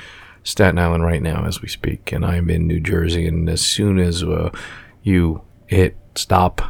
Staten 0.44 0.80
Island 0.80 1.06
right 1.06 1.22
now 1.22 1.46
as 1.46 1.62
we 1.62 1.70
speak, 1.70 2.12
and 2.12 2.26
I'm 2.26 2.50
in 2.50 2.68
New 2.68 2.82
Jersey. 2.82 3.28
And 3.28 3.48
as 3.50 3.62
soon 3.62 4.00
as 4.00 4.24
uh, 4.24 4.50
you 5.04 5.42
hit 5.68 5.96
stop, 6.16 6.62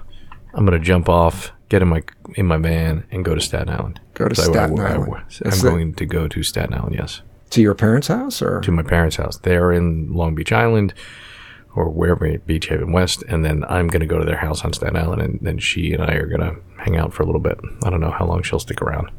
I'm 0.53 0.65
gonna 0.65 0.79
jump 0.79 1.09
off, 1.09 1.53
get 1.69 1.81
in 1.81 1.87
my 1.87 2.03
in 2.35 2.45
my 2.45 2.57
van, 2.57 3.05
and 3.09 3.25
go 3.25 3.33
to 3.33 3.41
Staten 3.41 3.69
Island. 3.69 3.99
Go 4.13 4.27
to 4.27 4.35
So 4.35 4.51
Staten 4.51 4.79
I, 4.79 4.93
Island. 4.93 5.13
I, 5.45 5.53
am 5.55 5.61
going 5.61 5.93
to 5.95 6.05
go 6.05 6.27
to 6.27 6.43
Staten 6.43 6.73
Island. 6.73 6.95
Yes, 6.95 7.21
to 7.51 7.61
your 7.61 7.75
parents' 7.75 8.07
house 8.07 8.41
or 8.41 8.61
to 8.61 8.71
my 8.71 8.83
parents' 8.83 9.15
house. 9.17 9.37
They're 9.37 9.71
in 9.71 10.13
Long 10.13 10.35
Beach 10.35 10.51
Island. 10.51 10.93
Or 11.75 11.89
wherever 11.89 12.37
Beach 12.37 12.67
Haven 12.67 12.91
West, 12.91 13.23
and 13.27 13.43
then 13.43 13.65
I'm 13.67 13.87
gonna 13.87 14.05
go 14.05 14.19
to 14.19 14.25
their 14.25 14.37
house 14.37 14.63
on 14.63 14.73
Staten 14.73 14.95
Island, 14.95 15.23
and 15.23 15.39
then 15.41 15.57
she 15.57 15.91
and 15.91 16.03
I 16.03 16.13
are 16.13 16.27
gonna 16.27 16.53
hang 16.77 16.97
out 16.97 17.15
for 17.15 17.23
a 17.23 17.25
little 17.25 17.41
bit. 17.41 17.59
I 17.83 17.89
don't 17.89 17.99
know 17.99 18.11
how 18.11 18.27
long 18.27 18.43
she'll 18.43 18.59
stick 18.59 18.79
around. 18.79 19.09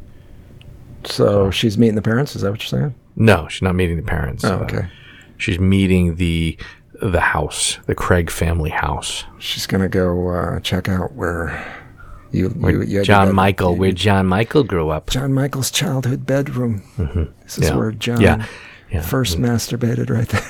so 1.05 1.51
she's 1.51 1.77
meeting 1.77 1.97
the 1.97 2.03
parents. 2.03 2.37
Is 2.37 2.43
that 2.43 2.53
what 2.53 2.61
you're 2.63 2.81
saying? 2.81 2.95
No, 3.17 3.49
she's 3.49 3.63
not 3.63 3.75
meeting 3.75 3.97
the 3.97 4.05
parents. 4.05 4.45
Oh, 4.45 4.55
Uh, 4.59 4.63
okay. 4.63 4.87
she's 5.37 5.59
meeting 5.59 6.15
the 6.15 6.57
the 7.03 7.19
house, 7.21 7.79
the 7.87 7.95
Craig 7.97 8.31
family 8.31 8.71
house. 8.71 9.25
She's 9.41 9.67
gonna 9.67 9.89
go 9.89 10.29
uh, 10.29 10.61
check 10.61 10.89
out 10.89 11.13
where 11.15 11.84
you, 12.35 12.55
you, 12.61 12.83
you 12.83 13.03
John 13.05 13.35
Michael, 13.35 13.77
where 13.77 13.93
John 13.93 14.27
Michael 14.27 14.65
grew 14.65 14.91
up. 14.91 15.11
John 15.11 15.33
Michael's 15.33 15.71
childhood 15.71 16.27
bedroom. 16.27 16.83
Mm-hmm. 16.97 17.25
This 17.45 17.59
is 17.59 17.69
Yeah. 17.69 17.77
where 17.77 17.93
John 17.93 18.21
Yeah. 18.21 18.47
Yeah. 18.91 19.03
first 19.03 19.39
mm-hmm. 19.39 19.47
masturbated 19.47 20.11
right 20.11 20.29
there. 20.29 20.45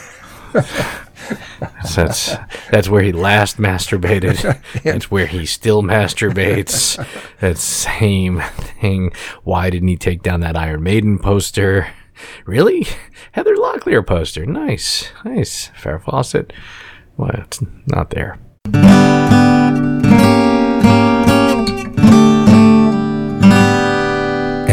That's 1.96 2.36
that's 2.70 2.88
where 2.88 3.02
he 3.02 3.12
last 3.12 3.56
masturbated. 3.58 4.60
That's 4.84 5.10
where 5.10 5.26
he 5.26 5.46
still 5.46 5.82
masturbates. 5.82 7.04
That 7.40 7.58
same 7.58 8.40
thing. 8.80 9.12
Why 9.42 9.70
didn't 9.70 9.88
he 9.88 9.96
take 9.96 10.22
down 10.22 10.40
that 10.40 10.56
Iron 10.56 10.82
Maiden 10.82 11.18
poster? 11.18 11.88
Really? 12.46 12.86
Heather 13.32 13.56
Locklear 13.56 14.06
poster. 14.06 14.46
Nice. 14.46 15.10
Nice. 15.24 15.70
Farrah 15.80 16.02
Fawcett. 16.02 16.52
Well, 17.16 17.30
it's 17.34 17.60
not 17.86 18.10
there. 18.10 18.38